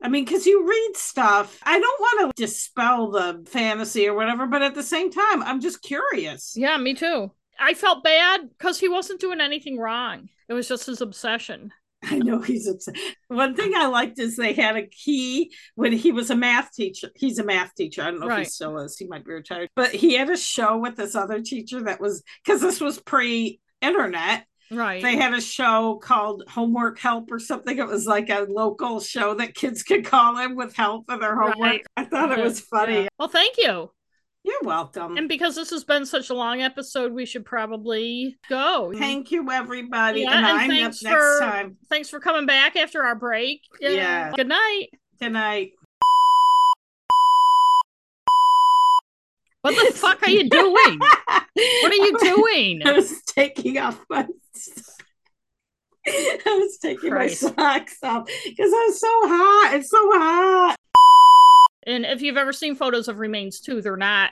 I 0.00 0.08
mean, 0.08 0.24
because 0.24 0.46
you 0.46 0.68
read 0.68 0.92
stuff, 0.96 1.58
I 1.64 1.78
don't 1.78 2.00
want 2.00 2.36
to 2.36 2.42
dispel 2.42 3.10
the 3.10 3.44
fantasy 3.48 4.06
or 4.06 4.14
whatever, 4.14 4.46
but 4.46 4.62
at 4.62 4.74
the 4.76 4.82
same 4.82 5.10
time, 5.10 5.42
I'm 5.42 5.60
just 5.60 5.82
curious. 5.82 6.52
Yeah, 6.54 6.76
me 6.76 6.94
too. 6.94 7.32
I 7.58 7.74
felt 7.74 8.04
bad 8.04 8.48
because 8.56 8.78
he 8.78 8.88
wasn't 8.88 9.20
doing 9.20 9.40
anything 9.40 9.76
wrong. 9.76 10.28
It 10.48 10.54
was 10.54 10.68
just 10.68 10.86
his 10.86 11.00
obsession. 11.00 11.72
I 12.04 12.18
know 12.18 12.40
he's 12.40 12.68
upset. 12.68 12.94
One 13.26 13.56
thing 13.56 13.72
I 13.74 13.86
liked 13.86 14.20
is 14.20 14.36
they 14.36 14.52
had 14.52 14.76
a 14.76 14.86
key 14.86 15.52
when 15.74 15.92
he 15.92 16.12
was 16.12 16.30
a 16.30 16.36
math 16.36 16.72
teacher. 16.72 17.10
He's 17.16 17.40
a 17.40 17.44
math 17.44 17.74
teacher. 17.74 18.02
I 18.02 18.12
don't 18.12 18.20
know 18.20 18.28
right. 18.28 18.42
if 18.42 18.46
he 18.46 18.50
still 18.50 18.78
is. 18.78 18.96
He 18.96 19.08
might 19.08 19.24
be 19.24 19.32
retired. 19.32 19.68
But 19.74 19.90
he 19.90 20.14
had 20.14 20.30
a 20.30 20.36
show 20.36 20.78
with 20.78 20.96
this 20.96 21.16
other 21.16 21.40
teacher 21.40 21.82
that 21.82 22.00
was 22.00 22.22
because 22.44 22.60
this 22.60 22.80
was 22.80 23.00
pre 23.00 23.60
internet. 23.80 24.46
Right. 24.70 25.02
They 25.02 25.16
had 25.16 25.34
a 25.34 25.40
show 25.40 25.96
called 25.96 26.44
Homework 26.48 26.98
Help 26.98 27.30
or 27.30 27.38
something. 27.38 27.78
It 27.78 27.86
was 27.86 28.06
like 28.06 28.28
a 28.28 28.46
local 28.48 29.00
show 29.00 29.34
that 29.34 29.54
kids 29.54 29.82
could 29.82 30.04
call 30.04 30.38
in 30.38 30.56
with 30.56 30.76
help 30.76 31.06
for 31.08 31.18
their 31.18 31.34
homework. 31.34 31.58
Right. 31.58 31.86
I 31.96 32.04
thought 32.04 32.36
it 32.36 32.42
was 32.42 32.60
funny. 32.60 33.02
Yeah. 33.02 33.08
Well, 33.18 33.28
thank 33.28 33.56
you. 33.56 33.90
You're 34.44 34.62
welcome. 34.62 35.16
And 35.16 35.28
because 35.28 35.56
this 35.56 35.70
has 35.70 35.84
been 35.84 36.06
such 36.06 36.30
a 36.30 36.34
long 36.34 36.62
episode, 36.62 37.12
we 37.12 37.26
should 37.26 37.44
probably 37.44 38.36
go. 38.48 38.92
Thank 38.96 39.30
you, 39.30 39.50
everybody. 39.50 40.22
Yeah, 40.22 40.36
and, 40.36 40.46
and 40.46 40.58
I'm 40.58 40.70
thanks 40.70 41.04
up 41.04 41.12
for, 41.12 41.18
next 41.18 41.40
time. 41.40 41.76
Thanks 41.88 42.08
for 42.08 42.20
coming 42.20 42.46
back 42.46 42.76
after 42.76 43.02
our 43.02 43.14
break. 43.16 43.62
Yeah. 43.80 43.90
yeah. 43.90 44.32
Good 44.32 44.48
night. 44.48 44.88
Good 45.20 45.32
night. 45.32 45.72
What 49.62 49.74
the 49.74 49.92
fuck 49.92 50.22
are 50.22 50.30
you 50.30 50.48
doing? 50.48 50.98
what 50.98 51.92
are 51.92 51.94
you 51.94 52.18
doing? 52.22 52.82
I 52.84 52.92
was 52.92 53.22
taking 53.22 53.78
off 53.78 54.00
my 54.08 54.26
I 56.06 56.40
was 56.46 56.78
taking 56.80 57.10
Christ. 57.10 57.42
my 57.42 57.48
socks 57.48 57.98
off 58.02 58.28
because 58.46 58.72
I'm 58.74 58.92
so 58.92 59.08
hot. 59.24 59.74
It's 59.74 59.90
so 59.90 59.98
hot. 60.12 60.76
And 61.86 62.04
if 62.06 62.22
you've 62.22 62.36
ever 62.36 62.52
seen 62.52 62.76
photos 62.76 63.08
of 63.08 63.18
remains 63.18 63.60
too, 63.60 63.82
they're 63.82 63.96
not. 63.96 64.30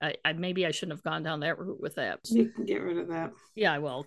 I, 0.00 0.14
I 0.24 0.32
maybe 0.32 0.66
I 0.66 0.70
shouldn't 0.70 0.96
have 0.98 1.04
gone 1.04 1.22
down 1.22 1.40
that 1.40 1.58
route 1.58 1.80
with 1.80 1.94
that. 1.96 2.20
You 2.24 2.48
can 2.48 2.64
get 2.64 2.82
rid 2.82 2.98
of 2.98 3.08
that. 3.08 3.32
Yeah, 3.54 3.72
I 3.72 3.78
will. 3.78 4.00